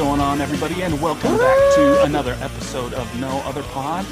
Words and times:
Going 0.00 0.18
on, 0.18 0.40
everybody, 0.40 0.80
and 0.80 0.98
welcome 1.02 1.36
back 1.36 1.74
to 1.74 2.04
another 2.04 2.32
episode 2.40 2.94
of 2.94 3.20
No 3.20 3.28
Other 3.44 3.62
Pod, 3.64 4.06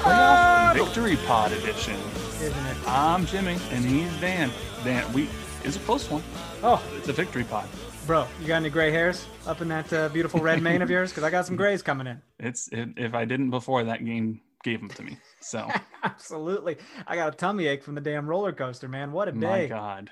Playoff 0.00 0.74
Victory 0.74 1.16
Pod 1.28 1.52
Edition. 1.52 1.94
isn't 2.42 2.66
it? 2.66 2.76
I'm 2.88 3.24
Jimmy, 3.24 3.56
and 3.70 3.84
he's 3.84 4.10
Dan. 4.20 4.50
Dan, 4.82 5.12
we 5.12 5.28
it's 5.62 5.76
a 5.76 5.78
close 5.80 6.10
one. 6.10 6.24
Oh, 6.64 6.82
It's 6.96 7.06
a 7.08 7.12
victory 7.12 7.44
pod. 7.44 7.68
bro, 8.04 8.26
you 8.40 8.48
got 8.48 8.56
any 8.56 8.68
gray 8.68 8.90
hairs 8.90 9.26
up 9.46 9.60
in 9.60 9.68
that 9.68 9.92
uh, 9.92 10.08
beautiful 10.08 10.40
red 10.40 10.60
mane 10.60 10.82
of 10.82 10.90
yours? 10.90 11.12
Because 11.12 11.22
I 11.22 11.30
got 11.30 11.46
some 11.46 11.54
grays 11.54 11.82
coming 11.82 12.08
in. 12.08 12.20
It's 12.40 12.66
it, 12.72 12.88
if 12.96 13.14
I 13.14 13.24
didn't 13.24 13.50
before 13.50 13.84
that 13.84 14.04
game 14.04 14.40
gave 14.64 14.80
them 14.80 14.88
to 14.88 15.04
me. 15.04 15.18
So 15.40 15.68
Absolutely, 16.02 16.78
I 17.06 17.14
got 17.14 17.32
a 17.32 17.36
tummy 17.36 17.68
ache 17.68 17.84
from 17.84 17.94
the 17.94 18.00
damn 18.00 18.26
roller 18.26 18.52
coaster, 18.52 18.88
man. 18.88 19.12
What 19.12 19.28
a 19.28 19.32
day! 19.32 19.38
my! 19.38 19.66
God, 19.66 20.10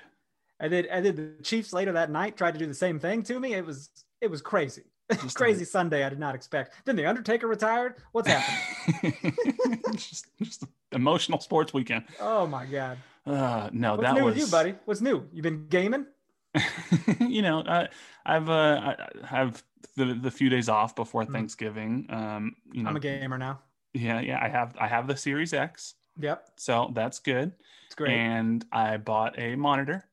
I 0.57 0.69
did. 0.69 0.87
I 0.89 1.01
did. 1.01 1.17
The 1.17 1.43
Chiefs 1.43 1.73
later 1.73 1.91
that 1.91 2.11
night 2.11 2.37
tried 2.37 2.53
to 2.53 2.59
do 2.59 2.65
the 2.65 2.73
same 2.73 2.97
thing 2.97 3.23
to 3.23 3.37
me. 3.41 3.55
It 3.55 3.65
was. 3.65 3.89
It 4.21 4.31
was 4.31 4.41
crazy. 4.41 4.83
Crazy 5.35 5.65
Sunday. 5.65 6.03
I 6.03 6.09
did 6.09 6.19
not 6.19 6.35
expect. 6.35 6.73
Then 6.85 6.95
the 6.95 7.05
Undertaker 7.05 7.47
retired. 7.47 7.95
What's 8.11 8.27
happening? 8.27 9.81
just 9.95 10.27
just 10.41 10.63
emotional 10.91 11.39
sports 11.39 11.73
weekend. 11.73 12.05
oh 12.19 12.45
my 12.47 12.65
god. 12.65 12.97
Uh, 13.25 13.69
no, 13.73 13.91
What's 13.95 14.03
that 14.03 14.15
new 14.15 14.23
was 14.25 14.35
with 14.35 14.43
you, 14.45 14.51
buddy? 14.51 14.75
What's 14.85 15.01
new? 15.01 15.27
You've 15.33 15.43
been 15.43 15.67
gaming? 15.67 16.05
you 17.19 17.41
know, 17.41 17.59
uh, 17.61 17.87
I've 18.25 18.49
uh, 18.49 18.53
I 18.53 18.95
I 19.23 19.27
have 19.27 19.63
the 19.95 20.13
the 20.13 20.31
few 20.31 20.49
days 20.49 20.69
off 20.69 20.95
before 20.95 21.23
Mhm. 21.23 21.31
Thanksgiving. 21.33 22.07
Um, 22.09 22.55
you 22.71 22.83
know, 22.83 22.89
I'm 22.89 22.95
a 22.95 22.99
gamer 23.01 23.37
now. 23.37 23.59
yeah, 23.93 24.19
yeah. 24.21 24.39
I 24.41 24.47
have 24.49 24.75
I 24.79 24.87
have 24.87 25.07
the 25.07 25.17
Series 25.17 25.53
X, 25.53 25.95
Yep, 26.19 26.49
so 26.57 26.91
that's 26.95 27.19
good. 27.19 27.51
it's 27.85 27.95
great. 27.95 28.13
And 28.13 28.65
I 28.71 28.97
bought 28.97 29.37
a 29.37 29.55
monitor, 29.55 30.05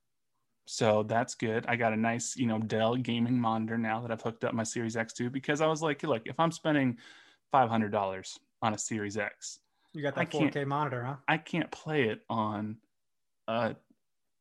so 0.66 1.02
that's 1.02 1.34
good. 1.34 1.64
I 1.68 1.76
got 1.76 1.92
a 1.92 1.96
nice, 1.96 2.36
you 2.36 2.46
know, 2.46 2.58
Dell 2.58 2.96
gaming 2.96 3.38
monitor 3.38 3.76
now 3.78 4.00
that 4.00 4.10
I've 4.10 4.22
hooked 4.22 4.44
up 4.44 4.54
my 4.54 4.62
Series 4.64 4.96
X 4.96 5.12
to 5.14 5.30
because 5.30 5.60
I 5.60 5.66
was 5.66 5.82
like, 5.82 6.02
look, 6.02 6.22
if 6.26 6.38
I'm 6.40 6.50
spending 6.52 6.98
five 7.52 7.68
hundred 7.68 7.92
dollars 7.92 8.38
on 8.62 8.74
a 8.74 8.78
Series 8.78 9.16
X, 9.18 9.58
you 9.92 10.02
got 10.02 10.14
that 10.16 10.30
can't- 10.30 10.52
4K 10.54 10.66
monitor, 10.66 11.04
huh? 11.04 11.16
I 11.28 11.36
can't 11.38 11.70
play 11.70 12.04
it 12.08 12.22
on 12.30 12.76
a 13.46 13.76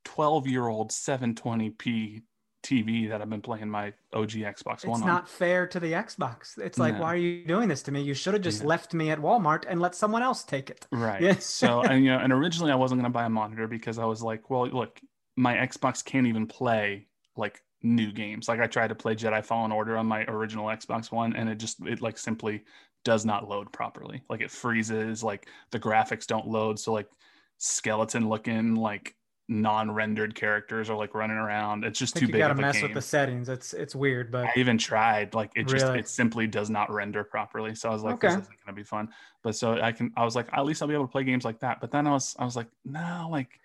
12 0.05 0.47
year 0.47 0.67
old 0.67 0.91
720p 0.91 2.21
TV 2.63 3.09
that 3.09 3.21
I've 3.21 3.29
been 3.29 3.41
playing 3.41 3.69
my 3.69 3.91
OG 4.13 4.29
Xbox 4.31 4.75
It's 4.75 4.85
One 4.85 4.93
on. 4.95 4.99
It's 5.01 5.05
not 5.05 5.27
fair 5.29 5.67
to 5.67 5.79
the 5.81 5.91
Xbox. 5.91 6.57
It's 6.57 6.77
like, 6.79 6.93
No. 6.95 7.01
why 7.01 7.07
are 7.13 7.17
you 7.17 7.45
doing 7.45 7.67
this 7.67 7.81
to 7.83 7.91
me? 7.91 8.01
You 8.01 8.13
should 8.13 8.33
have 8.33 8.41
just 8.43 8.61
Yeah. 8.61 8.67
left 8.69 8.93
me 8.93 9.09
at 9.09 9.19
Walmart 9.19 9.65
and 9.67 9.81
let 9.81 9.95
someone 9.95 10.21
else 10.23 10.45
take 10.45 10.69
it. 10.69 10.87
Right. 10.89 11.21
Yeah. 11.21 11.35
so, 11.39 11.81
and 11.81 12.05
you 12.05 12.11
know, 12.11 12.19
and 12.19 12.31
originally 12.31 12.71
I 12.71 12.75
wasn't 12.75 13.01
going 13.01 13.11
to 13.11 13.13
buy 13.13 13.25
a 13.25 13.29
monitor 13.29 13.67
because 13.67 13.99
I 13.99 14.05
was 14.05 14.23
like, 14.23 14.49
well, 14.49 14.65
look, 14.69 15.01
my 15.35 15.55
Xbox 15.55 16.03
can't 16.03 16.27
even 16.27 16.47
play 16.47 17.07
like 17.35 17.61
new 17.81 18.11
games. 18.11 18.47
Like 18.47 18.59
I 18.59 18.67
tried 18.67 18.87
to 18.89 18.95
play 18.95 19.15
Jedi 19.15 19.43
Fallen 19.43 19.71
Order 19.71 19.97
on 19.97 20.05
my 20.05 20.23
original 20.25 20.67
Xbox 20.67 21.11
One 21.11 21.35
and 21.35 21.49
it 21.49 21.55
just, 21.57 21.85
it 21.85 22.01
like 22.01 22.17
simply 22.17 22.63
does 23.03 23.25
not 23.25 23.49
load 23.49 23.71
properly. 23.73 24.21
Like 24.29 24.41
it 24.41 24.51
freezes, 24.51 25.23
like 25.23 25.47
the 25.71 25.79
graphics 25.79 26.25
don't 26.27 26.47
load. 26.47 26.79
So, 26.79 26.93
like 26.93 27.09
skeleton 27.57 28.29
looking, 28.29 28.75
like 28.75 29.15
non-rendered 29.49 30.33
characters 30.35 30.89
are 30.89 30.95
like 30.95 31.13
running 31.13 31.35
around. 31.35 31.83
It's 31.83 31.99
just 31.99 32.15
too 32.15 32.27
you 32.27 32.31
big 32.31 32.39
got 32.39 32.47
to 32.47 32.53
of 32.53 32.59
a 32.59 32.61
mess 32.61 32.75
game. 32.75 32.83
with 32.83 32.93
the 32.93 33.01
settings. 33.01 33.49
It's 33.49 33.73
it's 33.73 33.93
weird, 33.93 34.31
but 34.31 34.45
I 34.45 34.53
even 34.55 34.77
tried, 34.77 35.33
like 35.33 35.51
it 35.55 35.67
just 35.67 35.85
Really? 35.85 35.99
it 35.99 36.07
simply 36.07 36.47
does 36.47 36.69
not 36.69 36.89
render 36.91 37.23
properly. 37.25 37.75
So 37.75 37.89
I 37.89 37.93
was 37.93 38.03
like, 38.03 38.15
Okay. 38.15 38.29
this 38.29 38.37
isn't 38.37 38.57
gonna 38.65 38.75
be 38.75 38.83
fun. 38.83 39.09
But 39.43 39.55
so 39.55 39.73
I 39.81 39.91
can 39.91 40.13
I 40.15 40.23
was 40.23 40.35
like, 40.35 40.47
at 40.53 40.63
least 40.65 40.81
I'll 40.81 40.87
be 40.87 40.93
able 40.93 41.07
to 41.07 41.11
play 41.11 41.25
games 41.25 41.43
like 41.43 41.59
that. 41.59 41.81
But 41.81 41.91
then 41.91 42.07
I 42.07 42.11
was 42.11 42.35
I 42.39 42.45
was 42.45 42.55
like, 42.55 42.67
no, 42.85 43.27
like 43.29 43.59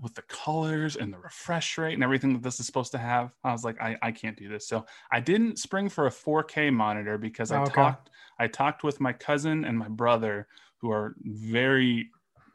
with 0.00 0.14
the 0.14 0.22
colors 0.22 0.96
and 0.96 1.12
the 1.12 1.18
refresh 1.18 1.76
rate 1.78 1.94
and 1.94 2.04
everything 2.04 2.32
that 2.32 2.42
this 2.42 2.60
is 2.60 2.66
supposed 2.66 2.92
to 2.92 2.98
have, 2.98 3.32
I 3.42 3.52
was 3.52 3.64
like, 3.64 3.80
I, 3.80 3.96
I 4.00 4.12
can't 4.12 4.36
do 4.36 4.48
this. 4.48 4.68
So 4.68 4.86
I 5.10 5.20
didn't 5.20 5.58
spring 5.58 5.88
for 5.88 6.06
a 6.06 6.10
4K 6.10 6.72
monitor 6.72 7.18
because 7.18 7.50
I 7.52 7.58
Okay. 7.58 7.72
talked 7.72 8.10
I 8.38 8.46
talked 8.46 8.84
with 8.84 9.00
my 9.00 9.12
cousin 9.12 9.64
and 9.64 9.76
my 9.76 9.88
brother 9.88 10.46
who 10.80 10.90
are 10.90 11.16
very 11.22 12.10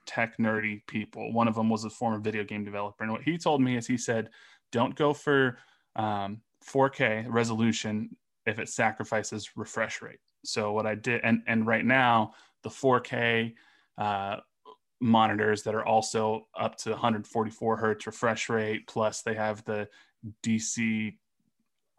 tech 0.05 0.37
nerdy 0.37 0.85
people. 0.87 1.33
One 1.33 1.47
of 1.47 1.55
them 1.55 1.69
was 1.69 1.83
a 1.83 1.89
former 1.89 2.19
video 2.19 2.43
game 2.43 2.63
developer. 2.63 3.03
And 3.03 3.11
what 3.11 3.23
he 3.23 3.37
told 3.37 3.61
me 3.61 3.75
is 3.77 3.85
he 3.87 3.97
said, 3.97 4.29
don't 4.71 4.95
go 4.95 5.13
for 5.13 5.57
um, 5.95 6.41
4K 6.65 7.25
resolution 7.27 8.15
if 8.45 8.59
it 8.59 8.69
sacrifices 8.69 9.51
refresh 9.55 10.01
rate. 10.01 10.19
So 10.45 10.71
what 10.71 10.85
I 10.85 10.95
did, 10.95 11.21
and 11.23 11.41
and 11.47 11.65
right 11.65 11.85
now 11.85 12.33
the 12.63 12.69
4K 12.69 13.53
uh, 13.97 14.37
monitors 15.03 15.63
that 15.63 15.75
are 15.75 15.85
also 15.85 16.47
up 16.57 16.77
to 16.77 16.91
144 16.91 17.77
hertz 17.77 18.07
refresh 18.07 18.49
rate, 18.49 18.87
plus 18.87 19.21
they 19.21 19.35
have 19.35 19.63
the 19.65 19.87
DC 20.41 21.15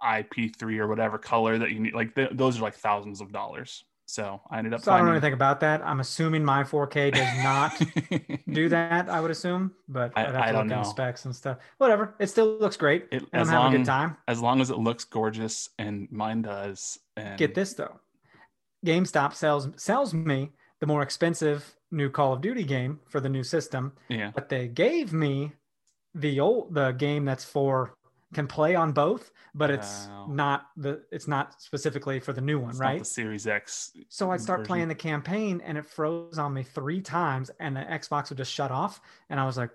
IP3 0.02 0.78
or 0.78 0.88
whatever 0.88 1.18
color 1.18 1.58
that 1.58 1.70
you 1.70 1.80
need. 1.80 1.94
Like 1.94 2.14
th- 2.14 2.30
those 2.32 2.58
are 2.58 2.62
like 2.62 2.74
thousands 2.74 3.20
of 3.20 3.32
dollars. 3.32 3.84
So 4.06 4.42
I 4.50 4.58
ended 4.58 4.74
up 4.74 4.82
so 4.82 4.92
I 4.92 4.98
don't 4.98 5.06
know 5.06 5.12
anything 5.12 5.32
about 5.32 5.60
that. 5.60 5.80
I'm 5.82 6.00
assuming 6.00 6.44
my 6.44 6.62
4K 6.62 7.14
does 7.14 7.42
not 7.42 8.44
do 8.54 8.68
that. 8.68 9.08
I 9.08 9.18
would 9.20 9.30
assume, 9.30 9.72
but 9.88 10.12
I- 10.14 10.48
I 10.48 10.52
don't 10.52 10.66
know. 10.66 10.82
specs 10.82 11.24
and 11.24 11.34
stuff. 11.34 11.56
Whatever. 11.78 12.14
It 12.18 12.26
still 12.26 12.58
looks 12.58 12.76
great. 12.76 13.06
It- 13.10 13.22
I'm 13.32 13.46
having 13.48 13.54
a 13.54 13.60
long- 13.60 13.72
good 13.72 13.84
time. 13.86 14.16
as 14.28 14.40
long 14.42 14.60
as 14.60 14.70
it 14.70 14.76
looks 14.78 15.04
gorgeous 15.04 15.70
and 15.78 16.06
mine 16.10 16.42
does. 16.42 16.98
And 17.16 17.38
Get 17.38 17.54
this 17.54 17.72
though. 17.72 17.98
GameStop 18.84 19.32
sells 19.32 19.68
sells 19.76 20.12
me 20.12 20.50
the 20.84 20.92
more 20.92 21.00
expensive 21.02 21.74
new 21.90 22.10
Call 22.10 22.34
of 22.34 22.42
Duty 22.42 22.62
game 22.62 23.00
for 23.08 23.18
the 23.18 23.28
new 23.30 23.42
system, 23.42 23.94
Yeah. 24.10 24.32
but 24.34 24.50
they 24.50 24.68
gave 24.68 25.14
me 25.14 25.52
the 26.14 26.40
old 26.40 26.74
the 26.74 26.92
game 26.92 27.24
that's 27.24 27.42
for 27.42 27.94
can 28.34 28.46
play 28.46 28.74
on 28.74 28.92
both, 28.92 29.30
but 29.54 29.70
it's 29.70 30.06
Wow. 30.08 30.26
not 30.28 30.66
the 30.76 31.02
it's 31.10 31.26
not 31.26 31.58
specifically 31.62 32.20
for 32.20 32.34
the 32.34 32.42
new 32.42 32.58
one, 32.60 32.70
It's 32.72 32.78
right? 32.80 32.98
the 32.98 33.04
Series 33.06 33.46
X. 33.46 33.92
So 34.10 34.30
I'd 34.30 34.42
start 34.42 34.58
version. 34.60 34.68
playing 34.68 34.88
the 34.88 34.94
campaign 34.94 35.62
and 35.64 35.78
it 35.78 35.86
froze 35.86 36.36
on 36.38 36.52
me 36.52 36.62
three 36.64 37.00
times 37.00 37.50
and 37.60 37.74
the 37.76 37.80
Xbox 37.80 38.28
would 38.28 38.36
just 38.36 38.52
shut 38.52 38.70
off. 38.70 39.00
And 39.30 39.40
I 39.40 39.46
was 39.46 39.56
like, 39.56 39.70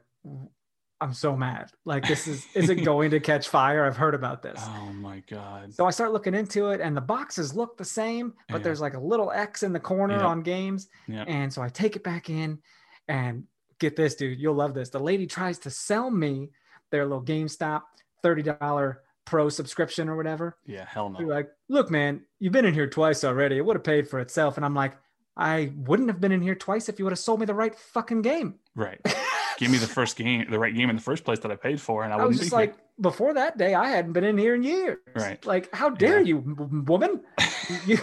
I'm 1.01 1.13
so 1.13 1.35
mad. 1.35 1.71
Like 1.85 2.05
this 2.07 2.27
is 2.27 2.45
is 2.55 2.69
it 2.69 2.75
going 2.83 3.11
to 3.11 3.19
catch 3.19 3.47
fire? 3.47 3.85
I've 3.85 3.95
heard 3.97 4.13
about 4.15 4.41
this. 4.43 4.59
Oh 4.61 4.91
my 4.93 5.23
god. 5.29 5.73
So 5.73 5.85
I 5.85 5.91
start 5.91 6.11
looking 6.11 6.33
into 6.35 6.69
it 6.71 6.81
and 6.81 6.95
the 6.95 7.01
boxes 7.01 7.55
look 7.55 7.77
the 7.77 7.85
same, 7.85 8.33
but 8.49 8.57
Yeah. 8.57 8.63
there's 8.63 8.81
like 8.81 8.95
a 8.95 8.99
little 8.99 9.31
X 9.31 9.63
in 9.63 9.71
the 9.71 9.79
corner 9.79 10.15
Yep. 10.15 10.23
on 10.25 10.41
games. 10.41 10.89
Yeah. 11.07 11.23
And 11.27 11.53
so 11.53 11.61
I 11.61 11.69
take 11.69 11.95
it 11.95 12.03
back 12.03 12.29
in 12.29 12.59
and 13.07 13.45
get 13.79 13.95
this, 13.95 14.15
dude. 14.15 14.39
You'll 14.39 14.55
love 14.55 14.73
this. 14.73 14.89
The 14.89 14.99
lady 14.99 15.25
tries 15.25 15.57
to 15.59 15.69
sell 15.69 16.11
me 16.11 16.49
their 16.91 17.05
little 17.05 17.23
GameStop 17.23 17.83
$30 18.23 18.97
pro 19.25 19.47
subscription 19.47 20.09
or 20.09 20.17
whatever. 20.17 20.57
Yeah. 20.65 20.85
Hell 20.85 21.09
no. 21.09 21.19
like, 21.19 21.49
look, 21.69 21.89
man, 21.89 22.23
you've 22.39 22.51
been 22.51 22.65
in 22.65 22.73
here 22.73 22.87
twice 22.89 23.23
already. 23.23 23.57
It 23.57 23.65
would 23.65 23.75
have 23.77 23.83
paid 23.83 24.07
for 24.07 24.19
itself. 24.19 24.57
And 24.57 24.65
I'm 24.65 24.73
like, 24.75 24.97
I 25.37 25.71
wouldn't 25.77 26.09
have 26.09 26.19
been 26.19 26.33
in 26.33 26.41
here 26.41 26.55
twice 26.55 26.89
if 26.89 26.99
you 26.99 27.05
would 27.05 27.11
have 27.11 27.19
sold 27.19 27.39
me 27.39 27.45
the 27.45 27.53
right 27.53 27.73
fucking 27.73 28.21
game. 28.23 28.55
Right. 28.75 28.99
give 29.59 29.69
me 29.69 29.77
the 29.77 29.87
first 29.87 30.15
game, 30.17 30.47
the 30.49 30.57
right 30.57 30.73
game 30.73 30.89
in 30.89 30.95
the 30.95 31.01
first 31.01 31.23
place 31.25 31.39
that 31.39 31.51
I 31.51 31.55
paid 31.55 31.79
for, 31.79 32.03
and 32.03 32.11
I, 32.13 32.17
I 32.17 32.25
was 32.25 32.37
just 32.39 32.49
be 32.49 32.55
here. 32.57 32.65
like, 32.67 32.75
before 32.99 33.33
that 33.35 33.57
day, 33.57 33.75
I 33.75 33.89
hadn't 33.89 34.13
been 34.13 34.23
in 34.23 34.37
here 34.37 34.55
in 34.55 34.63
years. 34.63 34.97
Right. 35.15 35.45
Like, 35.45 35.69
how 35.75 35.89
dare 35.89 36.19
Yeah. 36.19 36.25
you, 36.29 36.83
woman? 36.87 37.21
you, 37.85 37.97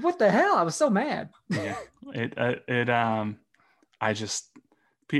what 0.00 0.18
the 0.18 0.30
hell? 0.30 0.56
I 0.56 0.62
was 0.62 0.74
so 0.74 0.90
mad. 0.90 1.28
yeah 1.50 1.76
it 2.14 2.34
uh, 2.36 2.54
it 2.66 2.90
um 2.90 3.38
i 4.00 4.12
just 4.12 4.50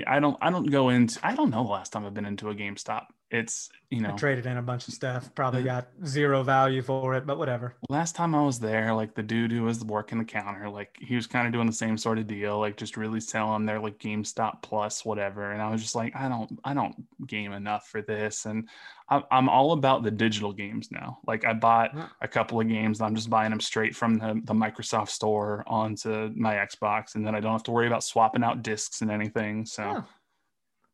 i 0.06 0.18
don't 0.18 0.36
i 0.42 0.50
don't 0.50 0.68
go 0.70 0.88
into 0.88 1.20
i 1.24 1.34
don't 1.36 1.50
know 1.50 1.62
the 1.62 1.70
last 1.70 1.92
time 1.92 2.04
i've 2.04 2.12
been 2.14 2.26
into 2.26 2.48
a 2.50 2.54
gamestop 2.54 3.04
it's 3.32 3.70
you 3.90 3.99
I 4.06 4.11
know 4.11 4.17
traded 4.17 4.46
in 4.46 4.58
a 4.58 4.62
bunch 4.62 4.88
of 4.88 4.94
stuff. 4.94 5.34
Probably 5.34 5.62
got 5.62 5.88
zero 6.06 6.43
value 6.43 6.82
for 6.82 7.14
it, 7.14 7.26
but 7.26 7.38
whatever. 7.38 7.75
last 7.88 8.14
time 8.14 8.34
i 8.34 8.43
was 8.43 8.58
there 8.58 8.93
like 8.94 9.14
the 9.14 9.23
dude 9.23 9.50
who 9.52 9.62
was 9.64 9.84
working 9.84 10.19
the 10.19 10.25
counter 10.25 10.69
like 10.69 10.96
he 11.00 11.14
was 11.17 11.26
kind 11.26 11.46
of 11.46 11.52
doing 11.52 11.67
the 11.67 11.73
same 11.73 11.96
sort 11.99 12.19
of 12.19 12.26
deal 12.26 12.58
like 12.58 12.76
just 12.76 12.96
really 12.96 13.20
selling 13.20 13.67
their 13.67 13.81
like 13.81 13.99
gamestop 13.99 14.62
plus 14.62 15.05
whatever 15.05 15.52
and 15.52 15.61
i 15.62 15.70
was 15.70 15.82
just 15.82 15.94
like 15.94 16.14
i 16.17 16.29
don't 16.29 16.58
i 16.64 16.73
don't 16.75 16.94
game 17.26 17.52
enough 17.52 17.88
for 17.88 18.00
this 18.02 18.46
and 18.46 18.69
I- 19.11 19.25
i'm 19.31 19.49
all 19.49 19.73
about 19.73 20.02
the 20.02 20.11
digital 20.11 20.52
games 20.52 20.90
now 20.90 21.19
like 21.26 21.44
i 21.44 21.52
bought 21.52 21.90
a 22.20 22.28
couple 22.28 22.61
of 22.61 22.69
games 22.69 23.00
and 23.00 23.06
i'm 23.06 23.14
just 23.14 23.31
buying 23.31 23.50
them 23.50 23.61
straight 23.61 23.94
from 23.96 24.19
the, 24.19 24.40
the 24.44 24.55
microsoft 24.55 25.08
store 25.11 25.64
onto 25.67 26.31
my 26.35 26.55
xbox 26.70 27.14
and 27.14 27.26
then 27.26 27.35
i 27.35 27.40
don't 27.40 27.52
have 27.52 27.62
to 27.64 27.73
worry 27.73 27.87
about 27.87 28.05
swapping 28.05 28.44
out 28.44 28.62
discs 28.62 29.00
and 29.02 29.11
anything 29.11 29.64
so 29.67 29.82
Huh. 29.82 30.02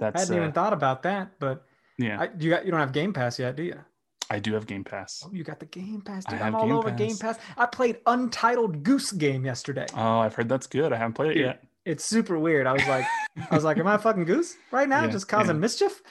I 0.01 0.19
hadn't 0.21 0.35
uh, 0.35 0.37
even 0.37 0.53
thought 0.53 0.73
about 0.73 1.03
that, 1.03 1.33
but 1.41 1.65
yeah 1.99 2.21
I, 2.21 2.29
you 2.39 2.51
got 2.51 2.65
you 2.65 2.71
don't 2.71 2.81
have 2.81 2.93
Game 2.93 3.13
Pass 3.13 3.39
yet, 3.39 3.57
do 3.57 3.63
you? 3.63 3.79
i 4.31 4.39
do 4.39 4.53
have 4.53 4.67
game 4.67 4.85
pass 4.85 5.23
Oh, 5.27 5.31
you 5.33 5.43
got 5.43 5.59
the 5.59 5.65
Game 5.67 6.03
Pass, 6.03 6.23
I 6.27 6.31
dude. 6.33 6.39
have 6.41 6.49
I'm 6.49 6.55
all 6.57 6.67
Game 6.67 6.77
over 6.77 6.91
Game 6.91 7.17
Pass. 7.17 7.39
Pass. 7.39 7.39
I 7.57 7.65
played 7.67 7.97
Untitled 8.07 8.83
Goose 8.83 9.11
Game 9.13 9.45
yesterday. 9.45 9.87
oh 9.95 10.19
i've 10.19 10.35
heard 10.35 10.49
that's 10.51 10.67
good 10.67 10.93
i 10.93 10.97
haven't 10.97 11.15
played 11.15 11.31
it 11.31 11.35
Dude, 11.35 11.45
yet 11.47 11.65
It's 11.87 12.05
super 12.05 12.39
weird. 12.39 12.67
I 12.67 12.75
was 12.75 12.87
like, 12.87 13.07
I 13.51 13.55
was 13.55 13.65
like, 13.65 13.79
am 13.79 13.87
I 13.87 13.95
a 13.95 13.99
fucking 13.99 14.27
goose 14.27 14.57
right 14.71 14.87
now, 14.87 15.05
Yeah, 15.05 15.11
just 15.13 15.29
causing 15.29 15.57
yeah. 15.57 15.61
mischief? 15.61 16.03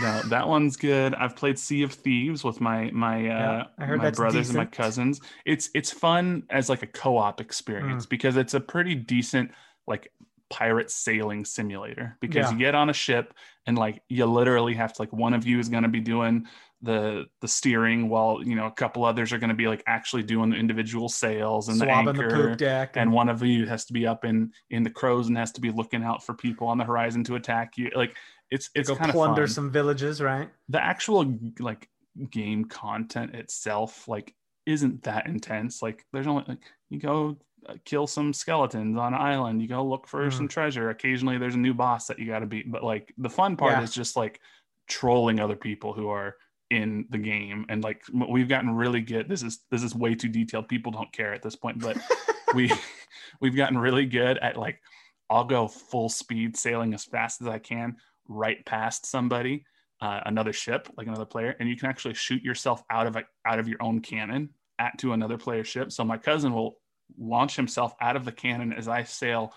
no 0.00 0.22
that 0.28 0.46
one's 0.46 0.76
good 0.76 1.14
i've 1.16 1.34
played 1.34 1.58
sea 1.58 1.82
of 1.82 1.92
thieves 1.92 2.44
with 2.44 2.60
my 2.60 2.90
my 2.92 3.28
uh 3.28 3.64
I 3.76 3.84
heard 3.86 3.98
my 3.98 4.12
brothers 4.12 4.50
and 4.50 4.58
my 4.58 4.66
cousins 4.66 5.20
it's 5.44 5.68
it's 5.74 5.90
fun 5.90 6.44
as 6.50 6.68
like 6.68 6.82
a 6.84 6.86
co-op 6.86 7.38
Mm. 7.38 7.40
experience 7.40 8.06
because 8.06 8.36
it's 8.36 8.54
a 8.54 8.60
pretty 8.60 8.94
decent 8.94 9.50
like 9.88 10.12
pirate 10.50 10.90
sailing 10.90 11.44
simulator 11.44 12.16
because 12.20 12.46
Yeah. 12.46 12.52
you 12.52 12.58
get 12.58 12.74
on 12.74 12.90
a 12.90 12.92
ship 12.92 13.34
and 13.66 13.76
like 13.78 14.02
you 14.08 14.26
literally 14.26 14.74
have 14.74 14.92
to 14.92 15.02
like 15.02 15.12
one 15.12 15.34
of 15.34 15.46
you 15.46 15.58
is 15.58 15.68
going 15.68 15.82
to 15.84 15.88
be 15.88 16.00
doing 16.00 16.46
the 16.82 17.24
the 17.40 17.48
steering 17.48 18.08
while 18.10 18.42
you 18.44 18.54
know 18.54 18.66
a 18.66 18.70
couple 18.70 19.04
others 19.04 19.32
are 19.32 19.38
going 19.38 19.48
to 19.48 19.54
be 19.56 19.66
like 19.68 19.82
actually 19.86 20.22
doing 20.22 20.50
the 20.50 20.56
individual 20.56 21.08
sails 21.08 21.68
and 21.68 21.80
the 21.80 21.86
Swabbing 21.86 22.14
the, 22.14 22.22
anchor 22.24 22.48
poop 22.50 22.58
deck. 22.58 22.92
and 22.96 23.10
one 23.10 23.28
of 23.30 23.42
you 23.42 23.66
has 23.66 23.86
to 23.86 23.92
be 23.94 24.06
up 24.06 24.24
in 24.24 24.52
in 24.70 24.82
the 24.82 24.90
crows 24.90 25.28
and 25.28 25.36
has 25.38 25.50
to 25.52 25.60
be 25.62 25.70
looking 25.70 26.04
out 26.04 26.22
for 26.22 26.34
people 26.34 26.66
on 26.68 26.76
the 26.76 26.84
horizon 26.84 27.24
to 27.24 27.36
attack 27.36 27.78
you 27.78 27.90
like 27.94 28.14
it's 28.50 28.68
it's 28.74 28.90
kind 28.90 29.08
of 29.08 29.14
plunder 29.14 29.46
fun. 29.46 29.54
some 29.54 29.70
villages, 29.70 30.20
right? 30.20 30.50
the 30.68 30.82
actual 30.82 31.34
like 31.58 31.88
game 32.30 32.66
content 32.66 33.34
itself 33.34 34.06
like 34.06 34.34
isn't 34.66 35.02
that 35.04 35.26
intense 35.26 35.82
like 35.82 36.04
there's 36.12 36.26
only 36.26 36.44
like 36.46 36.60
you 36.90 36.98
go 37.00 37.36
kill 37.84 38.06
some 38.06 38.32
skeletons 38.32 38.96
on 38.98 39.14
an 39.14 39.20
island 39.20 39.60
you 39.62 39.68
go 39.68 39.84
look 39.84 40.06
for 40.06 40.28
Mm. 40.28 40.32
some 40.32 40.48
treasure 40.48 40.90
occasionally 40.90 41.38
there's 41.38 41.54
a 41.54 41.58
new 41.58 41.74
boss 41.74 42.06
that 42.06 42.18
you 42.18 42.26
got 42.26 42.40
to 42.40 42.46
beat 42.46 42.70
but 42.70 42.82
like 42.84 43.12
the 43.18 43.30
fun 43.30 43.56
part 43.56 43.72
Yeah. 43.72 43.82
is 43.82 43.94
just 43.94 44.16
like 44.16 44.40
trolling 44.88 45.40
other 45.40 45.56
people 45.56 45.92
who 45.92 46.08
are 46.08 46.36
in 46.70 47.06
the 47.10 47.18
game 47.18 47.66
and 47.68 47.84
like 47.84 48.02
we've 48.28 48.48
gotten 48.48 48.70
really 48.74 49.00
good 49.00 49.28
this 49.28 49.42
is 49.42 49.60
this 49.70 49.82
is 49.82 49.94
way 49.94 50.14
too 50.14 50.28
detailed 50.28 50.68
people 50.68 50.90
don't 50.92 51.12
care 51.12 51.32
at 51.32 51.42
this 51.42 51.56
point 51.56 51.78
but 51.80 51.96
we 52.54 52.70
we've 53.40 53.56
gotten 53.56 53.78
really 53.78 54.06
good 54.06 54.38
at 54.38 54.56
like 54.56 54.80
I'll 55.30 55.44
go 55.44 55.68
full 55.68 56.08
speed 56.10 56.56
sailing 56.56 56.92
as 56.92 57.04
fast 57.04 57.40
as 57.40 57.48
I 57.48 57.58
can 57.58 57.96
right 58.28 58.64
past 58.66 59.06
somebody, 59.06 59.64
uh, 60.02 60.20
another 60.26 60.52
ship, 60.52 60.86
like 60.98 61.06
another 61.06 61.24
player, 61.24 61.56
and 61.58 61.68
you 61.68 61.76
can 61.76 61.88
actually 61.88 62.12
shoot 62.14 62.42
yourself 62.42 62.82
out 62.90 63.06
of 63.06 63.16
a, 63.16 63.24
out 63.46 63.58
of 63.58 63.66
your 63.66 63.82
own 63.82 64.00
cannon 64.00 64.50
at 64.78 64.98
to 64.98 65.14
another 65.14 65.38
player's 65.38 65.66
ship. 65.66 65.90
So 65.92 66.04
my 66.04 66.18
cousin 66.18 66.52
will 66.52 66.76
launch 67.18 67.56
himself 67.56 67.94
out 68.00 68.16
of 68.16 68.24
the 68.24 68.32
cannon 68.32 68.72
as 68.72 68.88
I 68.88 69.04
sail 69.04 69.52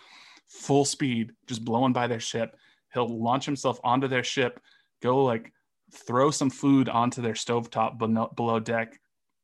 full 0.48 0.86
speed, 0.86 1.34
just 1.46 1.66
blowing 1.66 1.94
by 1.94 2.08
their 2.08 2.20
ship. 2.20 2.56
He'll 2.94 3.08
launch 3.08 3.46
himself 3.46 3.80
onto 3.84 4.08
their 4.08 4.24
ship, 4.24 4.60
go 5.02 5.24
like 5.24 5.52
throw 5.94 6.32
some 6.32 6.50
food 6.50 6.90
onto 6.90 7.22
their 7.22 7.34
stovetop 7.34 7.98
below, 7.98 8.32
below 8.36 8.60
deck, 8.60 9.00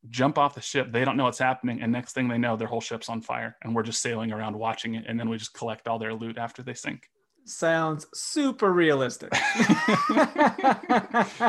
jump 0.09 0.38
off 0.38 0.55
the 0.55 0.61
ship. 0.61 0.91
They 0.91 1.05
don't 1.05 1.17
know 1.17 1.25
what's 1.25 1.39
happening. 1.39 1.81
And 1.81 1.91
next 1.91 2.13
thing 2.13 2.27
they 2.27 2.38
know, 2.38 2.55
their 2.55 2.67
whole 2.67 2.81
ship's 2.81 3.09
on 3.09 3.21
fire. 3.21 3.57
And 3.61 3.75
we're 3.75 3.83
just 3.83 4.01
sailing 4.01 4.31
around 4.31 4.57
watching 4.57 4.95
it. 4.95 5.05
And 5.07 5.19
then 5.19 5.29
we 5.29 5.38
just 5.38 5.53
collect 5.53 5.88
all 5.88 6.00
their 6.00 6.13
loot 6.13 6.38
after 6.38 6.63
they 6.63 6.73
sink. 6.73 7.09
Sounds 7.45 8.07
super 8.13 8.71
realistic. 8.71 9.33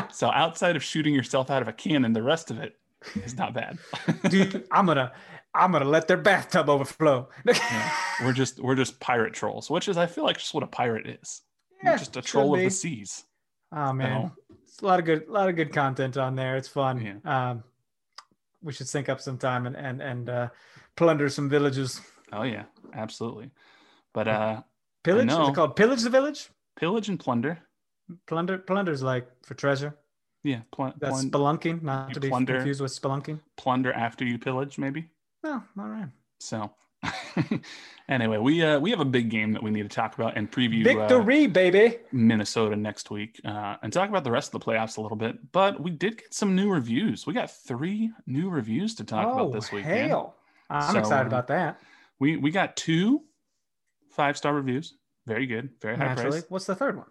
So 0.12 0.30
outside 0.30 0.76
of 0.76 0.82
shooting 0.82 1.14
yourself 1.14 1.50
out 1.50 1.62
of 1.62 1.68
a 1.68 1.72
cannon, 1.72 2.12
the 2.12 2.22
rest 2.22 2.50
of 2.50 2.58
it 2.58 2.76
is 3.16 3.36
not 3.36 3.54
bad. 3.54 3.78
Dude, 4.28 4.66
I'm 4.70 4.86
gonna 4.86 5.12
I'm 5.54 5.72
gonna 5.72 5.84
let 5.84 6.08
their 6.08 6.16
bathtub 6.16 6.68
overflow. 6.68 7.28
Yeah. 7.46 7.92
We're 8.22 8.32
just 8.32 8.60
we're 8.60 8.74
just 8.74 9.00
pirate 9.00 9.34
trolls, 9.34 9.70
which 9.70 9.88
is 9.88 9.96
I 9.96 10.06
feel 10.06 10.24
like 10.24 10.38
just 10.38 10.54
what 10.54 10.62
a 10.62 10.68
pirate 10.68 11.06
is. 11.06 11.42
You're 11.82 11.92
Yeah, 11.92 11.98
just 11.98 12.16
a 12.16 12.22
troll 12.22 12.54
of 12.54 12.60
the 12.60 12.70
seas. 12.70 13.24
Oh 13.72 13.92
man, 13.92 14.30
it's 14.62 14.80
a 14.80 14.86
lot 14.86 14.98
of 15.00 15.04
good, 15.04 15.26
a 15.28 15.32
lot 15.32 15.48
of 15.48 15.56
good 15.56 15.72
content 15.72 16.16
on 16.16 16.36
there. 16.36 16.56
It's 16.56 16.68
fun. 16.68 17.00
Yeah. 17.24 17.50
Um, 17.50 17.64
we 18.62 18.72
should 18.72 18.88
sync 18.88 19.08
up 19.08 19.20
sometime 19.20 19.66
and 19.66 19.76
and 19.76 20.00
and 20.00 20.28
uh, 20.28 20.48
plunder 20.96 21.28
some 21.28 21.48
villages. 21.48 22.00
Oh 22.32 22.42
yeah, 22.42 22.64
absolutely. 22.94 23.50
But 24.12 24.28
uh 24.28 24.62
Pillage? 25.02 25.30
Is 25.30 25.48
it 25.48 25.54
called 25.54 25.76
pillage 25.76 26.02
the 26.02 26.10
village? 26.10 26.48
pillage 26.76 27.08
and 27.08 27.20
plunder. 27.20 27.58
Plunder, 28.26 28.58
plunder's 28.58 29.02
like 29.02 29.28
for 29.42 29.54
treasure. 29.54 29.96
Yeah, 30.44 30.60
pl- 30.72 30.92
That's 30.98 31.24
plun- 31.24 31.30
spelunking, 31.30 31.82
not 31.82 32.14
to 32.14 32.20
be 32.20 32.28
plunder. 32.28 32.54
confused 32.56 32.80
with 32.80 32.92
spelunking. 32.92 33.40
plunder 33.56 33.92
after 33.92 34.24
you 34.24 34.38
pillage, 34.38 34.78
maybe. 34.78 35.08
Oh, 35.42 35.62
all 35.78 35.88
right. 35.88 36.08
So 36.38 36.70
anyway, 38.08 38.38
we 38.38 38.62
uh 38.62 38.78
we 38.78 38.90
have 38.90 39.00
a 39.00 39.04
big 39.04 39.30
game 39.30 39.52
that 39.52 39.62
we 39.62 39.70
need 39.70 39.82
to 39.82 39.94
talk 39.94 40.14
about 40.14 40.36
and 40.36 40.50
preview 40.50 40.80
uh, 40.86 41.06
Victory, 41.08 41.46
baby. 41.46 41.98
Minnesota 42.12 42.76
next 42.76 43.10
week 43.10 43.40
uh, 43.44 43.76
and 43.82 43.92
talk 43.92 44.08
about 44.08 44.24
the 44.24 44.30
rest 44.30 44.54
of 44.54 44.60
the 44.60 44.64
playoffs 44.66 44.96
a 44.96 45.00
little 45.00 45.16
bit. 45.16 45.52
But 45.52 45.80
we 45.80 45.90
did 45.90 46.18
get 46.18 46.32
some 46.34 46.54
new 46.54 46.70
reviews. 46.70 47.26
We 47.26 47.32
got 47.34 47.50
three 47.50 48.10
new 48.26 48.48
reviews 48.50 48.94
to 48.96 49.04
talk 49.04 49.26
oh, 49.26 49.32
about 49.40 49.52
this 49.52 49.72
week. 49.72 49.84
hell. 49.84 50.36
I'm 50.70 50.92
So, 50.94 50.98
excited 51.00 51.24
uh, 51.24 51.28
about 51.28 51.48
that. 51.48 51.80
We 52.18 52.36
we 52.36 52.50
got 52.50 52.76
two 52.76 53.22
five 54.10 54.36
star 54.36 54.54
reviews. 54.54 54.94
Very 55.26 55.46
good. 55.46 55.70
Very 55.80 55.96
high 55.96 56.06
Naturally. 56.08 56.30
praise. 56.40 56.46
What's 56.50 56.66
the 56.66 56.74
third 56.74 56.96
one? 56.96 57.06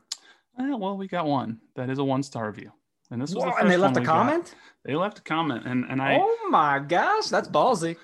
Uh, 0.59 0.77
well, 0.77 0.97
we 0.97 1.07
got 1.07 1.25
one 1.25 1.59
that 1.75 1.89
is 1.89 1.97
a 1.97 2.03
one 2.03 2.21
star 2.23 2.47
review, 2.47 2.71
and 3.13 3.21
this 3.21 3.33
was 3.33 3.43
Whoa, 3.45 3.51
the 3.51 3.57
and 3.61 3.71
they 3.71 3.77
left 3.77 3.95
a 3.95 4.01
we 4.01 4.05
got. 4.05 4.11
comment? 4.25 4.55
They 4.83 4.95
left 4.95 5.19
a 5.19 5.21
comment, 5.21 5.65
and 5.65 5.85
and 5.89 6.01
I 6.01 6.17
Oh 6.19 6.47
my 6.49 6.79
gosh, 6.79 7.27
that's 7.27 7.47
ballsy. 7.47 7.95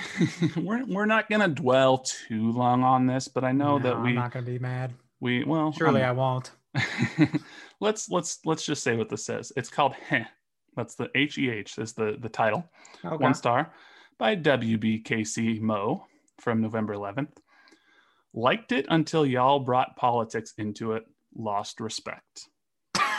we're 0.56 0.84
we're 0.86 1.04
not 1.06 1.28
gonna 1.28 1.48
dwell 1.48 1.98
too 1.98 2.52
long 2.52 2.82
on 2.84 3.06
this, 3.06 3.28
but 3.28 3.44
I 3.44 3.52
know 3.52 3.78
that 3.78 4.00
we 4.00 4.10
I'm 4.10 4.14
not 4.14 4.32
gonna 4.32 4.46
be 4.46 4.58
mad. 4.58 4.94
we 5.20 5.44
well 5.44 5.72
Surely 5.72 6.02
I'm- 6.02 6.10
I 6.10 6.18
won't. 6.18 6.52
let's 7.80 8.08
let's 8.10 8.38
let's 8.46 8.64
just 8.64 8.82
say 8.82 8.96
what 8.96 9.08
this 9.10 9.24
says. 9.26 9.52
It's 9.56 9.68
called 9.68 9.94
Heh. 9.94 10.24
That's 10.76 10.94
the 10.94 11.10
H 11.14 11.36
E 11.38 11.50
H 11.50 11.76
is 11.78 11.92
the 11.92 12.16
the 12.20 12.28
title. 12.30 12.64
Okay. 13.04 13.16
One 13.16 13.34
star 13.34 13.74
by 14.18 14.36
WBKC 14.36 15.60
Mo 15.60 16.06
from 16.40 16.60
November 16.62 16.94
11th. 16.94 17.36
Liked 18.34 18.72
it 18.72 18.86
until 18.88 19.26
y'all 19.26 19.60
brought 19.60 19.96
politics 19.96 20.54
into 20.56 20.92
it. 20.92 21.04
Lost 21.34 21.80
respect. 21.80 22.48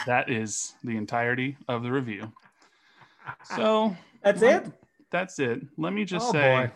That 0.05 0.29
is 0.29 0.74
the 0.83 0.98
entirety 0.98 1.57
of 1.67 1.83
the 1.83 1.91
review. 1.91 2.31
So 3.55 3.95
That's 4.22 4.41
let- 4.41 4.65
it. 4.67 4.72
That's 5.12 5.38
it. 5.39 5.62
Let 5.77 5.93
me 5.93 6.05
just 6.05 6.29
Oh, 6.29 6.31
say 6.31 6.72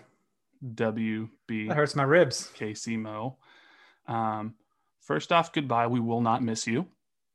boy. 0.64 0.74
WB 0.76 1.68
That 1.68 1.76
hurts 1.78 1.96
my 1.96 2.04
ribs. 2.04 2.52
KC 2.56 2.98
Mo. 2.98 3.38
Um, 4.08 4.54
first 5.02 5.32
off, 5.32 5.52
goodbye. 5.52 5.88
We 5.88 6.00
will 6.00 6.22
not 6.22 6.44
miss 6.44 6.68
you. 6.68 6.88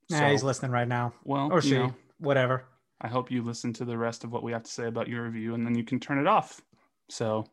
Nah, 0.09 0.29
he's 0.29 0.43
listening 0.43 0.71
right 0.71 0.87
now. 0.87 1.13
well, 1.23 1.49
Or 1.51 1.57
you 1.57 1.61
she. 1.61 1.77
know, 1.77 1.93
Whatever. 2.19 2.65
I 3.01 3.07
hope 3.09 3.31
you 3.31 3.43
listen 3.43 3.73
to 3.73 3.85
the 3.85 3.97
rest 3.97 4.23
of 4.23 4.31
what 4.31 4.43
we 4.43 4.53
have 4.53 4.63
to 4.63 4.71
say 4.71 4.85
about 4.87 5.09
your 5.09 5.23
review, 5.23 5.55
and 5.55 5.65
then 5.65 5.75
you 5.75 5.83
can 5.83 5.99
turn 5.99 6.19
it 6.19 6.27
off. 6.27 6.61
So, 7.09 7.45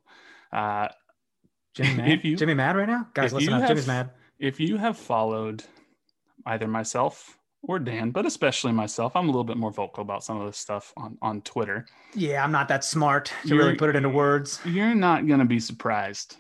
uh, 0.53 0.89
Jimmy 1.75 1.95
mad? 1.97 2.09
If 2.11 2.25
you- 2.25 2.37
Jimmy 2.37 2.55
mad 2.55 2.77
right 2.77 2.89
now? 2.89 3.09
Guys, 3.15 3.33
listen 3.33 3.53
up. 3.55 3.61
have- 3.63 3.69
Jimmy's 3.71 3.87
mad. 3.89 4.11
if 4.39 4.61
you 4.61 4.77
have 4.77 4.97
followed 4.97 5.65
either 6.47 6.69
myself 6.69 7.37
or 7.63 7.79
Dan, 7.79 8.11
but 8.11 8.27
especially 8.27 8.73
myself, 8.73 9.15
I'm 9.15 9.25
a 9.25 9.31
little 9.31 9.45
bit 9.45 9.57
more 9.57 9.71
vocal 9.73 10.03
about 10.03 10.25
some 10.25 10.41
of 10.41 10.47
this 10.47 10.59
stuff 10.59 10.93
on 10.97 11.19
on 11.23 11.43
Twitter. 11.43 11.87
Yeah, 12.15 12.43
I'm 12.43 12.53
not 12.53 12.69
that 12.69 12.85
smart 12.85 13.27
to 13.43 13.49
You're- 13.49 13.59
really 13.65 13.77
put 13.77 13.91
it 13.91 13.97
into 13.97 14.09
words. 14.09 14.61
You're 14.65 14.95
not 14.95 15.27
gonna 15.27 15.45
be 15.45 15.61
surprised 15.61 16.37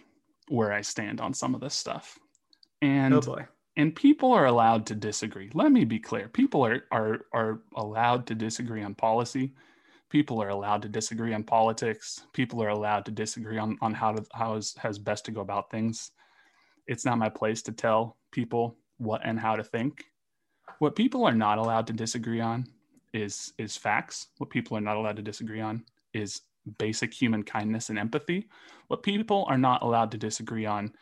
where 0.48 0.72
I 0.72 0.80
stand 0.80 1.20
on 1.20 1.34
some 1.34 1.54
of 1.54 1.60
this 1.60 1.74
stuff, 1.74 2.18
and 2.82 3.14
oh 3.14 3.20
boy. 3.20 3.46
and 3.76 3.94
people 3.94 4.32
are 4.32 4.46
allowed 4.46 4.86
to 4.86 4.94
disagree. 4.94 5.50
Let 5.54 5.70
me 5.72 5.84
be 5.84 5.98
clear: 5.98 6.28
people 6.28 6.64
are 6.64 6.84
are 6.90 7.26
are 7.32 7.60
allowed 7.76 8.26
to 8.28 8.34
disagree 8.34 8.82
on 8.82 8.94
policy. 8.94 9.52
People 10.08 10.42
are 10.42 10.48
allowed 10.48 10.82
to 10.82 10.88
disagree 10.88 11.32
on 11.34 11.44
politics. 11.44 12.26
People 12.32 12.60
are 12.64 12.68
allowed 12.70 13.04
to 13.04 13.12
disagree 13.12 13.58
on 13.58 13.76
on 13.80 13.94
how 13.94 14.12
to 14.12 14.24
how 14.32 14.54
is 14.56 14.74
has 14.78 14.98
best 14.98 15.24
to 15.26 15.30
go 15.30 15.40
about 15.40 15.70
things. 15.70 16.10
It's 16.88 17.04
not 17.04 17.18
my 17.18 17.28
place 17.28 17.62
to 17.62 17.72
tell 17.72 18.16
people 18.32 18.76
what 18.98 19.20
and 19.24 19.38
how 19.38 19.54
to 19.54 19.62
think. 19.62 20.06
What 20.80 20.96
people 20.96 21.26
are 21.26 21.34
not 21.34 21.58
allowed 21.58 21.86
to 21.88 21.92
disagree 21.92 22.40
on 22.40 22.66
is 23.12 23.52
is 23.58 23.76
facts. 23.76 24.28
What 24.38 24.48
people 24.48 24.76
are 24.78 24.80
not 24.80 24.96
allowed 24.96 25.16
to 25.16 25.22
disagree 25.22 25.60
on 25.60 25.84
is 26.14 26.40
basic 26.78 27.12
human 27.12 27.42
kindness 27.42 27.90
and 27.90 27.98
empathy. 27.98 28.48
What 28.88 29.02
people 29.02 29.44
are 29.48 29.58
not 29.58 29.82
allowed 29.82 30.10
to 30.12 30.18
disagree 30.18 30.64
on 30.64 30.94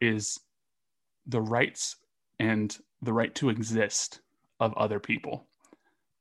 is 0.00 0.38
the 1.26 1.40
rights 1.40 1.96
and 2.38 2.78
the 3.02 3.12
right 3.12 3.34
to 3.34 3.48
exist 3.48 4.20
of 4.60 4.72
other 4.74 5.00
people. 5.00 5.46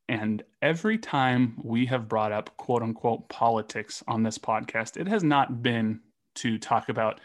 And 0.10 0.44
every 0.64 0.98
time 0.98 1.60
we 1.64 1.86
have 1.86 2.10
brought 2.10 2.32
up 2.32 2.58
quote 2.58 2.82
unquote 2.82 3.30
politics 3.30 4.04
on 4.08 4.24
this 4.24 4.40
podcast, 4.40 4.98
it 4.98 5.08
has 5.08 5.24
not 5.24 5.62
been 5.62 6.00
to 6.36 6.58
talk 6.58 6.90
about 6.90 7.22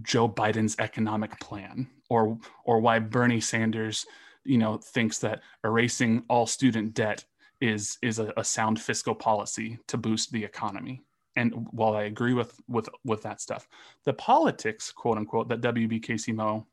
Joe 0.00 0.28
Biden's 0.28 0.76
economic 0.78 1.40
plan 1.40 1.88
or 2.08 2.38
or 2.64 2.78
why 2.78 3.00
Bernie 3.00 3.40
Sanders, 3.40 4.06
you 4.46 4.58
know, 4.58 4.76
thinks 4.78 5.18
that 5.18 5.42
erasing 5.64 6.24
all 6.28 6.46
student 6.46 6.94
debt 6.94 7.24
is 7.60 7.98
is 8.02 8.18
a, 8.18 8.32
a 8.36 8.44
sound 8.44 8.80
fiscal 8.80 9.14
policy 9.14 9.78
to 9.88 9.96
boost 9.96 10.32
the 10.32 10.44
economy. 10.44 11.02
And 11.36 11.66
while 11.70 11.94
I 11.94 12.04
agree 12.04 12.34
with 12.34 12.60
with 12.68 12.88
with 13.04 13.22
that 13.22 13.40
stuff, 13.40 13.68
the 14.04 14.12
politics, 14.12 14.90
quote 14.92 15.18
unquote, 15.18 15.48
that 15.48 15.60
WBKC 15.60 16.34
Mo 16.34 16.66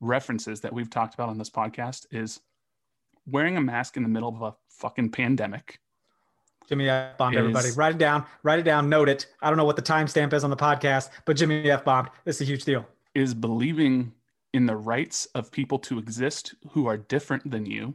references 0.00 0.60
that 0.60 0.72
we've 0.72 0.90
talked 0.90 1.14
about 1.14 1.28
on 1.28 1.38
this 1.38 1.50
podcast 1.50 2.06
is 2.10 2.40
wearing 3.26 3.56
a 3.56 3.60
mask 3.60 3.96
in 3.96 4.02
the 4.02 4.08
middle 4.08 4.28
of 4.28 4.42
a 4.42 4.54
fucking 4.68 5.10
pandemic. 5.10 5.80
Jimmy 6.68 6.88
F 6.88 7.18
bombed 7.18 7.36
everybody. 7.36 7.70
Write 7.72 7.94
it 7.94 7.98
down. 7.98 8.24
Write 8.42 8.58
it 8.58 8.64
down. 8.64 8.88
Note 8.88 9.08
it. 9.08 9.26
I 9.42 9.48
don't 9.48 9.58
know 9.58 9.64
what 9.64 9.76
the 9.76 9.82
timestamp 9.82 10.32
is 10.32 10.44
on 10.44 10.50
the 10.50 10.56
podcast, 10.56 11.10
but 11.24 11.36
Jimmy 11.36 11.70
F 11.70 11.84
bombed. 11.84 12.08
This 12.24 12.36
is 12.36 12.42
a 12.42 12.44
huge 12.44 12.64
deal. 12.64 12.86
Is 13.14 13.34
believing 13.34 14.12
in 14.54 14.66
the 14.66 14.76
rights 14.76 15.26
of 15.34 15.50
people 15.50 15.80
to 15.80 15.98
exist 15.98 16.54
who 16.70 16.86
are 16.86 16.96
different 16.96 17.50
than 17.50 17.66
you, 17.66 17.92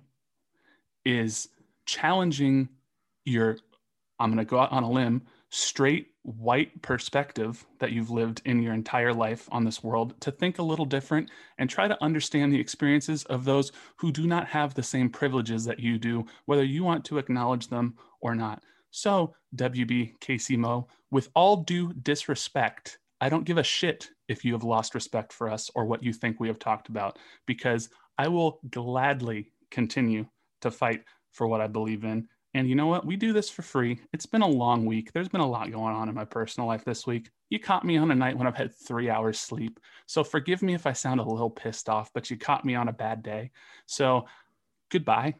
is 1.05 1.47
challenging 1.85 2.67
your, 3.23 3.57
I'm 4.19 4.29
going 4.29 4.45
to 4.45 4.45
go 4.45 4.59
out 4.59 4.73
on 4.73 4.83
a 4.83 4.91
limb, 4.91 5.21
straight 5.49 6.07
white 6.23 6.81
perspective 6.81 7.65
that 7.79 7.93
you've 7.93 8.11
lived 8.11 8.41
in 8.43 8.61
your 8.61 8.73
entire 8.73 9.13
life 9.13 9.47
on 9.53 9.63
this 9.63 9.81
world 9.81 10.19
to 10.19 10.31
think 10.31 10.59
a 10.59 10.63
little 10.63 10.85
different 10.85 11.31
and 11.57 11.69
try 11.69 11.87
to 11.87 12.03
understand 12.03 12.51
the 12.51 12.59
experiences 12.59 13.23
of 13.25 13.45
those 13.45 13.71
who 13.95 14.11
do 14.11 14.27
not 14.27 14.45
have 14.45 14.73
the 14.73 14.83
same 14.83 15.09
privileges 15.09 15.63
that 15.63 15.79
you 15.79 15.97
do, 15.97 16.25
whether 16.45 16.63
you 16.63 16.83
want 16.83 17.05
to 17.05 17.17
acknowledge 17.17 17.69
them 17.69 17.95
or 18.19 18.35
not. 18.35 18.61
So, 18.91 19.33
WBKC 19.55 20.57
Mo, 20.57 20.89
with 21.09 21.29
all 21.33 21.63
due 21.63 21.93
disrespect, 21.93 22.99
I 23.21 23.29
don't 23.29 23.45
give 23.45 23.57
a 23.57 23.63
shit 23.63 24.09
if 24.29 24.45
you 24.45 24.53
have 24.53 24.63
lost 24.63 24.95
respect 24.95 25.33
for 25.33 25.49
us 25.49 25.69
or 25.75 25.85
what 25.85 26.03
you 26.03 26.13
think 26.13 26.39
we 26.39 26.47
have 26.47 26.59
talked 26.59 26.87
about, 26.87 27.19
because 27.45 27.89
I 28.17 28.29
will 28.29 28.61
gladly 28.69 29.51
continue 29.71 30.27
to 30.61 30.71
fight 30.71 31.03
for 31.31 31.47
what 31.47 31.61
I 31.61 31.67
believe 31.67 32.05
in 32.05 32.29
and 32.55 32.67
you 32.67 32.75
know 32.75 32.87
what? 32.87 33.05
We 33.05 33.15
do 33.15 33.31
this 33.31 33.49
for 33.49 33.61
free. 33.61 33.99
It's 34.11 34.25
been 34.25 34.41
a 34.41 34.47
long 34.47 34.85
week. 34.85 35.13
There's 35.13 35.29
been 35.29 35.41
a 35.41 35.49
lot 35.49 35.71
going 35.71 35.93
on 35.93 36.09
in 36.09 36.15
my 36.15 36.25
personal 36.25 36.67
life 36.67 36.83
this 36.83 37.05
week. 37.05 37.29
You 37.49 37.59
caught 37.59 37.85
me 37.85 37.97
on 37.97 38.09
a 38.09 38.15
night 38.15 38.37
when 38.37 38.47
I've 38.47 38.55
had 38.55 38.75
three 38.75 39.09
hours 39.09 39.39
sleep. 39.39 39.79
So 40.07 40.23
forgive 40.23 40.63
me 40.63 40.73
if 40.73 40.87
I 40.87 40.93
sound 40.93 41.19
a 41.19 41.23
little 41.23 41.49
pissed 41.49 41.89
off, 41.89 42.11
but 42.13 42.31
you 42.31 42.37
caught 42.37 42.65
me 42.65 42.73
on 42.73 42.87
a 42.87 42.93
bad 42.93 43.21
day. 43.21 43.51
So 43.85 44.25
goodbye. 44.89 45.35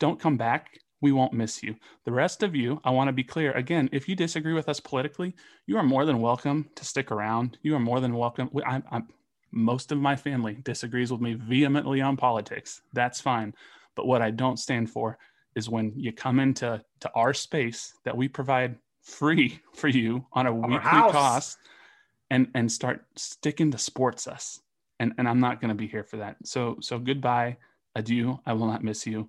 Don't 0.00 0.18
come 0.18 0.38
back. 0.38 0.78
We 1.04 1.12
won't 1.12 1.34
miss 1.34 1.62
you. 1.62 1.76
The 2.06 2.12
rest 2.12 2.42
of 2.42 2.56
you, 2.56 2.80
I 2.82 2.88
want 2.88 3.08
to 3.08 3.12
be 3.12 3.22
clear 3.22 3.52
again, 3.52 3.90
if 3.92 4.08
you 4.08 4.16
disagree 4.16 4.54
with 4.54 4.70
us 4.70 4.80
politically, 4.80 5.34
you 5.66 5.76
are 5.76 5.82
more 5.82 6.06
than 6.06 6.18
welcome 6.22 6.70
to 6.76 6.84
stick 6.86 7.10
around. 7.10 7.58
You 7.60 7.74
are 7.74 7.78
more 7.78 8.00
than 8.00 8.14
welcome. 8.14 8.48
I'm, 8.66 8.82
I'm, 8.90 9.08
most 9.52 9.92
of 9.92 9.98
my 9.98 10.16
family 10.16 10.54
disagrees 10.62 11.12
with 11.12 11.20
me 11.20 11.34
vehemently 11.34 12.00
on 12.00 12.16
politics. 12.16 12.80
That's 12.94 13.20
fine. 13.20 13.52
But 13.94 14.06
what 14.06 14.22
I 14.22 14.30
don't 14.30 14.58
stand 14.58 14.88
for 14.88 15.18
is 15.54 15.68
when 15.68 15.92
you 15.94 16.10
come 16.10 16.40
into 16.40 16.82
to 17.00 17.10
our 17.14 17.34
space 17.34 17.92
that 18.06 18.16
we 18.16 18.26
provide 18.26 18.78
free 19.02 19.60
for 19.74 19.88
you 19.88 20.24
on 20.32 20.46
a 20.46 20.52
our 20.52 20.54
weekly 20.54 20.78
house. 20.78 21.12
cost 21.12 21.58
and 22.30 22.48
and 22.54 22.72
start 22.72 23.04
sticking 23.16 23.70
to 23.72 23.76
sports 23.76 24.26
us 24.26 24.60
and 24.98 25.12
and 25.18 25.28
i'm 25.28 25.40
not 25.40 25.60
going 25.60 25.68
to 25.68 25.74
be 25.74 25.86
here 25.86 26.02
for 26.02 26.16
that 26.16 26.36
so 26.42 26.78
so 26.80 26.98
goodbye 26.98 27.54
adieu 27.94 28.40
i 28.46 28.52
will 28.54 28.66
not 28.66 28.82
miss 28.82 29.06
you 29.06 29.28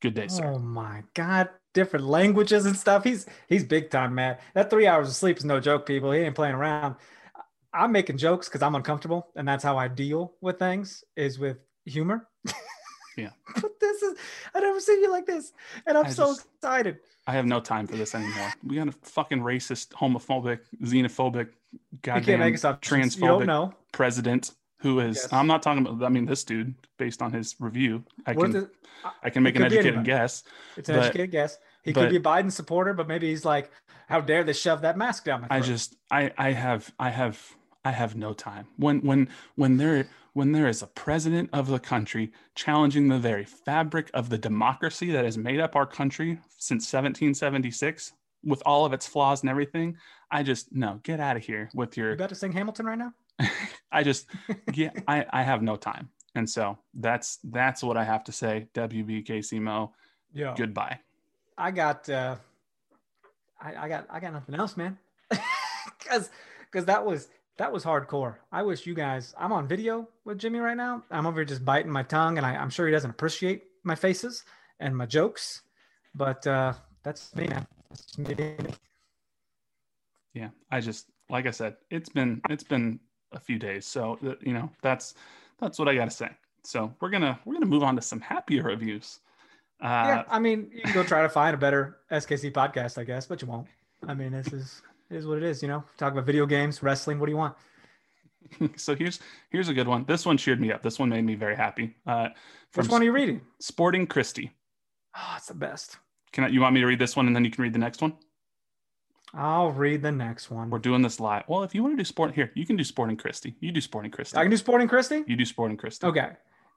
good 0.00 0.14
day 0.14 0.28
sir 0.28 0.52
oh 0.54 0.58
my 0.58 1.02
god 1.14 1.48
different 1.74 2.06
languages 2.06 2.66
and 2.66 2.76
stuff 2.76 3.04
he's 3.04 3.26
he's 3.48 3.64
big 3.64 3.90
time 3.90 4.14
man 4.14 4.36
that 4.54 4.70
three 4.70 4.86
hours 4.86 5.08
of 5.08 5.14
sleep 5.14 5.36
is 5.36 5.44
no 5.44 5.60
joke 5.60 5.86
people 5.86 6.10
he 6.12 6.20
ain't 6.20 6.34
playing 6.34 6.54
around 6.54 6.94
i'm 7.72 7.92
making 7.92 8.16
jokes 8.16 8.48
because 8.48 8.62
i'm 8.62 8.74
uncomfortable 8.74 9.28
and 9.36 9.46
that's 9.46 9.62
how 9.62 9.76
i 9.76 9.86
deal 9.86 10.34
with 10.40 10.58
things 10.58 11.04
is 11.16 11.38
with 11.38 11.58
humor 11.84 12.28
Yeah. 13.18 13.30
but 13.60 13.80
this 13.80 14.00
is 14.00 14.16
I 14.54 14.60
never 14.60 14.80
seen 14.80 15.02
you 15.02 15.10
like 15.10 15.26
this. 15.26 15.52
And 15.86 15.98
I'm 15.98 16.06
I 16.06 16.10
so 16.10 16.26
just, 16.28 16.46
excited. 16.56 16.98
I 17.26 17.32
have 17.32 17.44
no 17.44 17.60
time 17.60 17.86
for 17.86 17.96
this 17.96 18.14
anymore. 18.14 18.52
We 18.64 18.76
got 18.76 18.88
a 18.88 18.92
fucking 18.92 19.40
racist, 19.40 19.88
homophobic, 19.88 20.60
xenophobic, 20.82 21.48
goddamn 22.00 22.40
transphobic 22.40 23.20
don't 23.20 23.46
know 23.46 23.74
president 23.92 24.52
who 24.78 25.00
is 25.00 25.16
yes. 25.16 25.32
I'm 25.32 25.46
not 25.46 25.62
talking 25.62 25.86
about 25.86 26.04
I 26.04 26.08
mean 26.08 26.26
this 26.26 26.44
dude 26.44 26.74
based 26.98 27.22
on 27.22 27.32
his 27.32 27.56
review. 27.58 28.04
I 28.26 28.34
can 28.34 28.52
the, 28.52 28.70
I 29.22 29.30
can 29.30 29.42
make 29.42 29.56
an 29.56 29.62
educated 29.62 30.04
guess. 30.04 30.44
It's 30.76 30.88
an 30.88 30.96
but, 30.96 31.04
educated 31.04 31.30
guess. 31.30 31.58
He 31.82 31.92
but, 31.92 32.02
could 32.02 32.10
be 32.10 32.16
a 32.16 32.20
Biden 32.20 32.50
supporter, 32.52 32.92
but 32.94 33.08
maybe 33.08 33.28
he's 33.28 33.44
like, 33.44 33.70
how 34.08 34.20
dare 34.20 34.44
they 34.44 34.52
shove 34.52 34.82
that 34.82 34.96
mask 34.96 35.24
down 35.24 35.42
my 35.42 35.48
throat? 35.48 35.56
I 35.56 35.60
just 35.60 35.96
I 36.10 36.32
I 36.36 36.52
have 36.52 36.92
I 36.98 37.10
have 37.10 37.56
I 37.84 37.90
have 37.92 38.16
no 38.16 38.32
time. 38.32 38.66
When 38.76 39.00
when 39.00 39.28
when 39.56 39.76
there 39.76 40.08
when 40.38 40.52
there 40.52 40.68
is 40.68 40.82
a 40.82 40.86
president 40.86 41.50
of 41.52 41.66
the 41.66 41.80
country 41.80 42.30
challenging 42.54 43.08
the 43.08 43.18
very 43.18 43.44
fabric 43.44 44.08
of 44.14 44.28
the 44.28 44.38
democracy 44.38 45.10
that 45.10 45.24
has 45.24 45.36
made 45.36 45.58
up 45.58 45.74
our 45.74 45.86
country 45.86 46.38
since 46.58 46.84
1776 46.84 48.12
with 48.44 48.62
all 48.64 48.84
of 48.84 48.92
its 48.92 49.04
flaws 49.04 49.40
and 49.40 49.50
everything 49.50 49.96
i 50.30 50.42
just 50.42 50.72
no 50.72 51.00
get 51.02 51.18
out 51.18 51.36
of 51.36 51.42
here 51.42 51.68
with 51.74 51.96
your 51.96 52.10
you 52.10 52.14
about 52.14 52.28
to 52.28 52.36
sing 52.36 52.52
hamilton 52.52 52.86
right 52.86 52.98
now 52.98 53.12
i 53.92 54.02
just 54.02 54.26
yeah 54.74 54.90
I, 55.06 55.24
I 55.30 55.42
have 55.42 55.62
no 55.62 55.76
time 55.76 56.10
and 56.34 56.48
so 56.48 56.78
that's 56.94 57.38
that's 57.44 57.82
what 57.82 57.96
i 57.96 58.04
have 58.04 58.24
to 58.24 58.32
say 58.32 58.68
wbkc 58.74 59.60
mo 59.60 59.92
yeah 60.32 60.54
goodbye 60.56 60.98
i 61.56 61.70
got 61.70 62.08
uh 62.08 62.36
I, 63.60 63.84
I 63.84 63.88
got 63.88 64.06
i 64.10 64.20
got 64.20 64.32
nothing 64.32 64.54
else 64.54 64.76
man 64.76 64.98
because 65.98 66.30
because 66.70 66.84
that 66.86 67.04
was 67.04 67.28
that 67.58 67.72
was 67.72 67.84
hardcore. 67.84 68.36
I 68.52 68.62
wish 68.62 68.86
you 68.86 68.94
guys, 68.94 69.34
I'm 69.36 69.52
on 69.52 69.66
video 69.66 70.08
with 70.24 70.38
Jimmy 70.38 70.60
right 70.60 70.76
now. 70.76 71.02
I'm 71.10 71.26
over 71.26 71.40
here 71.40 71.44
just 71.44 71.64
biting 71.64 71.90
my 71.90 72.04
tongue, 72.04 72.38
and 72.38 72.46
I, 72.46 72.54
I'm 72.54 72.70
sure 72.70 72.86
he 72.86 72.92
doesn't 72.92 73.10
appreciate 73.10 73.64
my 73.82 73.96
faces 73.96 74.44
and 74.78 74.96
my 74.96 75.06
jokes, 75.06 75.62
but 76.14 76.46
uh, 76.46 76.72
that's 77.02 77.34
me, 77.34 77.48
man. 77.48 77.66
That's 77.90 78.16
me. 78.16 78.36
Yeah, 80.34 80.50
I 80.70 80.80
just, 80.80 81.06
like 81.30 81.46
I 81.46 81.50
said, 81.50 81.76
it's 81.90 82.08
been, 82.08 82.40
it's 82.48 82.62
been 82.62 83.00
a 83.32 83.40
few 83.40 83.58
days. 83.58 83.86
So, 83.86 84.18
you 84.40 84.52
know, 84.52 84.70
that's, 84.82 85.14
that's 85.60 85.78
what 85.78 85.88
I 85.88 85.94
got 85.94 86.06
to 86.06 86.10
say. 86.10 86.30
So 86.64 86.94
we're 87.00 87.10
going 87.10 87.22
to, 87.22 87.38
we're 87.44 87.58
to 87.58 87.66
move 87.66 87.82
on 87.82 87.96
to 87.96 88.02
some 88.02 88.20
happier 88.20 88.62
reviews. 88.64 89.20
Uh, 89.80 89.86
yeah, 89.86 90.24
I 90.28 90.38
mean, 90.38 90.70
you 90.72 90.82
can 90.82 90.92
go 90.92 91.04
try 91.04 91.22
to 91.22 91.28
find 91.28 91.54
a 91.54 91.58
better 91.58 91.98
SKC 92.10 92.52
podcast, 92.52 92.98
I 92.98 93.04
guess, 93.04 93.26
but 93.26 93.40
you 93.40 93.48
won't. 93.48 93.68
I 94.06 94.14
mean, 94.14 94.32
this 94.32 94.52
is 94.52 94.82
is 95.10 95.26
what 95.26 95.38
it 95.38 95.44
is. 95.44 95.62
You 95.62 95.68
know, 95.68 95.84
talk 95.96 96.12
about 96.12 96.26
video 96.26 96.46
games, 96.46 96.82
wrestling. 96.82 97.18
What 97.18 97.26
do 97.26 97.32
you 97.32 97.38
want? 97.38 97.54
so 98.76 98.94
here's 98.94 99.20
here's 99.50 99.68
a 99.68 99.74
good 99.74 99.86
one. 99.86 100.04
This 100.04 100.26
one 100.26 100.36
cheered 100.36 100.60
me 100.60 100.72
up. 100.72 100.82
This 100.82 100.98
one 100.98 101.08
made 101.08 101.24
me 101.24 101.34
very 101.34 101.56
happy. 101.56 101.94
Uh, 102.06 102.28
Which 102.74 102.88
one 102.88 103.02
are 103.02 103.04
you 103.04 103.12
reading? 103.12 103.40
Sporting 103.60 104.06
Christie. 104.06 104.52
Oh, 105.16 105.34
it's 105.36 105.46
the 105.46 105.54
best. 105.54 105.98
Can 106.32 106.44
I, 106.44 106.48
you 106.48 106.60
want 106.60 106.74
me 106.74 106.80
to 106.80 106.86
read 106.86 106.98
this 106.98 107.16
one 107.16 107.26
and 107.26 107.34
then 107.34 107.44
you 107.44 107.50
can 107.50 107.62
read 107.62 107.72
the 107.72 107.78
next 107.78 108.02
one? 108.02 108.14
I'll 109.34 109.70
read 109.70 110.02
the 110.02 110.12
next 110.12 110.50
one. 110.50 110.70
We're 110.70 110.78
doing 110.78 111.02
this 111.02 111.20
live. 111.20 111.44
Well, 111.48 111.62
if 111.62 111.74
you 111.74 111.82
want 111.82 111.94
to 111.96 112.02
do 112.02 112.04
sport 112.04 112.34
here, 112.34 112.50
you 112.54 112.64
can 112.66 112.76
do 112.76 112.84
sport 112.84 113.08
Sporting 113.08 113.16
Christie. 113.16 113.54
You 113.60 113.72
do 113.72 113.80
sport 113.80 113.90
Sporting 113.90 114.10
Christie. 114.10 114.36
I 114.36 114.42
can 114.42 114.50
do 114.50 114.56
sport 114.56 114.66
Sporting 114.66 114.88
Christie. 114.88 115.24
You 115.26 115.36
do 115.36 115.44
sport 115.44 115.54
Sporting 115.54 115.76
Christie. 115.76 116.06
Okay. 116.06 116.30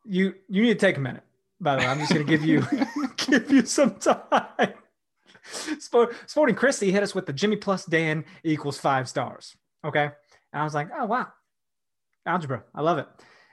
You 0.06 0.34
you 0.50 0.64
need 0.64 0.80
to 0.80 0.86
take 0.86 0.98
a 0.98 1.00
minute. 1.00 1.24
By 1.60 1.76
the 1.76 1.82
way, 1.82 1.88
I'm 1.88 2.00
just 2.00 2.12
gonna 2.12 2.26
give 2.26 2.44
you 2.44 2.66
give 3.18 3.52
you 3.52 3.66
some 3.66 3.96
time. 3.96 4.74
Sport, 5.80 6.16
Sporting 6.28 6.56
Christie 6.56 6.92
hit 6.92 7.04
us 7.04 7.16
with 7.16 7.26
the 7.26 7.34
Jimmy 7.34 7.56
plus 7.56 7.86
Dan 7.86 8.26
equals 8.44 8.78
five 8.78 9.08
stars. 9.10 9.56
Okay. 9.84 10.10
And 10.54 10.62
I 10.62 10.64
was 10.64 10.74
like, 10.74 10.90
oh, 10.98 11.06
wow. 11.06 11.28
Algebra. 12.26 12.64
I 12.76 12.82
love 12.82 12.98
it. 13.00 13.08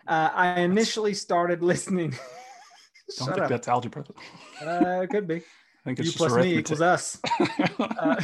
Uh, 0.06 0.30
I 0.32 0.60
initially 0.60 1.14
started 1.14 1.62
listening. 1.62 2.10
Don't 3.18 3.28
think 3.28 3.40
up. 3.42 3.48
that's 3.48 3.68
algebra. 3.68 4.04
Uh, 4.60 5.00
it 5.02 5.08
could 5.08 5.26
be. 5.26 5.42
I 5.88 5.94
think 5.94 6.00
it's 6.00 6.20
you 6.20 6.26
plus 6.26 6.44
me 6.44 6.58
equals 6.58 6.80
us. 6.80 7.18
uh, 7.78 8.20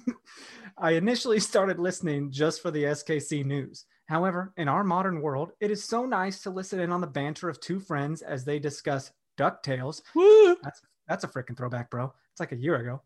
I 0.78 0.92
initially 0.92 1.40
started 1.40 1.78
listening 1.78 2.30
just 2.30 2.60
for 2.60 2.70
the 2.70 2.84
SKC 2.84 3.44
news. 3.44 3.86
However, 4.06 4.52
in 4.56 4.68
our 4.68 4.84
modern 4.84 5.22
world, 5.22 5.52
it 5.60 5.70
is 5.70 5.84
so 5.84 6.04
nice 6.04 6.42
to 6.42 6.50
listen 6.50 6.80
in 6.80 6.92
on 6.92 7.00
the 7.00 7.06
banter 7.06 7.48
of 7.48 7.60
two 7.60 7.80
friends 7.80 8.20
as 8.20 8.44
they 8.44 8.58
discuss 8.58 9.10
DuckTales. 9.38 10.02
Woo! 10.14 10.56
That's, 10.62 10.82
that's 11.08 11.24
a 11.24 11.28
freaking 11.28 11.56
throwback, 11.56 11.90
bro 11.90 12.12
it's 12.32 12.40
like 12.40 12.52
a 12.52 12.56
year 12.56 12.76
ago, 12.76 13.02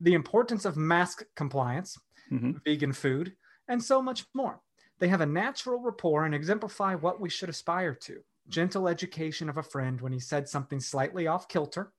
the 0.00 0.14
importance 0.14 0.64
of 0.64 0.76
mask 0.76 1.24
compliance, 1.36 1.98
mm-hmm. 2.30 2.52
vegan 2.64 2.92
food, 2.92 3.32
and 3.68 3.82
so 3.82 4.02
much 4.02 4.24
more. 4.34 4.60
They 4.98 5.08
have 5.08 5.20
a 5.20 5.26
natural 5.26 5.80
rapport 5.80 6.24
and 6.24 6.34
exemplify 6.34 6.94
what 6.94 7.20
we 7.20 7.30
should 7.30 7.48
aspire 7.48 7.94
to 7.94 8.20
gentle 8.48 8.88
education 8.88 9.48
of 9.48 9.56
a 9.56 9.62
friend 9.62 10.00
when 10.00 10.12
he 10.12 10.20
said 10.20 10.48
something 10.48 10.78
slightly 10.78 11.26
off 11.26 11.48
kilter. 11.48 11.92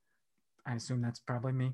I 0.66 0.76
assume 0.76 1.02
that's 1.02 1.20
probably 1.20 1.54
me. 1.54 1.74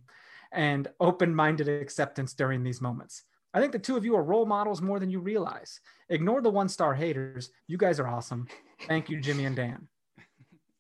And 0.52 0.88
open 1.00 1.34
minded 1.34 1.70
acceptance 1.70 2.34
during 2.34 2.64
these 2.64 2.82
moments. 2.82 3.24
I 3.54 3.60
think 3.60 3.72
the 3.72 3.80
two 3.80 3.98
of 3.98 4.06
you 4.06 4.16
are 4.16 4.24
role 4.24 4.46
models 4.46 4.82
more 4.82 5.00
than 5.00 5.10
you 5.10 5.20
realize. 5.20 5.80
Ignore 6.10 6.42
the 6.42 6.50
one 6.50 6.70
star 6.70 6.94
haters. 6.94 7.50
You 7.68 7.78
guys 7.78 8.00
are 8.00 8.08
awesome. 8.08 8.48
Thank 8.88 9.10
you, 9.10 9.20
Jimmy 9.20 9.46
and 9.46 9.56
Dan. 9.56 9.88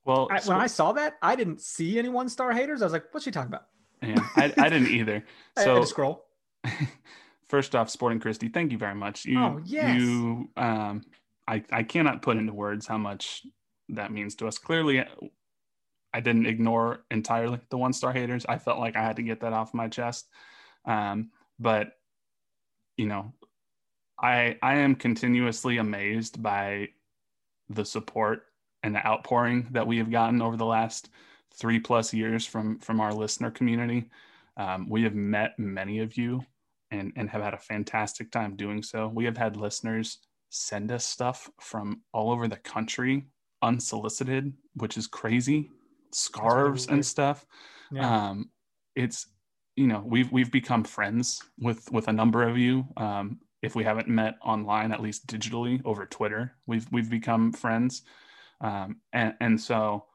Well, 0.05 0.27
I, 0.31 0.39
when 0.45 0.57
I 0.57 0.67
saw 0.67 0.93
that, 0.93 1.17
I 1.21 1.35
didn't 1.35 1.61
see 1.61 1.99
any 1.99 2.09
one 2.09 2.29
star 2.29 2.51
haters. 2.53 2.81
I 2.81 2.85
was 2.85 2.93
like, 2.93 3.05
what's 3.11 3.25
she 3.25 3.31
talking 3.31 3.49
about? 3.49 3.67
Yeah, 4.01 4.19
I, 4.35 4.53
I 4.57 4.69
didn't 4.69 4.89
either. 4.89 5.23
So 5.57 5.83
scroll. 5.83 6.25
First 7.49 7.75
off, 7.75 7.89
Sporting 7.89 8.19
Christy, 8.19 8.47
thank 8.47 8.71
you 8.71 8.77
very 8.77 8.95
much. 8.95 9.25
You, 9.25 9.39
oh, 9.39 9.61
yes. 9.65 9.99
You, 9.99 10.49
um, 10.55 11.03
I, 11.47 11.63
I 11.71 11.83
cannot 11.83 12.21
put 12.21 12.37
into 12.37 12.53
words 12.53 12.87
how 12.87 12.97
much 12.97 13.45
that 13.89 14.11
means 14.11 14.35
to 14.35 14.47
us. 14.47 14.57
Clearly, 14.57 15.03
I 16.13 16.19
didn't 16.19 16.45
ignore 16.45 17.03
entirely 17.09 17.59
the 17.69 17.77
one 17.77 17.93
star 17.93 18.11
haters. 18.11 18.45
I 18.47 18.57
felt 18.57 18.79
like 18.79 18.95
I 18.95 19.01
had 19.01 19.15
to 19.17 19.23
get 19.23 19.41
that 19.41 19.53
off 19.53 19.73
my 19.73 19.87
chest. 19.87 20.27
Um, 20.85 21.31
but 21.59 21.93
you 22.97 23.05
know, 23.05 23.33
I 24.19 24.57
I 24.61 24.75
am 24.75 24.95
continuously 24.95 25.77
amazed 25.77 26.41
by 26.41 26.89
the 27.69 27.85
support 27.85 28.43
and 28.83 28.95
the 28.95 29.05
outpouring 29.05 29.67
that 29.71 29.87
we 29.87 29.97
have 29.97 30.11
gotten 30.11 30.41
over 30.41 30.57
the 30.57 30.65
last 30.65 31.09
three 31.53 31.79
plus 31.79 32.13
years 32.13 32.45
from 32.45 32.79
from 32.79 32.99
our 32.99 33.13
listener 33.13 33.51
community. 33.51 34.09
Um, 34.57 34.89
we 34.89 35.03
have 35.03 35.15
met 35.15 35.57
many 35.57 35.99
of 35.99 36.17
you 36.17 36.41
and 36.91 37.13
and 37.15 37.29
have 37.29 37.41
had 37.41 37.53
a 37.53 37.57
fantastic 37.59 38.31
time 38.31 38.55
doing 38.55 38.83
so. 38.83 39.07
We 39.07 39.25
have 39.25 39.37
had 39.37 39.55
listeners 39.55 40.19
send 40.49 40.91
us 40.91 41.05
stuff 41.05 41.49
from 41.61 42.01
all 42.13 42.31
over 42.31 42.47
the 42.47 42.57
country 42.57 43.25
unsolicited, 43.61 44.53
which 44.75 44.97
is 44.97 45.07
crazy. 45.07 45.69
Scarves 46.13 46.87
and 46.87 47.05
stuff. 47.05 47.45
Yeah. 47.91 48.29
Um, 48.29 48.49
it's 48.95 49.27
you 49.75 49.87
know 49.87 50.03
we've 50.05 50.31
we've 50.31 50.51
become 50.51 50.83
friends 50.83 51.41
with 51.59 51.91
with 51.91 52.07
a 52.07 52.13
number 52.13 52.47
of 52.47 52.57
you. 52.57 52.85
Um, 52.97 53.39
if 53.61 53.75
we 53.75 53.83
haven't 53.83 54.07
met 54.07 54.37
online, 54.43 54.91
at 54.91 55.01
least 55.01 55.27
digitally 55.27 55.81
over 55.85 56.05
Twitter, 56.05 56.53
we've 56.67 56.87
we've 56.91 57.09
become 57.09 57.51
friends. 57.51 58.03
Um, 58.59 58.97
and 59.13 59.33
and 59.39 59.59
so 59.59 60.05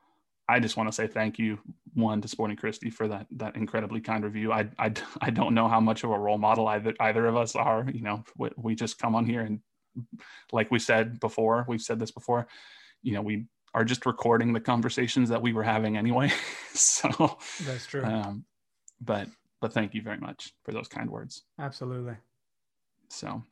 I 0.49 0.61
just 0.61 0.76
want 0.76 0.88
to 0.88 0.93
say 0.93 1.07
thank 1.07 1.38
you, 1.38 1.59
one 1.95 2.21
to 2.21 2.29
Sporting 2.29 2.57
Christy 2.57 2.91
for 2.91 3.09
that 3.09 3.26
that 3.33 3.57
incredibly 3.57 4.00
kind 4.00 4.25
review. 4.25 4.53
I 4.53 4.69
I, 4.79 4.93
I 5.21 5.31
don't 5.31 5.55
know 5.55 5.69
how 5.69 5.81
much 5.81 6.05
of 6.05 6.11
a 6.11 6.19
role 6.19 6.38
model 6.38 6.69
either 6.69 6.95
either 7.00 7.26
of 7.26 7.37
us 7.37 7.57
are. 7.57 7.87
You 7.93 8.03
know, 8.03 8.25
we, 8.37 8.50
we 8.57 8.75
just 8.75 8.99
come 8.99 9.15
on 9.15 9.26
here 9.26 9.41
and 9.41 9.61
like 10.53 10.71
we 10.71 10.79
said 10.79 11.21
before, 11.21 11.65
we've 11.69 11.81
said 11.81 11.99
this 11.99 12.11
before. 12.11 12.47
You 13.03 13.15
know, 13.15 13.23
we 13.23 13.47
are 13.76 13.85
just 13.85 14.06
recording 14.06 14.52
the 14.52 14.61
conversations 14.61 15.28
that 15.28 15.40
we 15.40 15.52
were 15.52 15.62
having 15.62 15.97
anyway. 15.97 16.33
so 16.73 17.38
that's 17.62 17.87
true. 17.87 18.02
Um, 18.02 18.45
but 19.00 19.28
but 19.61 19.73
thank 19.73 19.95
you 19.95 20.02
very 20.02 20.18
much 20.18 20.54
for 20.64 20.73
those 20.73 20.88
kind 20.88 21.11
words. 21.11 21.42
Absolutely. 21.61 22.16
So 23.09 23.42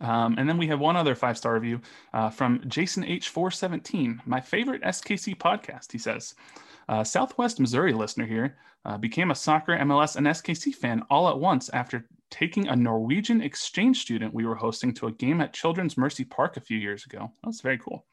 um, 0.00 0.36
and 0.38 0.48
then 0.48 0.58
we 0.58 0.68
have 0.68 0.80
one 0.80 0.96
other 0.96 1.14
five 1.14 1.36
star 1.36 1.54
review 1.54 1.80
uh, 2.12 2.30
from 2.30 2.62
Jason 2.68 3.04
H417, 3.04 4.20
my 4.26 4.40
favorite 4.40 4.82
SKC 4.82 5.36
podcast. 5.36 5.90
He 5.90 5.98
says, 5.98 6.34
uh, 6.88 7.04
Southwest 7.04 7.58
Missouri 7.58 7.92
listener 7.92 8.26
here 8.26 8.56
uh, 8.84 8.96
became 8.96 9.30
a 9.30 9.34
soccer, 9.34 9.76
MLS, 9.78 10.16
and 10.16 10.26
SKC 10.26 10.74
fan 10.74 11.02
all 11.10 11.28
at 11.28 11.38
once 11.38 11.68
after 11.70 12.06
taking 12.30 12.68
a 12.68 12.76
Norwegian 12.76 13.40
exchange 13.40 14.00
student 14.00 14.34
we 14.34 14.44
were 14.46 14.54
hosting 14.54 14.92
to 14.94 15.06
a 15.06 15.12
game 15.12 15.40
at 15.40 15.54
Children's 15.54 15.96
Mercy 15.96 16.24
Park 16.24 16.56
a 16.56 16.60
few 16.60 16.78
years 16.78 17.04
ago. 17.06 17.32
That 17.42 17.48
was 17.48 17.60
very 17.60 17.78
cool. 17.78 18.04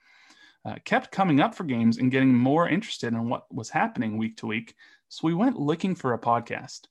Uh, 0.65 0.75
kept 0.83 1.11
coming 1.11 1.39
up 1.39 1.53
for 1.53 1.63
games 1.63 1.97
and 1.97 2.11
getting 2.11 2.33
more 2.33 2.67
interested 2.67 3.13
in 3.13 3.29
what 3.29 3.45
was 3.53 3.69
happening 3.69 4.17
week 4.17 4.35
to 4.37 4.47
week. 4.47 4.75
So 5.09 5.27
we 5.27 5.35
went 5.35 5.59
looking 5.59 5.93
for 5.93 6.13
a 6.13 6.19
podcast. 6.19 6.87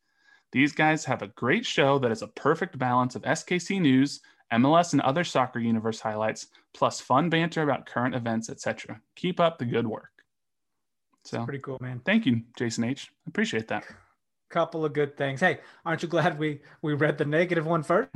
These 0.53 0.73
guys 0.73 1.05
have 1.07 1.23
a 1.23 1.29
great 1.29 1.67
show 1.67 1.99
that 1.99 2.13
is 2.13 2.23
a 2.23 2.29
perfect 2.29 2.79
balance 2.79 3.17
of 3.17 3.23
SKC 3.23 3.81
news, 3.81 4.21
MLS 4.53 4.93
and 4.93 5.03
other 5.03 5.25
soccer 5.25 5.59
universe 5.59 5.99
highlights, 5.99 6.47
plus 6.73 7.01
fun 7.01 7.29
banter 7.29 7.63
about 7.63 7.87
current 7.87 8.15
events, 8.15 8.49
etc. 8.49 9.01
Keep 9.17 9.41
up 9.41 9.59
the 9.59 9.65
good 9.65 9.89
work. 9.89 10.11
So 11.25 11.39
That's 11.39 11.47
pretty 11.47 11.63
cool, 11.63 11.79
man. 11.81 12.01
Thank 12.05 12.27
you, 12.27 12.43
Jason 12.57 12.85
H. 12.85 13.11
Appreciate 13.27 13.67
that. 13.69 13.85
Couple 14.51 14.85
of 14.85 14.93
good 14.93 15.17
things. 15.17 15.41
Hey, 15.41 15.59
aren't 15.85 16.03
you 16.03 16.09
glad 16.09 16.39
we 16.39 16.61
we 16.81 16.95
read 16.95 17.19
the 17.19 17.25
negative 17.25 17.67
one 17.67 17.83
first? 17.83 18.11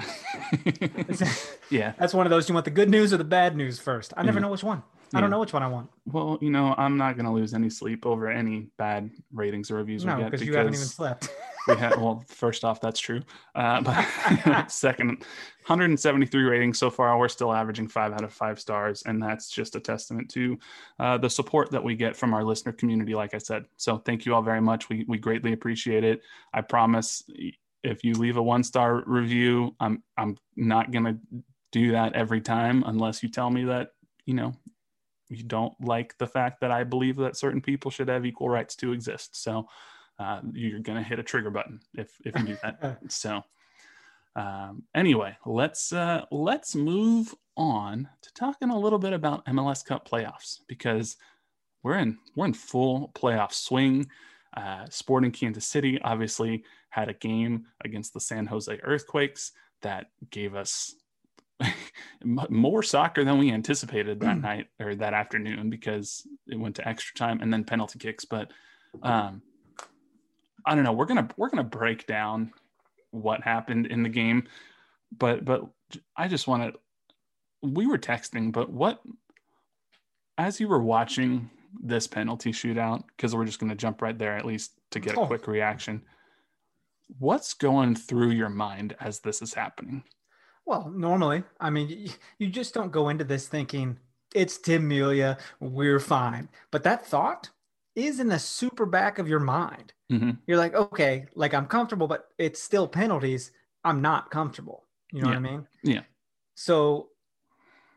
yeah, 1.70 1.94
that's 1.98 2.14
one 2.14 2.26
of 2.26 2.30
those. 2.30 2.48
You 2.48 2.54
want 2.54 2.66
the 2.66 2.70
good 2.70 2.90
news 2.90 3.12
or 3.12 3.16
the 3.16 3.24
bad 3.24 3.56
news 3.56 3.80
first? 3.80 4.12
I 4.16 4.22
never 4.22 4.38
know 4.38 4.50
which 4.50 4.62
one. 4.62 4.84
I 5.14 5.20
don't 5.20 5.30
know 5.30 5.40
which 5.40 5.52
one 5.52 5.62
I 5.62 5.68
want. 5.68 5.90
Well, 6.06 6.38
you 6.40 6.50
know, 6.50 6.74
I'm 6.76 6.96
not 6.96 7.16
going 7.16 7.26
to 7.26 7.32
lose 7.32 7.54
any 7.54 7.70
sleep 7.70 8.04
over 8.04 8.28
any 8.28 8.68
bad 8.76 9.10
ratings 9.32 9.70
or 9.70 9.76
reviews 9.76 10.04
no, 10.04 10.16
we 10.16 10.22
get 10.22 10.30
because 10.30 10.46
you 10.46 10.54
haven't 10.54 10.74
even 10.74 10.86
slept. 10.86 11.30
we 11.66 11.76
had 11.76 11.96
well 11.96 12.24
first 12.26 12.64
off 12.64 12.80
that's 12.80 13.00
true. 13.00 13.22
Uh, 13.54 13.80
but 13.80 14.66
second 14.70 15.08
173 15.66 16.42
ratings 16.42 16.78
so 16.78 16.90
far 16.90 17.18
we're 17.18 17.28
still 17.28 17.52
averaging 17.52 17.88
five 17.88 18.12
out 18.12 18.24
of 18.24 18.32
five 18.32 18.58
stars 18.58 19.02
and 19.04 19.22
that's 19.22 19.50
just 19.50 19.76
a 19.76 19.80
testament 19.80 20.30
to 20.30 20.58
uh, 20.98 21.18
the 21.18 21.28
support 21.28 21.70
that 21.70 21.82
we 21.82 21.94
get 21.94 22.16
from 22.16 22.32
our 22.34 22.44
listener 22.44 22.72
community 22.72 23.14
like 23.14 23.34
i 23.34 23.38
said. 23.38 23.64
So 23.76 23.98
thank 23.98 24.26
you 24.26 24.34
all 24.34 24.42
very 24.42 24.60
much. 24.60 24.88
We, 24.88 25.04
we 25.08 25.18
greatly 25.18 25.52
appreciate 25.52 26.04
it. 26.04 26.22
I 26.52 26.60
promise 26.60 27.22
if 27.84 28.04
you 28.04 28.14
leave 28.14 28.36
a 28.36 28.42
one 28.42 28.62
star 28.64 29.04
review 29.06 29.74
i'm 29.80 30.02
i'm 30.16 30.36
not 30.56 30.90
going 30.90 31.04
to 31.04 31.16
do 31.70 31.92
that 31.92 32.14
every 32.14 32.40
time 32.40 32.82
unless 32.86 33.22
you 33.22 33.28
tell 33.28 33.50
me 33.50 33.64
that 33.64 33.92
you 34.26 34.34
know 34.34 34.52
you 35.30 35.42
don't 35.42 35.74
like 35.80 36.16
the 36.18 36.26
fact 36.26 36.60
that 36.60 36.70
i 36.70 36.82
believe 36.84 37.16
that 37.16 37.36
certain 37.36 37.60
people 37.60 37.90
should 37.90 38.08
have 38.08 38.24
equal 38.26 38.48
rights 38.48 38.74
to 38.74 38.92
exist 38.92 39.40
so 39.40 39.66
uh, 40.18 40.40
you're 40.52 40.80
going 40.80 40.98
to 40.98 41.08
hit 41.08 41.18
a 41.18 41.22
trigger 41.22 41.50
button 41.50 41.80
if, 41.94 42.10
if 42.24 42.36
you 42.38 42.46
do 42.46 42.56
that. 42.62 42.98
so 43.08 43.42
um, 44.36 44.82
anyway, 44.94 45.36
let's 45.46 45.92
uh, 45.92 46.24
let's 46.30 46.74
move 46.74 47.34
on 47.56 48.08
to 48.22 48.32
talking 48.34 48.70
a 48.70 48.78
little 48.78 48.98
bit 48.98 49.12
about 49.12 49.44
MLS 49.46 49.84
Cup 49.84 50.08
playoffs 50.08 50.60
because 50.68 51.16
we're 51.82 51.98
in 51.98 52.18
we're 52.36 52.46
in 52.46 52.54
full 52.54 53.10
playoff 53.14 53.52
swing. 53.52 54.08
Uh, 54.56 54.86
Sporting 54.90 55.30
Kansas 55.30 55.66
City 55.66 56.00
obviously 56.02 56.64
had 56.90 57.08
a 57.08 57.14
game 57.14 57.66
against 57.84 58.14
the 58.14 58.20
San 58.20 58.46
Jose 58.46 58.78
Earthquakes 58.82 59.52
that 59.82 60.06
gave 60.30 60.54
us 60.54 60.94
more 62.50 62.82
soccer 62.82 63.24
than 63.24 63.38
we 63.38 63.52
anticipated 63.52 64.20
that 64.20 64.40
night 64.40 64.66
or 64.80 64.94
that 64.94 65.14
afternoon 65.14 65.70
because 65.70 66.26
it 66.46 66.58
went 66.58 66.76
to 66.76 66.88
extra 66.88 67.14
time 67.16 67.40
and 67.40 67.52
then 67.52 67.64
penalty 67.64 67.98
kicks. 67.98 68.24
But 68.24 68.50
um, 69.02 69.42
I 70.64 70.74
don't 70.74 70.84
know. 70.84 70.92
We're 70.92 71.06
gonna 71.06 71.28
we're 71.36 71.50
gonna 71.50 71.64
break 71.64 72.06
down 72.06 72.52
what 73.10 73.42
happened 73.42 73.86
in 73.86 74.02
the 74.02 74.08
game, 74.08 74.46
but 75.16 75.44
but 75.44 75.64
I 76.16 76.28
just 76.28 76.46
want 76.46 76.74
to. 76.74 76.80
We 77.62 77.86
were 77.86 77.98
texting, 77.98 78.52
but 78.52 78.70
what 78.70 79.00
as 80.36 80.60
you 80.60 80.68
were 80.68 80.82
watching 80.82 81.50
this 81.82 82.06
penalty 82.06 82.52
shootout, 82.52 83.04
because 83.16 83.34
we're 83.34 83.44
just 83.44 83.58
gonna 83.58 83.74
jump 83.74 84.02
right 84.02 84.18
there 84.18 84.36
at 84.36 84.46
least 84.46 84.72
to 84.90 85.00
get 85.00 85.16
a 85.16 85.20
oh. 85.20 85.26
quick 85.26 85.46
reaction. 85.46 86.02
What's 87.18 87.54
going 87.54 87.94
through 87.94 88.30
your 88.30 88.50
mind 88.50 88.94
as 89.00 89.20
this 89.20 89.40
is 89.40 89.54
happening? 89.54 90.04
Well, 90.68 90.92
normally, 90.94 91.44
I 91.58 91.70
mean, 91.70 92.10
you 92.38 92.48
just 92.48 92.74
don't 92.74 92.92
go 92.92 93.08
into 93.08 93.24
this 93.24 93.48
thinking 93.48 93.98
it's 94.34 94.58
Tim 94.58 94.86
Melia, 94.86 95.38
we're 95.60 95.98
fine. 95.98 96.50
But 96.70 96.82
that 96.82 97.06
thought 97.06 97.48
is 97.96 98.20
in 98.20 98.28
the 98.28 98.38
super 98.38 98.84
back 98.84 99.18
of 99.18 99.26
your 99.26 99.40
mind. 99.40 99.94
Mm-hmm. 100.12 100.32
You're 100.46 100.58
like, 100.58 100.74
okay, 100.74 101.24
like 101.34 101.54
I'm 101.54 101.66
comfortable, 101.66 102.06
but 102.06 102.28
it's 102.36 102.62
still 102.62 102.86
penalties. 102.86 103.50
I'm 103.82 104.02
not 104.02 104.30
comfortable. 104.30 104.84
You 105.10 105.22
know 105.22 105.30
yeah. 105.30 105.40
what 105.40 105.48
I 105.48 105.50
mean? 105.50 105.66
Yeah. 105.82 106.02
So, 106.54 107.08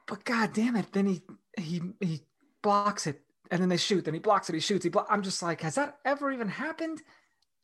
but 0.07 0.23
god 0.23 0.53
damn 0.53 0.77
it, 0.77 0.93
then 0.93 1.07
he 1.07 1.21
he 1.57 1.81
he 1.99 2.21
blocks 2.62 3.05
it, 3.05 3.19
and 3.51 3.62
then 3.62 3.67
they 3.67 3.75
shoot. 3.75 4.05
Then 4.05 4.13
he 4.13 4.21
blocks 4.21 4.49
it. 4.49 4.53
He 4.53 4.62
shoots. 4.62 4.86
He 4.86 4.89
blo- 4.89 5.05
I'm 5.10 5.23
just 5.23 5.43
like, 5.43 5.60
has 5.60 5.75
that 5.75 5.97
ever 6.05 6.31
even 6.31 6.47
happened? 6.47 7.01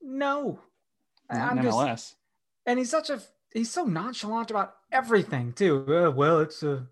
No. 0.01 0.59
Not 1.31 1.57
I'm. 1.57 1.63
Just, 1.63 2.15
and 2.65 2.77
he's 2.77 2.89
such 2.89 3.09
a 3.09 3.21
he's 3.53 3.71
so 3.71 3.85
nonchalant 3.85 4.51
about 4.51 4.75
everything 4.91 5.53
too. 5.53 5.85
Uh, 5.87 6.11
well, 6.11 6.39
it's 6.39 6.63
a 6.63 6.87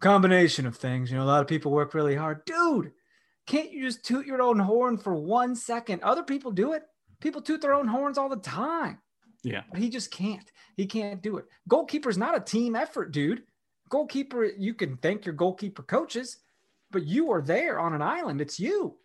combination 0.00 0.66
of 0.66 0.76
things. 0.76 1.10
You 1.10 1.16
know, 1.16 1.24
a 1.24 1.26
lot 1.26 1.40
of 1.40 1.48
people 1.48 1.72
work 1.72 1.94
really 1.94 2.16
hard, 2.16 2.44
dude. 2.44 2.92
Can't 3.46 3.72
you 3.72 3.84
just 3.84 4.04
toot 4.04 4.26
your 4.26 4.42
own 4.42 4.58
horn 4.58 4.98
for 4.98 5.14
one 5.14 5.54
second? 5.54 6.02
Other 6.02 6.22
people 6.22 6.52
do 6.52 6.72
it. 6.72 6.82
People 7.20 7.40
toot 7.40 7.60
their 7.60 7.74
own 7.74 7.88
horns 7.88 8.18
all 8.18 8.28
the 8.28 8.36
time. 8.36 8.98
Yeah. 9.42 9.62
But 9.70 9.80
he 9.80 9.88
just 9.88 10.10
can't. 10.10 10.50
He 10.76 10.86
can't 10.86 11.22
do 11.22 11.36
it. 11.38 11.46
Goalkeeper's 11.68 12.18
not 12.18 12.36
a 12.36 12.40
team 12.40 12.76
effort, 12.76 13.12
dude. 13.12 13.42
Goalkeeper, 13.88 14.44
you 14.44 14.74
can 14.74 14.96
thank 14.96 15.26
your 15.26 15.34
goalkeeper 15.34 15.82
coaches, 15.82 16.38
but 16.90 17.04
you 17.04 17.30
are 17.32 17.42
there 17.42 17.78
on 17.78 17.94
an 17.94 18.02
island. 18.02 18.40
It's 18.40 18.58
you. 18.58 18.96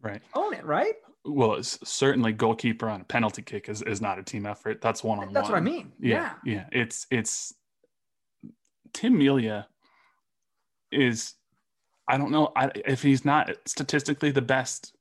Right. 0.00 0.22
Own 0.34 0.54
it, 0.54 0.64
right? 0.64 0.94
Well, 1.24 1.54
it's 1.54 1.78
certainly 1.84 2.32
goalkeeper 2.32 2.88
on 2.88 3.02
a 3.02 3.04
penalty 3.04 3.42
kick 3.42 3.68
is, 3.68 3.82
is 3.82 4.00
not 4.00 4.18
a 4.18 4.22
team 4.22 4.46
effort. 4.46 4.80
That's 4.80 5.04
one 5.04 5.18
on 5.18 5.26
one. 5.26 5.34
That's 5.34 5.48
what 5.48 5.58
I 5.58 5.60
mean. 5.60 5.92
Yeah, 6.00 6.32
yeah. 6.44 6.54
Yeah. 6.54 6.64
It's 6.72 7.06
it's 7.10 7.52
Tim 8.92 9.18
Melia 9.18 9.68
is 10.92 11.34
I 12.08 12.18
don't 12.18 12.32
know 12.32 12.52
I, 12.56 12.70
if 12.74 13.02
he's 13.02 13.24
not 13.24 13.50
statistically 13.66 14.30
the 14.30 14.42
best 14.42 14.94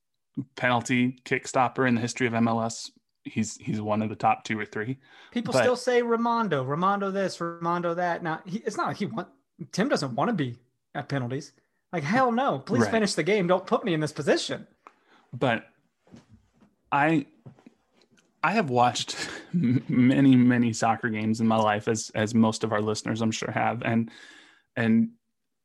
penalty 0.55 1.19
kick 1.25 1.47
stopper 1.47 1.87
in 1.87 1.95
the 1.95 2.01
history 2.01 2.27
of 2.27 2.33
MLS. 2.33 2.91
He's 3.23 3.57
he's 3.57 3.81
one 3.81 4.01
of 4.01 4.09
the 4.09 4.15
top 4.15 4.43
two 4.43 4.59
or 4.59 4.65
three. 4.65 4.97
People 5.31 5.53
but, 5.53 5.61
still 5.61 5.75
say 5.75 6.01
Rimando, 6.01 6.65
Rimando 6.65 7.11
this, 7.11 7.37
Rimando 7.37 7.95
that. 7.95 8.23
Now 8.23 8.41
he, 8.45 8.59
it's 8.59 8.77
not 8.77 8.87
like 8.87 8.97
he 8.97 9.07
want 9.07 9.27
Tim 9.71 9.89
doesn't 9.89 10.15
want 10.15 10.29
to 10.29 10.33
be 10.33 10.57
at 10.95 11.09
penalties. 11.09 11.53
Like 11.91 12.03
hell 12.03 12.31
no! 12.31 12.59
Please 12.59 12.83
right. 12.83 12.91
finish 12.91 13.13
the 13.13 13.23
game. 13.23 13.47
Don't 13.47 13.65
put 13.65 13.83
me 13.83 13.93
in 13.93 13.99
this 13.99 14.11
position. 14.11 14.67
But 15.33 15.65
I 16.91 17.25
I 18.43 18.51
have 18.51 18.69
watched 18.69 19.15
many 19.53 20.35
many 20.35 20.73
soccer 20.73 21.09
games 21.09 21.41
in 21.41 21.47
my 21.47 21.57
life, 21.57 21.87
as 21.87 22.11
as 22.15 22.33
most 22.33 22.63
of 22.63 22.71
our 22.71 22.81
listeners 22.81 23.21
I'm 23.21 23.31
sure 23.31 23.51
have, 23.51 23.81
and 23.83 24.09
and 24.75 25.09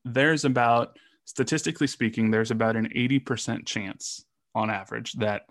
there's 0.05 0.45
about 0.45 0.99
statistically 1.25 1.87
speaking, 1.87 2.31
there's 2.31 2.51
about 2.51 2.77
an 2.77 2.89
80% 2.95 3.67
chance 3.67 4.25
on 4.55 4.71
average 4.71 5.15
that 5.15 5.47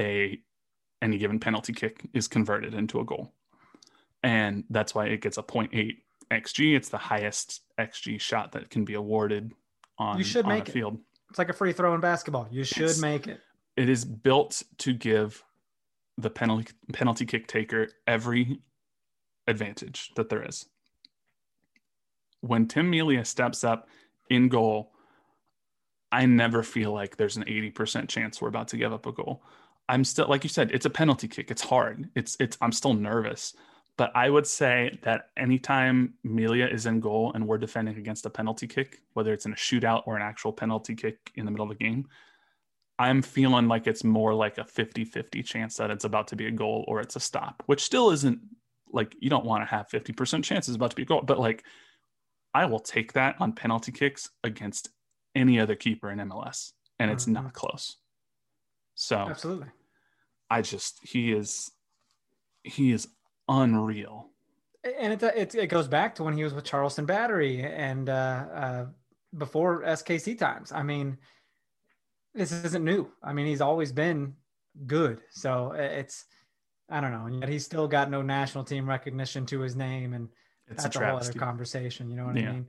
a 0.00 0.40
any 1.00 1.18
given 1.18 1.38
penalty 1.38 1.72
kick 1.72 2.08
is 2.14 2.28
converted 2.28 2.74
into 2.74 3.00
a 3.00 3.04
goal. 3.04 3.32
And 4.22 4.64
that's 4.70 4.94
why 4.94 5.06
it 5.06 5.20
gets 5.20 5.36
a 5.36 5.42
0.8 5.42 5.96
XG. 6.30 6.76
It's 6.76 6.88
the 6.88 6.98
highest 6.98 7.62
XG 7.78 8.20
shot 8.20 8.52
that 8.52 8.70
can 8.70 8.84
be 8.84 8.94
awarded 8.94 9.52
on, 9.98 10.16
you 10.16 10.24
should 10.24 10.44
on 10.44 10.52
make 10.52 10.68
a 10.68 10.72
field. 10.72 10.98
It's 11.28 11.38
like 11.38 11.48
a 11.48 11.52
free 11.52 11.72
throw 11.72 11.94
in 11.94 12.00
basketball. 12.00 12.46
You 12.50 12.64
should 12.64 12.90
it's, 12.90 13.00
make 13.00 13.26
it. 13.26 13.40
It 13.76 13.88
is 13.88 14.04
built 14.04 14.62
to 14.78 14.92
give 14.92 15.42
the 16.18 16.30
penalty 16.30 16.72
penalty 16.92 17.26
kick 17.26 17.46
taker 17.46 17.88
every 18.06 18.60
advantage 19.46 20.12
that 20.16 20.28
there 20.28 20.46
is. 20.46 20.66
When 22.40 22.66
Tim 22.66 22.90
Melia 22.90 23.24
steps 23.24 23.64
up 23.64 23.88
in 24.28 24.48
goal, 24.48 24.92
I 26.10 26.26
never 26.26 26.62
feel 26.62 26.92
like 26.92 27.16
there's 27.16 27.36
an 27.36 27.44
80% 27.44 28.08
chance 28.08 28.40
we're 28.40 28.48
about 28.48 28.68
to 28.68 28.76
give 28.76 28.92
up 28.92 29.06
a 29.06 29.12
goal. 29.12 29.42
I'm 29.88 30.04
still 30.04 30.28
like 30.28 30.44
you 30.44 30.50
said, 30.50 30.70
it's 30.72 30.86
a 30.86 30.90
penalty 30.90 31.28
kick. 31.28 31.50
It's 31.50 31.62
hard. 31.62 32.08
It's 32.14 32.36
it's 32.40 32.56
I'm 32.60 32.72
still 32.72 32.94
nervous. 32.94 33.54
But 33.98 34.10
I 34.14 34.30
would 34.30 34.46
say 34.46 34.98
that 35.02 35.30
anytime 35.36 36.14
Melia 36.24 36.66
is 36.66 36.86
in 36.86 37.00
goal 37.00 37.32
and 37.34 37.46
we're 37.46 37.58
defending 37.58 37.98
against 37.98 38.24
a 38.24 38.30
penalty 38.30 38.66
kick, 38.66 39.02
whether 39.12 39.34
it's 39.34 39.44
in 39.44 39.52
a 39.52 39.56
shootout 39.56 40.02
or 40.06 40.16
an 40.16 40.22
actual 40.22 40.52
penalty 40.52 40.94
kick 40.94 41.30
in 41.34 41.44
the 41.44 41.50
middle 41.50 41.70
of 41.70 41.76
the 41.76 41.84
game, 41.84 42.08
I'm 42.98 43.22
feeling 43.22 43.68
like 43.68 43.86
it's 43.86 44.04
more 44.04 44.34
like 44.34 44.58
a 44.58 44.64
50 44.64 45.04
50 45.04 45.42
chance 45.42 45.76
that 45.76 45.90
it's 45.90 46.04
about 46.04 46.28
to 46.28 46.36
be 46.36 46.46
a 46.46 46.50
goal 46.50 46.84
or 46.86 47.00
it's 47.00 47.16
a 47.16 47.20
stop, 47.20 47.62
which 47.66 47.82
still 47.82 48.10
isn't 48.10 48.40
like 48.92 49.16
you 49.20 49.30
don't 49.30 49.44
want 49.44 49.62
to 49.62 49.66
have 49.66 49.88
50% 49.88 50.44
chances 50.44 50.74
about 50.74 50.90
to 50.90 50.96
be 50.96 51.02
a 51.02 51.06
goal. 51.06 51.22
But 51.22 51.38
like 51.38 51.64
I 52.54 52.66
will 52.66 52.80
take 52.80 53.14
that 53.14 53.36
on 53.40 53.52
penalty 53.52 53.92
kicks 53.92 54.30
against 54.44 54.90
any 55.34 55.58
other 55.58 55.74
keeper 55.74 56.10
in 56.10 56.18
MLS, 56.18 56.72
and 56.98 57.10
it's 57.10 57.24
mm-hmm. 57.24 57.44
not 57.44 57.54
close. 57.54 57.96
So 58.94 59.16
absolutely, 59.16 59.68
I 60.50 60.62
just 60.62 60.98
he 61.02 61.32
is 61.32 61.70
he 62.62 62.92
is 62.92 63.08
unreal. 63.48 64.28
And 64.84 65.12
it, 65.12 65.22
it, 65.22 65.54
it 65.54 65.66
goes 65.68 65.86
back 65.86 66.14
to 66.16 66.24
when 66.24 66.36
he 66.36 66.42
was 66.42 66.54
with 66.54 66.64
Charleston 66.64 67.06
Battery 67.06 67.62
and 67.62 68.08
uh, 68.08 68.44
uh, 68.52 68.86
before 69.38 69.82
SKC 69.82 70.36
times. 70.36 70.72
I 70.72 70.82
mean, 70.82 71.18
this 72.34 72.52
isn't 72.52 72.84
new. 72.84 73.10
I 73.22 73.32
mean, 73.32 73.46
he's 73.46 73.60
always 73.60 73.92
been 73.92 74.34
good. 74.86 75.20
So 75.30 75.72
it's 75.72 76.24
I 76.88 77.00
don't 77.00 77.12
know, 77.12 77.26
and 77.26 77.40
yet 77.40 77.48
he's 77.48 77.64
still 77.64 77.88
got 77.88 78.10
no 78.10 78.22
national 78.22 78.64
team 78.64 78.88
recognition 78.88 79.46
to 79.46 79.60
his 79.60 79.74
name, 79.74 80.12
and 80.12 80.28
it's 80.68 80.82
that's 80.82 80.96
a, 80.96 81.00
a 81.00 81.06
whole 81.06 81.16
other 81.16 81.32
conversation. 81.32 82.10
You 82.10 82.16
know 82.16 82.26
what 82.26 82.36
yeah. 82.36 82.50
I 82.50 82.52
mean? 82.52 82.66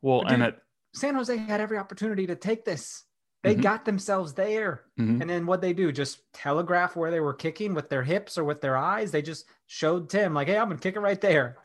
Well, 0.00 0.22
dude, 0.22 0.32
and 0.32 0.42
it, 0.44 0.58
San 0.94 1.14
Jose 1.14 1.36
had 1.36 1.60
every 1.60 1.78
opportunity 1.78 2.26
to 2.26 2.36
take 2.36 2.64
this. 2.64 3.04
They 3.42 3.52
mm-hmm. 3.52 3.62
got 3.62 3.84
themselves 3.84 4.34
there. 4.34 4.84
Mm-hmm. 4.98 5.20
And 5.20 5.30
then 5.30 5.46
what 5.46 5.60
they 5.60 5.72
do, 5.72 5.92
just 5.92 6.20
telegraph 6.32 6.96
where 6.96 7.10
they 7.10 7.20
were 7.20 7.34
kicking 7.34 7.72
with 7.74 7.88
their 7.88 8.02
hips 8.02 8.36
or 8.36 8.44
with 8.44 8.60
their 8.60 8.76
eyes. 8.76 9.12
They 9.12 9.22
just 9.22 9.44
showed 9.66 10.10
Tim 10.10 10.34
like, 10.34 10.48
"Hey, 10.48 10.56
I'm 10.56 10.68
gonna 10.68 10.80
kick 10.80 10.96
it 10.96 11.00
right 11.00 11.20
there." 11.20 11.58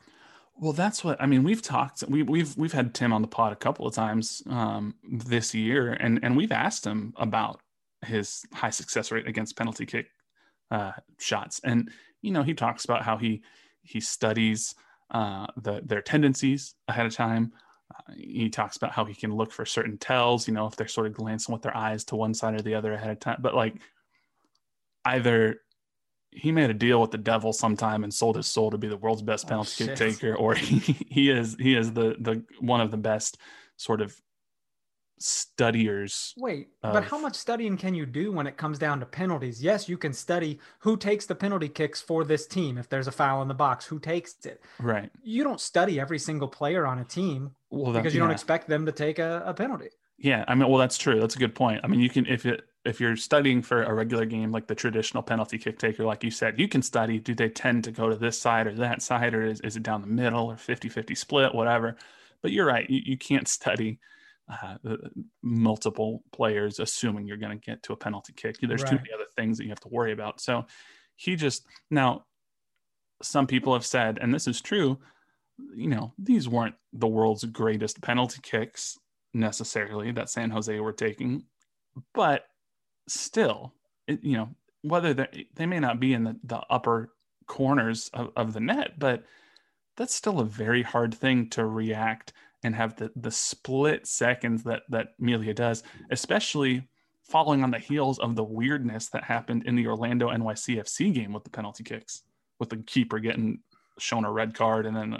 Well, 0.60 0.74
that's 0.74 1.04
what 1.04 1.22
I 1.22 1.26
mean. 1.26 1.44
We've 1.44 1.62
talked. 1.62 2.04
We, 2.08 2.24
we've 2.24 2.56
we've 2.58 2.74
had 2.74 2.94
Tim 2.94 3.12
on 3.12 3.22
the 3.22 3.28
pod 3.28 3.54
a 3.54 3.58
couple 3.58 3.88
of 3.88 3.94
times 3.94 4.42
um, 4.50 4.96
this 5.04 5.54
year, 5.54 5.94
and 5.94 6.20
and 6.24 6.38
we've 6.38 6.52
asked 6.52 6.86
him 6.86 7.14
about 7.18 7.60
his 8.06 8.46
high 8.54 8.70
success 8.70 9.12
rate 9.12 9.28
against 9.28 9.58
penalty 9.58 9.86
kick 9.86 10.08
uh, 10.72 10.92
shots, 11.20 11.60
and 11.64 11.92
you 12.22 12.32
know 12.32 12.44
he 12.44 12.54
talks 12.54 12.86
about 12.86 13.04
how 13.04 13.18
he 13.18 13.42
he 13.82 14.00
studies 14.00 14.76
uh, 15.12 15.48
the 15.58 15.82
their 15.84 16.02
tendencies 16.02 16.76
ahead 16.88 17.06
of 17.06 17.14
time 17.14 17.52
he 18.16 18.50
talks 18.50 18.78
about 18.78 18.92
how 18.92 19.06
he 19.06 19.14
can 19.14 19.36
look 19.36 19.52
for 19.52 19.66
certain 19.66 19.98
tells, 19.98 20.48
you 20.48 20.54
know, 20.54 20.68
if 20.68 20.76
they're 20.76 20.88
sort 20.88 21.08
of 21.08 21.14
glancing 21.14 21.54
with 21.54 21.62
their 21.62 21.76
eyes 21.76 22.04
to 22.06 22.16
one 22.16 22.34
side 22.34 22.56
or 22.56 22.62
the 22.62 22.76
other 22.76 22.94
ahead 22.94 23.12
of 23.12 23.20
time. 23.20 23.40
But 23.42 23.56
like 23.56 23.76
either 25.06 25.58
he 26.36 26.52
made 26.52 26.70
a 26.70 26.74
deal 26.74 27.02
with 27.02 27.12
the 27.12 27.18
devil 27.18 27.54
sometime 27.54 28.04
and 28.04 28.14
sold 28.14 28.36
his 28.36 28.48
soul 28.48 28.72
to 28.72 28.78
be 28.78 28.88
the 28.88 28.98
world's 28.98 29.22
best 29.22 29.46
oh, 29.46 29.50
penalty 29.50 29.84
oh, 29.84 29.88
kick 29.88 29.96
taker, 29.96 30.36
or 30.36 30.56
he, 30.56 30.78
he 31.10 31.30
is 31.30 31.56
he 31.60 31.76
is 31.76 31.94
the 31.94 32.16
the 32.20 32.44
one 32.60 32.82
of 32.82 32.92
the 32.92 32.98
best 32.98 33.38
sort 33.78 34.02
of 34.02 34.16
studiers. 35.20 36.34
Wait, 36.38 36.68
of, 36.84 36.94
but 36.94 37.04
how 37.06 37.18
much 37.18 37.36
studying 37.36 37.78
can 37.78 37.94
you 37.94 38.06
do 38.06 38.32
when 38.32 38.48
it 38.48 38.58
comes 38.58 38.78
down 38.78 39.00
to 39.00 39.06
penalties? 39.06 39.64
Yes, 39.64 39.88
you 39.88 39.98
can 39.98 40.14
study 40.14 40.60
who 40.80 40.98
takes 40.98 41.26
the 41.26 41.36
penalty 41.36 41.70
kicks 41.70 42.02
for 42.02 42.24
this 42.24 42.46
team. 42.46 42.78
If 42.78 42.90
there's 42.90 43.08
a 43.08 43.12
foul 43.12 43.42
in 43.42 43.48
the 43.48 43.54
box, 43.54 43.86
who 43.86 44.00
takes 44.00 44.46
it? 44.46 44.62
Right. 44.80 45.10
You 45.22 45.44
don't 45.44 45.62
study 45.62 46.00
every 46.00 46.20
single 46.20 46.48
player 46.48 46.86
on 46.86 47.00
a 47.00 47.06
team 47.06 47.52
well, 47.70 47.92
that, 47.92 48.00
because 48.00 48.14
you 48.14 48.20
yeah. 48.20 48.28
don't 48.28 48.34
expect 48.34 48.68
them 48.68 48.86
to 48.86 48.92
take 48.92 49.20
a, 49.20 49.44
a 49.46 49.54
penalty. 49.54 49.90
Yeah, 50.18 50.46
I 50.48 50.56
mean, 50.56 50.70
well, 50.70 50.78
that's 50.78 50.98
true. 50.98 51.20
That's 51.20 51.36
a 51.36 51.40
good 51.40 51.56
point. 51.56 51.82
I 51.84 51.88
mean, 51.88 52.00
you 52.00 52.10
can 52.10 52.26
if 52.26 52.46
it 52.46 52.64
if 52.86 53.00
you're 53.00 53.16
studying 53.16 53.62
for 53.62 53.84
a 53.84 53.94
regular 53.94 54.26
game 54.26 54.52
like 54.52 54.68
the 54.68 54.76
traditional 54.76 55.24
penalty 55.24 55.58
kick 55.58 55.80
taker, 55.80 56.04
like 56.04 56.24
you 56.24 56.32
said, 56.32 56.60
you 56.60 56.68
can 56.68 56.82
study. 56.82 57.20
Do 57.20 57.34
they 57.34 57.50
tend 57.50 57.86
to 57.86 57.92
go 57.92 58.10
to 58.10 58.16
this 58.16 58.38
side 58.38 58.68
or 58.68 58.76
that 58.76 59.02
side, 59.02 59.34
or 59.34 59.46
is, 59.46 59.62
is 59.62 59.78
it 59.78 59.84
down 59.84 60.02
the 60.02 60.08
middle 60.08 60.48
or 60.48 60.56
50-50 60.56 61.18
split, 61.18 61.56
whatever? 61.56 61.96
But 62.42 62.52
you're 62.52 62.66
right. 62.66 62.90
You, 62.90 63.02
you 63.06 63.18
can't 63.18 63.48
study 63.48 64.00
uh, 64.50 64.76
multiple 65.42 66.24
players, 66.34 66.80
assuming 66.80 67.26
you're 67.26 67.38
going 67.38 67.58
to 67.58 67.66
get 67.66 67.84
to 67.84 67.94
a 67.94 67.98
penalty 67.98 68.34
kick. 68.34 68.58
There's 68.62 68.82
right. 68.84 68.90
too 68.90 68.98
many 68.98 69.14
other 69.14 69.28
things 69.38 69.58
that 69.58 69.64
you 69.64 69.70
have 69.70 69.80
to 69.82 69.90
worry 69.90 70.12
about. 70.12 70.42
So 70.42 70.66
he 71.16 71.38
just 71.38 71.66
now, 71.90 72.26
some 73.22 73.48
people 73.48 73.74
have 73.74 73.86
said, 73.86 74.20
and 74.22 74.34
this 74.34 74.48
is 74.48 74.60
true, 74.60 75.00
you 75.74 75.88
know, 75.88 76.14
these 76.18 76.50
weren't 76.50 76.76
the 76.92 77.08
world's 77.08 77.46
greatest 77.46 78.02
penalty 78.02 78.40
kicks 78.44 78.98
necessarily 79.34 80.12
that 80.12 80.30
San 80.30 80.50
Jose 80.50 80.78
were 80.80 80.92
taking, 80.92 81.44
but 82.14 82.46
still, 83.08 83.74
it, 84.08 84.24
you 84.24 84.38
know, 84.38 84.50
whether 84.82 85.14
they, 85.14 85.66
may 85.66 85.80
not 85.80 86.00
be 86.00 86.14
in 86.14 86.24
the, 86.24 86.36
the 86.44 86.62
upper 86.70 87.14
corners 87.48 88.10
of, 88.14 88.32
of 88.36 88.54
the 88.54 88.60
net, 88.60 89.00
but 89.00 89.24
that's 89.96 90.14
still 90.14 90.40
a 90.40 90.46
very 90.46 90.82
hard 90.82 91.14
thing 91.14 91.50
to 91.50 91.66
react 91.66 92.34
and 92.64 92.76
have 92.76 92.96
the 92.96 93.12
the 93.18 93.32
split 93.32 94.08
seconds 94.08 94.64
that 94.64 94.84
that 94.90 95.10
Melia 95.20 95.54
does, 95.54 95.84
especially 96.12 96.88
following 97.24 97.64
on 97.64 97.72
the 97.72 97.80
heels 97.80 98.20
of 98.20 98.36
the 98.36 98.44
weirdness 98.44 99.10
that 99.10 99.24
happened 99.24 99.64
in 99.66 99.76
the 99.76 99.88
Orlando 99.88 100.30
NYCFC 100.30 101.14
game 101.14 101.34
with 101.34 101.44
the 101.44 101.50
penalty 101.50 101.84
kicks, 101.84 102.24
with 102.60 102.70
the 102.70 102.78
keeper 102.78 103.20
getting 103.20 103.60
shown 104.00 104.26
a 104.26 104.32
red 104.32 104.54
card 104.54 104.86
and 104.86 104.96
then 104.96 105.18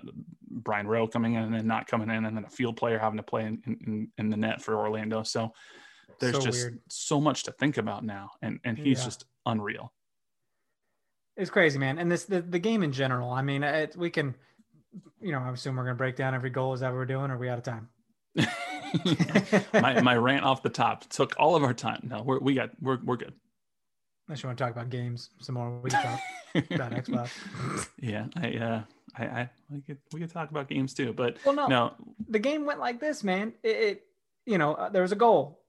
Brian 0.50 0.88
Rowe 0.88 1.08
coming 1.08 1.36
in 1.36 1.44
and 1.44 1.54
then 1.54 1.68
not 1.68 1.88
coming 1.88 2.10
in 2.10 2.26
and 2.26 2.36
then 2.36 2.44
a 2.44 2.50
field 2.50 2.76
player 2.76 2.98
having 2.98 3.18
to 3.18 3.24
play 3.24 3.46
in, 3.46 3.62
in, 3.66 4.08
in 4.18 4.30
the 4.30 4.38
net 4.38 4.62
for 4.62 4.76
Orlando. 4.76 5.24
So 5.24 5.54
there's 6.20 6.36
so 6.36 6.42
just 6.42 6.62
weird. 6.62 6.80
so 6.90 7.20
much 7.20 7.44
to 7.44 7.52
think 7.52 7.78
about 7.78 8.04
now. 8.04 8.32
And, 8.42 8.60
and 8.64 8.78
he's 8.78 9.00
yeah. 9.00 9.06
just 9.06 9.26
unreal. 9.46 9.92
It's 11.36 11.50
crazy, 11.50 11.80
man. 11.80 11.98
And 11.98 12.12
this, 12.12 12.26
the, 12.26 12.42
the 12.42 12.60
game 12.60 12.84
in 12.84 12.92
general, 12.92 13.32
I 13.32 13.42
mean, 13.42 13.64
it, 13.64 13.96
we 13.96 14.10
can, 14.10 14.36
you 15.22 15.32
know, 15.32 15.40
I 15.40 15.52
assume 15.52 15.76
we're 15.76 15.84
going 15.84 15.96
to 15.96 15.98
break 15.98 16.16
down 16.16 16.36
every 16.36 16.52
goal. 16.52 16.74
Is 16.74 16.82
that 16.82 16.90
what 16.90 16.96
we're 16.96 17.06
doing? 17.06 17.32
Or 17.32 17.36
are 17.36 17.38
we 17.38 17.50
out 17.50 17.58
of 17.58 17.64
time? 17.64 17.90
my, 19.74 20.02
my 20.02 20.16
rant 20.16 20.46
off 20.46 20.62
the 20.62 20.70
top 20.70 21.10
took 21.10 21.34
all 21.38 21.56
of 21.56 21.64
our 21.64 21.74
time. 21.74 22.08
No, 22.10 22.22
we're, 22.22 22.40
we 22.40 22.54
got, 22.54 22.70
we're, 22.82 23.00
we're 23.04 23.18
good. 23.18 23.34
Unless 24.28 24.44
you 24.44 24.48
want 24.48 24.58
to 24.58 24.64
talk 24.64 24.72
about 24.72 24.90
games 24.90 25.32
some 25.40 25.56
more, 25.56 25.80
we 25.82 25.90
can 25.90 26.02
talk 26.02 26.20
about 26.72 26.92
Xbox. 26.92 27.90
Yeah, 28.00 28.28
I, 28.38 28.56
uh, 28.56 28.82
I, 29.18 29.24
I, 29.24 29.50
we 29.70 29.82
could, 29.82 29.98
we 30.14 30.20
could 30.22 30.32
talk 30.32 30.50
about 30.50 30.70
games 30.70 30.94
too, 30.94 31.12
but 31.12 31.38
well, 31.46 31.56
no, 31.56 31.68
no, 31.68 31.94
the 32.30 32.40
game 32.40 32.66
went 32.66 32.80
like 32.80 33.02
this, 33.02 33.24
man. 33.24 33.54
It, 33.64 33.76
it 33.76 34.04
you 34.46 34.58
know, 34.58 34.76
uh, 34.76 34.90
there 34.90 35.02
was 35.02 35.12
a 35.12 35.18
goal, 35.18 35.60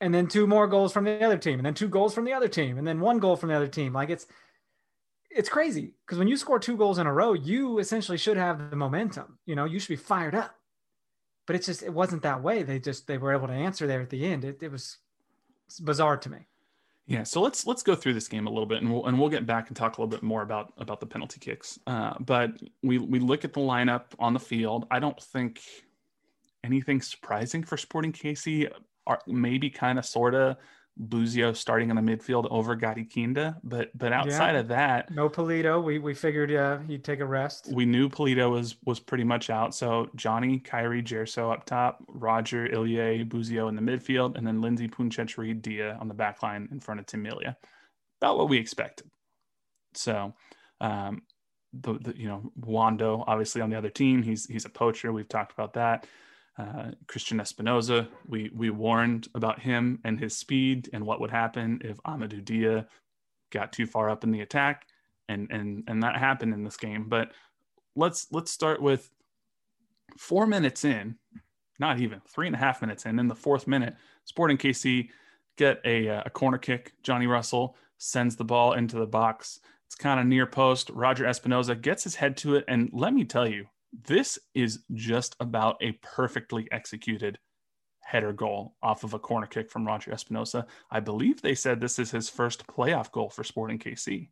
and 0.00 0.14
then 0.14 0.26
two 0.26 0.46
more 0.46 0.66
goals 0.66 0.92
from 0.92 1.04
the 1.04 1.24
other 1.24 1.38
team, 1.38 1.58
and 1.58 1.66
then 1.66 1.74
two 1.74 1.88
goals 1.88 2.14
from 2.14 2.24
the 2.24 2.32
other 2.32 2.48
team, 2.48 2.78
and 2.78 2.86
then 2.86 3.00
one 3.00 3.18
goal 3.18 3.36
from 3.36 3.48
the 3.48 3.54
other 3.54 3.68
team. 3.68 3.92
Like 3.92 4.10
it's, 4.10 4.26
it's 5.30 5.48
crazy 5.48 5.94
because 6.04 6.18
when 6.18 6.28
you 6.28 6.36
score 6.36 6.58
two 6.58 6.76
goals 6.76 6.98
in 6.98 7.06
a 7.06 7.12
row, 7.12 7.32
you 7.32 7.78
essentially 7.78 8.18
should 8.18 8.36
have 8.36 8.70
the 8.70 8.76
momentum. 8.76 9.38
You 9.46 9.56
know, 9.56 9.64
you 9.64 9.78
should 9.78 9.88
be 9.88 9.96
fired 9.96 10.34
up. 10.34 10.54
But 11.46 11.56
it's 11.56 11.66
just 11.66 11.82
it 11.82 11.92
wasn't 11.92 12.22
that 12.22 12.42
way. 12.42 12.62
They 12.62 12.78
just 12.78 13.06
they 13.06 13.18
were 13.18 13.32
able 13.32 13.48
to 13.48 13.52
answer 13.52 13.86
there 13.86 14.00
at 14.00 14.10
the 14.10 14.24
end. 14.24 14.44
It, 14.44 14.62
it 14.62 14.72
was 14.72 14.98
bizarre 15.80 16.16
to 16.16 16.30
me. 16.30 16.46
Yeah, 17.06 17.22
so 17.24 17.42
let's 17.42 17.66
let's 17.66 17.82
go 17.82 17.94
through 17.94 18.14
this 18.14 18.28
game 18.28 18.46
a 18.46 18.50
little 18.50 18.66
bit, 18.66 18.80
and 18.80 18.90
we'll 18.90 19.04
and 19.04 19.18
we'll 19.18 19.28
get 19.28 19.44
back 19.44 19.68
and 19.68 19.76
talk 19.76 19.98
a 19.98 20.00
little 20.00 20.10
bit 20.10 20.22
more 20.22 20.40
about 20.40 20.72
about 20.78 21.00
the 21.00 21.06
penalty 21.06 21.38
kicks. 21.38 21.78
Uh, 21.86 22.14
but 22.18 22.52
we 22.82 22.96
we 22.96 23.18
look 23.18 23.44
at 23.44 23.52
the 23.52 23.60
lineup 23.60 24.04
on 24.18 24.32
the 24.32 24.40
field. 24.40 24.86
I 24.90 25.00
don't 25.00 25.20
think 25.20 25.60
anything 26.64 27.02
surprising 27.02 27.62
for 27.62 27.76
Sporting 27.76 28.12
KC? 28.12 28.72
Are 29.06 29.20
maybe 29.26 29.70
kind 29.70 29.98
of 29.98 30.06
sorta 30.06 30.56
Busio 30.96 31.52
starting 31.52 31.90
in 31.90 31.96
the 31.96 32.02
midfield 32.02 32.46
over 32.50 32.76
Gadi 32.76 33.04
Kinda, 33.04 33.56
but 33.64 33.90
but 33.98 34.12
outside 34.12 34.52
yeah. 34.52 34.60
of 34.60 34.68
that, 34.68 35.10
no 35.10 35.28
Pulido. 35.28 35.82
We 35.82 35.98
we 35.98 36.14
figured 36.14 36.52
uh, 36.52 36.78
he'd 36.86 37.02
take 37.02 37.18
a 37.18 37.26
rest. 37.26 37.68
We 37.72 37.84
knew 37.84 38.08
Pulido 38.08 38.52
was 38.52 38.76
was 38.84 39.00
pretty 39.00 39.24
much 39.24 39.50
out. 39.50 39.74
So 39.74 40.08
Johnny, 40.14 40.60
Khiry, 40.60 41.04
Gerso 41.04 41.52
up 41.52 41.66
top, 41.66 42.04
Roger, 42.06 42.68
Ilie, 42.72 43.24
Busio 43.24 43.66
in 43.66 43.74
the 43.74 43.82
midfield, 43.82 44.36
and 44.36 44.46
then 44.46 44.60
Lindsey 44.60 44.86
Puncec, 44.86 45.36
Reed, 45.36 45.62
Dia 45.62 45.98
on 46.00 46.06
the 46.06 46.14
back 46.14 46.44
line 46.44 46.68
in 46.70 46.78
front 46.78 47.00
of 47.00 47.06
Tim 47.06 47.22
Melia. 47.22 47.56
About 48.20 48.38
what 48.38 48.48
we 48.48 48.58
expected. 48.58 49.10
So 49.94 50.32
um, 50.80 51.22
the, 51.72 51.94
the 51.94 52.16
you 52.16 52.28
know 52.28 52.52
Wondo 52.54 53.24
obviously 53.26 53.62
on 53.62 53.70
the 53.70 53.76
other 53.76 53.90
team. 53.90 54.22
He's 54.22 54.46
he's 54.46 54.64
a 54.64 54.70
poacher. 54.70 55.12
We've 55.12 55.28
talked 55.28 55.52
about 55.52 55.72
that 55.72 56.06
uh, 56.58 56.92
Cristian 57.06 57.40
Espinoza. 57.40 58.08
We 58.26 58.50
we 58.54 58.70
warned 58.70 59.28
about 59.34 59.60
him 59.60 60.00
and 60.04 60.18
his 60.18 60.36
speed 60.36 60.88
and 60.92 61.04
what 61.04 61.20
would 61.20 61.30
happen 61.30 61.80
if 61.84 61.98
Amadou 62.04 62.44
Dia 62.44 62.86
got 63.50 63.72
too 63.72 63.86
far 63.86 64.10
up 64.10 64.24
in 64.24 64.30
the 64.30 64.40
attack, 64.40 64.86
and 65.28 65.48
and 65.50 65.84
and 65.88 66.02
that 66.02 66.16
happened 66.16 66.54
in 66.54 66.64
this 66.64 66.76
game. 66.76 67.08
But 67.08 67.32
let's 67.96 68.28
let's 68.30 68.50
start 68.50 68.80
with 68.80 69.10
four 70.18 70.46
minutes 70.46 70.84
in, 70.84 71.16
not 71.78 72.00
even 72.00 72.20
three 72.28 72.46
and 72.46 72.56
a 72.56 72.58
half 72.58 72.80
minutes 72.80 73.06
in. 73.06 73.18
In 73.18 73.28
the 73.28 73.34
fourth 73.34 73.66
minute, 73.66 73.94
Sporting 74.24 74.58
KC 74.58 75.08
get 75.56 75.80
a 75.84 76.06
a 76.06 76.30
corner 76.30 76.58
kick. 76.58 76.92
Johnny 77.02 77.26
Russell 77.26 77.76
sends 77.98 78.36
the 78.36 78.44
ball 78.44 78.74
into 78.74 78.96
the 78.96 79.06
box. 79.06 79.60
It's 79.86 79.94
kind 79.94 80.20
of 80.20 80.26
near 80.26 80.46
post. 80.46 80.90
Roger 80.90 81.24
Espinoza 81.24 81.80
gets 81.80 82.04
his 82.04 82.16
head 82.16 82.36
to 82.38 82.56
it, 82.56 82.64
and 82.68 82.90
let 82.92 83.12
me 83.12 83.24
tell 83.24 83.48
you, 83.48 83.66
this 84.02 84.38
is 84.54 84.80
just 84.92 85.36
about 85.40 85.76
a 85.80 85.92
perfectly 86.02 86.68
executed 86.72 87.38
header 88.00 88.32
goal 88.32 88.74
off 88.82 89.04
of 89.04 89.14
a 89.14 89.18
corner 89.18 89.46
kick 89.46 89.70
from 89.70 89.86
Roger 89.86 90.10
Espinoza. 90.10 90.66
I 90.90 91.00
believe 91.00 91.40
they 91.40 91.54
said 91.54 91.80
this 91.80 91.98
is 91.98 92.10
his 92.10 92.28
first 92.28 92.66
playoff 92.66 93.10
goal 93.12 93.30
for 93.30 93.44
Sporting 93.44 93.78
KC. 93.78 94.28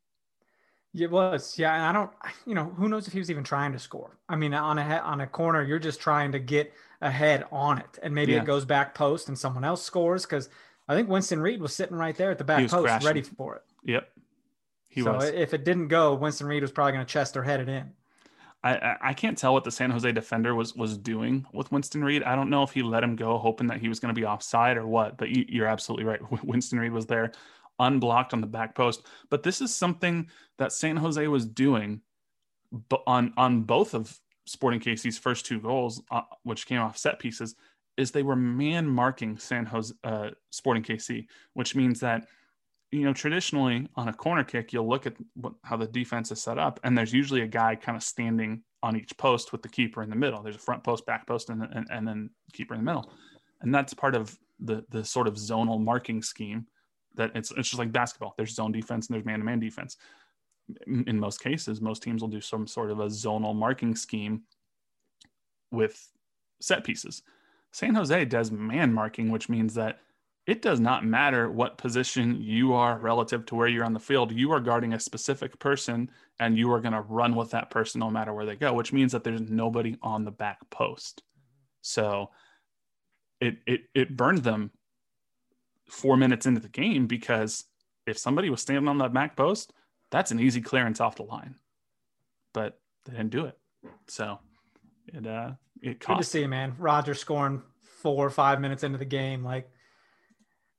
It 0.95 1.11
was, 1.11 1.59
yeah. 1.59 1.75
And 1.75 1.85
I 1.85 1.93
don't, 1.93 2.11
you 2.47 2.55
know, 2.55 2.65
who 2.65 2.89
knows 2.89 3.07
if 3.07 3.15
he 3.15 3.19
was 3.19 3.31
even 3.31 3.45
trying 3.45 3.73
to 3.73 3.79
score. 3.79 4.19
I 4.29 4.37
mean, 4.37 4.53
on 4.53 4.79
a 4.79 4.99
on 4.99 5.23
a 5.23 5.27
corner, 5.27 5.63
you're 5.63 5.79
just 5.79 6.01
trying 6.01 6.33
to 6.33 6.39
get 6.39 6.73
ahead 7.01 7.45
on 7.51 7.79
it, 7.79 7.99
and 8.03 8.15
maybe 8.15 8.33
yeah. 8.33 8.43
it 8.43 8.45
goes 8.45 8.67
back 8.67 8.95
post 8.95 9.29
and 9.29 9.39
someone 9.39 9.65
else 9.65 9.83
scores 9.83 10.27
because 10.27 10.51
I 10.89 10.95
think 10.95 11.09
Winston 11.09 11.41
Reed 11.41 11.63
was 11.63 11.75
sitting 11.75 11.97
right 11.97 12.15
there 12.15 12.31
at 12.31 12.37
the 12.37 12.45
back 12.45 12.61
post, 12.69 12.85
crashing. 12.85 13.07
ready 13.07 13.23
for 13.23 13.57
it. 13.57 13.63
Yep, 13.85 14.09
he 14.91 15.01
so 15.01 15.15
was. 15.15 15.31
if 15.31 15.55
it 15.55 15.65
didn't 15.65 15.89
go, 15.89 16.15
Winston 16.15 16.47
Reed 16.47 16.63
was 16.63 16.71
probably 16.71 16.93
going 16.93 17.07
to 17.07 17.11
chest 17.11 17.39
or 17.39 17.43
head 17.43 17.61
it 17.61 17.71
in. 17.71 17.91
I, 18.65 18.97
I 19.01 19.13
can't 19.13 19.37
tell 19.37 19.53
what 19.53 19.65
the 19.65 19.73
San 19.73 19.91
Jose 19.91 20.11
defender 20.13 20.55
was 20.55 20.77
was 20.77 20.97
doing 20.97 21.45
with 21.53 21.73
Winston 21.73 22.05
Reed. 22.05 22.23
I 22.23 22.37
don't 22.37 22.51
know 22.51 22.63
if 22.63 22.71
he 22.71 22.83
let 22.83 23.03
him 23.03 23.17
go, 23.17 23.37
hoping 23.37 23.67
that 23.67 23.81
he 23.81 23.89
was 23.89 23.99
going 23.99 24.15
to 24.15 24.21
be 24.21 24.27
offside 24.27 24.77
or 24.77 24.87
what. 24.87 25.19
But 25.19 25.31
you, 25.31 25.65
are 25.65 25.67
absolutely 25.67 26.05
right. 26.05 26.21
Winston 26.45 26.79
Reed 26.79 26.93
was 26.93 27.07
there, 27.07 27.33
unblocked 27.81 28.33
on 28.33 28.41
the 28.41 28.47
back 28.47 28.75
post. 28.75 29.05
But 29.31 29.43
this 29.43 29.61
is 29.61 29.75
something 29.75 30.29
that 30.59 30.73
San 30.73 30.97
Jose 30.97 31.27
was 31.27 31.45
doing, 31.45 32.03
on 33.07 33.33
on 33.37 33.63
both 33.63 33.95
of 33.95 34.17
Sporting 34.47 34.81
KC's 34.81 35.19
first 35.19 35.45
two 35.45 35.61
goals, 35.61 36.01
uh, 36.11 36.23
which 36.45 36.67
came 36.67 36.81
off 36.81 36.97
set 36.97 37.19
pieces, 37.19 37.57
is 37.97 38.13
they 38.13 38.23
were 38.23 38.37
man 38.37 38.87
marking 38.87 39.39
San 39.39 39.67
Jose 39.67 39.93
uh, 40.05 40.31
Sporting 40.51 40.85
KC, 40.85 41.27
which 41.55 41.75
means 41.75 41.99
that 42.01 42.29
you 42.93 43.05
know, 43.07 43.15
traditionally 43.15 43.89
on 43.97 44.09
a 44.09 44.13
corner 44.13 44.45
kick, 44.45 44.73
you'll 44.73 44.89
look 44.89 45.07
at 45.07 45.15
what, 45.35 45.55
how 45.65 45.77
the 45.79 45.87
defense 45.87 46.31
is 46.31 46.43
set 46.43 46.59
up, 46.59 46.79
and 46.85 46.97
there's 46.97 47.13
usually 47.13 47.41
a 47.41 47.47
guy 47.47 47.75
kind 47.75 47.97
of 47.97 48.03
standing 48.03 48.63
on 48.83 48.97
each 48.97 49.17
post 49.17 49.51
with 49.51 49.63
the 49.63 49.69
keeper 49.69 50.03
in 50.03 50.11
the 50.11 50.17
middle. 50.17 50.43
There's 50.43 50.57
a 50.57 50.61
front 50.61 50.85
post, 50.85 51.07
back 51.07 51.27
post, 51.27 51.49
and, 51.49 51.63
and, 51.63 51.87
and 51.91 52.07
then 52.07 52.31
keeper 52.53 52.75
in 52.75 52.81
the 52.81 52.85
middle, 52.85 53.11
and 53.63 53.75
that's 53.75 53.95
part 53.95 54.15
of 54.15 54.39
the 54.61 54.85
the 54.91 55.05
sort 55.05 55.27
of 55.27 55.35
zonal 55.35 55.83
marking 55.83 56.23
scheme. 56.23 56.67
That 57.15 57.33
it's 57.35 57.51
it's 57.53 57.71
just 57.71 57.79
like 57.79 57.93
basketball. 57.93 58.35
There's 58.37 58.55
zone 58.55 58.73
defense 58.73 59.09
and 59.09 59.15
there's 59.15 59.25
man 59.25 59.39
to 59.39 59.45
man 59.45 59.59
defense. 59.59 59.97
In 60.87 61.19
most 61.19 61.43
cases, 61.43 61.81
most 61.81 62.03
teams 62.03 62.21
will 62.21 62.29
do 62.29 62.41
some 62.41 62.67
sort 62.67 62.91
of 62.91 63.01
a 63.01 63.07
zonal 63.07 63.55
marking 63.55 63.97
scheme 63.97 64.43
with 65.71 66.09
set 66.61 66.85
pieces. 66.85 67.23
San 67.73 67.95
Jose 67.95 68.25
does 68.27 68.51
man 68.53 68.93
marking, 68.93 69.31
which 69.31 69.49
means 69.49 69.75
that 69.75 70.01
it 70.47 70.61
does 70.61 70.81
not 70.81 71.05
matter 71.05 71.51
what 71.51 71.79
position 71.79 72.41
you 72.41 72.73
are 72.73 72.99
relative 72.99 73.47
to 73.47 73.55
where 73.55 73.69
you're 73.69 73.85
on 73.85 73.93
the 73.93 74.01
field. 74.01 74.33
You 74.33 74.51
are 74.53 74.61
guarding 74.61 74.93
a 74.93 75.01
specific 75.01 75.59
person 75.61 76.11
and 76.41 76.59
you 76.59 76.73
are 76.73 76.81
going 76.81 76.95
to 76.95 77.03
run 77.03 77.37
with 77.37 77.51
that 77.53 77.71
person 77.71 78.01
no 78.01 78.11
matter 78.11 78.35
where 78.35 78.47
they 78.47 78.57
go, 78.57 78.73
which 78.73 78.93
means 78.93 79.13
that 79.13 79.23
there's 79.23 79.41
nobody 79.41 79.97
on 80.03 80.25
the 80.25 80.33
back 80.33 80.59
post. 80.71 81.23
So 81.81 82.31
it 83.41 83.59
it 83.67 83.83
it 83.95 84.17
burned 84.17 84.39
them 84.39 84.73
four 85.89 86.17
minutes 86.17 86.47
into 86.47 86.61
the 86.61 86.69
game 86.69 87.07
because 87.07 87.65
if 88.07 88.19
somebody 88.19 88.51
was 88.51 88.61
standing 88.61 88.89
on 88.89 88.99
that 88.99 89.13
back 89.13 89.37
post, 89.37 89.73
that's 90.11 90.33
an 90.33 90.41
easy 90.41 90.61
clearance 90.61 91.01
off 91.01 91.17
the 91.17 91.23
line. 91.23 91.55
But 92.53 92.81
they 93.05 93.13
didn't 93.13 93.31
do 93.31 93.45
it. 93.47 93.59
So 94.09 94.41
it 95.07 95.25
uh 95.25 95.53
it 95.81 96.01
cost. 96.01 96.19
Good 96.19 96.25
to 96.25 96.31
see, 96.31 96.47
man. 96.49 96.75
Roger 96.79 97.15
scoring 97.15 97.63
four 98.01 98.27
or 98.27 98.31
five 98.31 98.61
minutes 98.61 98.83
into 98.83 98.99
the 98.99 99.05
game. 99.05 99.45
Like 99.45 99.71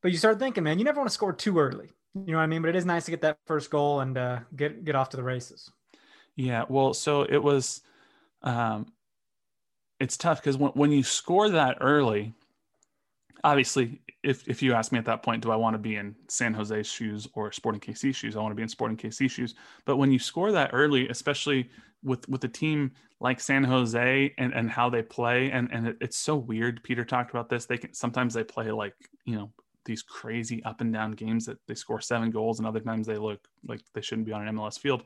but 0.03 0.11
you 0.11 0.17
start 0.17 0.37
thinking, 0.37 0.63
man, 0.63 0.77
you 0.77 0.85
never 0.85 0.99
want 0.99 1.09
to 1.09 1.13
score 1.13 1.33
too 1.33 1.57
early. 1.57 1.89
You 2.13 2.33
know 2.33 2.37
what 2.37 2.43
I 2.43 2.47
mean? 2.47 2.61
But 2.61 2.69
it 2.69 2.75
is 2.75 2.85
nice 2.85 3.05
to 3.05 3.11
get 3.11 3.21
that 3.21 3.37
first 3.47 3.71
goal 3.71 4.01
and 4.01 4.17
uh, 4.17 4.39
get 4.55 4.83
get 4.83 4.95
off 4.95 5.09
to 5.09 5.17
the 5.17 5.23
races. 5.23 5.71
Yeah, 6.35 6.65
well, 6.69 6.93
so 6.93 7.23
it 7.23 7.41
was. 7.41 7.81
Um, 8.43 8.87
it's 9.99 10.17
tough 10.17 10.41
because 10.41 10.57
when 10.57 10.71
when 10.73 10.91
you 10.91 11.01
score 11.01 11.49
that 11.49 11.77
early, 11.79 12.33
obviously, 13.43 14.01
if 14.21 14.47
if 14.47 14.61
you 14.61 14.73
ask 14.73 14.91
me 14.91 14.99
at 14.99 15.05
that 15.05 15.23
point, 15.23 15.41
do 15.41 15.51
I 15.51 15.55
want 15.55 15.73
to 15.75 15.79
be 15.79 15.95
in 15.95 16.15
San 16.27 16.53
Jose's 16.53 16.85
shoes 16.85 17.27
or 17.33 17.51
Sporting 17.51 17.81
KC 17.81 18.13
shoes? 18.13 18.35
I 18.35 18.39
want 18.41 18.51
to 18.51 18.55
be 18.55 18.63
in 18.63 18.69
Sporting 18.69 18.97
KC 18.97 19.31
shoes. 19.31 19.55
But 19.85 19.97
when 19.97 20.11
you 20.11 20.19
score 20.19 20.51
that 20.51 20.71
early, 20.73 21.07
especially 21.07 21.69
with 22.03 22.27
with 22.27 22.43
a 22.43 22.49
team 22.49 22.91
like 23.21 23.39
San 23.39 23.63
Jose 23.63 24.33
and 24.37 24.53
and 24.53 24.69
how 24.69 24.89
they 24.89 25.01
play, 25.01 25.49
and 25.49 25.69
and 25.71 25.87
it, 25.87 25.97
it's 26.01 26.17
so 26.17 26.35
weird. 26.35 26.83
Peter 26.83 27.05
talked 27.05 27.31
about 27.31 27.47
this. 27.49 27.65
They 27.65 27.77
can 27.77 27.93
sometimes 27.93 28.33
they 28.33 28.43
play 28.43 28.69
like 28.69 28.95
you 29.25 29.35
know 29.35 29.51
these 29.85 30.01
crazy 30.01 30.63
up 30.63 30.81
and 30.81 30.93
down 30.93 31.11
games 31.11 31.45
that 31.45 31.57
they 31.67 31.75
score 31.75 32.01
seven 32.01 32.31
goals 32.31 32.59
and 32.59 32.67
other 32.67 32.79
times 32.79 33.07
they 33.07 33.17
look 33.17 33.47
like 33.67 33.81
they 33.93 34.01
shouldn't 34.01 34.27
be 34.27 34.33
on 34.33 34.47
an 34.47 34.55
MLS 34.55 34.79
field. 34.79 35.03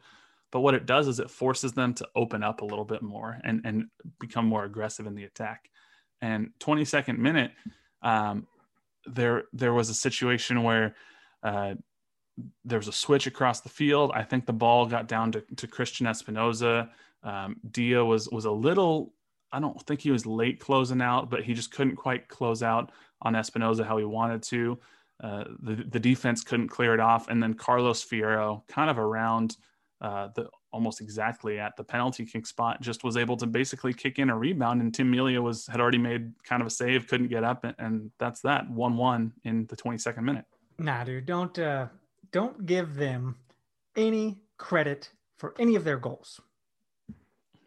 But 0.52 0.62
what 0.62 0.76
it 0.76 0.86
does 0.86 1.08
is 1.08 1.20
it 1.20 1.30
forces 1.30 1.74
them 1.74 1.94
to 1.96 2.08
open 2.16 2.44
up 2.44 2.62
a 2.62 2.66
little 2.66 2.86
bit 2.86 3.02
more 3.02 3.40
and, 3.44 3.62
and 3.66 3.86
become 4.20 4.46
more 4.46 4.64
aggressive 4.64 5.06
in 5.06 5.16
the 5.16 5.26
attack. 5.26 5.70
And 6.22 6.52
22nd 6.60 7.18
minute, 7.18 7.52
um, 8.02 8.48
there 9.06 9.44
there 9.54 9.74
was 9.74 9.90
a 9.90 9.94
situation 9.94 10.64
where 10.64 10.96
uh, 11.44 11.76
there 12.66 12.80
was 12.80 12.88
a 12.88 12.94
switch 12.94 13.28
across 13.28 13.62
the 13.62 13.70
field. 13.70 14.12
I 14.14 14.24
think 14.24 14.46
the 14.46 14.54
ball 14.54 14.86
got 14.86 15.08
down 15.08 15.32
to, 15.34 15.44
to 15.58 15.68
Cristian 15.68 16.08
Espinoza. 16.08 16.90
Um, 17.24 17.58
Dia 17.70 18.04
was 18.04 18.30
was 18.30 18.46
a 18.46 18.52
little. 18.52 19.14
I 19.52 19.60
don't 19.60 19.82
think 19.88 20.02
he 20.02 20.12
was 20.12 20.26
late 20.26 20.60
closing 20.60 21.02
out, 21.02 21.30
but 21.30 21.44
he 21.44 21.54
just 21.54 21.72
couldn't 21.72 21.96
quite 21.96 22.28
close 22.28 22.62
out 22.62 22.92
on 23.22 23.34
Espinoza 23.34 23.86
how 23.86 23.98
he 23.98 24.06
wanted 24.06 24.44
to. 24.44 24.80
Uh, 25.24 25.46
the, 25.62 25.76
the 25.76 26.00
defense 26.00 26.44
couldn't 26.44 26.68
clear 26.68 26.94
it 26.94 27.00
off. 27.00 27.28
And 27.30 27.42
then 27.42 27.54
Carlos 27.54 28.06
Fierro, 28.06 28.68
kind 28.68 28.90
of 28.90 29.00
around 29.00 29.58
uh, 30.00 30.30
the 30.36 30.50
almost 30.72 31.02
exactly 31.02 31.60
at 31.60 31.76
the 31.76 31.84
penalty 31.84 32.26
kick 32.26 32.46
spot, 32.46 32.82
just 32.82 33.04
was 33.04 33.18
able 33.18 33.36
to 33.38 33.48
basically 33.48 33.94
kick 33.94 34.20
in 34.20 34.30
a 34.30 34.38
rebound. 34.38 34.82
And 34.82 34.94
Tim 34.94 35.10
Melia 35.10 35.42
was 35.42 35.66
had 35.66 35.82
already 35.82 35.98
made 35.98 36.32
kind 36.44 36.62
of 36.62 36.68
a 36.68 36.72
save, 36.72 37.08
couldn't 37.08 37.30
get 37.30 37.44
up, 37.44 37.64
and, 37.64 37.76
and 37.80 38.12
that's 38.20 38.42
that 38.42 38.70
one 38.70 38.96
one 38.96 39.34
in 39.44 39.66
the 39.68 39.76
22nd 39.76 40.22
minute. 40.22 40.46
Nah, 40.78 41.04
dude, 41.04 41.26
don't 41.26 41.58
uh, 41.58 41.88
don't 42.32 42.66
give 42.68 42.96
them 42.96 43.36
any 43.96 44.38
credit 44.58 45.10
for 45.38 45.56
any 45.58 45.76
of 45.76 45.84
their 45.84 45.98
goals. 45.98 46.40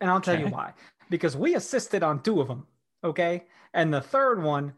And 0.01 0.11
I'll 0.11 0.21
tell 0.21 0.35
okay. 0.35 0.45
you 0.45 0.51
why. 0.51 0.73
Because 1.09 1.37
we 1.37 1.55
assisted 1.55 2.03
on 2.03 2.23
two 2.23 2.41
of 2.41 2.49
them, 2.49 2.67
okay? 3.05 3.45
And 3.75 3.93
the 3.93 4.01
third 4.01 4.43
one, 4.43 4.73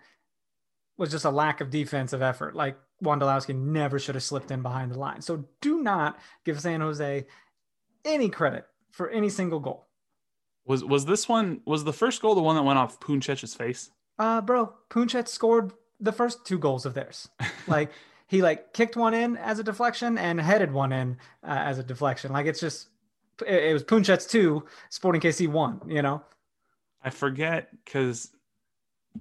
was 0.97 1.11
just 1.11 1.25
a 1.25 1.31
lack 1.31 1.61
of 1.61 1.71
defensive 1.71 2.23
effort. 2.23 2.55
Like 2.55 2.79
Wondolowski 3.03 3.55
never 3.55 3.99
should 3.99 4.15
have 4.15 4.25
slipped 4.25 4.51
in 4.51 4.63
behind 4.63 4.93
the 4.93 4.99
line. 4.99 5.21
So 5.21 5.45
do 5.61 5.83
not 5.83 6.19
give 6.45 6.61
San 6.61 6.81
Jose 6.81 7.27
any 8.05 8.29
credit 8.29 8.67
for 8.91 9.09
any 9.11 9.29
single 9.29 9.61
goal. 9.61 9.89
Was 10.65 10.85
was 10.85 11.05
this 11.05 11.29
one 11.29 11.61
was 11.67 11.85
the 11.85 11.93
first 11.93 12.23
goal 12.23 12.35
the 12.35 12.43
one 12.43 12.57
that 12.57 12.63
went 12.63 12.79
off 12.79 13.01
Puncec's 13.01 13.55
face? 13.55 13.91
Uh 14.19 14.41
bro, 14.41 14.75
Puncec 14.91 15.27
scored 15.27 15.73
the 15.99 16.13
first 16.13 16.45
two 16.45 16.59
goals 16.59 16.87
of 16.87 16.95
theirs. 16.95 17.29
like 17.67 17.91
he 18.29 18.43
like 18.43 18.73
kicked 18.73 18.97
one 18.97 19.15
in 19.15 19.37
as 19.37 19.59
a 19.59 19.65
deflection 19.65 20.19
and 20.19 20.41
headed 20.41 20.73
one 20.73 20.93
in 20.93 21.17
uh, 21.43 21.51
as 21.51 21.79
a 21.79 21.83
deflection. 21.83 22.33
Like 22.33 22.47
it's 22.47 22.61
just 22.61 22.89
it, 23.47 23.65
it 23.65 23.73
was 23.73 23.83
Puncec's 23.83 24.27
two, 24.27 24.65
Sporting 24.91 25.21
KC 25.21 25.49
one, 25.49 25.81
you 25.87 26.03
know. 26.03 26.23
I 27.03 27.11
forget 27.11 27.69
because 27.85 28.31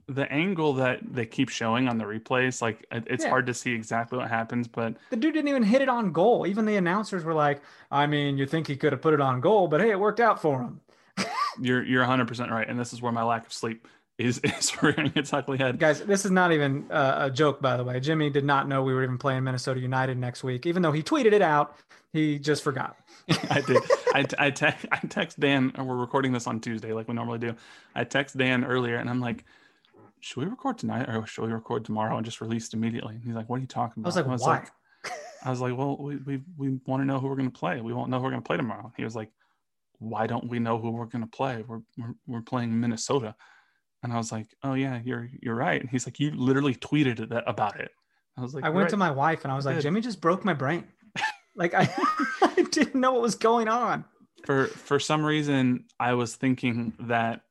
the 0.08 0.32
angle 0.32 0.74
that 0.74 1.00
they 1.04 1.26
keep 1.26 1.50
showing 1.50 1.88
on 1.88 1.98
the 1.98 2.06
replays, 2.06 2.62
like 2.62 2.86
it's 2.92 3.24
yeah. 3.24 3.30
hard 3.30 3.46
to 3.48 3.54
see 3.54 3.74
exactly 3.74 4.18
what 4.18 4.30
happens, 4.30 4.68
but 4.68 4.96
the 5.10 5.16
dude 5.16 5.34
didn't 5.34 5.50
even 5.50 5.64
hit 5.64 5.82
it 5.82 5.90
on 5.90 6.12
goal. 6.12 6.48
Even 6.48 6.66
the 6.66 6.76
announcers 6.76 7.24
were 7.24 7.34
like, 7.34 7.62
I 7.92 8.08
mean, 8.08 8.38
you 8.38 8.46
think 8.46 8.68
he 8.68 8.76
could 8.76 8.94
have 8.94 9.02
put 9.02 9.14
it 9.14 9.22
on 9.22 9.42
goal, 9.42 9.68
but 9.68 9.82
hey, 9.82 9.92
it 9.92 10.00
worked 10.00 10.20
out 10.20 10.42
for 10.42 10.62
him. 10.62 10.82
you're 11.62 11.84
you're 11.84 12.06
100% 12.06 12.50
right 12.50 12.68
and 12.70 12.80
this 12.80 12.94
is 12.94 13.02
where 13.02 13.12
my 13.12 13.24
lack 13.24 13.46
of 13.46 13.52
sleep 13.52 13.88
is 14.18 14.40
is 14.44 14.82
rearing 14.82 15.12
its 15.16 15.34
ugly 15.34 15.58
head. 15.58 15.80
Guys, 15.80 16.02
this 16.02 16.26
is 16.26 16.32
not 16.32 16.52
even 16.52 16.86
uh, 16.92 17.28
a 17.28 17.32
joke, 17.32 17.62
by 17.62 17.78
the 17.78 17.84
way. 17.84 18.00
Jimmy 18.00 18.30
did 18.30 18.46
not 18.46 18.68
know 18.68 18.84
we 18.84 18.94
were 18.94 19.04
even 19.04 19.18
playing 19.18 19.44
Minnesota 19.44 19.80
United 19.80 20.18
next 20.18 20.44
week, 20.44 20.66
even 20.66 20.82
though 20.82 20.92
he 20.92 21.04
tweeted 21.04 21.34
it 21.34 21.42
out. 21.42 21.76
He 22.14 22.40
just 22.40 22.64
forgot. 22.64 22.98
I 23.50 23.62
did. 23.62 23.82
I 24.14 24.26
I, 24.38 24.50
te- 24.52 24.88
I 24.92 24.98
text 25.08 25.40
Dan. 25.40 25.72
We're 25.78 25.96
recording 25.96 26.34
this 26.34 26.46
on 26.46 26.60
Tuesday, 26.60 26.94
like 26.94 27.08
we 27.08 27.14
normally 27.14 27.40
do. 27.40 27.56
I 27.96 28.04
text 28.04 28.38
Dan 28.38 28.66
earlier, 28.66 28.98
and 28.98 29.10
I'm 29.10 29.22
like, 29.22 29.46
"Should 30.22 30.44
we 30.44 30.46
record 30.46 30.78
tonight, 30.78 31.10
or 31.10 31.26
should 31.26 31.46
we 31.46 31.52
record 31.52 31.86
tomorrow 31.86 32.16
and 32.16 32.26
just 32.26 32.42
release 32.42 32.74
immediately?" 32.74 33.16
And 33.16 33.24
he's 33.24 33.36
like, 33.36 33.50
"What 33.50 33.58
are 33.58 33.62
you 33.62 33.68
talking 33.68 34.02
about?" 34.02 34.08
I 34.08 34.10
was 34.10 34.16
like, 34.16 34.26
I 34.26 34.30
was 34.30 34.42
"Why?" 34.42 34.54
Like, 34.56 34.72
I 35.44 35.50
was 35.50 35.62
like, 35.62 35.78
"Well, 35.78 35.98
we 35.98 36.18
we, 36.18 36.42
we 36.58 36.80
want 36.86 37.02
to 37.02 37.06
know 37.06 37.20
who 37.20 37.28
we're 37.28 37.36
going 37.36 37.52
to 37.52 37.60
play. 37.60 37.82
We 37.82 37.94
won't 37.94 38.10
know 38.10 38.18
who 38.18 38.24
we're 38.24 38.32
going 38.32 38.44
to 38.44 38.48
play 38.48 38.58
tomorrow." 38.58 38.86
And 38.86 38.94
He 38.96 39.04
was 39.04 39.16
like, 39.16 39.32
"Why 40.00 40.28
don't 40.28 40.48
we 40.48 40.60
know 40.60 40.78
who 40.78 40.92
we're 40.92 41.06
going 41.06 41.24
to 41.24 41.30
play? 41.30 41.64
We're, 41.68 41.82
we're 41.98 42.14
we're 42.28 42.42
playing 42.42 42.80
Minnesota." 42.80 43.36
And 44.04 44.14
I 44.14 44.18
was 44.18 44.32
like, 44.32 44.48
"Oh 44.64 44.74
yeah, 44.74 45.02
you're 45.04 45.30
you're 45.42 45.56
right." 45.56 45.80
And 45.80 45.90
he's 45.90 46.06
like, 46.08 46.20
"You 46.20 46.32
literally 46.32 46.76
tweeted 46.76 47.30
that 47.30 47.44
about 47.48 47.80
it." 47.80 47.92
I 48.38 48.42
was 48.42 48.54
like, 48.54 48.64
"I 48.64 48.70
went 48.70 48.86
right. 48.86 48.90
to 48.92 48.98
my 48.98 49.12
wife 49.12 49.44
and 49.44 49.52
I 49.52 49.56
was 49.56 49.66
like, 49.66 49.80
Jimmy 49.80 50.02
just 50.02 50.22
broke 50.22 50.46
my 50.46 50.54
brain. 50.54 50.88
like 51.56 51.74
I, 51.74 51.94
I 52.42 52.66
didn't 52.72 53.00
know 53.00 53.14
what 53.14 53.22
was 53.22 53.36
going 53.36 53.68
on." 53.68 54.06
For 54.46 54.68
for 54.68 55.00
some 55.00 55.24
reason, 55.24 55.86
I 56.00 56.14
was 56.14 56.36
thinking 56.36 56.94
that 57.02 57.42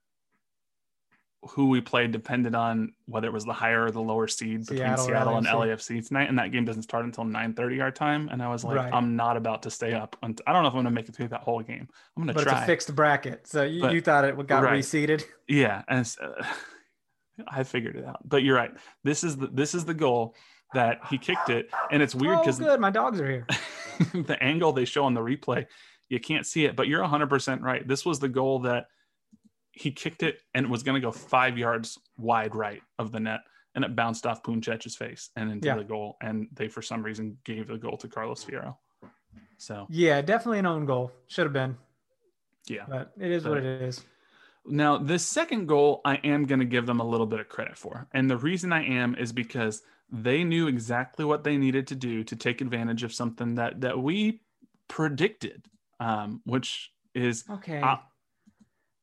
who 1.49 1.69
we 1.69 1.81
played 1.81 2.13
depended 2.13 2.55
on 2.55 2.93
whether 3.07 3.27
it 3.27 3.33
was 3.33 3.45
the 3.45 3.53
higher 3.53 3.87
or 3.87 3.91
the 3.91 4.01
lower 4.01 4.29
seed 4.29 4.61
between 4.61 4.79
Seattle, 4.79 5.07
Seattle 5.07 5.37
and 5.37 5.47
LAFC 5.47 6.07
tonight, 6.07 6.29
and 6.29 6.39
that 6.39 6.53
game 6.53 6.67
doesn't 6.67 6.83
start 6.83 7.05
until 7.07 7.25
9:30 7.25 7.83
our 7.83 7.91
time. 7.91 8.29
And 8.31 8.43
I 8.43 8.49
was 8.49 8.63
like, 8.63 8.77
right. 8.77 8.93
I'm 8.93 9.17
not 9.17 9.37
about 9.37 9.63
to 9.63 9.71
stay 9.71 9.95
up. 9.95 10.17
Until, 10.23 10.45
I 10.47 10.53
don't 10.53 10.63
know 10.63 10.69
if 10.69 10.75
I'm 10.75 10.83
going 10.83 10.85
to 10.87 10.91
make 10.91 11.09
it 11.09 11.15
through 11.15 11.29
that 11.29 11.41
whole 11.41 11.63
game. 11.63 11.89
I'm 12.17 12.25
going 12.25 12.35
to 12.37 12.43
try. 12.43 12.45
But 12.45 12.53
it's 12.53 12.63
a 12.63 12.67
fixed 12.67 12.95
bracket, 12.95 13.47
so 13.47 13.63
you, 13.63 13.81
but, 13.81 13.95
you 13.95 14.03
thought 14.03 14.25
it 14.25 14.47
got 14.47 14.63
right. 14.63 14.81
reseeded. 14.81 15.25
Yeah, 15.49 15.83
and 15.89 16.09
uh, 16.23 16.45
I 17.49 17.65
figured 17.65 17.97
it 17.97 18.05
out. 18.05 18.21
But 18.29 18.45
you're 18.45 18.55
right. 18.55 18.71
This 19.03 19.25
is 19.25 19.37
the 19.37 19.49
this 19.49 19.75
is 19.75 19.85
the 19.85 19.95
goal 19.95 20.37
that 20.75 21.01
he 21.09 21.19
kicked 21.19 21.49
it, 21.49 21.71
and 21.91 22.03
it's 22.03 22.15
weird 22.15 22.39
because 22.41 22.61
oh, 22.61 22.65
good, 22.65 22.81
my 22.81 22.91
dogs 22.91 23.21
are 23.21 23.29
here. 23.29 23.47
the 24.13 24.37
angle 24.41 24.73
they 24.73 24.85
show 24.85 25.05
on 25.05 25.15
the 25.15 25.21
replay, 25.21 25.67
you 26.09 26.21
can't 26.21 26.47
see 26.47 26.67
it, 26.67 26.77
but 26.77 26.87
you're 26.87 27.01
100 27.01 27.29
percent 27.29 27.63
right. 27.63 27.87
This 27.89 28.05
was 28.05 28.21
the 28.21 28.29
goal 28.29 28.61
that 28.61 28.87
he 29.81 29.91
kicked 29.91 30.23
it 30.23 30.43
and 30.55 30.67
it 30.67 30.69
was 30.69 30.83
going 30.83 30.95
to 30.95 31.01
go 31.01 31.11
five 31.11 31.57
yards 31.57 31.99
wide 32.19 32.55
right 32.55 32.83
of 32.99 33.13
the 33.13 33.21
net 33.21 33.41
and 33.75 33.83
it 33.83 33.97
bounced 33.97 34.27
off 34.27 34.43
Puncec's 34.43 34.95
face 34.95 35.31
and 35.37 35.51
into 35.51 35.69
yeah. 35.69 35.77
the 35.77 35.85
goal. 35.85 36.19
And 36.21 36.49
they, 36.53 36.69
for 36.69 36.83
some 36.83 37.03
reason, 37.03 37.39
gave 37.45 37.69
the 37.69 37.79
goal 37.79 37.97
to 37.99 38.09
Carlos 38.09 38.45
Fierro. 38.45 38.77
So, 39.57 39.87
yeah, 39.89 40.21
definitely 40.21 40.59
an 40.59 40.67
own 40.67 40.85
goal. 40.85 41.13
Should 41.29 41.45
have 41.47 41.55
been. 41.55 41.79
Yeah. 42.67 42.85
But 42.87 43.13
it 43.19 43.31
is 43.31 43.45
but, 43.45 43.51
what 43.51 43.59
it 43.59 43.83
is. 43.83 44.05
Now, 44.67 44.99
this 44.99 45.27
second 45.27 45.67
goal, 45.67 46.03
I 46.05 46.17
am 46.17 46.45
going 46.45 46.61
to 46.61 46.67
give 46.67 46.85
them 46.85 47.01
a 47.01 47.07
little 47.07 47.27
bit 47.27 47.41
of 47.41 47.49
credit 47.49 47.79
for. 47.79 48.07
And 48.13 48.29
the 48.29 48.37
reason 48.37 48.75
I 48.75 48.85
am 48.85 49.15
is 49.15 49.33
because 49.33 49.81
they 50.13 50.45
knew 50.45 50.69
exactly 50.69 51.25
what 51.25 51.43
they 51.45 51.57
needed 51.57 51.87
to 51.87 51.95
do 51.95 52.23
to 52.25 52.37
take 52.37 52.61
advantage 52.61 53.03
of 53.03 53.15
something 53.15 53.55
that, 53.55 53.81
that 53.81 53.99
we 53.99 54.43
predicted, 54.89 55.65
um, 56.01 56.43
which 56.45 56.93
is 57.15 57.45
okay. 57.49 57.81
Uh, 57.81 57.97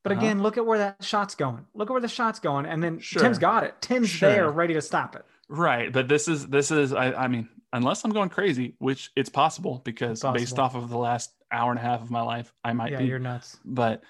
but 0.08 0.16
uh-huh. 0.16 0.26
again, 0.26 0.42
look 0.42 0.56
at 0.56 0.66
where 0.66 0.78
that 0.78 1.04
shot's 1.04 1.34
going. 1.34 1.66
Look 1.74 1.90
at 1.90 1.92
where 1.92 2.00
the 2.00 2.08
shot's 2.08 2.40
going, 2.40 2.66
and 2.66 2.82
then 2.82 2.98
sure. 2.98 3.22
Tim's 3.22 3.38
got 3.38 3.64
it. 3.64 3.74
Tim's 3.80 4.08
sure. 4.08 4.30
there, 4.30 4.50
ready 4.50 4.74
to 4.74 4.80
stop 4.80 5.16
it. 5.16 5.24
Right, 5.48 5.92
but 5.92 6.08
this 6.08 6.28
is 6.28 6.46
this 6.48 6.70
is 6.70 6.92
I, 6.92 7.12
I 7.12 7.28
mean, 7.28 7.48
unless 7.72 8.04
I'm 8.04 8.12
going 8.12 8.28
crazy, 8.28 8.74
which 8.78 9.10
it's 9.16 9.28
possible 9.28 9.80
because 9.84 10.12
it's 10.12 10.20
possible. 10.22 10.38
based 10.38 10.58
off 10.58 10.74
of 10.74 10.88
the 10.88 10.98
last 10.98 11.32
hour 11.52 11.70
and 11.70 11.78
a 11.78 11.82
half 11.82 12.02
of 12.02 12.10
my 12.10 12.22
life, 12.22 12.52
I 12.64 12.72
might 12.72 12.92
yeah, 12.92 12.98
be. 12.98 13.06
you're 13.06 13.18
nuts. 13.18 13.58
But 13.64 14.02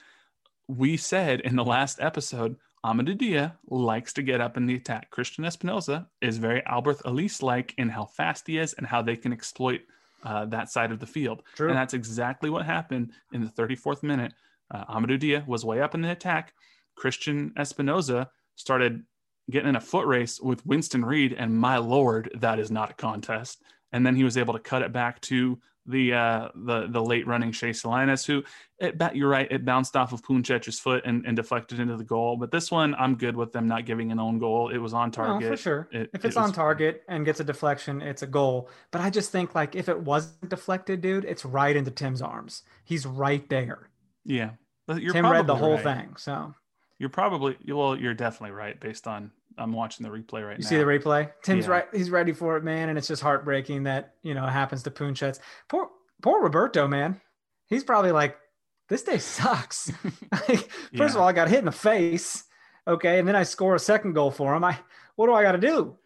we 0.68 0.96
said 0.96 1.40
in 1.40 1.56
the 1.56 1.64
last 1.64 2.00
episode, 2.00 2.56
Amadou 2.84 3.16
Dia 3.16 3.56
likes 3.68 4.12
to 4.14 4.22
get 4.22 4.40
up 4.40 4.56
in 4.56 4.66
the 4.66 4.74
attack. 4.74 5.10
Cristian 5.10 5.44
Espinoza 5.44 6.06
is 6.20 6.38
very 6.38 6.62
Alberth 6.62 7.02
Elis 7.04 7.42
like 7.42 7.74
in 7.76 7.88
how 7.88 8.04
fast 8.04 8.46
he 8.46 8.58
is 8.58 8.74
and 8.74 8.86
how 8.86 9.02
they 9.02 9.16
can 9.16 9.32
exploit 9.32 9.80
uh, 10.24 10.44
that 10.46 10.70
side 10.70 10.90
of 10.92 10.98
the 11.00 11.06
field. 11.06 11.42
True. 11.54 11.68
And 11.68 11.76
that's 11.76 11.94
exactly 11.94 12.50
what 12.50 12.66
happened 12.66 13.12
in 13.32 13.42
the 13.42 13.50
34th 13.50 14.02
minute 14.02 14.32
uh, 14.70 14.84
Amadou 14.86 15.18
Dia 15.18 15.44
was 15.46 15.64
way 15.64 15.80
up 15.80 15.94
in 15.94 16.02
the 16.02 16.10
attack. 16.10 16.54
Cristian 16.98 17.52
Espinoza 17.54 18.28
started 18.56 19.04
getting 19.50 19.70
in 19.70 19.76
a 19.76 19.80
foot 19.80 20.06
race 20.06 20.40
with 20.40 20.66
Winston 20.66 21.04
Reid, 21.04 21.32
and 21.32 21.56
my 21.56 21.78
lord, 21.78 22.30
that 22.40 22.58
is 22.58 22.70
not 22.70 22.90
a 22.90 22.94
contest. 22.94 23.62
And 23.92 24.04
then 24.04 24.14
he 24.14 24.24
was 24.24 24.36
able 24.36 24.52
to 24.52 24.60
cut 24.60 24.82
it 24.82 24.92
back 24.92 25.20
to 25.22 25.58
the 25.88 26.12
uh, 26.12 26.48
the 26.54 26.86
the 26.88 27.02
late 27.02 27.26
running 27.26 27.50
Shea 27.50 27.72
Salinas, 27.72 28.26
who 28.26 28.44
it, 28.78 29.00
you're 29.14 29.30
right, 29.30 29.50
it 29.50 29.64
bounced 29.64 29.96
off 29.96 30.12
of 30.12 30.22
Puncec's 30.22 30.78
foot 30.78 31.02
and, 31.06 31.24
and 31.26 31.34
deflected 31.34 31.80
into 31.80 31.96
the 31.96 32.04
goal. 32.04 32.36
But 32.36 32.50
this 32.50 32.70
one, 32.70 32.94
I'm 32.94 33.16
good 33.16 33.34
with 33.34 33.52
them 33.52 33.66
not 33.66 33.86
giving 33.86 34.12
an 34.12 34.20
own 34.20 34.38
goal. 34.38 34.68
It 34.68 34.78
was 34.78 34.92
on 34.92 35.10
target. 35.10 35.48
No, 35.48 35.56
for 35.56 35.56
sure. 35.56 35.88
It, 35.90 36.10
if 36.12 36.24
it's 36.24 36.24
it 36.24 36.28
was... 36.28 36.36
on 36.36 36.52
target 36.52 37.02
and 37.08 37.24
gets 37.24 37.40
a 37.40 37.44
deflection, 37.44 38.02
it's 38.02 38.22
a 38.22 38.26
goal. 38.26 38.68
But 38.90 39.00
I 39.00 39.08
just 39.08 39.32
think 39.32 39.54
like 39.54 39.74
if 39.74 39.88
it 39.88 39.98
wasn't 39.98 40.50
deflected, 40.50 41.00
dude, 41.00 41.24
it's 41.24 41.44
right 41.44 41.74
into 41.74 41.90
Tim's 41.90 42.20
arms. 42.20 42.62
He's 42.84 43.06
right 43.06 43.48
there. 43.48 43.87
Yeah, 44.28 44.50
you're 44.88 45.12
Tim 45.12 45.26
read 45.26 45.46
the 45.46 45.56
whole 45.56 45.74
right. 45.74 45.82
thing, 45.82 46.16
so 46.16 46.54
you're 46.98 47.08
probably 47.08 47.56
well. 47.66 47.96
You're 47.96 48.14
definitely 48.14 48.54
right 48.54 48.78
based 48.78 49.08
on 49.08 49.32
I'm 49.58 49.72
watching 49.72 50.04
the 50.04 50.10
replay 50.10 50.32
right 50.34 50.42
you 50.42 50.46
now. 50.48 50.54
You 50.56 50.62
see 50.62 50.76
the 50.76 50.84
replay? 50.84 51.30
Tim's 51.42 51.66
yeah. 51.66 51.72
right. 51.72 51.84
He's 51.92 52.10
ready 52.10 52.32
for 52.32 52.56
it, 52.56 52.64
man. 52.64 52.88
And 52.88 52.98
it's 52.98 53.08
just 53.08 53.22
heartbreaking 53.22 53.84
that 53.84 54.14
you 54.22 54.34
know 54.34 54.46
it 54.46 54.50
happens 54.50 54.82
to 54.84 54.90
Puncec. 54.90 55.38
Poor 55.68 55.88
poor 56.22 56.42
Roberto, 56.42 56.86
man. 56.86 57.20
He's 57.66 57.84
probably 57.84 58.12
like, 58.12 58.36
this 58.88 59.02
day 59.02 59.18
sucks. 59.18 59.90
First 60.32 60.66
yeah. 60.92 61.04
of 61.04 61.16
all, 61.16 61.28
I 61.28 61.32
got 61.32 61.48
hit 61.48 61.58
in 61.58 61.66
the 61.66 61.72
face. 61.72 62.44
Okay, 62.86 63.18
and 63.18 63.28
then 63.28 63.36
I 63.36 63.42
score 63.42 63.74
a 63.74 63.78
second 63.78 64.14
goal 64.14 64.30
for 64.30 64.54
him. 64.54 64.64
I 64.64 64.78
what 65.16 65.26
do 65.26 65.34
I 65.34 65.42
got 65.42 65.52
to 65.52 65.58
do? 65.58 65.96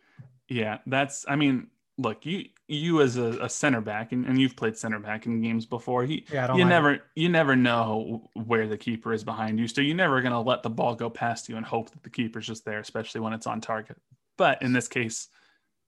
Yeah, 0.49 0.79
that's. 0.87 1.25
I 1.29 1.37
mean, 1.37 1.69
look, 1.99 2.27
you 2.27 2.47
you 2.69 3.03
as 3.03 3.17
a, 3.17 3.39
a 3.43 3.49
center 3.49 3.81
back, 3.81 4.13
and, 4.13 4.25
and, 4.25 4.41
you've 4.41 4.57
played 4.57 4.77
center 4.77 4.99
back 4.99 5.27
in 5.27 5.43
games 5.43 5.67
before. 5.67 6.05
He, 6.05 6.25
yeah, 6.33 6.55
you 6.55 6.65
never 6.65 6.95
it. 6.95 7.03
you 7.15 7.29
never 7.29 7.57
know 7.57 8.31
where 8.35 8.67
the 8.67 8.79
keeper 8.79 9.13
is 9.13 9.25
behind 9.25 9.59
you, 9.59 9.69
so 9.69 9.81
you're 9.81 9.97
never 9.97 10.21
gonna 10.23 10.41
let 10.41 10.63
the 10.63 10.71
ball 10.71 10.95
go 10.95 11.11
past 11.11 11.49
you 11.49 11.57
and 11.57 11.67
hope 11.67 11.91
that 11.91 12.03
the 12.03 12.11
keeper's 12.11 12.47
just 12.47 12.65
there, 12.65 12.79
especially 12.79 13.21
when 13.21 13.33
it's 13.33 13.47
on 13.47 13.61
target. 13.61 13.97
But 14.39 14.63
in 14.63 14.73
this 14.73 14.89
case, 14.89 15.29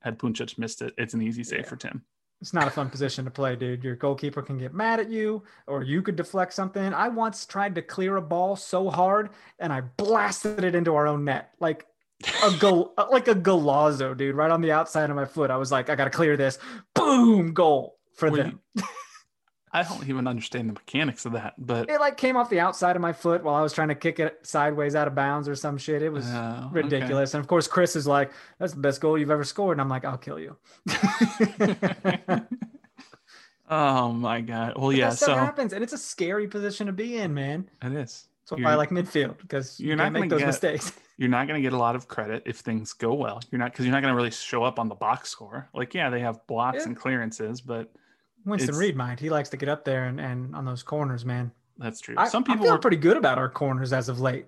had 0.00 0.18
Puncec 0.18 0.58
missed 0.58 0.82
it, 0.82 0.94
it's 0.98 1.14
an 1.14 1.22
easy 1.22 1.44
save 1.44 1.60
yeah. 1.60 1.68
for 1.68 1.76
Tim. 1.76 2.04
It's 2.40 2.52
not 2.52 2.68
a 2.68 2.70
fun 2.70 2.90
position 2.90 3.24
to 3.24 3.30
play, 3.30 3.56
dude. 3.56 3.82
Your 3.82 3.96
goalkeeper 3.96 4.42
can 4.42 4.58
get 4.58 4.74
mad 4.74 5.00
at 5.00 5.10
you, 5.10 5.44
or 5.66 5.82
you 5.82 6.02
could 6.02 6.16
deflect 6.16 6.52
something. 6.52 6.92
I 6.92 7.08
once 7.08 7.46
tried 7.46 7.74
to 7.76 7.82
clear 7.82 8.16
a 8.16 8.22
ball 8.22 8.56
so 8.56 8.90
hard, 8.90 9.30
and 9.58 9.72
I 9.72 9.80
blasted 9.80 10.62
it 10.62 10.74
into 10.74 10.94
our 10.94 11.06
own 11.06 11.24
net. 11.24 11.54
Like 11.58 11.86
a 12.42 12.56
goal 12.58 12.94
like 13.10 13.28
a 13.28 13.34
golazo, 13.34 14.16
dude, 14.16 14.34
right 14.36 14.50
on 14.50 14.60
the 14.60 14.72
outside 14.72 15.10
of 15.10 15.16
my 15.16 15.24
foot. 15.24 15.50
I 15.50 15.56
was 15.56 15.72
like, 15.72 15.90
I 15.90 15.94
gotta 15.94 16.10
clear 16.10 16.36
this. 16.36 16.58
Boom, 16.94 17.52
goal 17.52 17.98
for 18.14 18.30
them. 18.30 18.60
I 19.74 19.82
don't 19.82 20.08
even 20.08 20.28
understand 20.28 20.68
the 20.68 20.74
mechanics 20.74 21.26
of 21.26 21.32
that, 21.32 21.54
but 21.58 21.90
it 21.90 21.98
like 21.98 22.16
came 22.16 22.36
off 22.36 22.48
the 22.48 22.60
outside 22.60 22.94
of 22.94 23.02
my 23.02 23.12
foot 23.12 23.42
while 23.42 23.56
I 23.56 23.60
was 23.60 23.72
trying 23.72 23.88
to 23.88 23.96
kick 23.96 24.20
it 24.20 24.38
sideways 24.44 24.94
out 24.94 25.08
of 25.08 25.16
bounds 25.16 25.48
or 25.48 25.56
some 25.56 25.78
shit. 25.78 26.00
It 26.00 26.10
was 26.10 26.26
uh, 26.26 26.68
ridiculous. 26.70 27.30
Okay. 27.30 27.38
And 27.38 27.44
of 27.44 27.48
course, 27.48 27.66
Chris 27.66 27.96
is 27.96 28.06
like, 28.06 28.30
"That's 28.60 28.72
the 28.72 28.78
best 28.78 29.00
goal 29.00 29.18
you've 29.18 29.32
ever 29.32 29.42
scored," 29.42 29.74
and 29.74 29.80
I'm 29.80 29.88
like, 29.88 30.04
"I'll 30.04 30.16
kill 30.16 30.38
you." 30.38 30.56
oh 33.68 34.12
my 34.12 34.42
god! 34.42 34.74
Well, 34.76 34.90
but 34.90 34.96
yeah, 34.96 35.10
so 35.10 35.34
happens, 35.34 35.72
and 35.72 35.82
it's 35.82 35.92
a 35.92 35.98
scary 35.98 36.46
position 36.46 36.86
to 36.86 36.92
be 36.92 37.16
in, 37.16 37.34
man. 37.34 37.68
It 37.82 37.94
is. 37.94 38.28
So 38.44 38.58
I 38.64 38.74
like 38.74 38.90
midfield 38.90 39.38
because 39.38 39.80
you're 39.80 39.90
you 39.90 39.96
not 39.96 40.12
make 40.12 40.28
those 40.28 40.40
get, 40.40 40.46
mistakes. 40.46 40.92
You're 41.16 41.28
not 41.28 41.46
going 41.46 41.62
to 41.62 41.62
get 41.62 41.72
a 41.72 41.78
lot 41.78 41.94
of 41.94 42.08
credit 42.08 42.42
if 42.44 42.56
things 42.56 42.92
go 42.92 43.14
well. 43.14 43.40
You're 43.52 43.60
not 43.60 43.70
because 43.70 43.84
you're 43.84 43.92
not 43.92 44.02
going 44.02 44.10
to 44.10 44.16
really 44.16 44.32
show 44.32 44.64
up 44.64 44.80
on 44.80 44.88
the 44.88 44.96
box 44.96 45.28
score. 45.28 45.68
Like, 45.72 45.94
yeah, 45.94 46.10
they 46.10 46.18
have 46.18 46.44
blocks 46.48 46.78
yeah. 46.78 46.86
and 46.86 46.96
clearances, 46.96 47.60
but 47.60 47.92
Winston 48.44 48.74
Reid 48.74 48.96
mind 48.96 49.20
he 49.20 49.30
likes 49.30 49.48
to 49.50 49.56
get 49.56 49.68
up 49.68 49.84
there 49.84 50.06
and, 50.06 50.20
and 50.20 50.56
on 50.56 50.64
those 50.64 50.82
corners, 50.82 51.24
man. 51.24 51.52
That's 51.78 52.00
true. 52.00 52.16
I, 52.18 52.28
Some 52.28 52.42
people 52.42 52.68
are 52.68 52.78
pretty 52.78 52.96
good 52.96 53.16
about 53.16 53.38
our 53.38 53.48
corners 53.48 53.92
as 53.92 54.08
of 54.08 54.20
late. 54.20 54.46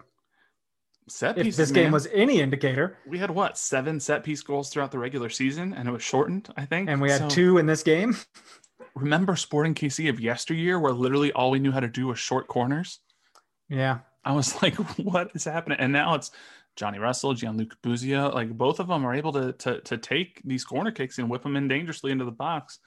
Set 1.09 1.37
pieces. 1.37 1.55
If 1.55 1.57
this 1.57 1.73
man, 1.73 1.85
game 1.85 1.93
was 1.93 2.09
any 2.13 2.41
indicator, 2.41 2.99
we 3.07 3.19
had 3.19 3.31
what 3.31 3.57
seven 3.57 4.01
set 4.01 4.25
piece 4.25 4.43
goals 4.43 4.71
throughout 4.71 4.91
the 4.91 4.99
regular 4.99 5.29
season, 5.29 5.73
and 5.73 5.89
it 5.89 5.93
was 5.93 6.03
shortened, 6.03 6.53
I 6.57 6.65
think. 6.65 6.91
And 6.91 7.01
we 7.01 7.11
had 7.11 7.23
so, 7.23 7.29
two 7.29 7.59
in 7.59 7.67
this 7.67 7.85
game. 7.85 8.17
Remember 8.97 9.37
Sporting 9.37 9.75
KC 9.75 10.09
of 10.09 10.19
yesteryear, 10.19 10.81
where 10.81 10.93
literally 10.93 11.31
all 11.33 11.53
we 11.53 11.61
knew 11.61 11.71
how 11.71 11.81
to 11.81 11.89
do 11.89 12.09
was 12.09 12.19
short 12.19 12.49
corners. 12.49 12.99
Yeah, 13.69 13.99
I 14.25 14.33
was 14.33 14.61
like, 14.63 14.75
what 14.99 15.31
is 15.35 15.45
happening? 15.45 15.79
And 15.81 15.93
now 15.93 16.15
it's 16.15 16.31
Johnny 16.77 16.99
Russell, 16.99 17.35
Gianluca 17.35 17.77
Busio. 17.83 18.31
Like 18.31 18.51
both 18.51 18.81
of 18.81 18.89
them 18.89 19.05
are 19.05 19.15
able 19.15 19.33
to, 19.33 19.53
to, 19.53 19.81
to 19.81 19.97
take 19.97 20.43
these 20.45 20.65
corner 20.65 20.91
kicks 20.91 21.19
and 21.19 21.31
whip 21.31 21.43
them 21.43 21.57
in 21.57 21.69
dangerously 21.69 22.13
into 22.13 22.25
the 22.25 22.31
box. 22.31 22.79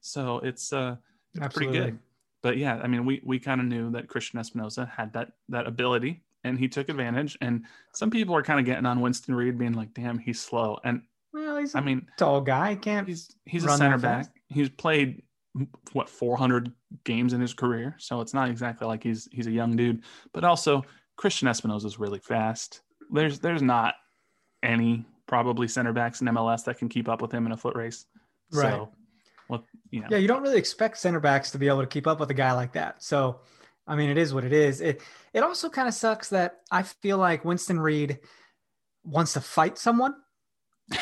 So 0.00 0.38
it's, 0.40 0.72
uh, 0.72 0.96
it's 1.34 1.54
pretty 1.54 1.72
good. 1.72 1.98
But 2.42 2.58
yeah, 2.58 2.80
I 2.82 2.86
mean, 2.86 3.04
we, 3.06 3.20
we 3.24 3.38
kind 3.38 3.60
of 3.60 3.66
knew 3.66 3.90
that 3.92 4.08
Cristian 4.08 4.34
Espinoza 4.34 4.88
had 4.88 5.12
that, 5.14 5.32
that 5.48 5.66
ability 5.66 6.22
and 6.44 6.58
he 6.58 6.68
took 6.68 6.88
advantage. 6.88 7.36
And 7.40 7.64
some 7.92 8.10
people 8.10 8.34
are 8.36 8.42
kind 8.42 8.60
of 8.60 8.66
getting 8.66 8.86
on 8.86 9.00
Winston 9.00 9.34
Reid, 9.34 9.58
being 9.58 9.72
like, 9.72 9.94
damn, 9.94 10.18
he's 10.18 10.40
slow. 10.40 10.78
And 10.84 11.02
well, 11.32 11.56
he's 11.56 11.74
I 11.74 11.80
mean, 11.80 12.06
tall 12.16 12.40
guy. 12.40 12.74
can't 12.76 13.06
he's, 13.06 13.34
he's 13.44 13.64
a 13.64 13.76
center 13.76 13.98
back. 13.98 14.28
He's 14.48 14.68
played 14.68 15.22
what 15.92 16.08
400 16.08 16.72
games 17.04 17.32
in 17.32 17.40
his 17.40 17.54
career, 17.54 17.96
so 17.98 18.20
it's 18.20 18.34
not 18.34 18.48
exactly 18.48 18.86
like 18.86 19.02
he's 19.02 19.28
he's 19.32 19.46
a 19.46 19.52
young 19.52 19.76
dude. 19.76 20.02
But 20.32 20.44
also, 20.44 20.84
Cristian 21.18 21.48
Espinoza 21.48 21.86
is 21.86 21.98
really 21.98 22.20
fast. 22.20 22.82
there's 23.10 23.38
there's 23.38 23.62
not 23.62 23.94
any 24.62 25.04
probably 25.26 25.68
center 25.68 25.92
backs 25.92 26.20
in 26.20 26.28
MLS 26.28 26.64
that 26.64 26.78
can 26.78 26.88
keep 26.88 27.08
up 27.08 27.20
with 27.20 27.32
him 27.32 27.46
in 27.46 27.52
a 27.52 27.56
foot 27.56 27.76
race. 27.76 28.06
Right. 28.52 28.70
So, 28.70 28.90
well, 29.48 29.64
you 29.90 30.00
know. 30.00 30.06
Yeah, 30.10 30.18
you 30.18 30.28
don't 30.28 30.42
really 30.42 30.58
expect 30.58 30.98
center 30.98 31.20
backs 31.20 31.50
to 31.52 31.58
be 31.58 31.68
able 31.68 31.80
to 31.80 31.86
keep 31.86 32.06
up 32.06 32.20
with 32.20 32.30
a 32.30 32.34
guy 32.34 32.52
like 32.52 32.72
that. 32.72 33.02
So, 33.02 33.40
I 33.86 33.96
mean, 33.96 34.10
it 34.10 34.18
is 34.18 34.34
what 34.34 34.44
it 34.44 34.52
is. 34.52 34.80
It 34.80 35.02
it 35.32 35.42
also 35.42 35.68
kind 35.68 35.88
of 35.88 35.94
sucks 35.94 36.30
that 36.30 36.60
I 36.70 36.82
feel 36.82 37.18
like 37.18 37.44
Winston 37.44 37.80
Reid 37.80 38.18
wants 39.04 39.34
to 39.34 39.40
fight 39.40 39.78
someone. 39.78 40.14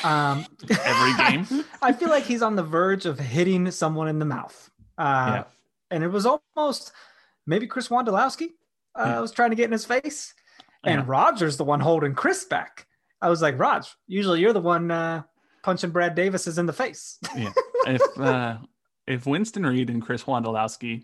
Um, 0.03 0.47
Every 0.85 1.15
game, 1.17 1.65
I 1.83 1.93
feel 1.93 2.09
like 2.09 2.25
he's 2.25 2.43
on 2.43 2.57
the 2.57 2.63
verge 2.63 3.07
of 3.07 3.19
hitting 3.19 3.71
someone 3.71 4.09
in 4.09 4.19
the 4.19 4.25
mouth. 4.25 4.71
Uh, 4.97 5.27
yeah. 5.29 5.45
And 5.95 6.03
it 6.03 6.09
was 6.09 6.27
almost 6.27 6.93
maybe 7.47 7.67
Chris 7.67 7.89
Wondolowski 7.89 8.49
uh, 8.99 9.05
yeah. 9.05 9.21
was 9.21 9.31
trying 9.31 9.51
to 9.51 9.57
get 9.57 9.67
in 9.67 9.73
his 9.73 9.85
face, 9.85 10.35
and 10.85 11.01
yeah. 11.01 11.05
Roger's 11.07 11.57
the 11.57 11.65
one 11.65 11.81
holding 11.81 12.15
Chris 12.15 12.45
back. 12.45 12.87
I 13.23 13.31
was 13.31 13.41
like, 13.41 13.59
Raj, 13.59 13.87
usually 14.07 14.41
you're 14.41 14.53
the 14.53 14.61
one 14.61 14.91
uh, 14.91 15.23
punching 15.63 15.91
Brad 15.91 16.15
Davis's 16.15 16.59
in 16.59 16.67
the 16.67 16.73
face. 16.73 17.19
yeah. 17.37 17.53
If 17.87 18.19
uh, 18.19 18.57
if 19.07 19.27
Winston 19.27 19.67
Reid 19.67 19.91
and 19.91 20.01
Chris 20.01 20.23
Wondolowski 20.23 21.03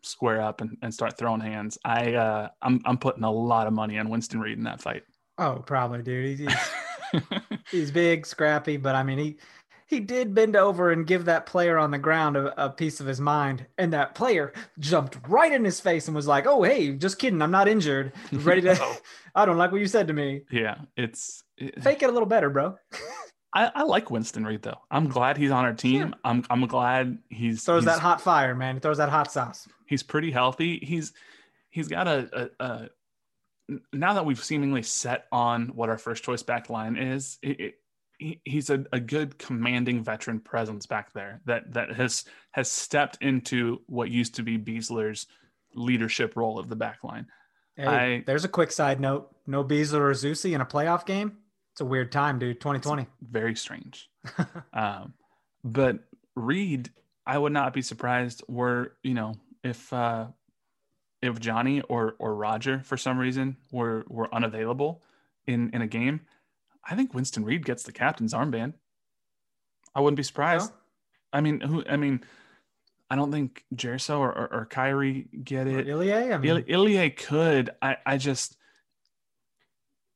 square 0.00 0.40
up 0.40 0.62
and, 0.62 0.78
and 0.80 0.94
start 0.94 1.18
throwing 1.18 1.42
hands, 1.42 1.76
I 1.84 2.14
uh, 2.14 2.48
I'm 2.62 2.80
I'm 2.86 2.96
putting 2.96 3.22
a 3.22 3.30
lot 3.30 3.66
of 3.66 3.74
money 3.74 3.98
on 3.98 4.08
Winston 4.08 4.40
Reid 4.40 4.56
in 4.56 4.64
that 4.64 4.80
fight. 4.80 5.02
Oh, 5.36 5.62
probably, 5.66 6.02
dude. 6.02 6.38
He's 6.38 6.48
he's, 7.12 7.22
he's 7.70 7.90
big, 7.90 8.24
scrappy, 8.24 8.78
but 8.78 8.94
I 8.94 9.02
mean 9.02 9.18
he 9.18 9.36
he 9.90 9.98
did 9.98 10.36
bend 10.36 10.54
over 10.54 10.92
and 10.92 11.04
give 11.04 11.24
that 11.24 11.46
player 11.46 11.76
on 11.76 11.90
the 11.90 11.98
ground 11.98 12.36
a, 12.36 12.64
a, 12.64 12.70
piece 12.70 13.00
of 13.00 13.06
his 13.06 13.20
mind. 13.20 13.66
And 13.76 13.92
that 13.92 14.14
player 14.14 14.52
jumped 14.78 15.18
right 15.26 15.50
in 15.50 15.64
his 15.64 15.80
face 15.80 16.06
and 16.06 16.14
was 16.14 16.28
like, 16.28 16.46
Oh, 16.46 16.62
hey, 16.62 16.92
just 16.92 17.18
kidding. 17.18 17.42
I'm 17.42 17.50
not 17.50 17.66
injured. 17.66 18.12
Ready 18.32 18.60
to, 18.62 18.78
oh. 18.80 18.96
I 19.34 19.44
don't 19.44 19.58
like 19.58 19.72
what 19.72 19.80
you 19.80 19.88
said 19.88 20.06
to 20.06 20.14
me. 20.14 20.42
Yeah. 20.48 20.76
It's 20.96 21.42
it, 21.58 21.82
fake 21.82 22.04
it 22.04 22.08
a 22.08 22.12
little 22.12 22.28
better, 22.28 22.50
bro. 22.50 22.78
I, 23.52 23.72
I, 23.74 23.82
like 23.82 24.12
Winston 24.12 24.46
Reid 24.46 24.62
though. 24.62 24.78
I'm 24.92 25.08
glad 25.08 25.36
he's 25.36 25.50
on 25.50 25.64
our 25.64 25.72
team. 25.72 26.14
I'm 26.22 26.44
I'm 26.48 26.68
glad 26.68 27.18
he's 27.30 27.64
throws 27.64 27.82
he's, 27.82 27.92
that 27.92 27.98
hot 27.98 28.20
fire, 28.20 28.54
man. 28.54 28.76
He 28.76 28.80
throws 28.80 28.98
that 28.98 29.08
hot 29.08 29.32
sauce. 29.32 29.66
He's 29.86 30.04
pretty 30.04 30.30
healthy. 30.30 30.78
He's 30.80 31.12
he's 31.68 31.88
got 31.88 32.06
a, 32.06 32.50
a, 32.60 32.64
a 32.64 32.88
now 33.92 34.14
that 34.14 34.24
we've 34.24 34.42
seemingly 34.42 34.84
set 34.84 35.26
on 35.32 35.70
what 35.74 35.88
our 35.88 35.98
first 35.98 36.22
choice 36.22 36.44
back 36.44 36.70
line 36.70 36.96
is, 36.96 37.38
it, 37.42 37.60
it, 37.60 37.74
he's 38.44 38.70
a, 38.70 38.84
a 38.92 39.00
good 39.00 39.38
commanding 39.38 40.02
veteran 40.04 40.40
presence 40.40 40.86
back 40.86 41.12
there 41.12 41.40
that 41.46 41.72
that 41.72 41.92
has 41.92 42.24
has 42.52 42.70
stepped 42.70 43.18
into 43.20 43.80
what 43.86 44.10
used 44.10 44.34
to 44.36 44.42
be 44.42 44.58
Besler's 44.58 45.26
leadership 45.74 46.36
role 46.36 46.58
of 46.58 46.68
the 46.68 46.76
back 46.76 47.02
line. 47.02 47.26
Hey, 47.76 47.86
I, 47.86 48.24
there's 48.26 48.44
a 48.44 48.48
quick 48.48 48.72
side 48.72 49.00
note. 49.00 49.34
No 49.46 49.64
Besler 49.64 50.00
or 50.00 50.12
Zusi 50.12 50.54
in 50.54 50.60
a 50.60 50.66
playoff 50.66 51.06
game. 51.06 51.38
It's 51.72 51.80
a 51.80 51.84
weird 51.84 52.12
time, 52.12 52.38
dude. 52.38 52.60
2020. 52.60 53.06
Very 53.22 53.54
strange. 53.54 54.10
um, 54.72 55.14
but 55.64 56.00
Reid, 56.34 56.90
I 57.26 57.38
would 57.38 57.52
not 57.52 57.72
be 57.72 57.82
surprised 57.82 58.42
were, 58.48 58.96
you 59.02 59.14
know, 59.14 59.34
if 59.62 59.92
uh 59.92 60.26
if 61.22 61.38
Johnny 61.38 61.80
or 61.82 62.16
or 62.18 62.34
Roger 62.34 62.80
for 62.80 62.96
some 62.96 63.18
reason 63.18 63.56
were 63.70 64.04
were 64.08 64.34
unavailable 64.34 65.02
in 65.46 65.70
in 65.70 65.82
a 65.82 65.86
game, 65.86 66.20
I 66.90 66.96
think 66.96 67.14
Winston 67.14 67.44
Reid 67.44 67.64
gets 67.64 67.84
the 67.84 67.92
captain's 67.92 68.34
armband. 68.34 68.74
I 69.94 70.00
wouldn't 70.00 70.16
be 70.16 70.24
surprised. 70.24 70.72
I 71.32 71.40
mean, 71.40 71.60
who? 71.60 71.84
I 71.88 71.96
mean, 71.96 72.22
I 73.08 73.16
don't 73.16 73.30
think 73.30 73.64
Gerso 73.74 74.18
or, 74.18 74.30
or, 74.30 74.52
or 74.52 74.66
Khiry 74.66 75.44
get 75.44 75.68
it. 75.68 75.88
Or 75.88 75.92
Ilie, 75.92 76.32
I 76.32 76.38
mean, 76.38 76.64
Ilie 76.68 77.10
could. 77.10 77.70
I, 77.80 77.96
I 78.04 78.16
just, 78.16 78.56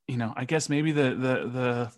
you 0.08 0.16
know, 0.16 0.32
I 0.36 0.44
guess 0.44 0.68
maybe 0.68 0.90
the 0.90 1.10
the 1.10 1.48
the 1.48 1.92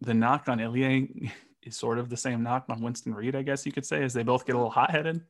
the 0.00 0.14
knock 0.14 0.48
on 0.48 0.60
Ilie 0.60 1.32
is 1.62 1.76
sort 1.76 1.98
of 1.98 2.08
the 2.08 2.16
same 2.16 2.42
knock 2.44 2.66
on 2.68 2.80
Winston 2.80 3.12
Reid. 3.12 3.34
I 3.34 3.42
guess 3.42 3.66
you 3.66 3.72
could 3.72 3.86
say, 3.86 4.04
as 4.04 4.14
they 4.14 4.22
both 4.22 4.46
get 4.46 4.54
a 4.54 4.58
little 4.58 4.70
hot 4.70 4.92
headed. 4.92 5.20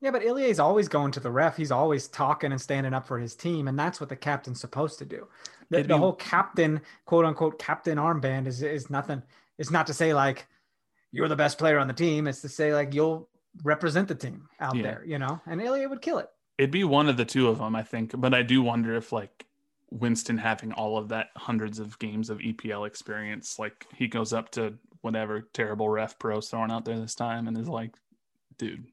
Yeah, 0.00 0.10
but 0.10 0.22
Ilie's 0.22 0.60
always 0.60 0.88
going 0.88 1.12
to 1.12 1.20
the 1.20 1.30
ref. 1.30 1.56
He's 1.56 1.70
always 1.70 2.06
talking 2.06 2.52
and 2.52 2.60
standing 2.60 2.92
up 2.92 3.06
for 3.06 3.18
his 3.18 3.34
team, 3.34 3.66
and 3.66 3.78
that's 3.78 3.98
what 3.98 4.10
the 4.10 4.16
captain's 4.16 4.60
supposed 4.60 4.98
to 4.98 5.06
do. 5.06 5.26
The, 5.70 5.82
the 5.82 5.96
whole 5.96 6.12
captain, 6.12 6.82
quote 7.06 7.24
unquote, 7.24 7.58
captain 7.58 7.98
armband 7.98 8.46
is 8.46 8.62
is 8.62 8.90
nothing. 8.90 9.22
It's 9.58 9.70
not 9.70 9.86
to 9.86 9.94
say 9.94 10.12
like 10.12 10.46
you're 11.12 11.28
the 11.28 11.36
best 11.36 11.58
player 11.58 11.78
on 11.78 11.88
the 11.88 11.94
team. 11.94 12.26
It's 12.26 12.42
to 12.42 12.48
say 12.48 12.74
like 12.74 12.92
you'll 12.92 13.28
represent 13.64 14.08
the 14.08 14.14
team 14.14 14.48
out 14.60 14.76
yeah. 14.76 14.82
there, 14.82 15.04
you 15.06 15.18
know. 15.18 15.40
And 15.46 15.60
Ilie 15.60 15.86
would 15.86 16.02
kill 16.02 16.18
it. 16.18 16.28
It'd 16.58 16.70
be 16.70 16.84
one 16.84 17.08
of 17.08 17.16
the 17.16 17.24
two 17.24 17.48
of 17.48 17.58
them, 17.58 17.74
I 17.74 17.82
think. 17.82 18.12
But 18.14 18.34
I 18.34 18.42
do 18.42 18.62
wonder 18.62 18.94
if 18.96 19.12
like 19.12 19.46
Winston 19.90 20.38
having 20.38 20.72
all 20.72 20.98
of 20.98 21.08
that 21.08 21.28
hundreds 21.36 21.78
of 21.78 21.98
games 21.98 22.30
of 22.30 22.38
EPL 22.38 22.86
experience, 22.86 23.58
like 23.58 23.86
he 23.94 24.08
goes 24.08 24.32
up 24.32 24.50
to 24.52 24.74
whatever 25.00 25.48
terrible 25.52 25.88
ref 25.88 26.18
pros 26.18 26.48
throwing 26.48 26.70
out 26.70 26.84
there 26.84 26.98
this 26.98 27.14
time 27.14 27.48
and 27.48 27.56
is 27.56 27.68
like, 27.68 27.94
dude, 28.58 28.86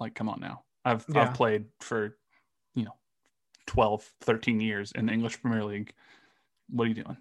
like 0.00 0.14
come 0.14 0.28
on 0.28 0.40
now. 0.40 0.62
I've 0.84 1.04
yeah. 1.08 1.22
I've 1.22 1.34
played 1.34 1.66
for, 1.80 2.16
you 2.74 2.84
know, 2.84 2.94
12, 3.66 4.12
13 4.20 4.60
years 4.60 4.92
in 4.92 5.06
the 5.06 5.12
English 5.12 5.40
Premier 5.40 5.64
League. 5.64 5.92
What 6.70 6.84
are 6.84 6.88
you 6.88 6.94
doing? 6.94 7.16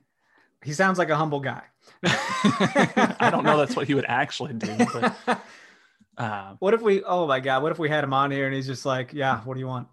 He 0.63 0.73
sounds 0.73 0.97
like 0.97 1.09
a 1.09 1.15
humble 1.15 1.39
guy. 1.39 1.61
I 2.03 3.29
don't 3.31 3.43
know 3.43 3.57
that's 3.57 3.75
what 3.75 3.87
he 3.87 3.93
would 3.93 4.05
actually 4.07 4.53
do. 4.53 4.75
But, 4.93 5.15
uh, 6.17 6.55
what 6.59 6.73
if 6.73 6.81
we? 6.81 7.03
Oh 7.03 7.27
my 7.27 7.39
god! 7.39 7.61
What 7.61 7.71
if 7.71 7.79
we 7.79 7.89
had 7.89 8.03
him 8.03 8.13
on 8.13 8.31
here 8.31 8.45
and 8.45 8.55
he's 8.55 8.65
just 8.65 8.85
like, 8.85 9.13
"Yeah, 9.13 9.41
what 9.41 9.53
do 9.53 9.59
you 9.59 9.67
want?" 9.67 9.87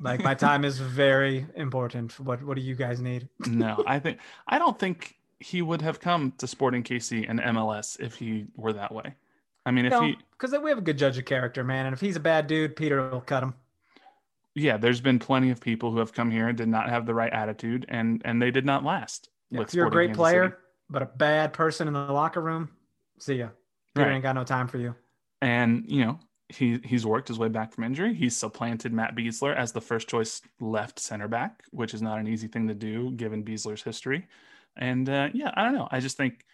Like 0.00 0.22
my 0.22 0.34
time 0.34 0.64
is 0.64 0.78
very 0.78 1.46
important. 1.54 2.18
What 2.20 2.42
What 2.42 2.56
do 2.56 2.62
you 2.62 2.74
guys 2.74 3.00
need? 3.00 3.28
no, 3.46 3.82
I 3.86 3.98
think 3.98 4.18
I 4.46 4.58
don't 4.58 4.78
think 4.78 5.16
he 5.38 5.62
would 5.62 5.82
have 5.82 6.00
come 6.00 6.32
to 6.38 6.46
Sporting 6.46 6.82
KC 6.82 7.26
and 7.28 7.40
MLS 7.40 7.98
if 8.00 8.16
he 8.16 8.46
were 8.56 8.72
that 8.74 8.92
way. 8.92 9.14
I 9.66 9.70
mean, 9.70 9.84
if 9.84 9.92
he 10.00 10.16
because 10.32 10.58
we 10.58 10.70
have 10.70 10.78
a 10.78 10.82
good 10.82 10.98
judge 10.98 11.18
of 11.18 11.24
character, 11.24 11.62
man, 11.62 11.86
and 11.86 11.92
if 11.92 12.00
he's 12.00 12.16
a 12.16 12.20
bad 12.20 12.46
dude, 12.46 12.76
Peter 12.76 13.10
will 13.10 13.20
cut 13.20 13.42
him 13.42 13.54
yeah, 14.54 14.76
there's 14.76 15.00
been 15.00 15.18
plenty 15.18 15.50
of 15.50 15.60
people 15.60 15.90
who 15.90 15.98
have 15.98 16.12
come 16.12 16.30
here 16.30 16.48
and 16.48 16.58
did 16.58 16.68
not 16.68 16.88
have 16.88 17.06
the 17.06 17.14
right 17.14 17.32
attitude, 17.32 17.86
and 17.88 18.20
and 18.24 18.40
they 18.40 18.50
did 18.50 18.66
not 18.66 18.84
last. 18.84 19.30
Yeah, 19.50 19.62
if 19.62 19.74
you're 19.74 19.86
a 19.86 19.90
great 19.90 20.08
Kansas 20.08 20.18
player, 20.18 20.44
City. 20.44 20.56
but 20.88 21.02
a 21.02 21.06
bad 21.06 21.52
person 21.52 21.88
in 21.88 21.94
the 21.94 22.00
locker 22.12 22.40
room, 22.40 22.70
see 23.18 23.34
ya. 23.34 23.48
Peter 23.94 24.06
right. 24.06 24.14
ain't 24.14 24.22
got 24.22 24.34
no 24.34 24.44
time 24.44 24.68
for 24.68 24.78
you. 24.78 24.94
And 25.40 25.84
you 25.88 26.04
know, 26.04 26.20
he 26.48 26.80
he's 26.84 27.06
worked 27.06 27.28
his 27.28 27.38
way 27.38 27.48
back 27.48 27.72
from 27.72 27.84
injury. 27.84 28.12
He's 28.12 28.36
supplanted 28.36 28.92
Matt 28.92 29.14
Besler 29.14 29.54
as 29.54 29.72
the 29.72 29.80
first 29.80 30.08
choice 30.08 30.42
left 30.60 30.98
center 30.98 31.28
back, 31.28 31.62
which 31.70 31.94
is 31.94 32.02
not 32.02 32.18
an 32.18 32.26
easy 32.26 32.48
thing 32.48 32.66
to 32.68 32.74
do 32.74 33.12
given 33.12 33.44
Besler's 33.44 33.82
history. 33.82 34.26
And 34.76 35.08
uh, 35.08 35.28
yeah, 35.32 35.52
I 35.54 35.64
don't 35.64 35.74
know. 35.74 35.88
I 35.90 36.00
just 36.00 36.16
think 36.16 36.44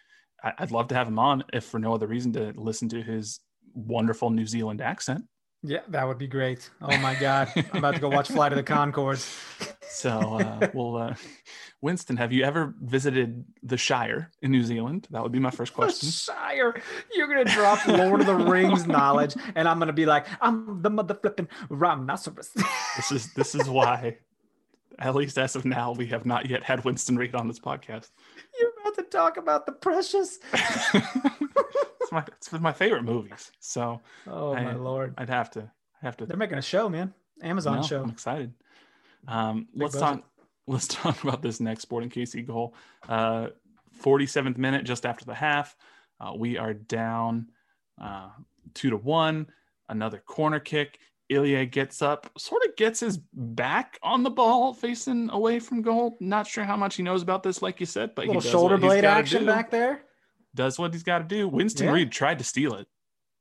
I'd 0.43 0.71
love 0.71 0.87
to 0.89 0.95
have 0.95 1.07
him 1.07 1.19
on 1.19 1.43
if 1.53 1.65
for 1.65 1.79
no 1.79 1.93
other 1.93 2.07
reason 2.07 2.33
to 2.33 2.53
listen 2.55 2.89
to 2.89 3.01
his 3.01 3.39
wonderful 3.73 4.29
New 4.29 4.45
Zealand 4.45 4.81
accent. 4.81 5.25
Yeah, 5.63 5.79
that 5.89 6.07
would 6.07 6.17
be 6.17 6.27
great. 6.27 6.69
Oh 6.81 6.95
my 6.97 7.15
God. 7.15 7.51
I'm 7.55 7.79
about 7.79 7.95
to 7.95 8.01
go 8.01 8.09
watch 8.09 8.27
Flight 8.27 8.53
of 8.53 8.57
the 8.57 8.63
Conchords. 8.63 9.73
So, 9.89 10.09
uh, 10.09 10.67
well, 10.73 10.97
uh, 10.97 11.15
Winston, 11.81 12.17
have 12.17 12.33
you 12.33 12.43
ever 12.43 12.75
visited 12.81 13.45
the 13.63 13.77
Shire 13.77 14.31
in 14.41 14.51
New 14.51 14.61
Zealand? 14.61 15.07
That 15.11 15.23
would 15.23 15.31
be 15.31 15.39
my 15.39 15.49
first 15.49 15.73
question. 15.73 16.07
The 16.07 16.11
Shire. 16.11 16.81
You're 17.15 17.27
going 17.27 17.45
to 17.45 17.51
drop 17.51 17.87
Lord 17.87 18.19
of 18.19 18.27
the 18.27 18.35
Rings 18.35 18.85
knowledge, 18.87 19.35
and 19.55 19.67
I'm 19.67 19.79
going 19.79 19.87
to 19.87 19.93
be 19.93 20.05
like, 20.05 20.27
I'm 20.41 20.81
the 20.81 20.89
mother 20.89 21.15
flipping 21.15 21.47
rhinoceros. 21.69 22.49
this 22.97 23.11
is 23.11 23.33
this 23.33 23.55
is 23.55 23.69
why, 23.69 24.17
at 24.99 25.15
least 25.15 25.37
as 25.37 25.55
of 25.55 25.63
now, 25.63 25.93
we 25.93 26.05
have 26.07 26.25
not 26.25 26.49
yet 26.49 26.63
had 26.63 26.83
Winston 26.83 27.15
Reid 27.15 27.33
on 27.33 27.47
this 27.47 27.59
podcast. 27.59 28.09
You're 28.59 28.71
to 28.95 29.03
talk 29.03 29.37
about 29.37 29.65
the 29.65 29.71
precious 29.71 30.39
it's 30.53 32.11
my 32.11 32.23
it's 32.37 32.51
my 32.53 32.73
favorite 32.73 33.03
movies. 33.03 33.51
So 33.59 34.01
oh 34.27 34.53
I, 34.53 34.63
my 34.63 34.75
lord, 34.75 35.13
I'd 35.17 35.29
have 35.29 35.49
to 35.51 35.71
have 36.01 36.17
to. 36.17 36.25
They're 36.25 36.37
making 36.37 36.57
a 36.57 36.61
show, 36.61 36.89
man. 36.89 37.13
Amazon 37.41 37.77
no, 37.77 37.83
show. 37.83 38.03
I'm 38.03 38.09
excited. 38.09 38.53
Um, 39.27 39.67
let's 39.75 39.95
budget. 39.95 40.21
talk. 40.21 40.31
Let's 40.67 40.87
talk 40.87 41.23
about 41.23 41.41
this 41.41 41.59
next 41.59 41.83
Sporting 41.83 42.09
KC 42.09 42.45
goal. 42.45 42.75
Uh, 43.07 43.47
47th 44.01 44.57
minute, 44.57 44.85
just 44.85 45.05
after 45.05 45.25
the 45.25 45.33
half, 45.33 45.75
uh, 46.19 46.33
we 46.35 46.57
are 46.57 46.73
down 46.73 47.47
uh, 48.01 48.29
two 48.73 48.89
to 48.89 48.97
one. 48.97 49.47
Another 49.89 50.19
corner 50.19 50.59
kick. 50.59 50.99
Ilie 51.31 51.65
gets 51.65 52.01
up, 52.01 52.29
sort 52.37 52.63
of 52.65 52.75
gets 52.75 52.99
his 53.01 53.17
back 53.33 53.99
on 54.01 54.23
the 54.23 54.29
ball, 54.29 54.73
facing 54.73 55.29
away 55.29 55.59
from 55.59 55.81
goal. 55.81 56.17
Not 56.19 56.47
sure 56.47 56.63
how 56.63 56.77
much 56.77 56.95
he 56.95 57.03
knows 57.03 57.21
about 57.21 57.43
this, 57.43 57.61
like 57.61 57.79
you 57.79 57.85
said, 57.85 58.15
but 58.15 58.25
a 58.25 58.27
little 58.27 58.41
shoulder 58.41 58.77
blade 58.77 59.05
action 59.05 59.41
do. 59.41 59.45
back 59.45 59.69
there 59.71 60.01
does 60.57 60.77
what 60.77 60.91
he's 60.91 61.03
got 61.03 61.19
to 61.19 61.23
do. 61.23 61.47
Winston 61.47 61.85
yeah. 61.85 61.93
Reid 61.93 62.11
tried 62.11 62.39
to 62.39 62.43
steal 62.43 62.73
it. 62.75 62.87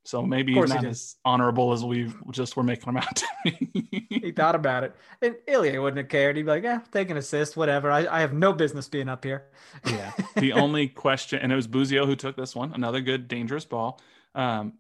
So 0.05 0.23
maybe 0.23 0.55
he's 0.55 0.69
not 0.69 0.85
he 0.85 0.87
as 0.87 1.17
honorable 1.25 1.73
as 1.73 1.85
we 1.85 2.13
just 2.31 2.57
were 2.57 2.63
making 2.63 2.91
him 2.91 2.97
out 2.99 3.17
to 3.17 3.27
be. 3.45 4.07
he 4.23 4.31
thought 4.31 4.55
about 4.55 4.85
it. 4.85 4.95
And 5.21 5.35
Ilie 5.49 5.77
wouldn't 5.81 5.99
have 5.99 6.09
cared. 6.09 6.37
He'd 6.37 6.45
be 6.45 6.49
like, 6.49 6.63
yeah, 6.63 6.79
take 6.93 7.11
an 7.11 7.17
assist, 7.17 7.57
whatever. 7.57 7.91
I, 7.91 8.07
I 8.07 8.21
have 8.21 8.33
no 8.33 8.53
business 8.53 8.87
being 8.87 9.09
up 9.09 9.25
here. 9.25 9.47
yeah. 9.85 10.13
The 10.37 10.53
only 10.53 10.87
question, 10.87 11.41
and 11.41 11.51
it 11.51 11.57
was 11.57 11.67
Busio 11.67 12.07
who 12.07 12.15
took 12.15 12.37
this 12.37 12.55
one, 12.55 12.73
another 12.73 13.01
good, 13.01 13.27
dangerous 13.27 13.65
ball. 13.65 14.01
Um, 14.37 14.75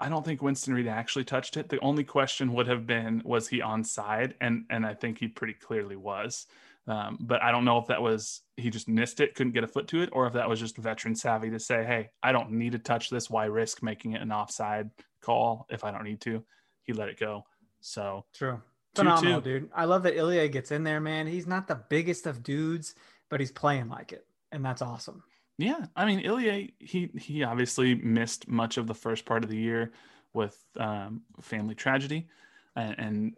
I 0.00 0.08
don't 0.08 0.24
think 0.24 0.42
Winston 0.42 0.72
Reid 0.72 0.88
actually 0.88 1.24
touched 1.24 1.56
it. 1.56 1.68
The 1.68 1.78
only 1.80 2.04
question 2.04 2.54
would 2.54 2.66
have 2.66 2.86
been, 2.86 3.20
was 3.24 3.48
he 3.48 3.60
onside? 3.60 4.32
And 4.40 4.64
and 4.70 4.86
I 4.86 4.94
think 4.94 5.18
he 5.18 5.28
pretty 5.28 5.54
clearly 5.54 5.96
was. 5.96 6.46
Um, 6.86 7.18
but 7.20 7.42
I 7.42 7.52
don't 7.52 7.64
know 7.64 7.78
if 7.78 7.86
that 7.88 8.00
was 8.00 8.40
he 8.56 8.70
just 8.70 8.88
missed 8.88 9.20
it, 9.20 9.34
couldn't 9.34 9.52
get 9.52 9.62
a 9.64 9.68
foot 9.68 9.86
to 9.88 10.02
it, 10.02 10.08
or 10.12 10.26
if 10.26 10.32
that 10.32 10.48
was 10.48 10.58
just 10.58 10.76
veteran 10.76 11.14
savvy 11.14 11.50
to 11.50 11.60
say, 11.60 11.84
"Hey, 11.84 12.10
I 12.22 12.32
don't 12.32 12.52
need 12.52 12.72
to 12.72 12.78
touch 12.78 13.10
this. 13.10 13.28
Why 13.28 13.44
risk 13.44 13.82
making 13.82 14.12
it 14.12 14.22
an 14.22 14.32
offside 14.32 14.90
call 15.20 15.66
if 15.70 15.84
I 15.84 15.90
don't 15.90 16.04
need 16.04 16.20
to?" 16.22 16.42
He 16.82 16.92
let 16.92 17.08
it 17.08 17.20
go. 17.20 17.44
So 17.80 18.24
true, 18.32 18.60
phenomenal, 18.94 19.42
two, 19.42 19.60
dude. 19.60 19.70
I 19.74 19.84
love 19.84 20.02
that 20.04 20.16
Ilie 20.16 20.48
gets 20.48 20.72
in 20.72 20.82
there, 20.82 21.00
man. 21.00 21.26
He's 21.26 21.46
not 21.46 21.68
the 21.68 21.80
biggest 21.88 22.26
of 22.26 22.42
dudes, 22.42 22.94
but 23.28 23.40
he's 23.40 23.52
playing 23.52 23.88
like 23.88 24.12
it, 24.12 24.26
and 24.50 24.64
that's 24.64 24.82
awesome. 24.82 25.22
Yeah, 25.60 25.84
I 25.94 26.06
mean 26.06 26.26
Ilie, 26.26 26.72
he 26.78 27.10
he 27.18 27.44
obviously 27.44 27.94
missed 27.94 28.48
much 28.48 28.78
of 28.78 28.86
the 28.86 28.94
first 28.94 29.26
part 29.26 29.44
of 29.44 29.50
the 29.50 29.58
year 29.58 29.92
with 30.32 30.56
um, 30.78 31.20
family 31.42 31.74
tragedy, 31.74 32.28
and, 32.74 32.98
and 32.98 33.36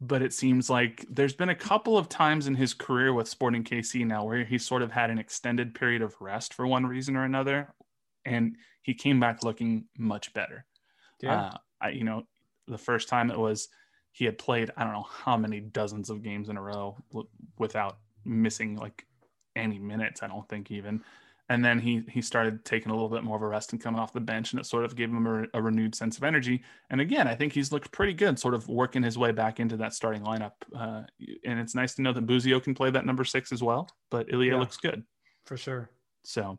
but 0.00 0.22
it 0.22 0.32
seems 0.32 0.70
like 0.70 1.04
there's 1.10 1.34
been 1.34 1.48
a 1.48 1.54
couple 1.54 1.98
of 1.98 2.08
times 2.08 2.46
in 2.46 2.54
his 2.54 2.74
career 2.74 3.12
with 3.12 3.26
Sporting 3.26 3.64
KC 3.64 4.06
now 4.06 4.24
where 4.24 4.44
he 4.44 4.56
sort 4.56 4.82
of 4.82 4.92
had 4.92 5.10
an 5.10 5.18
extended 5.18 5.74
period 5.74 6.00
of 6.00 6.14
rest 6.20 6.54
for 6.54 6.64
one 6.64 6.86
reason 6.86 7.16
or 7.16 7.24
another, 7.24 7.74
and 8.24 8.56
he 8.82 8.94
came 8.94 9.18
back 9.18 9.42
looking 9.42 9.86
much 9.98 10.32
better. 10.32 10.64
Yeah, 11.20 11.46
uh, 11.46 11.56
I 11.80 11.88
you 11.88 12.04
know 12.04 12.22
the 12.68 12.78
first 12.78 13.08
time 13.08 13.32
it 13.32 13.38
was 13.38 13.66
he 14.12 14.26
had 14.26 14.38
played 14.38 14.70
I 14.76 14.84
don't 14.84 14.92
know 14.92 15.08
how 15.10 15.36
many 15.36 15.58
dozens 15.58 16.08
of 16.08 16.22
games 16.22 16.48
in 16.50 16.56
a 16.56 16.62
row 16.62 16.98
without 17.58 17.98
missing 18.24 18.76
like 18.76 19.04
any 19.56 19.78
minutes. 19.78 20.22
I 20.22 20.28
don't 20.28 20.48
think 20.48 20.70
even. 20.70 21.02
And 21.48 21.64
then 21.64 21.80
he 21.80 22.02
he 22.08 22.22
started 22.22 22.64
taking 22.64 22.90
a 22.90 22.94
little 22.94 23.08
bit 23.08 23.24
more 23.24 23.36
of 23.36 23.42
a 23.42 23.46
rest 23.46 23.72
and 23.72 23.82
coming 23.82 24.00
off 24.00 24.12
the 24.12 24.20
bench 24.20 24.52
and 24.52 24.60
it 24.60 24.66
sort 24.66 24.84
of 24.84 24.94
gave 24.94 25.10
him 25.10 25.26
a, 25.26 25.58
a, 25.58 25.60
renewed 25.60 25.96
sense 25.96 26.16
of 26.16 26.22
energy. 26.22 26.62
And 26.90 27.00
again 27.00 27.26
i 27.26 27.34
think 27.34 27.52
he's 27.52 27.72
looked 27.72 27.90
pretty 27.90 28.14
good 28.14 28.38
sort 28.38 28.54
of 28.54 28.68
working 28.68 29.02
his 29.02 29.18
way 29.18 29.32
back 29.32 29.58
into 29.58 29.76
that 29.78 29.92
starting 29.92 30.22
lineup 30.22 30.52
uh, 30.76 31.02
and 31.44 31.58
it's 31.58 31.74
nice 31.74 31.94
to 31.96 32.02
know 32.02 32.12
that 32.12 32.26
Busio 32.26 32.60
can 32.60 32.72
play 32.72 32.90
that 32.90 33.04
number 33.04 33.24
six 33.24 33.50
as 33.50 33.64
well 33.64 33.88
but 34.12 34.32
Ilie 34.32 34.48
yeah, 34.48 34.56
looks 34.56 34.76
good. 34.76 35.02
For 35.44 35.56
sure. 35.56 35.90
So 36.24 36.58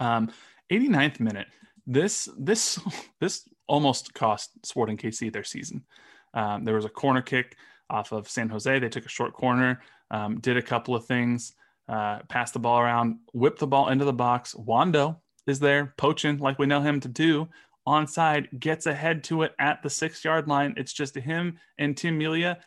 um 0.00 0.32
89th 0.72 1.20
minute 1.20 1.48
this 1.86 2.30
this 2.38 2.80
this 3.20 3.46
almost 3.66 4.14
cost 4.14 4.52
sporting 4.64 4.96
kc 4.96 5.30
their 5.30 5.44
season. 5.44 5.84
Um, 6.32 6.64
there 6.64 6.74
was 6.74 6.86
a 6.86 6.90
corner 6.90 7.20
kick 7.20 7.56
off 7.90 8.12
of 8.12 8.26
san 8.26 8.48
jose. 8.48 8.78
They 8.78 8.88
took 8.88 9.04
a 9.04 9.10
short 9.10 9.34
corner 9.34 9.82
um, 10.10 10.40
did 10.40 10.56
a 10.56 10.62
couple 10.62 10.94
of 10.94 11.06
things 11.06 11.54
uh, 11.88 12.20
pass 12.28 12.50
the 12.50 12.58
ball 12.58 12.78
around, 12.78 13.18
whip 13.32 13.58
the 13.58 13.66
ball 13.66 13.88
into 13.88 14.04
the 14.04 14.12
box. 14.12 14.54
Wondo 14.54 15.20
is 15.46 15.58
there, 15.58 15.94
poaching 15.96 16.38
like 16.38 16.58
we 16.58 16.66
know 16.66 16.80
him 16.80 17.00
to 17.00 17.08
do. 17.08 17.48
Onside, 17.86 18.60
gets 18.60 18.86
ahead 18.86 19.24
to 19.24 19.42
it 19.42 19.54
at 19.58 19.82
the 19.82 19.88
six 19.88 20.22
yard 20.24 20.46
line. 20.46 20.74
It's 20.76 20.92
just 20.92 21.14
him 21.14 21.58
and 21.78 21.96
Tim 21.96 22.18
Melia. 22.18 22.58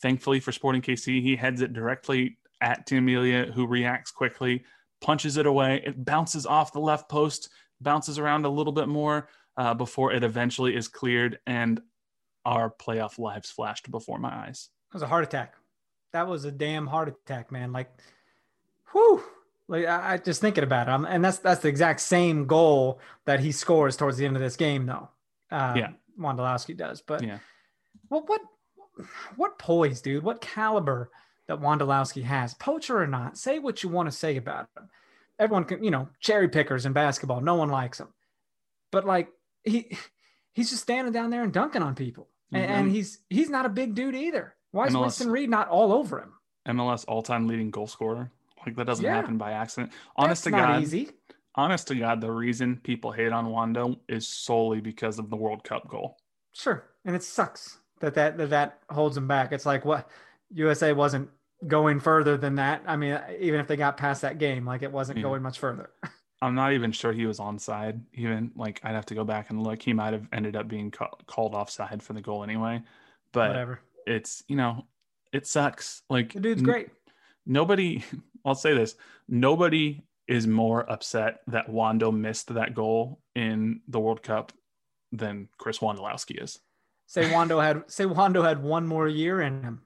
Thankfully 0.00 0.40
for 0.40 0.52
Sporting 0.52 0.82
KC, 0.82 1.20
he 1.20 1.34
heads 1.36 1.60
it 1.60 1.72
directly 1.72 2.38
at 2.60 2.86
Tim 2.86 3.04
Melia, 3.04 3.50
who 3.52 3.66
reacts 3.66 4.12
quickly, 4.12 4.64
punches 5.00 5.36
it 5.36 5.46
away. 5.46 5.82
It 5.84 6.04
bounces 6.04 6.46
off 6.46 6.72
the 6.72 6.80
left 6.80 7.08
post, 7.08 7.50
bounces 7.80 8.18
around 8.18 8.44
a 8.44 8.50
little 8.50 8.72
bit 8.72 8.88
more 8.88 9.28
uh, 9.56 9.74
before 9.74 10.12
it 10.12 10.22
eventually 10.22 10.76
is 10.76 10.88
cleared, 10.88 11.38
and 11.46 11.80
our 12.44 12.70
playoff 12.70 13.18
lives 13.18 13.50
flashed 13.50 13.90
before 13.90 14.18
my 14.18 14.46
eyes. 14.46 14.70
It 14.90 14.94
was 14.94 15.02
a 15.02 15.08
heart 15.08 15.24
attack. 15.24 15.54
That 16.12 16.28
was 16.28 16.44
a 16.44 16.52
damn 16.52 16.86
heart 16.86 17.08
attack, 17.08 17.50
man. 17.50 17.72
Like 17.72 17.90
whew, 18.92 19.22
like 19.68 19.86
I, 19.86 20.14
I 20.14 20.16
just 20.18 20.40
thinking 20.40 20.64
about 20.64 20.88
it, 20.88 21.08
and 21.08 21.24
that's 21.24 21.38
that's 21.38 21.62
the 21.62 21.68
exact 21.68 22.00
same 22.00 22.46
goal 22.46 23.00
that 23.24 23.40
he 23.40 23.52
scores 23.52 23.96
towards 23.96 24.16
the 24.16 24.26
end 24.26 24.36
of 24.36 24.42
this 24.42 24.56
game, 24.56 24.86
though. 24.86 25.08
Um, 25.50 25.76
yeah, 25.76 25.90
Wondolowski 26.18 26.76
does, 26.76 27.00
but 27.00 27.22
yeah. 27.22 27.38
Well, 28.10 28.24
what 28.26 28.40
what 29.36 29.58
poise, 29.58 30.00
dude? 30.00 30.22
What 30.22 30.40
caliber 30.40 31.10
that 31.48 31.60
Wondolowski 31.60 32.22
has, 32.22 32.54
poacher 32.54 33.00
or 33.00 33.06
not? 33.06 33.38
Say 33.38 33.58
what 33.58 33.82
you 33.82 33.88
want 33.88 34.10
to 34.10 34.16
say 34.16 34.36
about 34.36 34.68
him. 34.76 34.88
Everyone 35.38 35.64
can, 35.64 35.82
you 35.82 35.90
know, 35.90 36.08
cherry 36.20 36.48
pickers 36.48 36.86
in 36.86 36.92
basketball. 36.92 37.40
No 37.40 37.54
one 37.54 37.68
likes 37.68 37.98
him, 37.98 38.08
but 38.90 39.06
like 39.06 39.28
he 39.64 39.96
he's 40.52 40.70
just 40.70 40.82
standing 40.82 41.12
down 41.12 41.30
there 41.30 41.42
and 41.42 41.52
dunking 41.52 41.82
on 41.82 41.94
people, 41.94 42.28
mm-hmm. 42.52 42.62
and, 42.62 42.72
and, 42.72 42.92
he's 42.92 43.18
he's 43.30 43.50
not 43.50 43.66
a 43.66 43.70
big 43.70 43.94
dude 43.94 44.14
either. 44.14 44.54
Why 44.70 44.86
is 44.86 44.94
MLS, 44.94 45.00
Winston 45.00 45.30
Reid 45.30 45.50
not 45.50 45.68
all 45.68 45.92
over 45.92 46.20
him? 46.20 46.32
MLS 46.68 47.04
all-time 47.08 47.48
leading 47.48 47.70
goal 47.70 47.86
scorer. 47.86 48.30
Like 48.64 48.76
that 48.76 48.86
doesn't 48.86 49.04
yeah. 49.04 49.14
happen 49.14 49.38
by 49.38 49.52
accident. 49.52 49.92
Honest 50.16 50.44
That's 50.44 50.56
to 50.56 50.62
God, 50.62 50.82
easy. 50.82 51.10
honest 51.54 51.88
to 51.88 51.94
God, 51.94 52.20
the 52.20 52.30
reason 52.30 52.80
people 52.82 53.12
hate 53.12 53.32
on 53.32 53.50
Wondo 53.50 54.00
is 54.08 54.26
solely 54.26 54.80
because 54.80 55.18
of 55.18 55.30
the 55.30 55.36
World 55.36 55.64
Cup 55.64 55.88
goal. 55.88 56.18
Sure, 56.52 56.84
and 57.04 57.16
it 57.16 57.22
sucks 57.22 57.78
that 58.00 58.14
that 58.14 58.36
that, 58.36 58.50
that 58.50 58.78
holds 58.90 59.14
them 59.14 59.26
back. 59.26 59.52
It's 59.52 59.66
like 59.66 59.84
what 59.84 60.08
USA 60.52 60.92
wasn't 60.92 61.28
going 61.66 62.00
further 62.00 62.36
than 62.36 62.56
that. 62.56 62.82
I 62.86 62.96
mean, 62.96 63.18
even 63.38 63.60
if 63.60 63.66
they 63.66 63.76
got 63.76 63.96
past 63.96 64.22
that 64.22 64.38
game, 64.38 64.66
like 64.66 64.82
it 64.82 64.92
wasn't 64.92 65.18
yeah. 65.18 65.22
going 65.22 65.42
much 65.42 65.58
further. 65.58 65.90
I'm 66.42 66.56
not 66.56 66.72
even 66.72 66.90
sure 66.90 67.12
he 67.12 67.24
was 67.24 67.38
onside. 67.38 68.00
Even 68.14 68.50
like 68.56 68.80
I'd 68.82 68.96
have 68.96 69.06
to 69.06 69.14
go 69.14 69.24
back 69.24 69.50
and 69.50 69.62
look. 69.62 69.80
He 69.80 69.92
might 69.92 70.12
have 70.12 70.26
ended 70.32 70.56
up 70.56 70.66
being 70.66 70.90
ca- 70.90 71.14
called 71.26 71.54
offside 71.54 72.02
for 72.02 72.14
the 72.14 72.20
goal 72.20 72.42
anyway. 72.42 72.82
But 73.32 73.50
whatever. 73.50 73.80
It's 74.06 74.42
you 74.48 74.56
know, 74.56 74.86
it 75.32 75.46
sucks. 75.46 76.02
Like 76.10 76.32
the 76.32 76.40
dude's 76.40 76.62
great. 76.62 76.86
N- 76.86 76.92
nobody 77.46 78.02
I'll 78.44 78.54
say 78.54 78.74
this: 78.74 78.96
nobody 79.28 80.02
is 80.28 80.46
more 80.46 80.90
upset 80.90 81.40
that 81.48 81.68
Wondo 81.68 82.10
missed 82.10 82.52
that 82.54 82.74
goal 82.74 83.20
in 83.34 83.80
the 83.88 84.00
World 84.00 84.22
Cup 84.22 84.52
than 85.10 85.48
Chris 85.58 85.78
Wondolowski 85.78 86.42
is. 86.42 86.58
Say 87.06 87.30
Wondo 87.30 87.60
had 87.60 87.82
say 87.90 88.06
Wondo 88.06 88.42
had 88.42 88.62
one 88.62 88.86
more 88.86 89.08
year 89.08 89.42
in 89.42 89.62
him, 89.62 89.82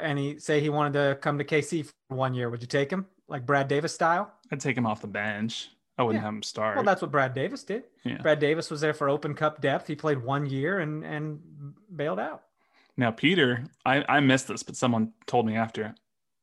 and 0.00 0.18
he 0.18 0.38
say 0.38 0.60
he 0.60 0.68
wanted 0.68 0.94
to 0.94 1.18
come 1.20 1.38
to 1.38 1.44
KC 1.44 1.86
for 1.86 2.16
one 2.16 2.34
year. 2.34 2.50
Would 2.50 2.60
you 2.60 2.66
take 2.66 2.90
him 2.90 3.06
like 3.28 3.46
Brad 3.46 3.68
Davis 3.68 3.94
style? 3.94 4.32
I'd 4.50 4.60
take 4.60 4.76
him 4.76 4.86
off 4.86 5.00
the 5.00 5.06
bench. 5.06 5.70
I 5.96 6.02
wouldn't 6.02 6.22
yeah. 6.22 6.26
have 6.26 6.34
him 6.34 6.42
start. 6.42 6.74
Well, 6.74 6.84
that's 6.84 7.02
what 7.02 7.12
Brad 7.12 7.34
Davis 7.34 7.62
did. 7.62 7.84
Yeah. 8.02 8.20
Brad 8.20 8.40
Davis 8.40 8.68
was 8.68 8.80
there 8.80 8.94
for 8.94 9.08
Open 9.08 9.34
Cup 9.34 9.60
depth. 9.60 9.86
He 9.86 9.94
played 9.94 10.18
one 10.18 10.46
year 10.46 10.80
and 10.80 11.04
and 11.04 11.40
bailed 11.94 12.18
out. 12.18 12.42
Now 12.96 13.12
Peter, 13.12 13.64
I 13.86 14.04
I 14.08 14.20
missed 14.20 14.48
this, 14.48 14.62
but 14.62 14.76
someone 14.76 15.12
told 15.26 15.46
me 15.46 15.56
after. 15.56 15.94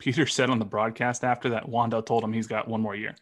Peter 0.01 0.25
said 0.25 0.49
on 0.49 0.57
the 0.57 0.65
broadcast 0.65 1.23
after 1.23 1.49
that 1.49 1.69
Wondo 1.69 2.01
told 2.01 2.23
him 2.23 2.33
he's 2.33 2.47
got 2.47 2.67
one 2.67 2.81
more 2.81 2.95
year. 2.95 3.13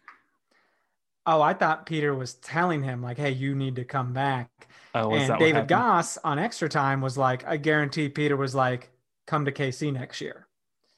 Oh, 1.26 1.42
I 1.42 1.52
thought 1.52 1.84
Peter 1.84 2.14
was 2.14 2.34
telling 2.34 2.82
him 2.82 3.02
like, 3.02 3.18
"Hey, 3.18 3.32
you 3.32 3.54
need 3.54 3.76
to 3.76 3.84
come 3.84 4.14
back." 4.14 4.48
Oh, 4.94 5.12
and 5.12 5.38
David 5.38 5.68
Goss 5.68 6.16
on 6.24 6.38
extra 6.38 6.70
time 6.70 7.02
was 7.02 7.18
like, 7.18 7.46
"I 7.46 7.58
guarantee." 7.58 8.08
Peter 8.08 8.34
was 8.34 8.54
like, 8.54 8.90
"Come 9.26 9.44
to 9.44 9.52
KC 9.52 9.92
next 9.92 10.22
year." 10.22 10.46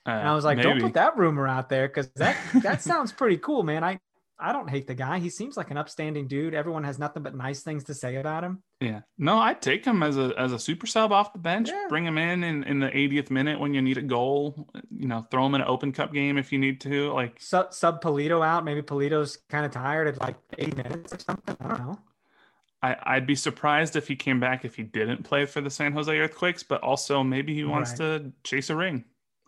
Uh, 0.06 0.10
and 0.10 0.28
I 0.28 0.34
was 0.34 0.44
like, 0.44 0.58
maybe. 0.58 0.68
"Don't 0.68 0.80
put 0.80 0.94
that 0.94 1.16
rumor 1.16 1.48
out 1.48 1.68
there 1.68 1.88
because 1.88 2.08
that 2.14 2.36
that 2.62 2.80
sounds 2.90 3.10
pretty 3.10 3.36
cool, 3.38 3.64
man." 3.64 3.82
I 3.82 3.98
I 4.42 4.52
don't 4.52 4.68
hate 4.68 4.88
the 4.88 4.94
guy. 4.94 5.20
He 5.20 5.30
seems 5.30 5.56
like 5.56 5.70
an 5.70 5.76
upstanding 5.76 6.26
dude. 6.26 6.52
Everyone 6.52 6.82
has 6.82 6.98
nothing 6.98 7.22
but 7.22 7.34
nice 7.34 7.62
things 7.62 7.84
to 7.84 7.94
say 7.94 8.16
about 8.16 8.42
him. 8.42 8.62
Yeah. 8.80 9.02
No, 9.16 9.38
I'd 9.38 9.62
take 9.62 9.84
him 9.84 10.02
as 10.02 10.18
a 10.18 10.34
as 10.36 10.52
a 10.52 10.58
super 10.58 10.86
sub 10.86 11.12
off 11.12 11.32
the 11.32 11.38
bench. 11.38 11.68
Yeah. 11.68 11.86
Bring 11.88 12.04
him 12.04 12.18
in, 12.18 12.42
in 12.42 12.64
in 12.64 12.80
the 12.80 12.88
80th 12.88 13.30
minute 13.30 13.60
when 13.60 13.72
you 13.72 13.80
need 13.80 13.98
a 13.98 14.02
goal. 14.02 14.68
You 14.90 15.06
know, 15.06 15.24
throw 15.30 15.46
him 15.46 15.54
in 15.54 15.60
an 15.60 15.68
Open 15.68 15.92
Cup 15.92 16.12
game 16.12 16.38
if 16.38 16.52
you 16.52 16.58
need 16.58 16.80
to. 16.80 17.12
Like 17.12 17.40
sub, 17.40 17.72
sub 17.72 18.02
Pulido 18.02 18.44
out. 18.44 18.64
Maybe 18.64 18.82
Pulido's 18.82 19.38
kind 19.48 19.64
of 19.64 19.70
tired 19.70 20.08
at 20.08 20.20
like 20.20 20.36
80 20.58 20.76
minutes 20.76 21.12
or 21.12 21.18
something. 21.20 21.56
I 21.60 21.68
don't 21.68 21.78
know. 21.78 21.98
I, 22.82 22.96
I'd 23.04 23.26
be 23.28 23.36
surprised 23.36 23.94
if 23.94 24.08
he 24.08 24.16
came 24.16 24.40
back 24.40 24.64
if 24.64 24.74
he 24.74 24.82
didn't 24.82 25.22
play 25.22 25.46
for 25.46 25.60
the 25.60 25.70
San 25.70 25.92
Jose 25.92 26.18
Earthquakes, 26.18 26.64
but 26.64 26.82
also 26.82 27.22
maybe 27.22 27.54
he 27.54 27.62
wants 27.62 27.90
right. 27.92 27.98
to 27.98 28.32
chase 28.42 28.70
a 28.70 28.76
ring. 28.76 29.04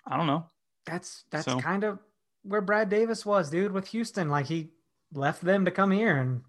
I 0.07 0.17
don't 0.17 0.29
know. 0.29 0.47
That's 0.87 1.25
that's 1.31 1.47
so. 1.47 1.59
kind 1.59 1.83
of 1.83 1.99
where 2.45 2.61
Brad 2.61 2.91
Davis 2.91 3.27
was, 3.27 3.51
dude, 3.51 3.73
with 3.73 3.89
Houston. 3.89 4.29
Like 4.29 4.47
he 4.47 4.71
left 5.15 5.43
them 5.43 5.65
to 5.65 5.71
come 5.71 5.91
here. 5.91 6.17
And 6.17 6.43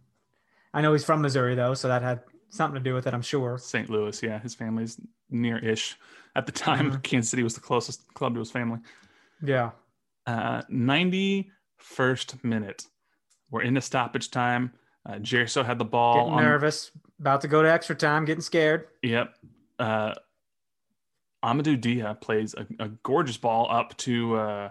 I 0.73 0.81
know 0.81 0.93
he's 0.93 1.05
from 1.05 1.21
Missouri 1.21 1.55
though, 1.55 1.73
so 1.73 1.87
that 1.87 2.01
had 2.01 2.21
something 2.49 2.81
to 2.81 2.83
do 2.83 2.93
with 2.93 3.07
it, 3.07 3.13
I'm 3.13 3.21
sure. 3.21 3.57
St. 3.57 3.89
Louis, 3.89 4.21
yeah, 4.21 4.39
his 4.39 4.55
family's 4.55 4.99
near-ish. 5.29 5.97
At 6.35 6.45
the 6.45 6.51
time, 6.51 6.91
mm-hmm. 6.91 7.01
Kansas 7.01 7.31
City 7.31 7.43
was 7.43 7.55
the 7.55 7.61
closest 7.61 8.13
club 8.13 8.33
to 8.33 8.39
his 8.39 8.51
family. 8.51 8.79
Yeah. 9.41 9.71
Uh, 10.25 10.63
91st 10.71 12.43
minute. 12.43 12.85
We're 13.51 13.61
in 13.61 13.73
the 13.73 13.81
stoppage 13.81 14.31
time. 14.31 14.73
Uh, 15.05 15.13
Gerso 15.13 15.63
had 15.63 15.77
the 15.77 15.85
ball. 15.85 16.15
Getting 16.15 16.33
on... 16.33 16.43
nervous, 16.43 16.91
about 17.19 17.41
to 17.41 17.47
go 17.47 17.61
to 17.61 17.71
extra 17.71 17.95
time, 17.95 18.25
getting 18.25 18.41
scared. 18.41 18.87
Yep. 19.03 19.35
Uh, 19.77 20.15
Amadou 21.43 21.79
Dia 21.79 22.17
plays 22.19 22.55
a, 22.55 22.65
a, 22.79 22.89
gorgeous 23.03 23.37
ball 23.37 23.67
up 23.69 23.95
to 23.97 24.35
uh, 24.35 24.69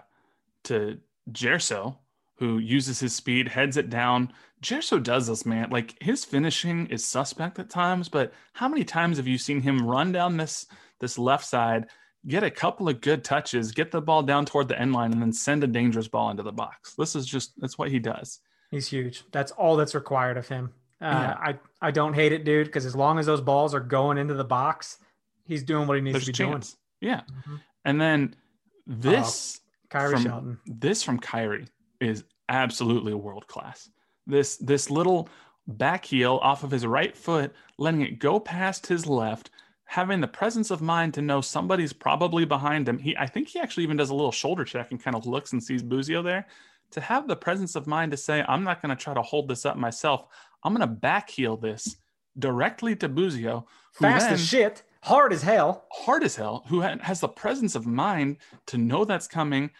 to 0.63 0.99
Gerso, 1.31 1.97
who 2.37 2.57
uses 2.57 2.99
his 2.99 3.15
speed, 3.15 3.47
heads 3.47 3.77
it 3.77 3.89
down. 3.89 4.31
Gerso 4.61 5.01
does 5.01 5.27
this, 5.27 5.45
man. 5.45 5.69
Like 5.69 5.95
his 6.01 6.25
finishing 6.25 6.87
is 6.87 7.05
suspect 7.05 7.59
at 7.59 7.69
times, 7.69 8.09
but 8.09 8.33
how 8.53 8.67
many 8.67 8.83
times 8.83 9.17
have 9.17 9.27
you 9.27 9.37
seen 9.37 9.61
him 9.61 9.85
run 9.85 10.11
down 10.11 10.37
this 10.37 10.67
this 10.99 11.17
left 11.17 11.45
side, 11.45 11.87
get 12.27 12.43
a 12.43 12.49
couple 12.49 12.89
of 12.89 13.01
good 13.01 13.23
touches, 13.23 13.71
get 13.71 13.91
the 13.91 14.01
ball 14.01 14.23
down 14.23 14.45
toward 14.45 14.67
the 14.67 14.79
end 14.79 14.93
line, 14.93 15.11
and 15.11 15.21
then 15.21 15.33
send 15.33 15.63
a 15.63 15.67
dangerous 15.67 16.07
ball 16.07 16.29
into 16.29 16.43
the 16.43 16.51
box? 16.51 16.95
This 16.95 17.15
is 17.15 17.25
just 17.25 17.53
that's 17.59 17.77
what 17.77 17.91
he 17.91 17.99
does. 17.99 18.39
He's 18.71 18.87
huge. 18.87 19.23
That's 19.31 19.51
all 19.51 19.75
that's 19.75 19.95
required 19.95 20.37
of 20.37 20.47
him. 20.47 20.73
Uh, 21.01 21.05
yeah. 21.05 21.37
I 21.39 21.59
I 21.81 21.91
don't 21.91 22.13
hate 22.13 22.31
it, 22.31 22.43
dude, 22.45 22.67
because 22.67 22.85
as 22.85 22.95
long 22.95 23.19
as 23.19 23.25
those 23.25 23.41
balls 23.41 23.73
are 23.73 23.79
going 23.79 24.17
into 24.17 24.33
the 24.33 24.45
box, 24.45 24.97
he's 25.45 25.63
doing 25.63 25.87
what 25.87 25.95
he 25.95 26.01
needs 26.01 26.13
There's 26.13 26.25
to 26.25 26.31
be 26.31 26.37
doing. 26.37 26.63
Yeah, 27.01 27.21
mm-hmm. 27.21 27.55
and 27.83 28.01
then 28.01 28.35
This 28.87 29.59
uh, 29.91 29.97
Khiry 29.97 30.11
from, 30.11 30.23
Shelton. 30.23 30.59
This 30.65 31.03
from 31.03 31.19
Khiry 31.19 31.67
is 31.99 32.23
absolutely 32.49 33.13
world 33.13 33.47
class. 33.47 33.89
This 34.27 34.57
this 34.57 34.89
little 34.89 35.29
back 35.67 36.05
heel 36.05 36.39
off 36.41 36.63
of 36.63 36.71
his 36.71 36.85
right 36.85 37.15
foot, 37.15 37.53
letting 37.77 38.01
it 38.01 38.19
go 38.19 38.39
past 38.39 38.87
his 38.87 39.05
left, 39.05 39.51
having 39.85 40.21
the 40.21 40.27
presence 40.27 40.71
of 40.71 40.81
mind 40.81 41.13
to 41.15 41.21
know 41.21 41.41
somebody's 41.41 41.93
probably 41.93 42.45
behind 42.45 42.87
him. 42.87 42.97
He 42.97 43.15
I 43.17 43.27
think 43.27 43.49
he 43.49 43.59
actually 43.59 43.83
even 43.83 43.97
does 43.97 44.09
a 44.09 44.15
little 44.15 44.31
shoulder 44.31 44.63
check 44.63 44.91
and 44.91 45.01
kind 45.01 45.15
of 45.15 45.25
looks 45.25 45.53
and 45.53 45.63
sees 45.63 45.83
Busio 45.83 46.21
there. 46.21 46.47
To 46.91 47.01
have 47.01 47.27
the 47.27 47.35
presence 47.35 47.75
of 47.75 47.87
mind 47.87 48.11
to 48.11 48.17
say, 48.17 48.45
I'm 48.47 48.63
not 48.63 48.81
going 48.81 48.95
to 48.95 49.03
try 49.03 49.13
to 49.13 49.21
hold 49.21 49.49
this 49.49 49.65
up 49.65 49.75
myself. 49.75 50.27
I'm 50.63 50.73
going 50.73 50.87
to 50.87 50.95
back 50.95 51.29
heel 51.29 51.57
this 51.57 51.97
directly 52.37 52.95
to 52.97 53.09
Busio. 53.09 53.65
Fast 53.93 54.25
then, 54.25 54.33
as 54.33 54.45
shit, 54.45 54.83
hard 55.01 55.33
as 55.33 55.41
hell. 55.41 55.87
Hard 55.91 56.23
as 56.23 56.35
hell, 56.35 56.63
who 56.67 56.81
has 56.81 57.19
the 57.19 57.27
presence 57.27 57.75
of 57.75 57.85
mind 57.85 58.37
to 58.67 58.77
know 58.77 59.03
that's 59.03 59.27
coming, 59.27 59.71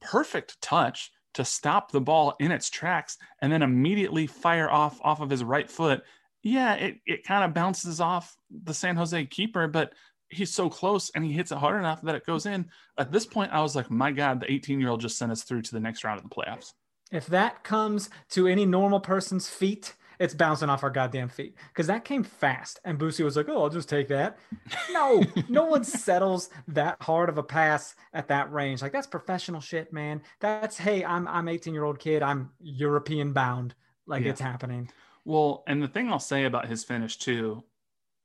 perfect 0.00 0.60
touch, 0.60 1.12
to 1.34 1.44
stop 1.44 1.90
the 1.90 2.00
ball 2.00 2.34
in 2.40 2.50
its 2.50 2.70
tracks 2.70 3.18
and 3.42 3.52
then 3.52 3.62
immediately 3.62 4.26
fire 4.26 4.70
off 4.70 4.98
off 5.02 5.20
of 5.20 5.30
his 5.30 5.44
right 5.44 5.70
foot. 5.70 6.02
Yeah, 6.42 6.74
it, 6.74 6.98
it 7.06 7.24
kind 7.24 7.44
of 7.44 7.54
bounces 7.54 8.00
off 8.00 8.36
the 8.50 8.74
San 8.74 8.96
Jose 8.96 9.26
keeper, 9.26 9.66
but 9.66 9.92
he's 10.30 10.52
so 10.52 10.68
close 10.68 11.10
and 11.14 11.24
he 11.24 11.32
hits 11.32 11.52
it 11.52 11.58
hard 11.58 11.78
enough 11.78 12.02
that 12.02 12.14
it 12.14 12.26
goes 12.26 12.46
in. 12.46 12.66
At 12.98 13.12
this 13.12 13.26
point, 13.26 13.52
I 13.52 13.60
was 13.60 13.74
like, 13.74 13.90
my 13.90 14.12
God, 14.12 14.40
the 14.40 14.50
18 14.50 14.80
year 14.80 14.90
old 14.90 15.00
just 15.00 15.18
sent 15.18 15.32
us 15.32 15.42
through 15.42 15.62
to 15.62 15.72
the 15.72 15.80
next 15.80 16.04
round 16.04 16.18
of 16.18 16.28
the 16.28 16.34
playoffs. 16.34 16.72
If 17.10 17.26
that 17.28 17.64
comes 17.64 18.10
to 18.30 18.46
any 18.46 18.66
normal 18.66 19.00
person's 19.00 19.48
feet, 19.48 19.94
it's 20.18 20.34
bouncing 20.34 20.68
off 20.68 20.82
our 20.82 20.90
goddamn 20.90 21.28
feet 21.28 21.54
because 21.68 21.86
that 21.86 22.04
came 22.04 22.24
fast. 22.24 22.80
And 22.84 22.98
Busio 22.98 23.24
was 23.24 23.36
like, 23.36 23.48
"Oh, 23.48 23.62
I'll 23.62 23.70
just 23.70 23.88
take 23.88 24.08
that." 24.08 24.38
No, 24.90 25.22
no 25.48 25.64
one 25.64 25.84
settles 25.84 26.50
that 26.68 26.96
hard 27.00 27.28
of 27.28 27.38
a 27.38 27.42
pass 27.42 27.94
at 28.12 28.28
that 28.28 28.52
range. 28.52 28.82
Like 28.82 28.92
that's 28.92 29.06
professional 29.06 29.60
shit, 29.60 29.92
man. 29.92 30.22
That's 30.40 30.76
hey, 30.76 31.04
I'm 31.04 31.28
I'm 31.28 31.48
18 31.48 31.72
year 31.72 31.84
old 31.84 31.98
kid. 31.98 32.22
I'm 32.22 32.50
European 32.60 33.32
bound. 33.32 33.74
Like 34.06 34.24
yeah. 34.24 34.30
it's 34.30 34.40
happening. 34.40 34.90
Well, 35.24 35.62
and 35.66 35.82
the 35.82 35.88
thing 35.88 36.10
I'll 36.10 36.18
say 36.18 36.44
about 36.44 36.66
his 36.66 36.84
finish 36.84 37.18
too 37.18 37.62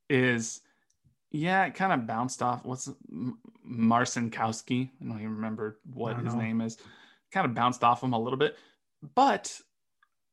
is, 0.08 0.62
yeah, 1.30 1.66
it 1.66 1.74
kind 1.74 1.92
of 1.92 2.06
bounced 2.06 2.42
off. 2.42 2.64
What's 2.64 2.90
Marcinkowski? 3.68 4.90
I 5.00 5.04
don't 5.04 5.18
even 5.18 5.36
remember 5.36 5.78
what 5.92 6.16
his 6.16 6.34
know. 6.34 6.40
name 6.40 6.60
is. 6.60 6.78
Kind 7.30 7.46
of 7.46 7.54
bounced 7.54 7.84
off 7.84 8.02
him 8.02 8.14
a 8.14 8.18
little 8.18 8.38
bit, 8.38 8.56
but 9.14 9.60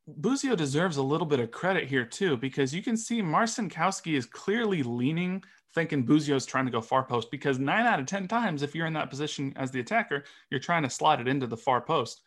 Busio 0.08 0.56
deserves 0.56 0.98
a 0.98 1.04
little 1.04 1.28
bit 1.28 1.40
of 1.40 1.52
credit 1.52 1.88
here 1.88 2.06
too, 2.06 2.38
because 2.38 2.74
you 2.74 2.82
can 2.82 2.98
see 2.98 3.22
Marcinkowski 3.22 4.18
is 4.18 4.26
clearly 4.26 4.84
leaning, 4.84 5.44
thinking 5.74 6.04
Busio's 6.04 6.46
trying 6.46 6.66
to 6.66 6.72
go 6.72 6.82
far 6.82 7.04
post. 7.04 7.32
Because 7.32 7.60
nine 7.60 7.86
out 7.86 8.00
of 8.00 8.06
ten 8.06 8.28
times, 8.28 8.64
if 8.64 8.76
you're 8.76 8.88
in 8.88 8.94
that 8.94 9.10
position 9.10 9.54
as 9.56 9.72
the 9.72 9.80
attacker, 9.80 10.24
you're 10.50 10.60
trying 10.60 10.84
to 10.84 10.90
slide 10.90 11.22
it 11.22 11.28
into 11.28 11.48
the 11.48 11.58
far 11.58 11.82
post. 11.82 12.22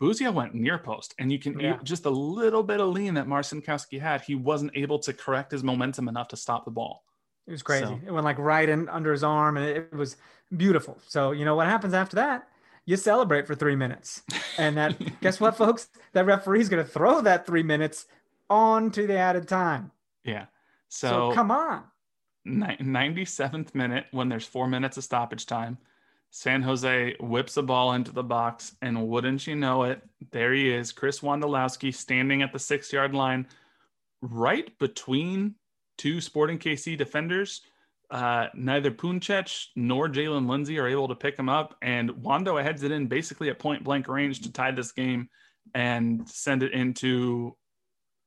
Busio 0.00 0.30
went 0.30 0.54
near 0.54 0.78
post, 0.78 1.14
and 1.18 1.32
you 1.32 1.40
can 1.40 1.58
yeah. 1.58 1.78
just 1.82 2.06
a 2.06 2.10
little 2.10 2.62
bit 2.62 2.80
of 2.80 2.88
lean 2.88 3.14
that 3.14 3.26
Marcinkowski 3.26 4.00
had. 4.00 4.20
He 4.20 4.36
wasn't 4.36 4.70
able 4.76 5.00
to 5.00 5.12
correct 5.12 5.50
his 5.50 5.64
momentum 5.64 6.08
enough 6.08 6.28
to 6.28 6.36
stop 6.36 6.64
the 6.64 6.70
ball. 6.70 7.02
It 7.48 7.50
was 7.50 7.62
crazy. 7.62 7.86
So. 7.86 7.98
It 8.06 8.12
went 8.12 8.24
like 8.24 8.38
right 8.38 8.68
in 8.68 8.88
under 8.88 9.10
his 9.10 9.24
arm, 9.24 9.56
and 9.56 9.66
it 9.66 9.92
was 9.92 10.16
beautiful. 10.56 10.98
So 11.08 11.32
you 11.32 11.44
know 11.44 11.56
what 11.56 11.66
happens 11.66 11.94
after 11.94 12.16
that? 12.16 12.46
You 12.88 12.96
celebrate 12.96 13.46
for 13.46 13.54
three 13.54 13.76
minutes. 13.76 14.22
And 14.56 14.78
that, 14.78 14.96
guess 15.20 15.38
what, 15.38 15.58
folks? 15.58 15.88
That 16.14 16.24
referee's 16.24 16.70
going 16.70 16.82
to 16.82 16.90
throw 16.90 17.20
that 17.20 17.44
three 17.44 17.62
minutes 17.62 18.06
on 18.48 18.90
to 18.92 19.06
the 19.06 19.18
added 19.18 19.46
time. 19.46 19.90
Yeah. 20.24 20.46
So, 20.88 21.08
so 21.08 21.32
come 21.32 21.50
on. 21.50 21.82
97th 22.46 23.74
minute, 23.74 24.06
when 24.12 24.30
there's 24.30 24.46
four 24.46 24.66
minutes 24.66 24.96
of 24.96 25.04
stoppage 25.04 25.44
time, 25.44 25.76
San 26.30 26.62
Jose 26.62 27.14
whips 27.20 27.58
a 27.58 27.62
ball 27.62 27.92
into 27.92 28.10
the 28.10 28.22
box. 28.22 28.74
And 28.80 29.06
wouldn't 29.06 29.46
you 29.46 29.54
know 29.54 29.82
it, 29.82 30.00
there 30.30 30.54
he 30.54 30.72
is, 30.72 30.90
Chris 30.90 31.20
Wondolowski 31.20 31.94
standing 31.94 32.40
at 32.40 32.54
the 32.54 32.58
six 32.58 32.90
yard 32.90 33.14
line, 33.14 33.46
right 34.22 34.78
between 34.78 35.56
two 35.98 36.22
Sporting 36.22 36.58
KC 36.58 36.96
defenders 36.96 37.60
uh, 38.10 38.46
neither 38.54 38.90
Puncec 38.90 39.66
nor 39.76 40.08
Jaylin 40.08 40.48
Lindsey 40.48 40.78
are 40.78 40.88
able 40.88 41.08
to 41.08 41.14
pick 41.14 41.38
him 41.38 41.48
up, 41.48 41.76
and 41.82 42.10
Wondo 42.22 42.56
heads 42.56 42.82
it 42.82 42.90
in 42.90 43.06
basically 43.06 43.50
at 43.50 43.58
point 43.58 43.84
blank 43.84 44.08
range 44.08 44.40
to 44.42 44.52
tie 44.52 44.70
this 44.70 44.92
game 44.92 45.28
and 45.74 46.28
send 46.28 46.62
it 46.62 46.72
into 46.72 47.56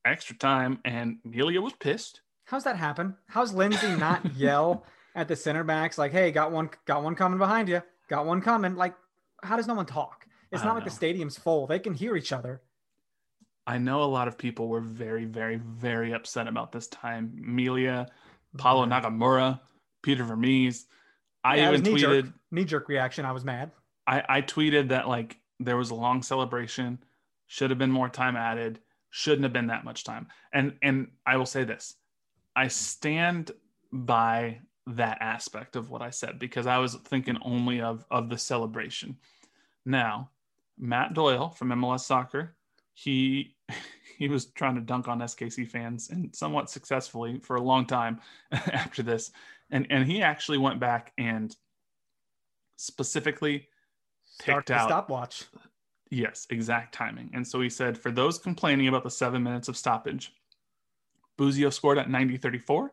extra 0.06 0.38
time. 0.38 0.80
And 0.86 1.18
Melia 1.24 1.62
was 1.62 1.74
pissed. 1.74 2.22
How's 2.46 2.64
that 2.66 2.76
happen? 2.76 3.16
How's 3.28 3.54
Lindsey 3.54 3.96
not 3.96 4.36
yell 4.36 4.86
at 5.16 5.28
the 5.28 5.36
center 5.36 5.64
backs 5.64 5.98
like, 5.98 6.12
"Hey, 6.12 6.32
got 6.32 6.52
one, 6.52 6.70
got 6.86 7.04
one 7.04 7.16
coming 7.16 7.40
behind 7.40 7.68
you, 7.68 7.82
got 8.08 8.26
one 8.26 8.42
coming"? 8.42 8.76
Like, 8.76 8.94
how 9.42 9.58
does 9.58 9.68
no 9.68 9.74
one 9.74 9.86
talk? 9.88 10.28
It's 10.52 10.64
not 10.64 10.76
like 10.76 10.84
know. 10.84 10.90
the 10.90 10.96
stadium's 10.96 11.38
full; 11.38 11.66
they 11.66 11.80
can 11.80 11.94
hear 11.94 12.16
each 12.16 12.32
other. 12.32 12.62
I 13.66 13.78
know 13.78 14.04
a 14.04 14.06
lot 14.06 14.28
of 14.28 14.38
people 14.38 14.68
were 14.68 14.82
very, 14.82 15.26
very, 15.26 15.56
very 15.56 16.14
upset 16.14 16.48
about 16.48 16.72
this 16.72 16.88
time. 16.88 17.32
Melia, 17.36 18.08
Paulo. 18.58 18.86
Nagamura, 18.86 19.60
Peter 20.02 20.24
Vermes. 20.24 20.86
I 21.44 21.58
yeah, 21.58 21.70
even 21.70 21.84
tweeted 21.84 22.34
knee 22.52 22.66
jerk 22.66 22.88
reaction. 22.88 23.26
I 23.26 23.32
was 23.32 23.44
mad. 23.44 23.72
I, 24.08 24.24
I 24.28 24.42
tweeted 24.42 24.90
that 24.90 25.08
like 25.08 25.38
there 25.60 25.78
was 25.78 25.90
a 25.90 25.96
long 25.96 26.22
celebration, 26.22 27.00
should 27.48 27.70
have 27.70 27.80
been 27.80 27.92
more 27.92 28.10
time 28.10 28.36
added, 28.36 28.80
shouldn't 29.10 29.44
have 29.44 29.54
been 29.54 29.68
that 29.68 29.84
much 29.84 30.04
time. 30.04 30.28
And 30.54 30.74
and 30.82 31.08
I 31.26 31.38
will 31.38 31.46
say 31.46 31.64
this, 31.64 31.96
I 32.56 32.68
stand 32.68 33.52
by 33.92 34.60
that 34.88 35.20
aspect 35.22 35.76
of 35.76 35.90
what 35.90 36.02
I 36.02 36.10
said 36.10 36.40
because 36.40 36.68
I 36.68 36.78
was 36.78 36.96
thinking 36.96 37.38
only 37.44 37.82
of 37.82 38.06
of 38.12 38.30
the 38.30 38.38
celebration. 38.38 39.18
Now, 39.86 40.30
Matt 40.78 41.14
Doyle 41.14 41.50
from 41.50 41.70
MLS 41.70 42.02
Soccer, 42.02 42.56
he 42.94 43.56
he 44.18 44.28
was 44.28 44.46
trying 44.46 44.76
to 44.76 44.82
dunk 44.82 45.08
on 45.08 45.20
SKC 45.20 45.68
fans 45.68 46.10
and 46.10 46.36
somewhat 46.36 46.70
successfully 46.70 47.40
for 47.40 47.56
a 47.56 47.62
long 47.62 47.86
time 47.86 48.20
after 48.52 49.04
this 49.04 49.32
and 49.72 49.88
and 49.90 50.06
he 50.06 50.22
actually 50.22 50.58
went 50.58 50.80
back 50.80 51.14
and 51.18 51.56
specifically 52.76 53.68
picked 54.40 54.72
out 54.72 54.90
stopwatch. 54.90 55.46
Yes, 56.10 56.46
exact 56.50 56.94
timing. 56.94 57.32
And 57.34 57.48
so 57.48 57.62
he 57.62 57.70
said, 57.70 57.98
for 57.98 58.12
those 58.12 58.38
complaining 58.38 58.90
about 58.90 59.04
the 59.04 59.10
seven 59.10 59.42
minutes 59.44 59.70
of 59.70 59.78
stoppage, 59.78 60.34
Busio 61.38 61.70
scored 61.70 61.98
at 61.98 62.10
90-34, 62.10 62.90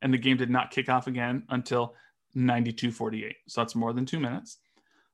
and 0.00 0.12
the 0.12 0.18
game 0.18 0.38
did 0.38 0.48
not 0.48 0.70
kick 0.70 0.88
off 0.88 1.06
again 1.06 1.42
until 1.50 1.94
92-48. 2.34 3.34
So 3.46 3.60
that's 3.60 3.74
more 3.74 3.92
than 3.92 4.06
two 4.06 4.18
minutes. 4.18 4.56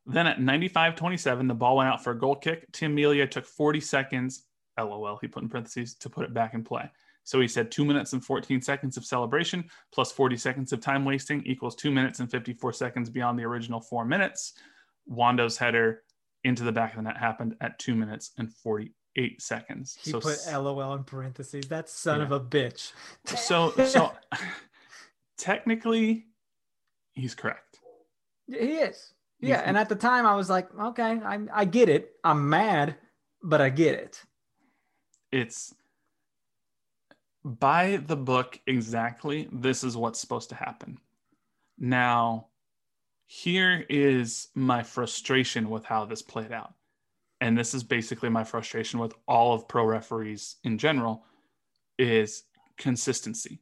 Then 0.07 0.29
at 0.29 0.39
95-27, 0.39 1.49
the 1.49 1.55
ball 1.55 1.77
went 1.77 1.89
out 1.89 2.03
for 2.03 2.12
a 2.12 2.19
goal 2.19 2.37
kick. 2.37 2.71
Tim 2.73 2.95
Melia 2.95 3.27
took 3.27 3.45
40 3.45 3.81
seconds, 3.81 4.45
LOL, 4.79 5.19
he 5.21 5.27
put 5.27 5.43
in 5.43 5.49
parentheses, 5.49 5.95
to 5.97 6.09
put 6.09 6.25
it 6.25 6.33
back 6.33 6.55
in 6.55 6.62
play. 6.62 6.89
So 7.29 7.41
he 7.41 7.47
said 7.47 7.70
two 7.70 7.85
minutes 7.85 8.14
and 8.14 8.24
14 8.24 8.62
seconds 8.62 8.97
of 8.97 9.05
celebration 9.05 9.68
plus 9.93 10.11
40 10.11 10.39
seconds 10.39 10.72
of 10.72 10.81
time 10.81 11.05
wasting 11.05 11.43
equals 11.45 11.76
two 11.76 11.91
minutes 11.91 12.20
and 12.20 12.31
54 12.31 12.72
seconds 12.72 13.11
beyond 13.11 13.39
the 13.39 13.45
original 13.45 13.83
four 13.83 14.07
minutes. 14.07 14.55
Wondo's 15.07 15.59
header 15.59 16.05
into 16.45 16.64
the 16.64 16.72
back 16.72 16.93
of 16.93 16.97
the 16.97 17.03
net 17.03 17.18
happened 17.18 17.55
at 17.61 17.79
two 17.79 17.95
minutes 17.95 18.31
and 18.39 18.51
48 18.51 19.43
seconds. 19.43 19.99
He 20.03 20.11
so, 20.11 20.20
put 20.20 20.39
LOL 20.51 20.95
in 20.95 21.05
parentheses. 21.05 21.66
That 21.66 21.91
son 21.91 22.20
yeah. 22.20 22.24
of 22.24 22.33
a 22.33 22.41
bitch. 22.41 22.93
so, 23.26 23.72
so 23.72 24.11
technically, 25.37 26.29
he's 27.12 27.35
correct. 27.35 27.79
He 28.47 28.55
is. 28.55 29.12
Yeah. 29.39 29.61
and 29.66 29.76
at 29.76 29.91
the 29.91 29.97
time, 29.97 30.24
I 30.24 30.35
was 30.35 30.49
like, 30.49 30.74
okay, 30.74 31.20
I, 31.22 31.41
I 31.53 31.64
get 31.66 31.91
it. 31.91 32.12
I'm 32.24 32.49
mad, 32.49 32.97
but 33.43 33.61
I 33.61 33.68
get 33.68 33.97
it. 33.97 34.22
It's 35.31 35.74
by 37.45 37.97
the 38.07 38.16
book 38.16 38.61
exactly, 38.66 39.49
this 39.53 39.84
is 39.84 39.97
what's 39.97 40.20
supposed 40.20 40.49
to 40.51 40.55
happen. 40.55 40.99
Now, 41.78 42.49
here 43.26 43.84
is 43.89 44.49
my 44.55 44.82
frustration 44.82 45.70
with 45.70 45.84
how 45.84 46.05
this 46.07 46.22
played 46.22 46.53
out. 46.53 46.74
And 47.41 47.57
this 47.57 47.74
is 47.74 47.84
basically 47.84 48.30
my 48.30 48.43
frustration 48.43 48.99
with 48.99 49.14
all 49.28 49.55
of 49.55 49.68
pro 49.68 49.84
referees 49.84 50.57
in 50.64 50.78
general 50.78 51.24
is 51.99 52.45
consistency. 52.76 53.61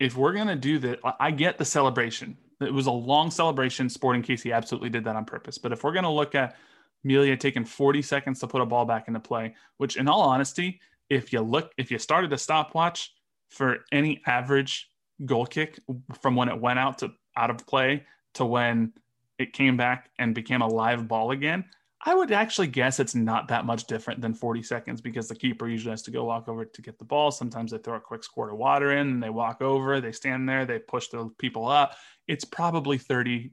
If 0.00 0.16
we're 0.16 0.32
going 0.32 0.48
to 0.48 0.56
do 0.56 0.78
that, 0.80 0.98
I 1.20 1.30
get 1.30 1.58
the 1.58 1.64
celebration. 1.64 2.36
It 2.60 2.72
was 2.72 2.86
a 2.86 2.92
long 2.92 3.30
celebration. 3.30 3.88
Sporting 3.88 4.22
KC 4.22 4.52
absolutely 4.52 4.90
did 4.90 5.04
that 5.04 5.14
on 5.14 5.24
purpose. 5.24 5.58
But 5.58 5.72
if 5.72 5.84
we're 5.84 5.92
going 5.92 6.04
to 6.04 6.10
look 6.10 6.34
at 6.34 6.56
Melia 7.04 7.36
taking 7.36 7.64
40 7.64 8.02
seconds 8.02 8.40
to 8.40 8.46
put 8.46 8.60
a 8.60 8.66
ball 8.66 8.84
back 8.84 9.08
into 9.08 9.20
play, 9.20 9.54
which 9.76 9.96
in 9.96 10.08
all 10.08 10.22
honesty, 10.22 10.80
if 11.08 11.32
you 11.32 11.40
look, 11.40 11.72
if 11.76 11.90
you 11.90 11.98
started 11.98 12.32
a 12.32 12.38
stopwatch 12.38 13.12
for 13.50 13.78
any 13.92 14.22
average 14.26 14.88
goal 15.24 15.46
kick 15.46 15.78
from 16.20 16.36
when 16.36 16.48
it 16.48 16.60
went 16.60 16.78
out 16.78 16.98
to 16.98 17.12
out 17.36 17.50
of 17.50 17.66
play 17.66 18.04
to 18.34 18.44
when 18.44 18.92
it 19.38 19.52
came 19.52 19.76
back 19.76 20.10
and 20.18 20.34
became 20.34 20.62
a 20.62 20.66
live 20.66 21.08
ball 21.08 21.30
again, 21.30 21.64
I 22.04 22.14
would 22.14 22.32
actually 22.32 22.66
guess 22.66 22.98
it's 22.98 23.14
not 23.14 23.48
that 23.48 23.64
much 23.64 23.84
different 23.84 24.20
than 24.20 24.34
40 24.34 24.62
seconds 24.62 25.00
because 25.00 25.28
the 25.28 25.36
keeper 25.36 25.68
usually 25.68 25.92
has 25.92 26.02
to 26.02 26.10
go 26.10 26.24
walk 26.24 26.48
over 26.48 26.64
to 26.64 26.82
get 26.82 26.98
the 26.98 27.04
ball. 27.04 27.30
Sometimes 27.30 27.70
they 27.70 27.78
throw 27.78 27.96
a 27.96 28.00
quick 28.00 28.24
squirt 28.24 28.50
of 28.50 28.58
water 28.58 28.90
in 28.92 29.08
and 29.08 29.22
they 29.22 29.30
walk 29.30 29.62
over, 29.62 30.00
they 30.00 30.10
stand 30.10 30.48
there, 30.48 30.66
they 30.66 30.80
push 30.80 31.08
the 31.08 31.30
people 31.38 31.68
up. 31.68 31.94
It's 32.26 32.44
probably 32.44 32.98
30, 32.98 33.52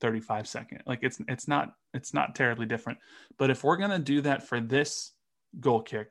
35 0.00 0.48
second. 0.48 0.82
Like 0.86 1.00
it's 1.02 1.20
it's 1.28 1.46
not 1.46 1.74
it's 1.92 2.12
not 2.12 2.34
terribly 2.34 2.66
different. 2.66 2.98
But 3.38 3.50
if 3.50 3.62
we're 3.62 3.76
gonna 3.76 4.00
do 4.00 4.20
that 4.22 4.46
for 4.48 4.60
this 4.60 5.12
goal 5.60 5.82
kick, 5.82 6.10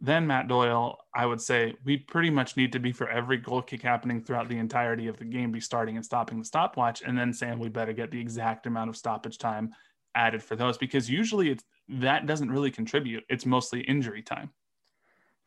then 0.00 0.26
Matt 0.26 0.48
Doyle, 0.48 0.98
I 1.14 1.26
would 1.26 1.40
say 1.40 1.74
we 1.84 1.98
pretty 1.98 2.30
much 2.30 2.56
need 2.56 2.72
to 2.72 2.78
be 2.78 2.90
for 2.90 3.08
every 3.10 3.36
goal 3.36 3.60
kick 3.60 3.82
happening 3.82 4.22
throughout 4.22 4.48
the 4.48 4.56
entirety 4.56 5.08
of 5.08 5.18
the 5.18 5.26
game, 5.26 5.52
be 5.52 5.60
starting 5.60 5.96
and 5.96 6.04
stopping 6.04 6.38
the 6.38 6.44
stopwatch, 6.44 7.02
and 7.02 7.18
then 7.18 7.32
saying 7.34 7.58
we 7.58 7.68
better 7.68 7.92
get 7.92 8.10
the 8.10 8.20
exact 8.20 8.66
amount 8.66 8.88
of 8.88 8.96
stoppage 8.96 9.36
time 9.36 9.72
added 10.14 10.42
for 10.42 10.56
those 10.56 10.78
because 10.78 11.08
usually 11.08 11.50
it's 11.50 11.64
that 11.88 12.26
doesn't 12.26 12.50
really 12.50 12.70
contribute. 12.70 13.24
It's 13.28 13.44
mostly 13.44 13.82
injury 13.82 14.22
time. 14.22 14.50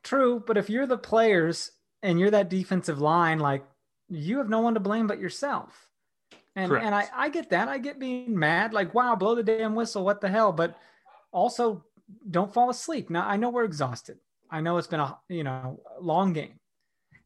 True, 0.03 0.43
but 0.45 0.57
if 0.57 0.69
you're 0.69 0.85
the 0.85 0.97
players 0.97 1.71
and 2.03 2.19
you're 2.19 2.31
that 2.31 2.49
defensive 2.49 3.01
line, 3.01 3.39
like 3.39 3.65
you 4.09 4.37
have 4.37 4.49
no 4.49 4.59
one 4.59 4.75
to 4.75 4.79
blame 4.79 5.07
but 5.07 5.19
yourself. 5.19 5.89
And 6.55 6.69
Correct. 6.69 6.85
and 6.85 6.93
I, 6.93 7.07
I 7.15 7.29
get 7.29 7.49
that. 7.49 7.69
I 7.69 7.79
get 7.79 7.99
being 7.99 8.37
mad, 8.37 8.73
like, 8.73 8.93
wow, 8.93 9.15
blow 9.15 9.33
the 9.33 9.41
damn 9.41 9.73
whistle, 9.73 10.05
what 10.05 10.21
the 10.21 10.29
hell? 10.29 10.51
But 10.51 10.77
also 11.31 11.83
don't 12.29 12.53
fall 12.53 12.69
asleep. 12.69 13.09
Now 13.09 13.27
I 13.27 13.37
know 13.37 13.49
we're 13.49 13.63
exhausted. 13.63 14.19
I 14.53 14.61
know 14.61 14.77
it's 14.77 14.87
been 14.87 14.99
a 14.99 15.17
you 15.27 15.43
know 15.43 15.81
long 15.99 16.31
game. 16.31 16.59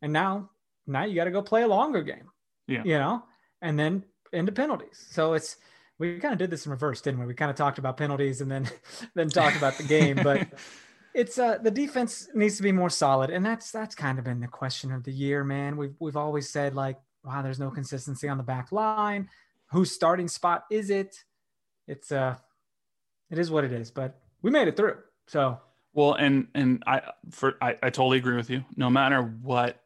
And 0.02 0.14
now 0.14 0.50
now 0.88 1.04
you 1.04 1.14
got 1.14 1.26
to 1.26 1.32
go 1.32 1.42
play 1.42 1.64
a 1.64 1.68
longer 1.68 2.02
game. 2.02 2.32
Yeah. 2.68 2.84
You 2.86 2.98
know, 2.98 3.24
and 3.62 3.78
then 3.78 4.06
into 4.32 4.54
penalties. 4.54 5.06
So 5.12 5.34
it's 5.34 5.58
we 6.00 6.20
kind 6.20 6.32
of 6.32 6.40
did 6.40 6.50
this 6.50 6.66
in 6.66 6.72
reverse, 6.72 7.02
didn't 7.02 7.20
we? 7.20 7.26
We 7.26 7.34
kind 7.34 7.52
of 7.52 7.58
talked 7.58 7.80
about 7.80 7.98
penalties 7.98 8.40
and 8.42 8.50
then 8.50 8.70
then 9.14 9.30
talked 9.30 9.58
about 9.58 9.78
the 9.78 9.84
game, 9.84 10.20
but 10.24 10.48
it's 11.14 11.38
uh 11.38 11.58
the 11.58 11.72
defense 11.72 12.30
needs 12.34 12.56
to 12.58 12.64
be 12.64 12.72
more 12.72 12.90
solid, 12.90 13.30
and 13.30 13.46
that's 13.46 13.72
that's 13.72 13.94
kind 13.94 14.18
of 14.18 14.26
been 14.26 14.40
the 14.40 14.48
question 14.48 14.94
of 14.94 15.04
the 15.04 15.12
year, 15.12 15.44
man. 15.44 15.76
We've 15.76 15.96
we've 16.00 16.18
always 16.18 16.50
said 16.50 16.76
like, 16.76 16.98
wow, 17.26 17.42
there's 17.42 17.60
no 17.60 17.72
consistency 17.72 18.30
on 18.30 18.38
the 18.38 18.44
back 18.44 18.72
line. 18.72 19.30
Whose 19.72 19.92
starting 19.92 20.30
spot 20.30 20.64
is 20.72 20.90
it? 20.90 21.26
It's 21.90 22.10
uh, 22.10 22.36
it 23.30 23.38
is 23.38 23.52
what 23.52 23.66
it 23.66 23.74
is, 23.74 23.92
but 23.92 24.18
we 24.42 24.50
made 24.50 24.70
it 24.70 24.78
through. 24.78 24.98
So 25.28 25.60
well, 25.98 26.14
and 26.14 26.48
and 26.54 26.84
I 26.86 27.02
for 27.32 27.56
I, 27.60 27.72
I 27.82 27.90
totally 27.90 28.20
agree 28.20 28.36
with 28.36 28.52
you. 28.52 28.64
No 28.76 28.88
matter 28.88 29.20
what 29.42 29.82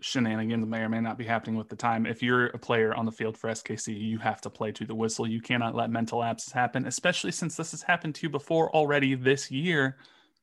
shenanigans 0.00 0.66
may 0.66 0.78
or 0.78 0.88
may 0.88 1.02
not 1.02 1.18
be 1.18 1.24
happening 1.26 1.54
with 1.56 1.68
the 1.68 1.76
time. 1.76 2.06
If 2.06 2.22
you're 2.22 2.46
a 2.46 2.58
player 2.58 2.94
on 2.94 3.04
the 3.04 3.12
field 3.12 3.36
for 3.36 3.50
SKC, 3.50 4.00
you 4.00 4.16
have 4.16 4.40
to 4.40 4.48
play 4.48 4.72
to 4.72 4.86
the 4.86 4.94
whistle. 4.94 5.28
You 5.28 5.42
cannot 5.42 5.74
let 5.74 5.90
mental 5.90 6.20
lapses 6.20 6.54
happen, 6.54 6.86
especially 6.86 7.32
since 7.32 7.56
this 7.56 7.72
has 7.72 7.82
happened 7.82 8.14
to 8.14 8.22
you 8.22 8.30
before 8.30 8.74
already 8.74 9.14
this 9.14 9.50
year 9.50 9.98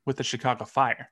with 0.05 0.17
the 0.17 0.23
Chicago 0.23 0.65
Fire. 0.65 1.09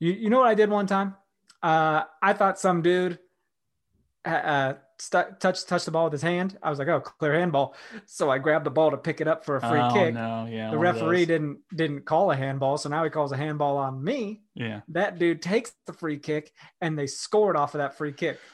You, 0.00 0.12
you 0.12 0.30
know 0.30 0.38
what 0.38 0.48
I 0.48 0.54
did 0.54 0.70
one 0.70 0.86
time? 0.86 1.16
Uh, 1.62 2.04
I 2.22 2.32
thought 2.32 2.58
some 2.58 2.80
dude 2.80 3.18
uh, 4.24 4.30
uh 4.30 4.74
st- 4.98 5.40
touched 5.40 5.68
touched 5.68 5.84
the 5.84 5.90
ball 5.90 6.04
with 6.04 6.12
his 6.12 6.22
hand. 6.22 6.58
I 6.62 6.70
was 6.70 6.78
like, 6.78 6.88
oh, 6.88 7.00
clear 7.00 7.34
handball. 7.34 7.74
So 8.06 8.30
I 8.30 8.38
grabbed 8.38 8.66
the 8.66 8.70
ball 8.70 8.90
to 8.90 8.96
pick 8.96 9.20
it 9.20 9.28
up 9.28 9.44
for 9.44 9.56
a 9.56 9.60
free 9.60 9.80
oh, 9.80 9.92
kick. 9.92 10.14
No, 10.14 10.46
yeah. 10.50 10.70
The 10.70 10.78
referee 10.78 11.26
didn't 11.26 11.58
didn't 11.74 12.04
call 12.04 12.30
a 12.30 12.36
handball, 12.36 12.78
so 12.78 12.88
now 12.88 13.04
he 13.04 13.10
calls 13.10 13.32
a 13.32 13.36
handball 13.36 13.76
on 13.76 14.02
me. 14.02 14.42
Yeah. 14.54 14.80
That 14.88 15.18
dude 15.18 15.42
takes 15.42 15.72
the 15.86 15.92
free 15.92 16.18
kick, 16.18 16.52
and 16.80 16.98
they 16.98 17.06
scored 17.06 17.56
off 17.56 17.74
of 17.74 17.78
that 17.78 17.96
free 17.96 18.12
kick. 18.12 18.38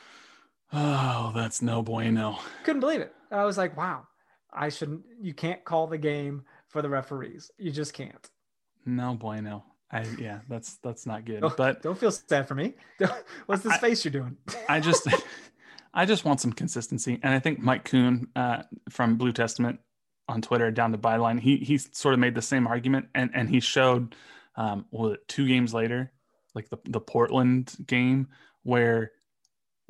Oh, 0.72 1.32
that's 1.34 1.62
no 1.62 1.82
bueno. 1.82 2.38
Couldn't 2.62 2.78
believe 2.78 3.00
it. 3.00 3.12
I 3.32 3.44
was 3.44 3.58
like, 3.58 3.76
wow, 3.76 4.06
I 4.52 4.68
shouldn't. 4.68 5.02
You 5.20 5.34
can't 5.34 5.64
call 5.64 5.88
the 5.88 5.98
game 5.98 6.44
for 6.68 6.80
the 6.80 6.88
referees. 6.88 7.50
You 7.58 7.72
just 7.72 7.92
can't. 7.92 8.30
No 8.86 9.14
bueno. 9.14 9.64
I 9.92 10.06
yeah, 10.18 10.40
that's 10.48 10.76
that's 10.76 11.04
not 11.04 11.24
good. 11.24 11.40
Don't, 11.40 11.56
but 11.56 11.82
don't 11.82 11.98
feel 11.98 12.12
sad 12.12 12.46
for 12.46 12.54
me. 12.54 12.74
What's 13.46 13.62
this 13.62 13.72
I, 13.72 13.78
face 13.78 14.04
you're 14.04 14.12
doing? 14.12 14.36
I 14.68 14.78
just 14.78 15.08
I 15.92 16.06
just 16.06 16.24
want 16.24 16.40
some 16.40 16.52
consistency, 16.52 17.18
and 17.22 17.34
I 17.34 17.38
think 17.38 17.58
Mike 17.58 17.84
Kuhn 17.84 18.28
uh, 18.36 18.62
from 18.90 19.16
Blue 19.16 19.32
Testament 19.32 19.80
on 20.28 20.40
Twitter 20.40 20.70
down 20.70 20.92
the 20.92 20.98
byline, 20.98 21.40
he 21.40 21.56
he 21.56 21.78
sort 21.78 22.14
of 22.14 22.20
made 22.20 22.34
the 22.34 22.42
same 22.42 22.66
argument, 22.66 23.08
and 23.14 23.30
and 23.34 23.48
he 23.48 23.60
showed 23.60 24.14
um, 24.56 24.86
it 24.92 25.26
two 25.26 25.48
games 25.48 25.74
later, 25.74 26.12
like 26.54 26.68
the 26.68 26.78
the 26.84 27.00
Portland 27.00 27.74
game 27.86 28.28
where 28.62 29.12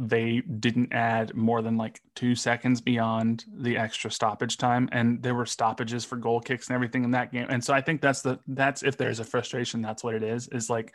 they 0.01 0.41
didn't 0.41 0.95
add 0.95 1.35
more 1.35 1.61
than 1.61 1.77
like 1.77 2.01
two 2.15 2.35
seconds 2.35 2.81
beyond 2.81 3.45
the 3.53 3.77
extra 3.77 4.11
stoppage 4.11 4.57
time 4.57 4.89
and 4.93 5.23
there 5.23 5.35
were 5.35 5.45
stoppages 5.45 6.07
for 6.07 6.17
goal 6.17 6.41
kicks 6.41 6.69
and 6.69 6.75
everything 6.75 7.05
in 7.05 7.11
that 7.11 7.31
game. 7.31 7.47
And 7.51 7.63
so 7.63 7.75
i 7.75 7.83
think 7.83 8.01
that's 8.01 8.23
the 8.23 8.39
that's 8.47 8.83
if 8.83 8.97
there's 8.97 9.21
a 9.21 9.25
frustration 9.25 9.83
that's 9.83 10.03
what 10.03 10.15
it 10.15 10.23
is 10.23 10.49
is 10.49 10.71
like 10.71 10.95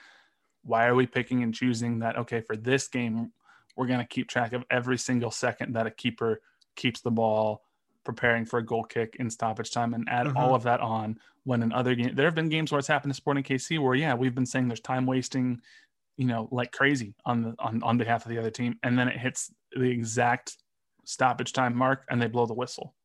why 0.64 0.88
are 0.88 0.96
we 0.96 1.06
picking 1.06 1.44
and 1.44 1.54
choosing 1.54 2.00
that 2.00 2.18
okay 2.18 2.42
for 2.42 2.56
this 2.56 2.88
game 2.88 3.32
we're 3.76 3.88
going 3.88 4.00
to 4.00 4.08
keep 4.08 4.28
track 4.28 4.54
of 4.54 4.64
every 4.70 4.98
single 4.98 5.32
second 5.32 5.74
that 5.74 5.88
a 5.88 5.92
keeper 5.92 6.42
keeps 6.76 7.02
the 7.02 7.12
ball 7.12 7.62
preparing 8.04 8.46
for 8.46 8.60
a 8.60 8.66
goal 8.66 8.84
kick 8.84 9.16
in 9.20 9.30
stoppage 9.30 9.72
time 9.72 9.94
and 9.94 10.08
add 10.10 10.28
mm-hmm. 10.28 10.38
all 10.38 10.54
of 10.54 10.64
that 10.64 10.80
on 10.80 11.18
when 11.44 11.64
in 11.64 11.72
other 11.74 11.96
games 11.96 12.16
there 12.16 12.26
have 12.26 12.36
been 12.36 12.50
games 12.50 12.72
where 12.72 12.78
it's 12.78 12.88
happened 12.88 13.12
to 13.12 13.16
sporting 13.16 13.44
kc 13.44 13.80
where 13.80 13.96
yeah 13.96 14.14
we've 14.14 14.36
been 14.36 14.46
saying 14.46 14.68
there's 14.68 14.80
time 14.80 15.08
wasting 15.08 15.60
you 16.18 16.26
know, 16.26 16.48
like 16.52 16.72
crazy 16.72 17.14
on 17.26 17.42
the 17.42 17.56
on, 17.60 17.84
on 17.84 17.98
behalf 17.98 18.26
of 18.26 18.30
the 18.30 18.38
other 18.38 18.52
team. 18.52 18.78
And 18.84 18.98
then 18.98 19.08
it 19.08 19.18
hits 19.18 19.52
the 19.72 19.90
exact 19.90 20.58
stoppage 21.04 21.54
time 21.54 21.76
mark 21.76 22.06
and 22.10 22.22
they 22.22 22.28
blow 22.28 22.46
the 22.46 22.54
whistle. 22.54 22.96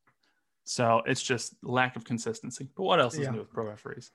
So 0.64 1.02
it's 1.06 1.22
just 1.22 1.54
lack 1.62 1.96
of 1.96 2.04
consistency. 2.04 2.68
But 2.76 2.84
what 2.84 3.00
else 3.00 3.14
is 3.14 3.20
yeah. 3.20 3.30
new 3.30 3.38
with 3.38 3.50
pro 3.50 3.66
referees? 3.66 4.10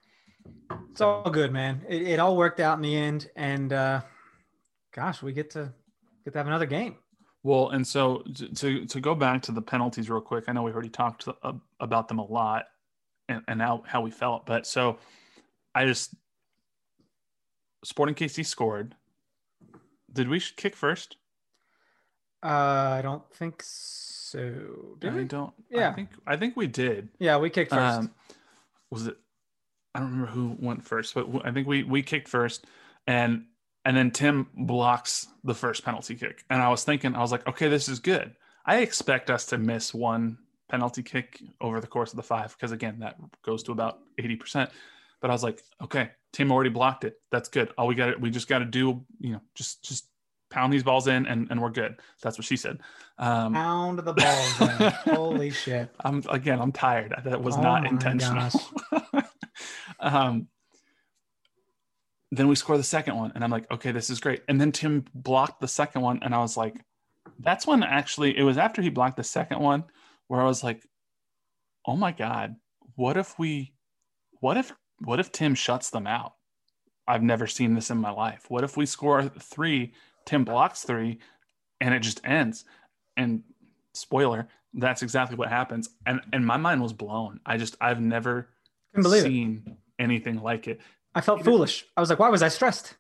It's 0.92 1.02
all 1.02 1.30
good, 1.30 1.52
man. 1.52 1.82
It, 1.90 2.04
it 2.04 2.20
all 2.20 2.38
worked 2.38 2.60
out 2.60 2.78
in 2.78 2.82
the 2.82 2.96
end. 2.96 3.30
And 3.36 3.74
uh 3.74 4.02
gosh, 4.94 5.22
we 5.22 5.34
get 5.34 5.52
to 5.52 5.74
get 6.26 6.34
to 6.34 6.40
have 6.40 6.48
another 6.48 6.66
game. 6.66 6.96
Well, 7.44 7.70
and 7.70 7.86
so 7.86 8.24
to 8.56 8.86
to 8.86 9.00
go 9.00 9.14
back 9.14 9.44
to 9.44 9.52
the 9.52 9.62
penalties 9.62 10.10
real 10.10 10.22
quick, 10.22 10.46
I 10.48 10.52
know 10.52 10.64
we 10.64 10.72
already 10.72 10.90
talked 10.90 11.28
about 11.80 12.08
them 12.08 12.20
a 12.20 12.26
lot 12.26 12.66
and, 13.30 13.44
and 13.48 13.62
how, 13.62 13.84
how 13.86 14.02
we 14.02 14.12
felt, 14.12 14.46
but 14.46 14.66
so 14.66 14.98
I 15.76 15.86
just 15.86 16.16
Sporting 17.84 18.16
KC 18.16 18.44
scored. 18.46 18.96
Did 20.12 20.28
we 20.28 20.40
kick 20.40 20.76
first? 20.76 21.18
Uh, 22.44 22.48
I 22.98 23.02
don't 23.04 23.24
think 23.32 23.62
so. 23.64 24.96
Did 25.00 25.14
I 25.14 25.16
we? 25.16 25.24
don't. 25.26 25.54
Yeah, 25.70 25.90
I 25.90 25.94
think 25.94 26.10
I 26.26 26.36
think 26.36 26.58
we 26.58 26.66
did. 26.66 27.10
Yeah, 27.20 27.38
we 27.38 27.52
kicked 27.52 27.72
first. 27.72 28.00
Um, 28.00 28.12
was 28.90 29.06
it? 29.06 29.18
I 29.94 30.00
don't 30.00 30.10
remember 30.10 30.32
who 30.32 30.58
went 30.60 30.84
first, 30.84 31.14
but 31.14 31.28
I 31.44 31.52
think 31.52 31.68
we 31.68 31.84
we 31.84 32.02
kicked 32.02 32.28
first, 32.28 32.66
and 33.06 33.46
and 33.86 33.96
then 33.96 34.12
Tim 34.12 34.48
blocks 34.56 35.28
the 35.44 35.54
first 35.54 35.86
penalty 35.86 36.16
kick, 36.16 36.44
and 36.50 36.62
I 36.62 36.70
was 36.70 36.84
thinking, 36.84 37.16
I 37.16 37.22
was 37.22 37.32
like, 37.32 37.48
okay, 37.48 37.70
this 37.70 37.88
is 37.88 38.00
good. 38.00 38.36
I 38.66 38.78
expect 38.78 39.30
us 39.30 39.46
to 39.48 39.58
miss 39.58 39.94
one 39.94 40.40
penalty 40.68 41.04
kick 41.04 41.42
over 41.62 41.80
the 41.80 41.88
course 41.88 42.12
of 42.12 42.18
the 42.18 42.24
five 42.24 42.56
because 42.58 42.72
again, 42.72 43.00
that 43.00 43.18
goes 43.44 43.64
to 43.64 43.72
about 43.72 44.00
eighty 44.18 44.36
percent. 44.36 44.70
But 45.22 45.30
I 45.30 45.34
was 45.34 45.44
like, 45.44 45.64
okay, 45.82 46.12
Tim 46.34 46.52
already 46.52 46.70
blocked 46.70 47.04
it. 47.04 47.20
That's 47.32 47.48
good. 47.48 47.72
All 47.78 47.88
we 47.88 47.96
got 47.96 48.10
it. 48.10 48.20
We 48.20 48.30
just 48.30 48.48
got 48.48 48.60
to 48.60 48.66
do, 48.66 49.04
you 49.20 49.34
know, 49.34 49.42
just 49.54 49.84
just 49.84 50.08
pound 50.50 50.72
these 50.72 50.84
balls 50.84 51.08
in 51.08 51.26
and, 51.26 51.48
and 51.50 51.62
we're 51.62 51.70
good. 51.70 52.00
That's 52.22 52.38
what 52.38 52.46
she 52.46 52.58
said. 52.58 52.80
Um, 53.18 53.54
pound 53.54 54.00
the 54.00 54.14
balls 54.14 54.62
in. 54.62 54.92
Holy 55.16 55.50
shit. 55.50 55.90
I'm 56.04 56.24
again, 56.30 56.60
I'm 56.60 56.72
tired. 56.72 57.14
That 57.24 57.42
was 57.42 57.56
oh 57.58 57.62
not 57.62 57.86
intentional. 57.86 58.50
um, 60.00 60.48
then 62.32 62.48
we 62.48 62.56
score 62.56 62.78
the 62.78 62.84
second 62.84 63.16
one 63.16 63.32
and 63.36 63.44
I'm 63.44 63.52
like, 63.52 63.70
okay, 63.72 63.92
this 63.92 64.10
is 64.10 64.20
great. 64.20 64.42
And 64.48 64.60
then 64.60 64.72
Tim 64.72 65.06
blocked 65.14 65.62
the 65.62 65.68
second 65.68 66.02
one 66.02 66.20
and 66.22 66.34
I 66.34 66.40
was 66.40 66.58
like, 66.58 66.76
that's 67.40 67.68
when 67.68 67.84
actually 67.84 68.38
it 68.38 68.44
was 68.44 68.58
after 68.58 68.82
he 68.82 68.90
blocked 68.90 69.18
the 69.18 69.24
second 69.24 69.60
one 69.60 69.84
where 70.28 70.42
I 70.42 70.46
was 70.46 70.64
like, 70.64 70.88
oh 71.86 71.96
my 71.96 72.12
God, 72.12 72.56
what 72.96 73.18
if 73.18 73.38
we, 73.38 73.74
what 74.40 74.58
if 74.58 74.74
what 75.00 75.20
if 75.20 75.32
Tim 75.32 75.56
shuts 75.56 75.90
them 75.90 76.08
out? 76.08 76.34
I've 77.08 77.24
never 77.24 77.48
seen 77.48 77.76
this 77.76 77.92
in 77.92 77.98
my 77.98 78.12
life. 78.12 78.46
What 78.50 78.64
if 78.64 78.78
we 78.78 78.86
score 78.86 79.24
three, 79.24 79.94
Tim 80.26 80.44
blocks 80.44 80.84
three, 80.84 81.20
and 81.80 81.94
it 81.94 82.00
just 82.00 82.22
ends? 82.26 82.66
And 83.18 83.44
spoiler, 83.94 84.48
that's 84.74 85.04
exactly 85.04 85.36
what 85.36 85.50
happens. 85.50 85.90
And 86.06 86.22
and 86.34 86.46
my 86.46 86.58
mind 86.58 86.82
was 86.82 86.94
blown. 86.94 87.40
I 87.46 87.58
just 87.58 87.76
I've 87.80 88.02
never 88.02 88.50
seen 89.02 89.64
it. 89.66 89.74
anything 90.00 90.42
like 90.42 90.68
it. 90.68 90.80
I 91.16 91.22
felt 91.22 91.40
Peter, 91.40 91.50
foolish. 91.50 91.86
I 91.98 92.02
was 92.02 92.10
like, 92.10 92.20
why 92.20 92.30
was 92.30 92.44
I 92.44 92.50
stressed? 92.50 92.96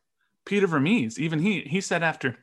Peter 0.45 0.68
Vermes, 0.68 1.20
even 1.20 1.39
he 1.39 1.61
he 1.61 1.82
said 1.82 2.01
after 2.01 2.38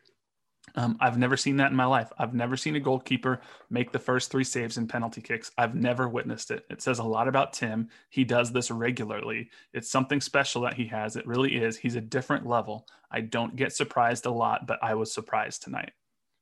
um, 0.75 0.97
I've 1.01 1.19
never 1.19 1.37
seen 1.37 1.57
that 1.57 1.71
in 1.71 1.77
my 1.77 1.85
life. 1.85 2.11
I've 2.19 2.35
never 2.35 2.57
seen 2.57 2.77
a 2.77 2.81
goalkeeper 2.81 3.41
make 3.69 3.93
the 3.93 3.99
first 3.99 4.31
three 4.31 4.45
saves 4.45 4.79
in 4.79 4.87
penalty 4.87 5.21
kicks. 5.21 5.51
I've 5.59 5.75
never 5.75 6.09
witnessed 6.09 6.51
it. 6.51 6.65
It 6.71 6.81
says 6.81 6.99
a 6.99 7.05
lot 7.05 7.29
about 7.29 7.53
Tim. 7.53 7.89
He 8.11 8.25
does 8.25 8.53
this 8.53 8.71
regularly. 8.71 9.51
It's 9.75 9.91
something 9.91 10.21
special 10.21 10.63
that 10.63 10.75
he 10.75 10.87
has. 10.87 11.17
It 11.17 11.27
really 11.27 11.57
is. 11.57 11.77
He's 11.77 11.97
a 11.97 12.01
different 12.01 12.47
level. 12.47 12.87
I 13.11 13.21
don't 13.21 13.57
get 13.57 13.73
surprised 13.73 14.25
a 14.25 14.31
lot, 14.31 14.67
but 14.67 14.79
I 14.83 14.95
was 14.95 15.13
surprised 15.13 15.63
tonight. 15.63 15.93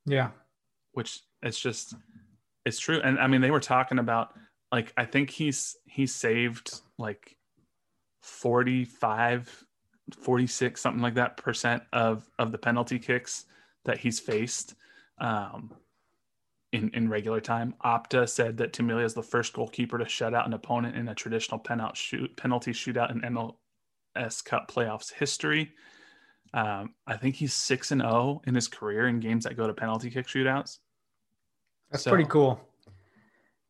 Yeah. 0.06 0.30
Which 0.92 1.20
it's 1.42 1.58
just, 1.58 1.94
it's 2.64 2.78
true. 2.78 3.00
And 3.02 3.18
I 3.18 3.26
mean, 3.26 3.40
they 3.40 3.50
were 3.50 3.60
talking 3.60 3.98
about 3.98 4.34
like, 4.70 4.92
I 4.96 5.06
think 5.06 5.30
he's, 5.30 5.76
he 5.86 6.06
saved 6.06 6.80
like 6.98 7.36
45, 8.20 9.64
46, 10.18 10.80
something 10.80 11.02
like 11.02 11.14
that 11.14 11.36
percent 11.36 11.82
of, 11.92 12.28
of 12.38 12.52
the 12.52 12.58
penalty 12.58 12.98
kicks 12.98 13.46
that 13.84 13.98
he's 13.98 14.20
faced. 14.20 14.74
Um, 15.18 15.74
in, 16.72 16.90
in 16.94 17.08
regular 17.08 17.40
time. 17.40 17.74
Opta 17.84 18.28
said 18.28 18.56
that 18.58 18.72
Tim 18.72 18.86
Melia 18.86 19.04
is 19.04 19.14
the 19.14 19.22
first 19.22 19.52
goalkeeper 19.52 19.98
to 19.98 20.08
shut 20.08 20.34
out 20.34 20.46
an 20.46 20.52
opponent 20.52 20.96
in 20.96 21.08
a 21.08 21.14
traditional 21.14 21.58
penalty 21.58 21.96
shoot 21.96 22.36
penalty 22.36 22.72
shootout 22.72 23.10
in 23.10 23.20
MLS 23.22 24.44
Cup 24.44 24.70
playoffs 24.70 25.12
history. 25.12 25.72
Um, 26.52 26.94
I 27.06 27.16
think 27.16 27.36
he's 27.36 27.54
six 27.54 27.92
and 27.92 28.00
zero 28.00 28.12
oh 28.12 28.42
in 28.46 28.54
his 28.54 28.68
career 28.68 29.08
in 29.08 29.20
games 29.20 29.44
that 29.44 29.56
go 29.56 29.66
to 29.66 29.74
penalty 29.74 30.10
kick 30.10 30.26
shootouts. 30.26 30.78
That's 31.90 32.04
so, 32.04 32.10
pretty 32.10 32.28
cool. 32.28 32.60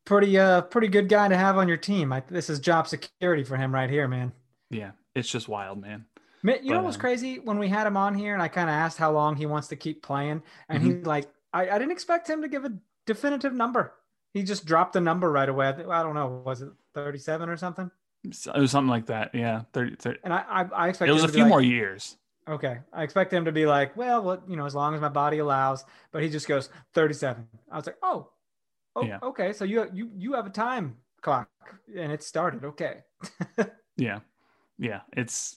Pretty 0.05 0.37
uh, 0.37 0.61
pretty 0.61 0.87
good 0.87 1.09
guy 1.09 1.27
to 1.27 1.37
have 1.37 1.57
on 1.57 1.67
your 1.67 1.77
team. 1.77 2.11
I, 2.11 2.23
this 2.27 2.49
is 2.49 2.59
job 2.59 2.87
security 2.87 3.43
for 3.43 3.55
him 3.55 3.73
right 3.73 3.89
here, 3.89 4.07
man. 4.07 4.31
Yeah, 4.71 4.91
it's 5.13 5.29
just 5.29 5.47
wild, 5.47 5.81
man. 5.81 6.05
You 6.43 6.53
but, 6.53 6.63
know 6.65 6.81
what's 6.81 6.95
um, 6.95 7.01
crazy? 7.01 7.39
When 7.39 7.59
we 7.59 7.67
had 7.67 7.85
him 7.85 7.97
on 7.97 8.15
here, 8.15 8.33
and 8.33 8.41
I 8.41 8.47
kind 8.47 8.69
of 8.69 8.73
asked 8.73 8.97
how 8.97 9.11
long 9.11 9.35
he 9.35 9.45
wants 9.45 9.67
to 9.67 9.75
keep 9.75 10.01
playing, 10.01 10.41
and 10.69 10.83
mm-hmm. 10.83 10.99
he 10.99 11.03
like, 11.03 11.27
I, 11.53 11.69
I 11.69 11.77
didn't 11.77 11.91
expect 11.91 12.29
him 12.29 12.41
to 12.41 12.47
give 12.47 12.65
a 12.65 12.73
definitive 13.05 13.53
number. 13.53 13.93
He 14.33 14.43
just 14.43 14.65
dropped 14.65 14.93
the 14.93 15.01
number 15.01 15.31
right 15.31 15.47
away. 15.47 15.67
I, 15.67 15.99
I 15.99 16.03
don't 16.03 16.15
know, 16.15 16.41
was 16.43 16.61
it 16.61 16.69
37 16.95 17.49
or 17.49 17.57
something? 17.57 17.91
It 18.23 18.59
was 18.59 18.71
something 18.71 18.89
like 18.89 19.07
that. 19.07 19.33
Yeah, 19.33 19.63
30. 19.73 19.95
30. 19.95 20.19
And 20.23 20.33
I, 20.33 20.43
I, 20.47 20.61
I 20.63 20.89
expect 20.89 21.09
it 21.09 21.13
was 21.13 21.23
a 21.23 21.27
few 21.27 21.43
like, 21.43 21.49
more 21.49 21.61
years. 21.61 22.17
Okay, 22.47 22.79
I 22.91 23.03
expect 23.03 23.31
him 23.31 23.45
to 23.45 23.51
be 23.51 23.65
like, 23.65 23.95
well, 23.95 24.23
what 24.23 24.43
you 24.47 24.55
know, 24.55 24.65
as 24.65 24.73
long 24.73 24.95
as 24.95 25.01
my 25.01 25.09
body 25.09 25.37
allows. 25.39 25.85
But 26.11 26.23
he 26.23 26.29
just 26.29 26.47
goes 26.47 26.69
37. 26.93 27.47
I 27.71 27.75
was 27.75 27.85
like, 27.85 27.97
oh, 28.01 28.29
oh, 28.95 29.03
yeah. 29.03 29.19
okay. 29.21 29.53
So 29.53 29.63
you 29.63 29.87
you 29.93 30.09
you 30.17 30.33
have 30.33 30.47
a 30.47 30.51
time 30.51 30.97
clock, 31.21 31.49
and 31.95 32.11
it 32.11 32.23
started. 32.23 32.65
Okay. 32.65 33.03
yeah, 33.97 34.19
yeah. 34.81 35.01
It's. 35.15 35.55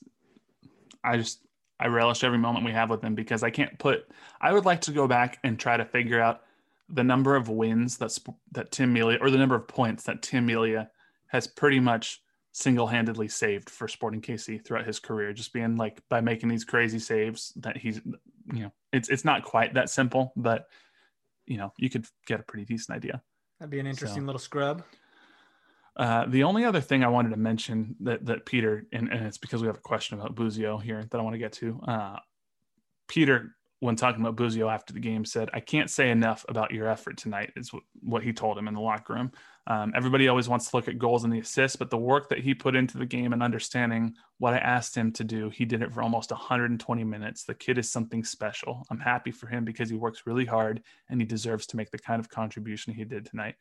I 1.03 1.17
just 1.17 1.41
I 1.81 1.89
relish 1.89 2.23
every 2.23 2.39
moment 2.39 2.65
we 2.65 2.73
have 2.73 2.91
with 2.91 3.03
him 3.03 3.15
because 3.15 3.43
I 3.43 3.51
can't 3.51 3.77
put. 3.79 4.09
I 4.41 4.53
would 4.53 4.65
like 4.65 4.83
to 4.83 4.93
go 4.93 5.09
back 5.09 5.39
and 5.43 5.59
try 5.59 5.77
to 5.77 5.85
figure 5.85 6.21
out 6.21 6.43
the 6.89 7.03
number 7.03 7.35
of 7.35 7.49
wins 7.49 7.97
that 7.99 8.17
that 8.53 8.71
Tim 8.71 8.93
Melia 8.93 9.19
or 9.21 9.31
the 9.31 9.39
number 9.39 9.55
of 9.55 9.67
points 9.67 10.05
that 10.05 10.23
Tim 10.23 10.47
Melia 10.47 10.91
has 11.29 11.47
pretty 11.47 11.81
much 11.81 12.23
single-handedly 12.53 13.27
saved 13.27 13.69
for 13.69 13.89
Sporting 13.89 14.21
KC 14.21 14.65
throughout 14.65 14.87
his 14.87 15.01
career, 15.01 15.33
just 15.33 15.53
being 15.53 15.77
like 15.77 16.01
by 16.09 16.21
making 16.21 16.49
these 16.49 16.65
crazy 16.65 17.01
saves 17.01 17.53
that 17.57 17.77
he's, 17.77 18.01
you 18.53 18.61
know, 18.61 18.73
it's 18.93 19.09
it's 19.09 19.25
not 19.25 19.43
quite 19.43 19.75
that 19.75 19.91
simple, 19.91 20.33
but 20.37 20.69
you 21.47 21.57
know, 21.57 21.73
you 21.79 21.91
could 21.91 22.07
get 22.27 22.41
a 22.41 22.45
pretty 22.45 22.65
decent 22.65 22.97
idea. 22.97 23.23
That'd 23.59 23.71
be 23.71 23.81
an 23.81 23.87
interesting 23.87 24.23
so, 24.23 24.27
little 24.27 24.39
scrub. 24.39 24.85
Uh, 25.97 26.27
the 26.27 26.43
only 26.43 26.65
other 26.65 26.81
thing 26.81 27.05
I 27.05 27.09
wanted 27.09 27.31
to 27.31 27.37
mention 27.37 27.95
that 28.01 28.27
that 28.27 28.47
Peter 28.47 28.85
and, 28.93 29.09
and 29.09 29.27
it's 29.27 29.39
because 29.39 29.63
we 29.63 29.69
have 29.69 29.77
a 29.77 29.81
question 29.81 30.19
about 30.19 30.35
Busio 30.35 30.79
here 30.79 31.05
that 31.09 31.19
I 31.19 31.23
want 31.23 31.35
to 31.35 31.39
get 31.39 31.53
to. 31.55 31.81
Uh, 31.87 32.17
Peter 33.07 33.55
when 33.85 33.97
talking 33.97 34.23
about 34.23 34.35
Busio 34.35 34.71
after 34.71 34.95
the 34.95 34.99
game, 34.99 35.27
said, 35.27 35.51
I 35.53 35.61
can't 35.61 35.91
say 35.91 36.11
enough 36.11 36.47
about 36.49 36.71
your 36.71 36.89
effort 36.89 37.19
tonight, 37.19 37.53
is 37.55 37.71
what 38.01 38.23
he 38.23 38.33
told 38.33 38.57
him 38.57 38.67
in 38.67 38.73
the 38.73 38.81
locker 38.81 39.13
room. 39.13 39.31
Um, 39.67 39.93
everybody 39.95 40.27
always 40.27 40.49
wants 40.49 40.71
to 40.71 40.77
look 40.77 40.89
at 40.89 40.99
goals 40.99 41.25
and 41.25 41.33
the 41.33 41.41
assists, 41.41 41.77
but 41.77 41.91
the 41.91 41.99
work 41.99 42.31
that 42.31 42.39
he 42.39 42.55
put 42.55 42.77
into 42.77 42.97
the 42.97 43.05
game 43.05 43.35
and 43.35 43.43
understanding 43.43 44.15
what 44.39 44.55
I 44.55 44.59
asked 44.59 44.97
him 44.97 45.13
to 45.13 45.25
do, 45.25 45.51
he 45.51 45.67
did 45.67 45.83
it 45.83 45.93
for 45.93 46.03
almost 46.03 46.31
120 46.31 47.05
minutes. 47.05 47.45
The 47.45 47.55
kid 47.55 47.77
is 47.77 47.93
something 47.93 48.25
special. 48.25 48.87
I'm 48.91 49.01
happy 49.01 49.31
for 49.31 49.49
him 49.49 49.67
because 49.67 49.91
he 49.91 49.97
works 49.97 50.23
really 50.25 50.47
hard 50.47 50.83
and 51.11 51.21
he 51.21 51.27
deserves 51.27 51.67
to 51.67 51.77
make 51.77 51.91
the 51.91 51.99
kind 51.99 52.21
of 52.21 52.31
contribution 52.31 52.95
he 52.95 53.05
did 53.05 53.27
tonight. 53.27 53.57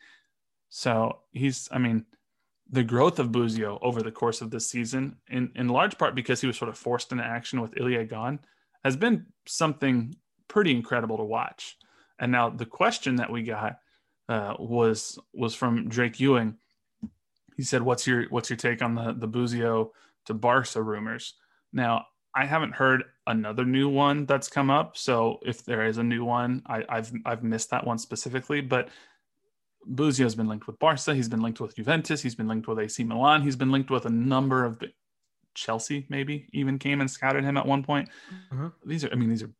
So 0.69 1.19
he's, 1.33 1.67
I 1.69 1.79
mean, 1.79 2.05
the 2.73 2.83
growth 2.83 3.19
of 3.19 3.31
Busio 3.31 3.77
over 3.83 4.01
the 4.01 4.11
course 4.11 4.41
of 4.41 4.49
this 4.49 4.67
season, 4.67 5.15
in, 5.29 5.51
in 5.55 5.69
large 5.69 5.95
part 5.99 6.15
because 6.15 6.41
he 6.41 6.47
was 6.47 6.57
sort 6.57 6.69
of 6.69 6.77
forced 6.77 7.11
into 7.11 7.23
action 7.23 7.61
with 7.61 7.79
Ilie 7.79 8.03
gone, 8.05 8.39
has 8.83 8.97
been 8.97 9.27
something 9.45 10.15
pretty 10.47 10.71
incredible 10.71 11.17
to 11.17 11.23
watch. 11.23 11.77
And 12.19 12.31
now 12.31 12.49
the 12.49 12.65
question 12.65 13.17
that 13.17 13.31
we 13.31 13.43
got 13.43 13.77
uh, 14.27 14.55
was 14.57 15.19
was 15.33 15.53
from 15.53 15.87
Drake 15.87 16.19
Ewing. 16.19 16.55
He 17.57 17.63
said, 17.63 17.83
"What's 17.83 18.07
your 18.07 18.25
what's 18.29 18.49
your 18.49 18.57
take 18.57 18.81
on 18.81 18.95
the 18.95 19.13
the 19.13 19.27
Busio 19.27 19.91
to 20.25 20.33
Barca 20.33 20.81
rumors?" 20.81 21.35
Now 21.73 22.07
I 22.35 22.45
haven't 22.45 22.73
heard 22.73 23.03
another 23.27 23.65
new 23.65 23.87
one 23.87 24.25
that's 24.25 24.47
come 24.47 24.71
up. 24.71 24.97
So 24.97 25.39
if 25.45 25.63
there 25.63 25.85
is 25.85 25.99
a 25.99 26.03
new 26.03 26.25
one, 26.25 26.63
I, 26.65 26.83
have 26.89 27.13
I've 27.25 27.43
missed 27.43 27.69
that 27.69 27.85
one 27.85 27.99
specifically. 27.99 28.61
But 28.61 28.89
Busio 29.85 30.25
has 30.25 30.35
been 30.35 30.47
linked 30.47 30.67
with 30.67 30.79
Barca. 30.79 31.13
He's 31.13 31.29
been 31.29 31.41
linked 31.41 31.59
with 31.59 31.75
Juventus. 31.75 32.21
He's 32.21 32.35
been 32.35 32.47
linked 32.47 32.67
with 32.67 32.79
AC 32.79 33.03
Milan. 33.03 33.41
He's 33.41 33.55
been 33.55 33.71
linked 33.71 33.89
with 33.89 34.05
a 34.05 34.09
number 34.09 34.65
of 34.65 34.81
Chelsea 35.53 36.05
maybe 36.09 36.47
even 36.51 36.79
came 36.79 37.01
and 37.01 37.09
scouted 37.09 37.43
him 37.43 37.57
at 37.57 37.65
one 37.65 37.83
point. 37.83 38.09
Mm-hmm. 38.51 38.67
These 38.85 39.05
are, 39.05 39.11
I 39.11 39.15
mean, 39.15 39.29
these 39.29 39.43
are 39.43 39.51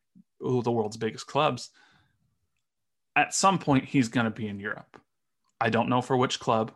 oh, 0.42 0.62
the 0.62 0.72
world's 0.72 0.98
biggest 0.98 1.28
clubs. 1.28 1.70
At 3.16 3.34
some 3.34 3.60
point, 3.60 3.86
he's 3.86 4.10
going 4.10 4.26
to 4.26 4.32
be 4.32 4.48
in 4.48 4.60
Europe. 4.60 5.00
I 5.62 5.70
don't 5.70 5.90
know 5.90 6.02
for 6.02 6.18
which 6.18 6.40
club. 6.40 6.72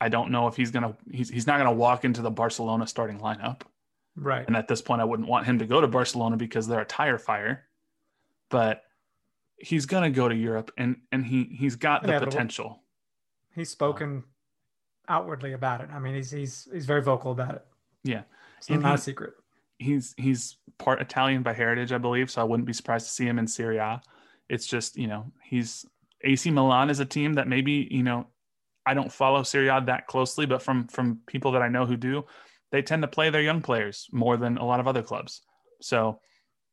I 0.00 0.08
don't 0.08 0.30
know 0.30 0.46
if 0.46 0.56
he's 0.56 0.70
going 0.70 0.82
to, 0.82 0.96
he's, 1.10 1.28
he's 1.28 1.46
not 1.46 1.56
going 1.56 1.70
to 1.70 1.76
walk 1.76 2.04
into 2.04 2.22
the 2.22 2.30
Barcelona 2.30 2.86
starting 2.86 3.18
lineup. 3.18 3.62
Right. 4.16 4.46
And 4.46 4.56
at 4.56 4.68
this 4.68 4.82
point, 4.82 5.00
I 5.00 5.04
wouldn't 5.04 5.28
want 5.28 5.46
him 5.46 5.58
to 5.58 5.66
go 5.66 5.80
to 5.80 5.88
Barcelona 5.88 6.36
because 6.36 6.66
they're 6.66 6.80
a 6.80 6.86
tire 6.86 7.18
fire. 7.18 7.64
But 8.50 8.82
he's 9.60 9.86
going 9.86 10.02
to 10.02 10.10
go 10.10 10.28
to 10.28 10.34
Europe 10.34 10.72
and, 10.76 10.96
and 11.12 11.24
he, 11.24 11.44
he's 11.44 11.76
got 11.76 12.02
the 12.02 12.08
Inevitable. 12.08 12.32
potential. 12.32 12.82
He's 13.54 13.70
spoken 13.70 14.24
outwardly 15.08 15.52
about 15.52 15.80
it. 15.80 15.90
I 15.92 15.98
mean, 15.98 16.14
he's, 16.14 16.30
he's, 16.30 16.68
he's 16.72 16.86
very 16.86 17.02
vocal 17.02 17.32
about 17.32 17.54
it. 17.56 17.66
Yeah. 18.04 18.22
It's 18.60 18.70
not 18.70 18.84
he, 18.84 18.94
a 18.94 18.98
secret. 18.98 19.34
He's 19.78 20.14
he's 20.18 20.58
part 20.78 21.00
Italian 21.00 21.42
by 21.42 21.54
heritage, 21.54 21.92
I 21.92 21.98
believe. 21.98 22.30
So 22.30 22.40
I 22.40 22.44
wouldn't 22.44 22.66
be 22.66 22.72
surprised 22.72 23.06
to 23.06 23.12
see 23.12 23.26
him 23.26 23.38
in 23.38 23.46
Serie 23.46 23.78
A. 23.78 24.02
It's 24.48 24.66
just 24.66 24.96
you 24.96 25.06
know 25.06 25.32
he's 25.42 25.86
AC 26.22 26.50
Milan 26.50 26.90
is 26.90 27.00
a 27.00 27.06
team 27.06 27.34
that 27.34 27.48
maybe 27.48 27.88
you 27.90 28.02
know 28.02 28.26
I 28.84 28.94
don't 28.94 29.10
follow 29.10 29.42
Serie 29.42 29.68
A 29.68 29.80
that 29.86 30.06
closely, 30.06 30.44
but 30.44 30.62
from 30.62 30.86
from 30.88 31.20
people 31.26 31.52
that 31.52 31.62
I 31.62 31.68
know 31.68 31.86
who 31.86 31.96
do, 31.96 32.24
they 32.70 32.82
tend 32.82 33.02
to 33.02 33.08
play 33.08 33.30
their 33.30 33.40
young 33.40 33.62
players 33.62 34.08
more 34.12 34.36
than 34.36 34.58
a 34.58 34.64
lot 34.64 34.80
of 34.80 34.86
other 34.86 35.02
clubs. 35.02 35.40
So 35.80 36.20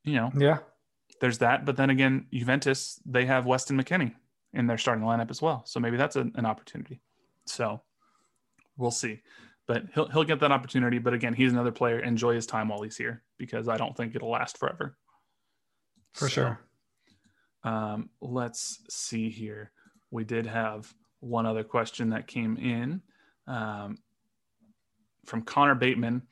you 0.03 0.15
know 0.15 0.31
yeah, 0.37 0.57
there's 1.19 1.39
that. 1.39 1.65
But 1.65 1.77
then 1.77 1.89
again, 1.89 2.27
Juventus 2.33 2.99
they 3.05 3.25
have 3.25 3.45
Weston 3.45 3.81
McKennie 3.81 4.13
in 4.53 4.67
their 4.67 4.77
starting 4.77 5.03
lineup 5.03 5.29
as 5.29 5.41
well. 5.41 5.63
So 5.65 5.79
maybe 5.79 5.97
that's 5.97 6.15
a, 6.15 6.29
an 6.35 6.45
opportunity. 6.45 7.01
So 7.45 7.81
we'll 8.77 8.91
see 8.91 9.21
but 9.67 9.83
he'll 9.93 10.07
he'll 10.07 10.23
get 10.23 10.39
that 10.39 10.51
opportunity. 10.51 10.97
But 10.97 11.13
again, 11.13 11.33
he's 11.33 11.51
another 11.51 11.71
player. 11.71 11.99
Enjoy 11.99 12.33
his 12.33 12.47
time 12.47 12.69
while 12.69 12.81
he's 12.81 12.97
here 12.97 13.21
because 13.37 13.67
I 13.67 13.77
don't 13.77 13.95
think 13.95 14.15
it'll 14.15 14.31
last 14.31 14.57
forever. 14.57 14.97
For 16.13 16.29
so, 16.29 16.33
sure. 16.33 16.59
Um, 17.63 18.09
let's 18.21 18.79
see 18.89 19.29
here. 19.29 19.71
We 20.09 20.23
did 20.23 20.47
have 20.47 20.91
one 21.19 21.45
other 21.45 21.63
question 21.63 22.09
that 22.11 22.27
came 22.27 22.55
in 22.57 23.01
um, 23.45 23.97
from 25.25 25.41
Connor 25.41 25.75
Bateman. 25.75 26.23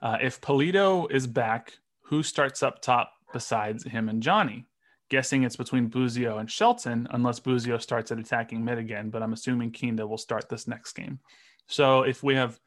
Uh, 0.00 0.18
if 0.22 0.40
Pulido 0.40 1.10
is 1.10 1.26
back, 1.26 1.72
who 2.02 2.22
starts 2.22 2.62
up 2.62 2.80
top 2.80 3.13
besides 3.34 3.84
him 3.84 4.08
and 4.08 4.22
Johnny? 4.22 4.64
Guessing 5.10 5.42
it's 5.42 5.56
between 5.56 5.88
Busio 5.88 6.38
and 6.38 6.50
Shelton, 6.50 7.06
unless 7.10 7.38
Busio 7.38 7.76
starts 7.76 8.10
at 8.10 8.18
attacking 8.18 8.64
mid 8.64 8.78
again. 8.78 9.10
But 9.10 9.22
I'm 9.22 9.34
assuming 9.34 9.72
Kinda 9.72 10.06
will 10.06 10.16
start 10.16 10.48
this 10.48 10.66
next 10.66 10.94
game. 10.94 11.18
So 11.66 12.02
if 12.04 12.22
we 12.22 12.36
have 12.36 12.58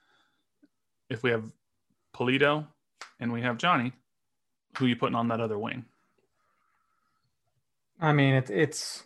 if 1.09 1.23
we 1.23 1.31
have 1.31 1.51
Pulido 2.13 2.67
and 3.19 3.31
we 3.33 3.41
have 3.41 3.57
Johnny, 3.57 3.93
who 4.77 4.85
are 4.85 4.87
you 4.89 4.95
putting 4.95 5.15
on 5.15 5.29
that 5.29 5.41
other 5.41 5.57
wing? 5.57 5.85
I 7.99 8.13
mean, 8.13 8.35
it, 8.35 8.51
it's. 8.51 9.03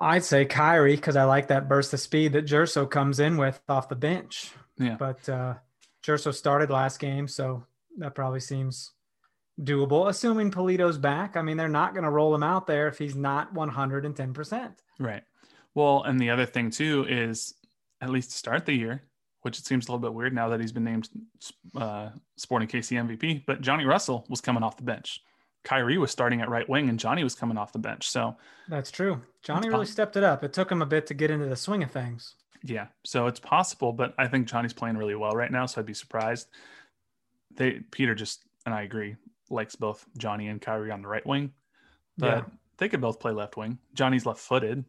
I'd 0.00 0.24
say 0.24 0.46
Khiry 0.46 0.96
because 0.96 1.16
I 1.16 1.24
like 1.24 1.48
that 1.48 1.68
burst 1.68 1.92
of 1.92 2.00
speed 2.00 2.32
that 2.32 2.46
Gerso 2.46 2.90
comes 2.90 3.20
in 3.20 3.36
with 3.36 3.60
off 3.68 3.90
the 3.90 3.96
bench. 3.96 4.50
Yeah. 4.78 4.96
But 4.98 5.28
uh, 5.28 5.54
Gerso 6.02 6.32
started 6.32 6.70
last 6.70 6.98
game, 6.98 7.28
so 7.28 7.66
that 7.98 8.14
probably 8.14 8.40
seems 8.40 8.92
doable. 9.60 10.08
Assuming 10.08 10.50
Pulido's 10.50 10.98
back, 10.98 11.36
I 11.36 11.42
mean, 11.42 11.56
they're 11.56 11.68
not 11.68 11.94
going 11.94 12.04
to 12.04 12.10
roll 12.10 12.34
him 12.34 12.42
out 12.42 12.66
there 12.66 12.88
if 12.88 12.98
he's 12.98 13.14
not 13.14 13.54
110%. 13.54 14.72
Right. 14.98 15.22
Well, 15.74 16.02
and 16.02 16.20
the 16.20 16.30
other 16.30 16.46
thing 16.46 16.70
too 16.70 17.06
is 17.08 17.54
at 18.00 18.10
least 18.10 18.30
to 18.30 18.36
start 18.36 18.66
the 18.66 18.74
year, 18.74 19.02
which 19.42 19.58
it 19.58 19.66
seems 19.66 19.86
a 19.86 19.92
little 19.92 20.00
bit 20.00 20.14
weird 20.14 20.34
now 20.34 20.48
that 20.50 20.60
he's 20.60 20.72
been 20.72 20.84
named 20.84 21.08
uh, 21.76 22.10
Sporting 22.36 22.68
KC 22.68 23.06
MVP. 23.06 23.44
But 23.46 23.60
Johnny 23.60 23.84
Russell 23.84 24.26
was 24.28 24.40
coming 24.40 24.62
off 24.62 24.76
the 24.76 24.82
bench. 24.82 25.20
Khiry 25.64 25.96
was 25.96 26.10
starting 26.10 26.40
at 26.40 26.48
right 26.48 26.68
wing, 26.68 26.88
and 26.88 26.98
Johnny 26.98 27.22
was 27.22 27.36
coming 27.36 27.56
off 27.56 27.72
the 27.72 27.78
bench. 27.78 28.10
So 28.10 28.36
that's 28.68 28.90
true. 28.90 29.22
Johnny 29.42 29.68
really 29.68 29.86
stepped 29.86 30.16
it 30.16 30.24
up. 30.24 30.42
It 30.42 30.52
took 30.52 30.70
him 30.70 30.82
a 30.82 30.86
bit 30.86 31.06
to 31.06 31.14
get 31.14 31.30
into 31.30 31.46
the 31.46 31.56
swing 31.56 31.84
of 31.84 31.90
things. 31.90 32.34
Yeah, 32.64 32.88
so 33.04 33.28
it's 33.28 33.40
possible, 33.40 33.92
but 33.92 34.14
I 34.18 34.26
think 34.28 34.48
Johnny's 34.48 34.72
playing 34.72 34.96
really 34.96 35.14
well 35.14 35.32
right 35.32 35.50
now, 35.50 35.66
so 35.66 35.80
I'd 35.80 35.86
be 35.86 35.94
surprised. 35.94 36.48
They 37.54 37.80
Peter 37.90 38.14
just 38.14 38.44
and 38.66 38.74
I 38.74 38.82
agree 38.82 39.16
likes 39.52 39.76
both 39.76 40.04
Johnny 40.16 40.48
and 40.48 40.60
Khiry 40.60 40.92
on 40.92 41.02
the 41.02 41.08
right 41.08 41.26
wing, 41.26 41.52
but 42.18 42.26
yeah. 42.26 42.42
they 42.78 42.88
could 42.88 43.00
both 43.00 43.20
play 43.20 43.32
left 43.32 43.56
wing. 43.56 43.78
Johnny's 43.94 44.26
left 44.26 44.40
footed, 44.40 44.84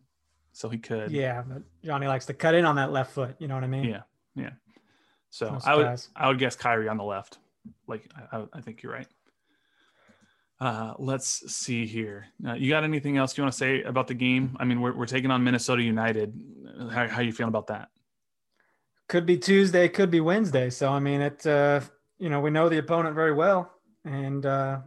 so 0.51 0.69
he 0.69 0.77
could. 0.77 1.11
Yeah, 1.11 1.43
but 1.45 1.63
Johnny 1.83 2.07
likes 2.07 2.25
to 2.27 2.33
cut 2.33 2.55
in 2.55 2.65
on 2.65 2.75
that 2.77 2.91
left 2.91 3.11
foot. 3.11 3.35
You 3.39 3.47
know 3.47 3.55
what 3.55 3.63
I 3.63 3.67
mean? 3.67 3.83
Yeah, 3.83 4.01
yeah. 4.35 4.51
So 5.29 5.49
no 5.51 5.59
I 5.65 5.75
would 5.75 6.01
I 6.15 6.27
would 6.27 6.39
guess 6.39 6.55
Khiry 6.55 6.89
on 6.89 6.97
the 6.97 7.03
left. 7.03 7.37
Like 7.87 8.09
I, 8.31 8.43
I 8.53 8.61
think 8.61 8.83
you're 8.83 8.93
right. 8.93 9.07
Uh, 10.59 10.93
let's 10.97 11.53
see 11.53 11.85
here. 11.85 12.27
Uh, 12.47 12.53
you 12.53 12.69
got 12.69 12.85
anything 12.85 13.17
else 13.17 13.37
you 13.37 13.43
want 13.43 13.51
to 13.51 13.57
say 13.57 13.83
about 13.83 14.07
the 14.07 14.13
game? 14.13 14.55
I 14.61 14.63
mean, 14.63 14.79
we're, 14.79 14.93
we're 14.93 15.05
taking 15.05 15.29
on 15.29 15.43
Minnesota 15.43 15.81
United. 15.81 16.39
How, 16.89 17.05
how 17.07 17.21
you 17.21 17.33
feeling 17.33 17.49
about 17.49 17.67
that? 17.67 17.89
Could 19.09 19.25
be 19.25 19.37
Tuesday, 19.37 19.89
could 19.89 20.09
be 20.09 20.21
Wednesday. 20.21 20.69
So, 20.69 20.89
I 20.89 20.99
mean, 20.99 21.19
it, 21.19 21.45
uh, 21.45 21.81
you 22.17 22.29
know, 22.29 22.39
we 22.39 22.49
know 22.49 22.69
the 22.69 22.77
opponent 22.77 23.13
very 23.13 23.33
well 23.33 23.72
and, 24.05 24.45
uh, 24.45 24.79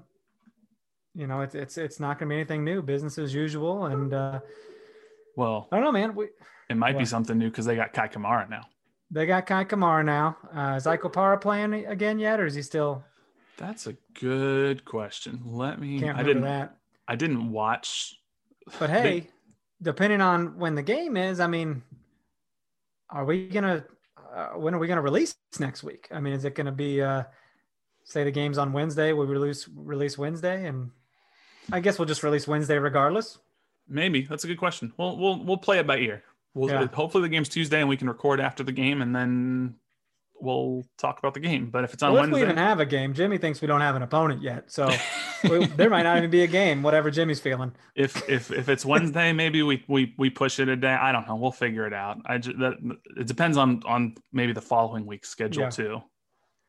you 1.15 1.27
know, 1.27 1.41
it's, 1.41 1.55
it's, 1.55 1.79
it's 1.79 2.01
not 2.01 2.19
going 2.19 2.29
to 2.29 2.33
be 2.35 2.37
anything 2.41 2.65
new, 2.65 2.83
business 2.83 3.19
as 3.19 3.35
usual. 3.35 3.87
And, 3.87 4.13
uh, 4.13 4.41
well, 5.37 5.69
I 5.71 5.77
don't 5.77 5.85
know, 5.85 5.93
man. 5.93 6.15
We, 6.15 6.29
it 6.69 6.77
might 6.77 6.95
what? 6.95 7.01
be 7.01 7.07
something 7.07 7.39
new 7.39 7.51
because 7.51 7.65
they 7.65 7.77
got 7.77 7.93
Kai 7.93 8.09
Kamara 8.09 8.49
now. 8.49 8.67
They 9.11 9.27
got 9.27 9.47
Kai 9.47 9.65
Kamara 9.65 10.05
now. 10.05 10.37
Uh, 10.55 10.77
is 10.77 10.87
Ike 10.87 11.41
playing 11.41 11.75
again 11.87 12.19
yet, 12.19 12.41
or 12.41 12.47
is 12.47 12.55
he 12.55 12.63
still? 12.63 13.05
That's 13.57 13.87
a 13.87 13.97
good 14.15 14.85
question. 14.85 15.41
Let 15.45 15.81
me. 15.81 16.01
Can't 16.01 16.19
I 16.19 16.23
didn't. 16.23 16.43
That. 16.43 16.77
I 17.07 17.17
didn't 17.17 17.51
watch. 17.51 18.19
But 18.79 18.91
hey, 18.91 19.03
they, 19.03 19.31
depending 19.81 20.21
on 20.21 20.59
when 20.59 20.75
the 20.75 20.83
game 20.83 21.17
is, 21.17 21.39
I 21.39 21.47
mean, 21.47 21.83
are 23.09 23.25
we 23.25 23.47
gonna? 23.47 23.85
Uh, 24.35 24.49
when 24.51 24.75
are 24.75 24.79
we 24.79 24.89
gonna 24.89 25.01
release 25.01 25.37
next 25.61 25.85
week? 25.85 26.09
I 26.11 26.21
mean, 26.21 26.33
is 26.33 26.45
it 26.45 26.55
gonna 26.55 26.73
be? 26.73 27.01
Uh, 27.01 27.23
say 28.07 28.25
the 28.25 28.31
game's 28.31 28.57
on 28.57 28.73
Wednesday, 28.73 29.13
we 29.13 29.27
release 29.27 29.69
release 29.75 30.17
Wednesday, 30.17 30.67
and 30.67 30.91
I 31.71 31.81
guess 31.81 31.99
we'll 31.99 32.07
just 32.07 32.23
release 32.23 32.49
Wednesday 32.49 32.79
regardless. 32.79 33.39
Maybe 33.89 34.23
that's 34.23 34.45
a 34.45 34.47
good 34.47 34.59
question. 34.59 34.93
We'll 34.97 35.19
we'll 35.19 35.45
we'll 35.45 35.57
play 35.59 35.79
it 35.79 35.87
by 35.87 35.99
ear. 35.99 36.23
We'll 36.55 36.71
yeah. 36.71 36.87
hopefully 36.87 37.23
the 37.23 37.29
game's 37.29 37.51
Tuesday 37.51 37.81
and 37.81 37.89
we 37.89 37.99
can 37.99 38.09
record 38.09 38.41
after 38.41 38.63
the 38.63 38.73
game, 38.73 39.03
and 39.03 39.15
then 39.15 39.75
we'll 40.41 40.85
talk 40.99 41.19
about 41.19 41.35
the 41.35 41.41
game. 41.41 41.71
But 41.71 41.85
if 41.85 41.93
it's 41.93 42.03
on 42.03 42.13
well, 42.13 42.23
Wednesday, 42.23 42.41
if 42.41 42.47
we 42.47 42.53
even 42.53 42.57
have 42.57 42.81
a 42.81 42.87
game, 42.87 43.13
Jimmy 43.13 43.39
thinks 43.39 43.61
we 43.61 43.67
don't 43.67 43.81
have 43.81 43.97
an 43.97 44.03
opponent 44.03 44.43
yet, 44.43 44.71
so 44.71 44.89
we, 45.45 45.67
there 45.67 45.91
might 45.91 46.05
not 46.05 46.17
even 46.17 46.31
be 46.31 46.43
a 46.43 46.47
game. 46.47 46.83
Whatever 46.83 47.11
Jimmy's 47.11 47.41
feeling. 47.41 47.73
If 47.97 48.29
if 48.29 48.53
if 48.53 48.69
it's 48.69 48.87
Wednesday, 48.87 49.33
maybe 49.33 49.63
we 49.63 49.85
we 49.89 50.15
we 50.17 50.31
push 50.31 50.61
it 50.61 50.69
a 50.69 50.77
day. 50.77 50.95
I 50.95 51.11
don't 51.11 51.27
know. 51.27 51.37
We'll 51.37 51.51
figure 51.51 51.87
it 51.87 51.93
out. 51.93 52.19
I 52.25 52.39
just, 52.39 52.57
that 52.59 52.75
it 53.17 53.27
depends 53.27 53.57
on 53.57 53.83
on 53.85 54.15
maybe 54.33 54.53
the 54.53 54.63
following 54.63 55.07
week's 55.07 55.29
schedule 55.29 55.65
yeah. 55.65 55.71
too. 55.71 56.03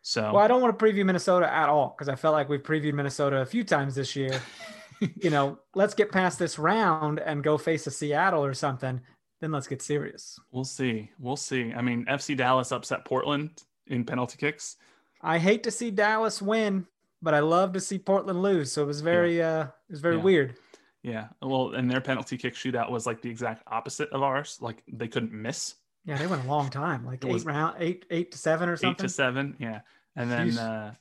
So 0.08 0.34
well, 0.34 0.38
I 0.38 0.48
don't 0.48 0.62
want 0.62 0.78
to 0.78 0.86
preview 0.86 1.06
Minnesota 1.06 1.52
at 1.52 1.68
all 1.68 1.94
because 1.98 2.08
I 2.08 2.16
felt 2.16 2.34
like 2.34 2.48
we've 2.48 2.64
previewed 2.64 2.94
Minnesota 2.94 3.42
a 3.42 3.46
few 3.46 3.64
times 3.64 3.96
this 3.96 4.16
year. 4.16 4.42
you 5.22 5.30
know, 5.30 5.60
let's 5.76 5.94
get 5.94 6.12
past 6.12 6.40
this 6.40 6.58
round 6.58 7.20
and 7.20 7.44
go 7.44 7.58
face 7.58 7.88
a 7.88 7.92
Seattle 7.92 8.44
or 8.44 8.54
something 8.54 9.02
then 9.40 9.52
let's 9.52 9.68
get 9.68 9.82
serious. 9.82 10.40
We'll 10.52 10.64
see. 10.64 11.12
We'll 11.20 11.36
see. 11.36 11.74
I 11.74 11.82
mean, 11.82 12.06
FC 12.06 12.36
Dallas 12.36 12.72
upset 12.72 13.06
Portland 13.06 13.64
in 13.88 14.04
penalty 14.04 14.38
kicks. 14.38 14.78
I 15.22 15.38
hate 15.38 15.64
to 15.64 15.72
see 15.72 15.92
Dallas 15.92 16.42
win, 16.42 16.88
but 17.22 17.34
I 17.34 17.40
love 17.40 17.74
to 17.74 17.80
see 17.80 18.00
Portland 18.00 18.42
lose. 18.42 18.72
So 18.72 18.84
it 18.84 18.88
was 18.88 19.02
very 19.02 19.38
yeah. 19.38 19.60
uh 19.60 19.64
it 19.90 19.92
was 19.92 20.02
very 20.02 20.18
yeah. 20.18 20.24
weird. 20.24 20.56
Yeah. 21.04 21.28
Well, 21.42 21.74
and 21.74 21.90
their 21.90 22.02
penalty 22.02 22.38
kick 22.38 22.56
shootout 22.56 22.92
was 22.92 23.06
like 23.06 23.22
the 23.22 23.30
exact 23.30 23.64
opposite 23.68 24.10
of 24.10 24.24
ours. 24.24 24.58
Like 24.62 24.84
they 24.92 25.08
couldn't 25.08 25.32
miss. 25.32 25.76
Yeah, 26.06 26.18
they 26.18 26.28
went 26.28 26.46
a 26.46 26.48
long 26.48 26.70
time, 26.70 27.06
like 27.06 27.24
it 27.26 27.30
eight 27.30 27.44
round, 27.44 27.76
eight, 27.80 28.06
eight 28.10 28.32
to 28.32 28.38
seven 28.38 28.70
or 28.70 28.78
something. 28.78 28.92
Eight 28.92 29.10
to 29.10 29.10
seven, 29.10 29.58
yeah. 29.60 29.82
And 30.18 30.32
then 30.32 30.58
uh, 30.58 30.94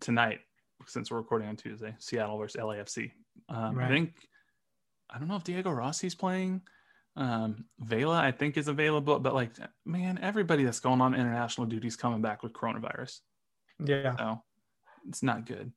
tonight, 0.00 0.40
since 0.86 1.10
we're 1.10 1.18
recording 1.18 1.48
on 1.48 1.56
Tuesday, 1.56 1.94
Seattle 1.98 2.38
versus 2.38 2.60
LAFC. 2.60 3.12
Um, 3.48 3.76
right. 3.76 3.86
I 3.86 3.88
think 3.88 4.14
I 5.10 5.18
don't 5.18 5.28
know 5.28 5.36
if 5.36 5.44
Diego 5.44 5.70
Rossi's 5.70 6.14
playing. 6.14 6.62
Um, 7.14 7.66
Vela, 7.78 8.18
I 8.18 8.32
think, 8.32 8.56
is 8.56 8.68
available, 8.68 9.18
but 9.18 9.34
like, 9.34 9.50
man, 9.84 10.18
everybody 10.22 10.64
that's 10.64 10.80
going 10.80 11.02
on 11.02 11.14
international 11.14 11.66
duty 11.66 11.86
is 11.86 11.96
coming 11.96 12.22
back 12.22 12.42
with 12.42 12.54
coronavirus. 12.54 13.20
Yeah. 13.84 14.16
So 14.16 14.42
it's 15.06 15.22
not 15.22 15.44
good. 15.44 15.72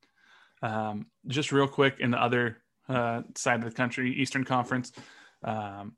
Um, 0.61 1.07
just 1.27 1.51
real 1.51 1.67
quick 1.67 1.99
in 1.99 2.11
the 2.11 2.21
other 2.21 2.59
uh, 2.87 3.23
side 3.35 3.59
of 3.59 3.65
the 3.65 3.75
country, 3.75 4.13
Eastern 4.13 4.45
Conference, 4.45 4.93
um, 5.43 5.97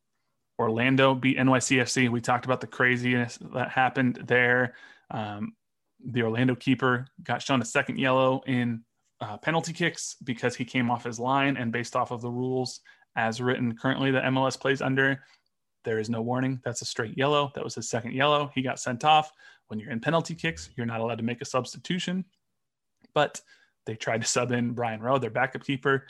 Orlando 0.58 1.14
beat 1.14 1.38
NYCFC. 1.38 2.10
We 2.10 2.22
talked 2.22 2.46
about 2.46 2.62
the 2.62 2.68
craziness 2.68 3.38
that 3.54 3.70
happened 3.70 4.24
there. 4.26 4.74
Um, 5.12 5.54
the 6.04 6.24
Orlando 6.24 6.56
keeper 6.56 7.08
got 7.24 7.42
shown 7.42 7.62
a 7.62 7.66
second 7.66 8.00
yellow 8.00 8.42
in 8.48 8.84
uh, 9.20 9.38
penalty 9.38 9.74
kicks 9.74 10.16
because 10.24 10.56
he 10.56 10.66
came 10.66 10.92
off 10.92 11.04
his 11.04 11.20
line 11.20 11.58
and 11.58 11.72
based 11.72 11.96
off 11.96 12.12
of 12.12 12.22
the 12.22 12.30
rules 12.30 12.82
as 13.16 13.42
written 13.42 13.76
currently 13.76 14.12
that 14.12 14.24
MLS 14.26 14.60
plays 14.60 14.82
under. 14.82 15.24
There 15.84 16.00
is 16.00 16.10
no 16.10 16.22
warning. 16.22 16.60
That's 16.64 16.82
a 16.82 16.86
straight 16.86 17.18
yellow. 17.18 17.52
That 17.56 17.64
was 17.64 17.76
his 17.76 17.90
second 17.90 18.14
yellow. 18.14 18.52
He 18.54 18.62
got 18.62 18.80
sent 18.80 19.04
off. 19.04 19.32
When 19.68 19.80
you're 19.80 19.92
in 19.92 20.00
penalty 20.00 20.36
kicks, 20.36 20.70
you're 20.76 20.86
not 20.86 21.02
allowed 21.02 21.18
to 21.18 21.24
make 21.24 21.42
a 21.42 21.46
substitution. 21.46 22.26
But 23.14 23.42
they 23.86 23.96
tried 23.96 24.22
to 24.22 24.28
sub 24.28 24.52
in 24.52 24.74
Brian 24.74 25.02
Rowe, 25.02 25.18
their 25.18 25.30
backup 25.30 25.64
keeper. 25.64 26.08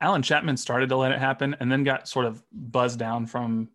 Alan 0.00 0.22
Chapman 0.22 0.56
started 0.56 0.88
to 0.90 0.96
let 0.96 1.12
it 1.12 1.18
happen 1.18 1.56
and 1.60 1.70
then 1.70 1.84
got 1.84 2.08
sort 2.08 2.26
of 2.26 2.42
buzzed 2.52 2.98
down 2.98 3.26
from 3.26 3.68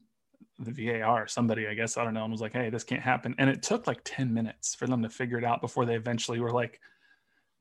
the 0.59 0.71
VAR, 1.01 1.27
somebody, 1.27 1.67
I 1.67 1.73
guess, 1.73 1.97
I 1.97 2.03
don't 2.03 2.13
know, 2.13 2.23
and 2.23 2.31
was 2.31 2.41
like, 2.41 2.53
hey, 2.53 2.69
this 2.69 2.83
can't 2.83 3.01
happen. 3.01 3.35
And 3.37 3.49
it 3.49 3.61
took 3.61 3.87
like 3.87 4.01
10 4.03 4.33
minutes 4.33 4.73
for 4.73 4.87
them 4.87 5.03
to 5.03 5.09
figure 5.09 5.37
it 5.37 5.43
out 5.43 5.61
before 5.61 5.85
they 5.85 5.95
eventually 5.95 6.39
were 6.39 6.51
like, 6.51 6.79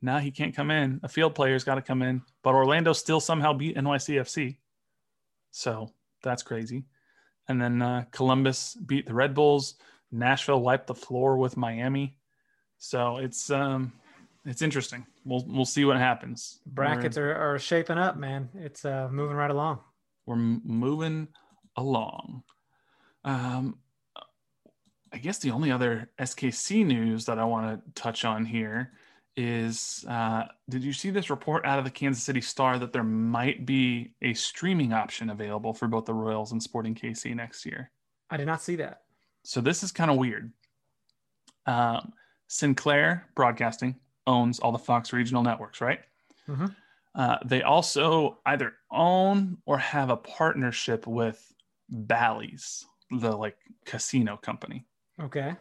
nah, 0.00 0.18
he 0.18 0.30
can't 0.30 0.54
come 0.54 0.70
in. 0.70 1.00
A 1.02 1.08
field 1.08 1.34
player's 1.34 1.64
got 1.64 1.74
to 1.74 1.82
come 1.82 2.02
in. 2.02 2.22
But 2.42 2.54
Orlando 2.54 2.92
still 2.92 3.20
somehow 3.20 3.52
beat 3.52 3.76
NYCFC. 3.76 4.56
So 5.50 5.92
that's 6.22 6.42
crazy. 6.42 6.84
And 7.48 7.60
then 7.60 7.82
uh, 7.82 8.04
Columbus 8.10 8.74
beat 8.86 9.06
the 9.06 9.14
Red 9.14 9.34
Bulls. 9.34 9.74
Nashville 10.10 10.60
wiped 10.60 10.86
the 10.86 10.94
floor 10.94 11.36
with 11.36 11.56
Miami. 11.56 12.16
So 12.78 13.18
it's 13.18 13.50
um, 13.50 13.92
it's 14.44 14.62
interesting. 14.62 15.06
We'll 15.24 15.44
we'll 15.46 15.64
see 15.64 15.84
what 15.84 15.96
happens. 15.96 16.60
Brackets 16.66 17.16
are, 17.16 17.34
are 17.34 17.58
shaping 17.58 17.98
up, 17.98 18.16
man. 18.16 18.48
It's 18.54 18.84
uh, 18.84 19.08
moving 19.10 19.36
right 19.36 19.50
along. 19.50 19.80
We're 20.26 20.36
moving 20.36 21.28
along. 21.76 22.42
Um, 23.26 23.78
I 25.12 25.18
guess 25.18 25.38
the 25.38 25.50
only 25.50 25.70
other 25.70 26.10
SKC 26.18 26.86
news 26.86 27.26
that 27.26 27.38
I 27.38 27.44
want 27.44 27.84
to 27.84 28.00
touch 28.00 28.24
on 28.24 28.44
here 28.44 28.92
is 29.36 30.04
uh, 30.08 30.44
did 30.70 30.82
you 30.82 30.92
see 30.92 31.10
this 31.10 31.28
report 31.28 31.66
out 31.66 31.78
of 31.78 31.84
the 31.84 31.90
Kansas 31.90 32.22
City 32.22 32.40
Star 32.40 32.78
that 32.78 32.92
there 32.92 33.04
might 33.04 33.66
be 33.66 34.12
a 34.22 34.32
streaming 34.32 34.92
option 34.92 35.30
available 35.30 35.74
for 35.74 35.88
both 35.88 36.06
the 36.06 36.14
Royals 36.14 36.52
and 36.52 36.62
Sporting 36.62 36.94
KC 36.94 37.34
next 37.34 37.66
year? 37.66 37.90
I 38.30 38.38
did 38.38 38.46
not 38.46 38.62
see 38.62 38.76
that. 38.76 39.02
So 39.44 39.60
this 39.60 39.82
is 39.82 39.92
kind 39.92 40.10
of 40.10 40.16
weird. 40.16 40.52
Um, 41.66 42.12
Sinclair 42.48 43.26
Broadcasting 43.34 43.96
owns 44.26 44.58
all 44.58 44.72
the 44.72 44.78
Fox 44.78 45.12
regional 45.12 45.42
networks, 45.42 45.80
right? 45.80 46.00
Mm-hmm. 46.48 46.66
Uh, 47.14 47.36
they 47.44 47.62
also 47.62 48.38
either 48.46 48.74
own 48.90 49.58
or 49.66 49.78
have 49.78 50.10
a 50.10 50.16
partnership 50.16 51.06
with 51.06 51.54
Bally's, 51.88 52.84
the 53.10 53.36
like 53.36 53.56
casino 53.84 54.36
company. 54.36 54.84
Okay. 55.20 55.54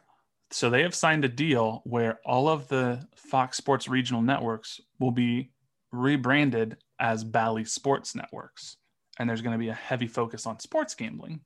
So 0.52 0.70
they 0.70 0.84
have 0.84 0.96
signed 0.96 1.26
a 1.26 1.30
deal 1.30 1.82
where 1.86 2.20
all 2.26 2.48
of 2.48 2.68
the 2.68 3.06
Fox 3.16 3.58
Sports 3.58 3.88
regional 3.88 4.22
networks 4.22 4.80
will 5.00 5.12
be 5.12 5.52
rebranded 5.92 6.78
as 7.00 7.24
Bally 7.24 7.66
Sports 7.66 8.16
Networks. 8.16 8.78
And 9.18 9.30
there's 9.30 9.42
going 9.42 9.54
to 9.54 9.60
be 9.60 9.70
a 9.70 9.74
heavy 9.74 10.08
focus 10.08 10.46
on 10.46 10.60
sports 10.60 10.94
gambling. 10.94 11.42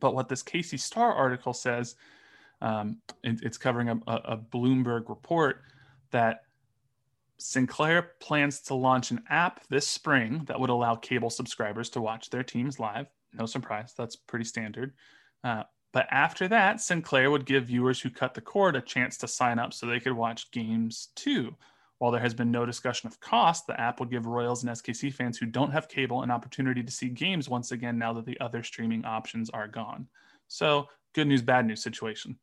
But 0.00 0.14
what 0.14 0.28
this 0.28 0.42
KC 0.42 0.78
Star 0.78 1.12
article 1.12 1.52
says, 1.52 1.96
um, 2.60 2.98
it, 3.22 3.40
it's 3.42 3.58
covering 3.58 3.88
a, 3.88 4.00
a 4.06 4.36
Bloomberg 4.36 5.08
report 5.08 5.62
that 6.12 6.42
Sinclair 7.38 8.12
plans 8.20 8.60
to 8.60 8.74
launch 8.74 9.10
an 9.10 9.22
app 9.28 9.66
this 9.68 9.88
spring 9.88 10.44
that 10.46 10.60
would 10.60 10.70
allow 10.70 10.94
cable 10.94 11.30
subscribers 11.30 11.90
to 11.90 12.00
watch 12.00 12.30
their 12.30 12.44
teams 12.44 12.78
live. 12.78 13.06
No 13.34 13.46
surprise, 13.46 13.94
that's 13.96 14.16
pretty 14.16 14.44
standard. 14.44 14.92
Uh, 15.42 15.62
but 15.92 16.06
after 16.10 16.48
that, 16.48 16.80
Sinclair 16.80 17.30
would 17.30 17.44
give 17.44 17.66
viewers 17.66 18.00
who 18.00 18.10
cut 18.10 18.34
the 18.34 18.40
cord 18.40 18.76
a 18.76 18.80
chance 18.80 19.18
to 19.18 19.28
sign 19.28 19.58
up 19.58 19.74
so 19.74 19.86
they 19.86 20.00
could 20.00 20.14
watch 20.14 20.50
games 20.50 21.08
too. 21.14 21.54
While 21.98 22.10
there 22.10 22.20
has 22.20 22.34
been 22.34 22.50
no 22.50 22.66
discussion 22.66 23.06
of 23.06 23.20
cost, 23.20 23.66
the 23.66 23.78
app 23.80 24.00
would 24.00 24.10
give 24.10 24.26
Royals 24.26 24.64
and 24.64 24.72
SKC 24.72 25.12
fans 25.12 25.38
who 25.38 25.46
don't 25.46 25.70
have 25.70 25.88
cable 25.88 26.22
an 26.22 26.30
opportunity 26.30 26.82
to 26.82 26.90
see 26.90 27.08
games 27.08 27.48
once 27.48 27.70
again 27.70 27.98
now 27.98 28.12
that 28.14 28.26
the 28.26 28.40
other 28.40 28.62
streaming 28.62 29.04
options 29.04 29.50
are 29.50 29.68
gone. 29.68 30.08
So, 30.48 30.88
good 31.14 31.28
news, 31.28 31.42
bad 31.42 31.66
news 31.66 31.82
situation. 31.82 32.36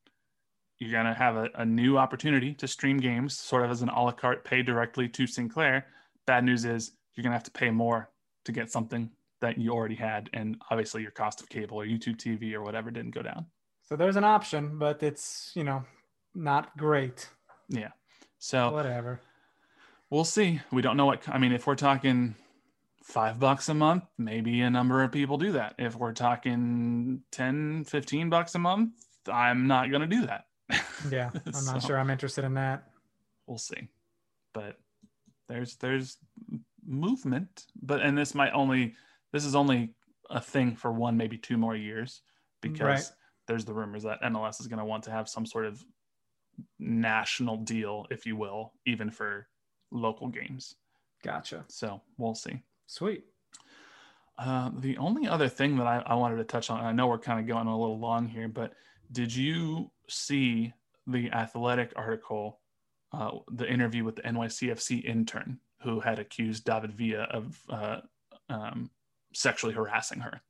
You're 0.78 0.92
going 0.92 1.04
to 1.04 1.12
have 1.12 1.36
a, 1.36 1.50
a 1.56 1.66
new 1.66 1.98
opportunity 1.98 2.54
to 2.54 2.66
stream 2.66 2.96
games 2.96 3.38
sort 3.38 3.64
of 3.64 3.70
as 3.70 3.82
an 3.82 3.90
a 3.90 4.02
la 4.02 4.12
carte 4.12 4.44
pay 4.44 4.62
directly 4.62 5.08
to 5.10 5.26
Sinclair. 5.26 5.86
Bad 6.26 6.44
news 6.44 6.64
is 6.64 6.92
you're 7.14 7.22
going 7.22 7.32
to 7.32 7.36
have 7.36 7.42
to 7.42 7.50
pay 7.50 7.70
more 7.70 8.08
to 8.46 8.52
get 8.52 8.70
something 8.70 9.10
that 9.40 9.58
you 9.58 9.72
already 9.72 9.94
had, 9.94 10.30
and 10.32 10.56
obviously 10.70 11.02
your 11.02 11.10
cost 11.10 11.40
of 11.40 11.48
cable 11.48 11.78
or 11.78 11.86
YouTube 11.86 12.16
TV 12.16 12.54
or 12.54 12.62
whatever 12.62 12.90
didn't 12.90 13.12
go 13.12 13.22
down. 13.22 13.46
So 13.82 13.96
there's 13.96 14.16
an 14.16 14.24
option, 14.24 14.78
but 14.78 15.02
it's 15.02 15.52
you 15.54 15.64
know 15.64 15.84
not 16.34 16.76
great. 16.76 17.28
Yeah. 17.68 17.90
So 18.38 18.70
whatever. 18.70 19.20
We'll 20.10 20.24
see. 20.24 20.60
We 20.72 20.82
don't 20.82 20.96
know 20.96 21.06
what 21.06 21.28
I 21.28 21.38
mean. 21.38 21.52
If 21.52 21.66
we're 21.66 21.76
talking 21.76 22.34
five 23.10 23.38
bucks 23.38 23.68
a 23.68 23.74
month, 23.74 24.04
maybe 24.18 24.60
a 24.62 24.70
number 24.70 25.02
of 25.02 25.12
people 25.12 25.38
do 25.38 25.52
that. 25.52 25.74
If 25.78 25.96
we're 25.96 26.12
talking 26.12 27.22
10, 27.32 27.84
15 27.84 28.30
bucks 28.30 28.54
a 28.54 28.58
month, 28.58 28.92
I'm 29.30 29.66
not 29.66 29.90
going 29.90 30.02
to 30.02 30.06
do 30.06 30.26
that. 30.26 30.46
Yeah. 31.10 31.30
I'm 31.34 31.64
not 31.64 31.82
sure 31.86 31.98
I'm 31.98 32.10
interested 32.10 32.44
in 32.44 32.54
that. 32.54 32.84
We'll 33.46 33.56
see. 33.56 33.88
But 34.52 34.76
there's, 35.48 35.76
there's 35.76 36.18
movement, 36.86 37.64
but 37.80 38.02
and 38.02 38.16
this 38.18 38.34
might 38.34 38.52
only 38.52 38.94
this 39.32 39.44
is 39.44 39.54
only 39.54 39.94
a 40.30 40.40
thing 40.40 40.76
for 40.76 40.92
one, 40.92 41.16
maybe 41.16 41.36
two 41.36 41.56
more 41.56 41.76
years 41.76 42.22
because 42.60 42.80
right. 42.80 43.10
there's 43.46 43.64
the 43.64 43.74
rumors 43.74 44.02
that 44.04 44.22
MLS 44.22 44.60
is 44.60 44.66
going 44.66 44.78
to 44.78 44.84
want 44.84 45.04
to 45.04 45.10
have 45.10 45.28
some 45.28 45.46
sort 45.46 45.66
of 45.66 45.82
national 46.78 47.56
deal, 47.58 48.06
if 48.10 48.26
you 48.26 48.36
will, 48.36 48.72
even 48.86 49.10
for 49.10 49.48
local 49.90 50.28
games. 50.28 50.76
Gotcha. 51.22 51.64
So 51.68 52.00
we'll 52.18 52.34
see. 52.34 52.62
Sweet. 52.86 53.24
Uh, 54.38 54.70
the 54.78 54.96
only 54.96 55.28
other 55.28 55.48
thing 55.48 55.76
that 55.76 55.86
I, 55.86 56.02
I 56.06 56.14
wanted 56.14 56.36
to 56.36 56.44
touch 56.44 56.70
on, 56.70 56.80
I 56.80 56.92
know 56.92 57.06
we're 57.08 57.18
kind 57.18 57.40
of 57.40 57.46
going 57.46 57.66
a 57.66 57.78
little 57.78 57.98
long 57.98 58.26
here, 58.26 58.48
but 58.48 58.72
did 59.12 59.34
you 59.34 59.90
see 60.08 60.72
the 61.06 61.30
athletic 61.32 61.92
article, 61.96 62.60
uh, 63.12 63.30
the 63.52 63.70
interview 63.70 64.04
with 64.04 64.16
the 64.16 64.22
NYCFC 64.22 65.04
intern 65.04 65.58
who 65.82 66.00
had 66.00 66.18
accused 66.18 66.64
David 66.64 66.92
Villa 66.92 67.24
of 67.30 67.60
uh, 67.68 67.96
um, 68.48 68.90
sexually 69.32 69.74
harassing 69.74 70.20
her? 70.20 70.40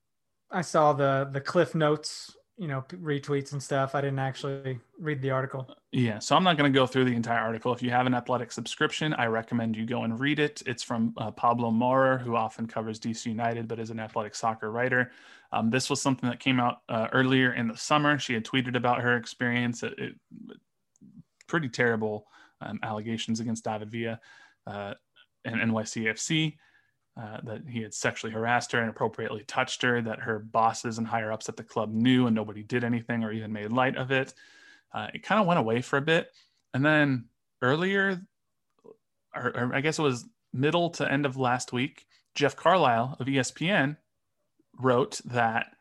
I 0.50 0.62
saw 0.62 0.92
the 0.92 1.28
the 1.32 1.40
cliff 1.40 1.74
notes 1.74 2.36
you 2.60 2.68
know 2.68 2.84
retweets 2.92 3.52
and 3.52 3.62
stuff. 3.62 3.94
I 3.94 4.02
didn't 4.02 4.18
actually 4.18 4.78
read 4.98 5.22
the 5.22 5.30
article. 5.30 5.74
Yeah 5.92 6.18
so 6.18 6.36
i'm 6.36 6.44
not 6.44 6.58
going 6.58 6.70
to 6.70 6.78
go 6.78 6.86
through 6.86 7.06
the 7.06 7.16
entire 7.16 7.38
article. 7.38 7.72
If 7.72 7.82
you 7.82 7.90
have 7.90 8.06
an 8.06 8.14
athletic 8.14 8.52
subscription 8.52 9.14
i 9.14 9.24
recommend 9.26 9.76
you 9.76 9.86
go 9.86 10.04
and 10.04 10.20
read 10.20 10.38
it. 10.38 10.62
It's 10.66 10.82
from 10.82 11.14
uh, 11.16 11.30
pablo 11.30 11.70
maurer 11.70 12.18
who 12.18 12.36
often 12.36 12.66
covers 12.66 13.00
dc 13.00 13.24
united 13.24 13.66
but 13.66 13.78
is 13.78 13.90
an 13.90 13.98
athletic 13.98 14.34
soccer 14.34 14.70
writer. 14.70 15.10
Um, 15.52 15.70
this 15.70 15.88
was 15.88 16.02
something 16.02 16.28
that 16.28 16.38
came 16.38 16.60
out 16.60 16.82
uh, 16.90 17.08
earlier 17.12 17.54
in 17.54 17.66
the 17.66 17.76
summer. 17.76 18.18
She 18.18 18.34
had 18.34 18.44
tweeted 18.44 18.76
about 18.76 19.00
her 19.00 19.16
experience. 19.16 19.82
It, 19.82 19.98
it 19.98 20.14
pretty 21.48 21.68
terrible 21.68 22.26
um, 22.60 22.78
allegations 22.82 23.40
against 23.40 23.64
david 23.64 23.90
villa 23.90 24.20
uh, 24.66 24.92
and 25.46 25.56
nycfc 25.72 26.56
uh, 27.20 27.38
that 27.42 27.62
he 27.68 27.82
had 27.82 27.92
sexually 27.92 28.32
harassed 28.32 28.72
her 28.72 28.80
and 28.80 28.88
appropriately 28.88 29.44
touched 29.44 29.82
her, 29.82 30.00
that 30.00 30.20
her 30.20 30.38
bosses 30.38 30.96
and 30.96 31.06
higher 31.06 31.30
ups 31.30 31.48
at 31.48 31.56
the 31.56 31.62
club 31.62 31.92
knew 31.92 32.26
and 32.26 32.34
nobody 32.34 32.62
did 32.62 32.82
anything 32.82 33.22
or 33.22 33.32
even 33.32 33.52
made 33.52 33.72
light 33.72 33.96
of 33.96 34.10
it. 34.10 34.32
Uh, 34.94 35.08
it 35.12 35.22
kind 35.22 35.40
of 35.40 35.46
went 35.46 35.60
away 35.60 35.82
for 35.82 35.98
a 35.98 36.02
bit. 36.02 36.32
And 36.72 36.84
then 36.84 37.26
earlier, 37.60 38.22
or, 39.34 39.48
or, 39.54 39.74
I 39.74 39.80
guess 39.80 39.98
it 39.98 40.02
was 40.02 40.24
middle 40.52 40.90
to 40.90 41.10
end 41.10 41.26
of 41.26 41.36
last 41.36 41.72
week, 41.72 42.06
Jeff 42.34 42.56
Carlisle 42.56 43.16
of 43.20 43.26
ESPN 43.26 43.96
wrote 44.78 45.20
that 45.26 45.74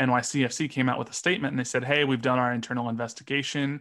NYCFC 0.00 0.70
came 0.70 0.88
out 0.88 0.98
with 0.98 1.10
a 1.10 1.14
statement 1.14 1.52
and 1.52 1.58
they 1.58 1.64
said, 1.64 1.82
Hey, 1.82 2.04
we've 2.04 2.22
done 2.22 2.38
our 2.38 2.52
internal 2.52 2.88
investigation 2.88 3.80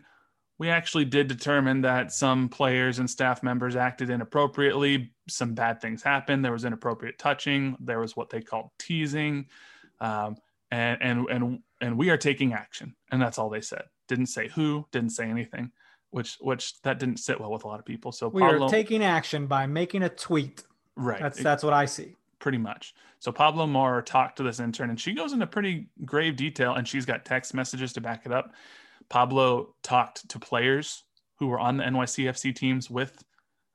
we 0.57 0.69
actually 0.69 1.05
did 1.05 1.27
determine 1.27 1.81
that 1.81 2.13
some 2.13 2.47
players 2.47 2.99
and 2.99 3.09
staff 3.09 3.43
members 3.43 3.75
acted 3.75 4.09
inappropriately. 4.09 5.11
Some 5.27 5.53
bad 5.53 5.81
things 5.81 6.01
happened. 6.01 6.45
There 6.45 6.53
was 6.53 6.63
inappropriate 6.63 7.17
touching. 7.17 7.75
There 7.79 7.99
was 7.99 8.15
what 8.15 8.29
they 8.29 8.41
called 8.41 8.69
teasing, 8.79 9.47
um, 9.99 10.37
and 10.71 11.01
and 11.01 11.29
and 11.29 11.59
and 11.81 11.97
we 11.97 12.09
are 12.09 12.17
taking 12.17 12.53
action. 12.53 12.95
And 13.11 13.21
that's 13.21 13.37
all 13.37 13.49
they 13.49 13.61
said. 13.61 13.83
Didn't 14.07 14.27
say 14.27 14.47
who. 14.47 14.85
Didn't 14.91 15.11
say 15.11 15.25
anything. 15.25 15.71
Which 16.11 16.37
which 16.39 16.81
that 16.83 16.99
didn't 16.99 17.17
sit 17.17 17.39
well 17.39 17.51
with 17.51 17.65
a 17.65 17.67
lot 17.67 17.79
of 17.79 17.85
people. 17.85 18.13
So 18.13 18.29
we 18.29 18.41
Pablo, 18.41 18.67
are 18.67 18.69
taking 18.69 19.03
action 19.03 19.47
by 19.47 19.65
making 19.65 20.03
a 20.03 20.09
tweet. 20.09 20.63
Right. 20.95 21.21
That's 21.21 21.41
that's 21.41 21.63
what 21.63 21.73
I 21.73 21.85
see. 21.85 22.15
Pretty 22.39 22.59
much. 22.59 22.93
So 23.19 23.31
Pablo 23.31 23.65
Maurer 23.65 24.01
talked 24.01 24.37
to 24.37 24.43
this 24.43 24.59
intern, 24.59 24.89
and 24.89 24.99
she 24.99 25.13
goes 25.13 25.33
into 25.33 25.47
pretty 25.47 25.87
grave 26.05 26.37
detail, 26.37 26.75
and 26.75 26.87
she's 26.87 27.05
got 27.05 27.25
text 27.25 27.53
messages 27.53 27.91
to 27.93 28.01
back 28.01 28.25
it 28.25 28.31
up 28.31 28.53
Pablo 29.09 29.75
talked 29.83 30.27
to 30.29 30.39
players 30.39 31.03
who 31.37 31.47
were 31.47 31.59
on 31.59 31.77
the 31.77 31.83
NYCFC 31.83 32.55
teams 32.55 32.89
with 32.89 33.23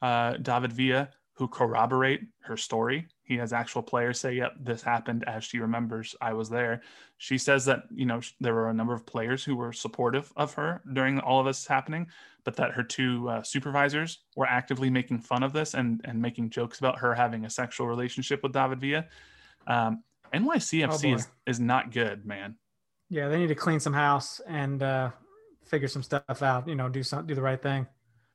uh, 0.02 0.34
David 0.38 0.72
Villa 0.72 1.10
who 1.40 1.48
corroborate 1.48 2.20
her 2.40 2.54
story. 2.54 3.08
He 3.22 3.38
has 3.38 3.54
actual 3.54 3.82
players 3.82 4.20
say, 4.20 4.34
"Yep, 4.34 4.56
this 4.60 4.82
happened." 4.82 5.24
As 5.26 5.42
she 5.42 5.58
remembers, 5.58 6.14
I 6.20 6.34
was 6.34 6.50
there. 6.50 6.82
She 7.16 7.38
says 7.38 7.64
that 7.64 7.84
you 7.90 8.04
know 8.04 8.20
there 8.40 8.52
were 8.52 8.68
a 8.68 8.74
number 8.74 8.92
of 8.92 9.06
players 9.06 9.42
who 9.42 9.56
were 9.56 9.72
supportive 9.72 10.30
of 10.36 10.52
her 10.52 10.82
during 10.92 11.18
all 11.18 11.40
of 11.40 11.46
this 11.46 11.66
happening, 11.66 12.08
but 12.44 12.56
that 12.56 12.72
her 12.72 12.82
two 12.82 13.26
uh, 13.30 13.42
supervisors 13.42 14.18
were 14.36 14.44
actively 14.44 14.90
making 14.90 15.20
fun 15.20 15.42
of 15.42 15.54
this 15.54 15.72
and 15.72 16.02
and 16.04 16.20
making 16.20 16.50
jokes 16.50 16.78
about 16.78 16.98
her 16.98 17.14
having 17.14 17.46
a 17.46 17.50
sexual 17.50 17.86
relationship 17.86 18.42
with 18.42 18.52
David 18.52 18.78
Villa. 18.78 19.06
Um, 19.66 20.04
NYCFC 20.34 21.10
oh 21.10 21.14
is 21.14 21.28
is 21.46 21.58
not 21.58 21.90
good, 21.90 22.26
man. 22.26 22.56
Yeah, 23.10 23.28
they 23.28 23.38
need 23.38 23.48
to 23.48 23.56
clean 23.56 23.80
some 23.80 23.92
house 23.92 24.40
and 24.46 24.82
uh, 24.82 25.10
figure 25.64 25.88
some 25.88 26.02
stuff 26.02 26.42
out. 26.42 26.68
You 26.68 26.76
know, 26.76 26.88
do 26.88 27.02
some 27.02 27.26
do 27.26 27.34
the 27.34 27.42
right 27.42 27.60
thing. 27.60 27.86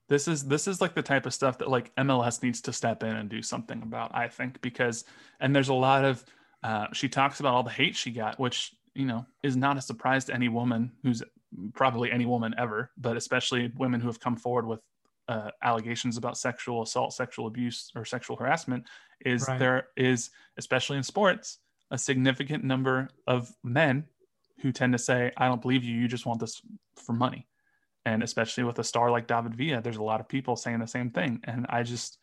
This 0.08 0.28
is 0.28 0.44
this 0.44 0.68
is 0.68 0.82
like 0.82 0.94
the 0.94 1.02
type 1.02 1.26
of 1.26 1.34
stuff 1.34 1.58
that 1.60 1.70
like 1.70 1.96
MLS 1.96 2.44
needs 2.44 2.62
to 2.62 2.74
step 2.74 3.02
in 3.02 3.16
and 3.16 3.30
do 3.30 3.42
something 3.42 3.82
about. 3.82 4.14
I 4.14 4.28
think 4.28 4.62
because 4.62 5.06
and 5.40 5.56
there's 5.56 5.70
a 5.70 5.74
lot 5.74 6.04
of 6.06 6.24
uh, 6.62 6.88
she 6.94 7.08
talks 7.08 7.40
about 7.40 7.54
all 7.54 7.64
the 7.64 7.72
hate 7.72 7.96
she 7.96 8.12
got, 8.12 8.40
which 8.40 8.76
you 8.94 9.06
know 9.06 9.26
is 9.44 9.56
not 9.56 9.78
a 9.78 9.82
surprise 9.82 10.26
to 10.26 10.34
any 10.34 10.50
woman 10.50 10.92
who's 11.04 11.24
probably 11.74 12.12
any 12.12 12.26
woman 12.26 12.54
ever, 12.58 12.92
but 12.98 13.16
especially 13.16 13.72
women 13.78 14.02
who 14.02 14.08
have 14.08 14.20
come 14.20 14.36
forward 14.36 14.68
with 14.68 14.82
uh, 15.30 15.52
allegations 15.64 16.18
about 16.18 16.38
sexual 16.38 16.84
assault, 16.84 17.14
sexual 17.14 17.48
abuse, 17.48 17.92
or 17.96 18.04
sexual 18.04 18.36
harassment. 18.36 18.86
Is 19.26 19.48
right. 19.48 19.58
there 19.58 19.88
is 19.96 20.30
especially 20.58 20.98
in 20.98 21.04
sports 21.04 21.60
a 21.92 21.98
significant 21.98 22.64
number 22.64 23.10
of 23.26 23.50
men 23.64 24.06
who 24.62 24.72
tend 24.72 24.94
to 24.94 25.00
say, 25.00 25.32
I 25.38 25.48
don't 25.48 25.62
believe 25.62 25.84
you, 25.84 25.96
you 25.96 26.08
just 26.08 26.26
want 26.26 26.40
this 26.40 26.62
for 26.96 27.14
money. 27.14 27.48
And 28.06 28.24
especially 28.24 28.64
with 28.64 28.80
a 28.80 28.84
star 28.84 29.10
like 29.10 29.28
David 29.28 29.56
Villa, 29.56 29.82
there's 29.82 29.98
a 29.98 30.04
lot 30.04 30.20
of 30.20 30.28
people 30.28 30.56
saying 30.56 30.80
the 30.80 30.88
same 30.88 31.10
thing. 31.10 31.42
And 31.44 31.66
I 31.70 31.84
just, 31.84 32.18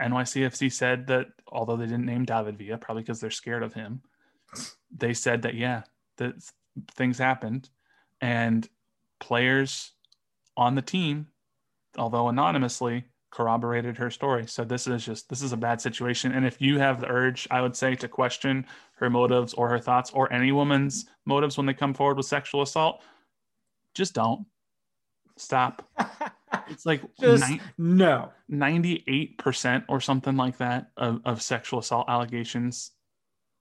NYCFC 0.00 0.72
said 0.72 1.06
that 1.08 1.26
although 1.46 1.76
they 1.76 1.86
didn't 1.86 2.06
name 2.06 2.24
David 2.24 2.56
Villa, 2.56 2.78
probably 2.78 3.02
because 3.02 3.20
they're 3.20 3.30
scared 3.30 3.62
of 3.62 3.74
him, 3.74 4.00
they 4.96 5.12
said 5.12 5.42
that, 5.42 5.54
yeah, 5.54 5.82
that 6.16 6.34
things 6.92 7.18
happened. 7.18 7.68
And 8.20 8.68
players 9.18 9.92
on 10.56 10.74
the 10.74 10.82
team, 10.82 11.28
although 11.98 12.28
anonymously, 12.28 13.04
corroborated 13.30 13.96
her 13.96 14.10
story. 14.10 14.46
So 14.46 14.64
this 14.64 14.86
is 14.86 15.04
just 15.04 15.28
this 15.28 15.42
is 15.42 15.52
a 15.52 15.56
bad 15.56 15.80
situation. 15.80 16.32
And 16.32 16.44
if 16.44 16.60
you 16.60 16.78
have 16.78 17.00
the 17.00 17.08
urge, 17.08 17.46
I 17.50 17.62
would 17.62 17.76
say 17.76 17.94
to 17.96 18.08
question 18.08 18.66
her 18.96 19.08
motives 19.08 19.54
or 19.54 19.68
her 19.68 19.78
thoughts 19.78 20.10
or 20.10 20.32
any 20.32 20.52
woman's 20.52 21.06
motives 21.26 21.56
when 21.56 21.66
they 21.66 21.74
come 21.74 21.94
forward 21.94 22.16
with 22.16 22.26
sexual 22.26 22.62
assault, 22.62 23.02
just 23.94 24.14
don't. 24.14 24.46
Stop. 25.36 25.88
it's 26.68 26.84
like 26.84 27.02
just 27.18 27.48
ni- 27.48 27.60
no 27.78 28.30
98% 28.50 29.84
or 29.88 30.00
something 30.00 30.36
like 30.36 30.58
that 30.58 30.90
of, 30.96 31.20
of 31.24 31.40
sexual 31.40 31.78
assault 31.78 32.08
allegations 32.08 32.90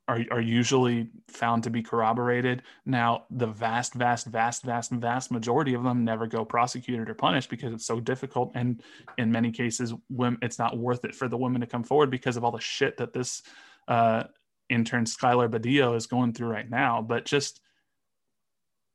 are, 0.09 0.25
are 0.31 0.41
usually 0.41 1.07
found 1.27 1.63
to 1.63 1.69
be 1.69 1.83
corroborated. 1.83 2.63
Now, 2.83 3.25
the 3.29 3.45
vast, 3.45 3.93
vast, 3.93 4.25
vast, 4.25 4.63
vast, 4.63 4.91
vast 4.91 5.31
majority 5.31 5.75
of 5.75 5.83
them 5.83 6.03
never 6.03 6.25
go 6.25 6.43
prosecuted 6.43 7.07
or 7.07 7.13
punished 7.13 7.49
because 7.49 7.71
it's 7.71 7.85
so 7.85 7.99
difficult. 7.99 8.51
And 8.55 8.81
in 9.19 9.31
many 9.31 9.51
cases, 9.51 9.93
it's 10.41 10.57
not 10.57 10.77
worth 10.77 11.05
it 11.05 11.13
for 11.13 11.27
the 11.27 11.37
women 11.37 11.61
to 11.61 11.67
come 11.67 11.83
forward 11.83 12.09
because 12.09 12.37
of 12.37 12.43
all 12.43 12.51
the 12.51 12.59
shit 12.59 12.97
that 12.97 13.13
this 13.13 13.43
uh, 13.87 14.23
intern 14.67 15.05
Skylar 15.05 15.47
Badillo 15.47 15.95
is 15.95 16.07
going 16.07 16.33
through 16.33 16.49
right 16.49 16.69
now. 16.69 17.03
But 17.03 17.25
just 17.25 17.61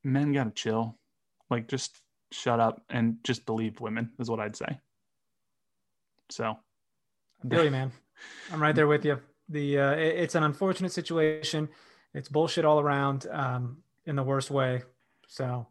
men 0.02 0.32
got 0.32 0.44
to 0.44 0.51
chill. 0.51 0.98
Like, 1.48 1.68
just 1.68 1.97
shut 2.32 2.59
up 2.59 2.82
and 2.90 3.18
just 3.22 3.47
believe 3.47 3.80
women, 3.80 4.10
is 4.18 4.28
what 4.28 4.40
I'd 4.40 4.56
say. 4.56 4.80
So, 6.28 6.59
Billy, 7.47 7.70
man, 7.70 7.93
I'm 8.51 8.60
right 8.60 8.74
there 8.74 8.89
with 8.89 9.05
you 9.05 9.20
the 9.48 9.78
uh, 9.78 9.92
it, 9.92 10.16
it's 10.16 10.34
an 10.34 10.42
unfortunate 10.42 10.92
situation. 10.92 11.68
It's 12.14 12.28
bullshit 12.28 12.64
all 12.64 12.80
around 12.80 13.26
um, 13.30 13.78
in 14.06 14.16
the 14.16 14.22
worst 14.22 14.50
way. 14.50 14.82
So 15.28 15.66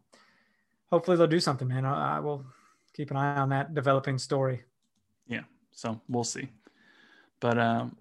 hopefully 0.90 1.16
they'll 1.16 1.26
do 1.26 1.40
something, 1.40 1.68
man. 1.68 1.84
I, 1.84 2.16
I 2.16 2.20
will 2.20 2.44
keep 2.92 3.10
an 3.10 3.16
eye 3.16 3.36
on 3.36 3.48
that 3.50 3.74
developing 3.74 4.18
story. 4.18 4.62
Yeah. 5.26 5.42
So 5.72 6.00
we'll 6.08 6.24
see. 6.24 6.48
But 7.40 7.58
um, 7.58 7.96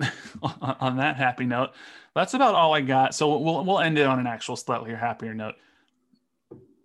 on 0.80 0.96
that 0.96 1.16
happy 1.16 1.44
note, 1.46 1.70
that's 2.14 2.34
about 2.34 2.54
all 2.54 2.74
I 2.74 2.80
got. 2.80 3.14
So 3.14 3.36
we'll 3.36 3.64
we'll 3.64 3.80
end 3.80 3.98
it 3.98 4.06
on 4.06 4.18
an 4.18 4.26
actual 4.26 4.56
slightly 4.56 4.94
happier 4.94 5.34
note. 5.34 5.54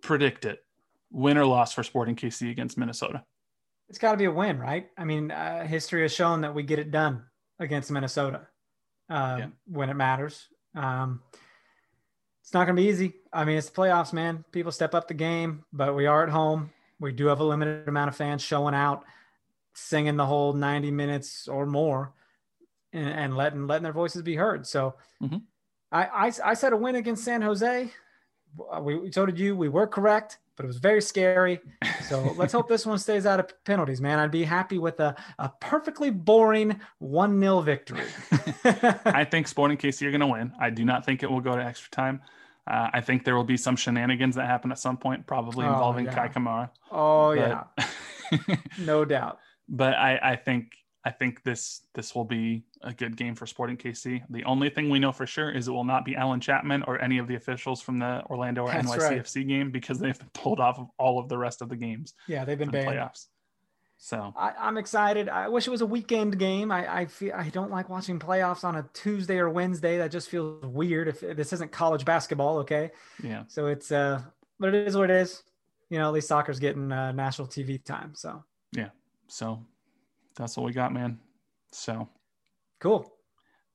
Predict 0.00 0.44
it. 0.44 0.64
Win 1.10 1.36
or 1.36 1.44
loss 1.44 1.74
for 1.74 1.82
Sporting 1.82 2.16
KC 2.16 2.50
against 2.50 2.78
Minnesota. 2.78 3.22
It's 3.90 3.98
got 3.98 4.12
to 4.12 4.16
be 4.16 4.24
a 4.24 4.30
win, 4.30 4.58
right? 4.58 4.88
I 4.96 5.04
mean, 5.04 5.30
uh, 5.30 5.66
history 5.66 6.00
has 6.00 6.14
shown 6.14 6.40
that 6.40 6.54
we 6.54 6.62
get 6.62 6.78
it 6.78 6.90
done 6.90 7.24
against 7.62 7.90
Minnesota 7.90 8.48
uh, 9.08 9.36
yeah. 9.38 9.46
when 9.66 9.88
it 9.90 9.94
matters. 9.94 10.48
Um, 10.74 11.22
it's 12.42 12.52
not 12.52 12.66
going 12.66 12.76
to 12.76 12.82
be 12.82 12.88
easy. 12.88 13.14
I 13.32 13.44
mean, 13.44 13.56
it's 13.56 13.70
the 13.70 13.76
playoffs, 13.76 14.12
man. 14.12 14.44
People 14.52 14.72
step 14.72 14.94
up 14.94 15.08
the 15.08 15.14
game, 15.14 15.64
but 15.72 15.94
we 15.94 16.06
are 16.06 16.24
at 16.24 16.28
home. 16.28 16.70
We 16.98 17.12
do 17.12 17.26
have 17.26 17.40
a 17.40 17.44
limited 17.44 17.88
amount 17.88 18.08
of 18.08 18.16
fans 18.16 18.42
showing 18.42 18.74
out, 18.74 19.04
singing 19.74 20.16
the 20.16 20.26
whole 20.26 20.52
90 20.52 20.90
minutes 20.90 21.48
or 21.48 21.66
more, 21.66 22.12
and, 22.92 23.08
and 23.08 23.36
letting 23.36 23.66
letting 23.66 23.84
their 23.84 23.92
voices 23.92 24.22
be 24.22 24.36
heard. 24.36 24.66
So, 24.66 24.94
mm-hmm. 25.22 25.38
I, 25.90 26.04
I 26.04 26.32
I 26.44 26.54
said 26.54 26.72
a 26.72 26.76
win 26.76 26.96
against 26.96 27.24
San 27.24 27.42
Jose. 27.42 27.90
We, 28.80 29.12
so 29.12 29.26
did 29.26 29.38
you. 29.38 29.56
We 29.56 29.68
were 29.68 29.86
correct. 29.86 30.38
But 30.56 30.64
it 30.64 30.66
was 30.66 30.78
very 30.78 31.00
scary. 31.00 31.60
So 32.08 32.34
let's 32.36 32.52
hope 32.52 32.68
this 32.68 32.84
one 32.84 32.98
stays 32.98 33.26
out 33.26 33.40
of 33.40 33.52
penalties, 33.64 34.00
man. 34.00 34.18
I'd 34.18 34.30
be 34.30 34.44
happy 34.44 34.78
with 34.78 35.00
a, 35.00 35.14
a 35.38 35.50
perfectly 35.60 36.10
boring 36.10 36.80
1 36.98 37.40
0 37.40 37.60
victory. 37.60 38.04
I 38.64 39.26
think 39.28 39.48
Sporting 39.52 39.76
KC 39.76 40.06
are 40.06 40.10
going 40.10 40.20
to 40.20 40.26
win. 40.26 40.52
I 40.60 40.70
do 40.70 40.84
not 40.84 41.04
think 41.04 41.22
it 41.22 41.30
will 41.30 41.40
go 41.40 41.56
to 41.56 41.64
extra 41.64 41.90
time. 41.90 42.22
Uh, 42.66 42.90
I 42.92 43.00
think 43.00 43.24
there 43.24 43.34
will 43.34 43.44
be 43.44 43.56
some 43.56 43.74
shenanigans 43.74 44.36
that 44.36 44.46
happen 44.46 44.70
at 44.70 44.78
some 44.78 44.96
point, 44.96 45.26
probably 45.26 45.66
oh, 45.66 45.72
involving 45.72 46.04
yeah. 46.04 46.28
Kei 46.28 46.32
Kamara. 46.32 46.70
Oh, 46.92 47.34
but, 47.34 47.68
yeah. 48.38 48.56
no 48.78 49.04
doubt. 49.04 49.38
But 49.68 49.94
I, 49.94 50.18
I 50.22 50.36
think 50.36 50.72
I 51.04 51.10
think 51.10 51.42
this 51.42 51.82
this 51.94 52.14
will 52.14 52.24
be 52.24 52.62
a 52.82 52.92
good 52.92 53.16
game 53.16 53.34
for 53.34 53.46
Sporting 53.46 53.76
KC. 53.76 54.22
The 54.30 54.44
only 54.44 54.70
thing 54.70 54.88
we 54.88 55.00
know 55.00 55.10
for 55.10 55.26
sure 55.26 55.50
is 55.50 55.66
it 55.66 55.72
will 55.72 55.84
not 55.84 56.04
be 56.04 56.14
Alan 56.14 56.40
Chapman 56.40 56.84
or 56.84 57.00
any 57.00 57.18
of 57.18 57.26
the 57.26 57.34
officials 57.34 57.82
from 57.82 57.98
the 57.98 58.22
Orlando 58.26 58.62
or 58.62 58.72
That's 58.72 58.88
NYCFC 58.88 59.36
right. 59.36 59.48
game 59.48 59.70
because 59.70 59.98
they've 59.98 60.18
been 60.18 60.30
pulled 60.32 60.60
off 60.60 60.78
of 60.78 60.88
all 60.98 61.18
of 61.18 61.28
the 61.28 61.36
rest 61.36 61.60
of 61.60 61.68
the 61.68 61.76
games. 61.76 62.14
Yeah, 62.28 62.44
they've 62.44 62.58
been 62.58 62.70
banned. 62.70 62.88
Playoffs. 62.88 63.26
So 64.04 64.32
I, 64.36 64.68
am 64.68 64.78
excited. 64.78 65.28
I 65.28 65.48
wish 65.48 65.68
it 65.68 65.70
was 65.70 65.80
a 65.80 65.86
weekend 65.86 66.36
game. 66.36 66.72
I, 66.72 67.02
I 67.02 67.06
feel 67.06 67.34
I 67.36 67.50
don't 67.50 67.70
like 67.70 67.88
watching 67.88 68.18
playoffs 68.18 68.64
on 68.64 68.74
a 68.74 68.84
Tuesday 68.94 69.38
or 69.38 69.48
Wednesday. 69.48 69.98
That 69.98 70.10
just 70.10 70.28
feels 70.28 70.64
weird. 70.64 71.06
If, 71.06 71.22
if 71.22 71.36
this 71.36 71.52
isn't 71.52 71.70
college 71.70 72.04
basketball, 72.04 72.58
okay. 72.58 72.90
Yeah. 73.22 73.44
So 73.46 73.68
it's 73.68 73.92
uh, 73.92 74.22
but 74.58 74.74
it 74.74 74.88
is 74.88 74.96
what 74.96 75.08
it 75.08 75.16
is. 75.16 75.44
You 75.88 75.98
know, 75.98 76.08
at 76.08 76.14
least 76.14 76.26
soccer's 76.26 76.58
getting 76.58 76.90
uh, 76.90 77.12
national 77.12 77.46
TV 77.46 77.82
time. 77.82 78.12
So 78.16 78.42
yeah. 78.72 78.88
So 79.28 79.64
that's 80.36 80.56
what 80.56 80.66
we 80.66 80.72
got, 80.72 80.92
man. 80.92 81.18
So 81.72 82.08
cool. 82.80 83.12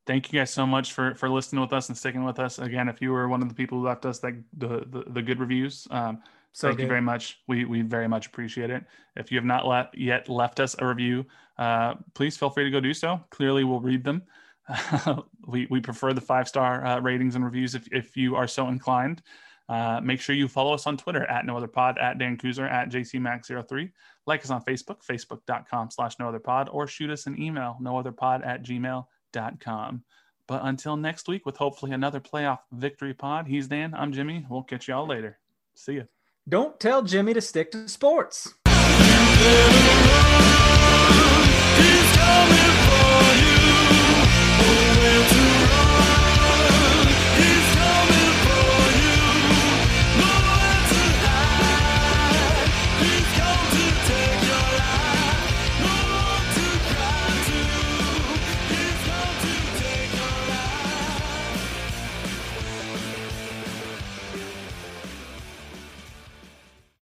Thank 0.06 0.32
you 0.32 0.40
guys 0.40 0.52
so 0.52 0.66
much 0.66 0.94
for 0.94 1.16
for 1.16 1.30
listening 1.30 1.62
with 1.62 1.74
us 1.74 1.90
and 1.90 1.98
sticking 1.98 2.24
with 2.24 2.40
us. 2.40 2.60
Again, 2.60 2.88
if 2.88 3.02
you 3.02 3.12
were 3.12 3.28
one 3.28 3.42
of 3.42 3.50
the 3.50 3.56
people 3.56 3.80
who 3.80 3.86
left 3.86 4.06
us 4.06 4.20
that 4.20 4.34
the 4.58 4.86
the, 4.90 5.04
the 5.08 5.22
good 5.22 5.40
reviews, 5.40 5.88
um, 5.92 6.22
so 6.54 6.68
thank 6.68 6.78
good. 6.78 6.84
you 6.84 6.90
very 6.90 7.02
much. 7.02 7.40
We 7.48 7.66
we 7.66 7.82
very 7.82 8.08
much 8.08 8.28
appreciate 8.28 8.70
it. 8.70 8.84
If 9.16 9.32
you 9.32 9.38
have 9.38 9.46
not 9.46 9.90
yet 9.98 10.30
left 10.30 10.60
us 10.60 10.76
a 10.80 10.88
review, 10.88 11.26
uh, 11.58 11.96
please 12.14 12.38
feel 12.38 12.50
free 12.50 12.64
to 12.64 12.72
go 12.72 12.80
do 12.80 12.94
so. 12.94 13.20
Clearly, 13.32 13.64
we'll 13.64 13.82
read 13.82 14.04
them. 14.04 14.24
we 15.48 15.68
we 15.70 15.82
prefer 15.82 16.14
the 16.14 16.22
five 16.22 16.48
star 16.48 16.86
uh, 16.86 17.00
ratings 17.00 17.36
and 17.36 17.44
reviews 17.44 17.76
if 17.76 17.88
if 17.92 18.16
you 18.16 18.36
are 18.36 18.48
so 18.48 18.70
inclined. 18.70 19.22
Uh, 19.70 20.00
make 20.02 20.22
sure 20.22 20.36
you 20.36 20.48
follow 20.48 20.74
us 20.74 20.88
on 20.88 20.98
Twitter 20.98 21.26
at 21.26 21.46
no 21.46 21.58
other 21.58 21.68
pod, 21.68 21.98
at 21.98 22.18
Dan 22.18 22.38
Kuzer, 22.38 22.72
at 22.72 22.90
JCMax03. 22.90 23.92
Like 24.26 24.44
us 24.44 24.50
on 24.50 24.64
Facebook, 24.64 25.06
facebook.com 25.06 25.92
slash 25.92 26.20
no 26.20 26.30
other 26.30 26.40
pod, 26.40 26.70
or 26.72 26.88
shoot 26.88 27.10
us 27.10 27.28
an 27.28 27.42
email, 27.42 27.78
no 27.80 27.98
other 27.98 28.12
pod 28.12 28.44
at 28.44 28.64
gmail.com. 28.64 30.04
But 30.48 30.62
until 30.64 30.96
next 30.96 31.28
week, 31.28 31.46
with 31.46 31.58
hopefully 31.58 31.92
another 31.92 32.22
playoff 32.22 32.60
victory 32.72 33.14
pod, 33.14 33.48
he's 33.48 33.68
Dan, 33.68 33.94
I'm 33.94 34.14
Jimmy. 34.14 34.46
We'll 34.50 34.64
catch 34.64 34.88
y'all 34.88 35.06
later. 35.06 35.40
See 35.76 35.96
ya. 35.96 36.04
Don't 36.48 36.80
tell 36.80 37.02
Jimmy 37.02 37.34
to 37.34 37.42
stick 37.42 37.72
to 37.72 37.90
sports. 37.90 38.54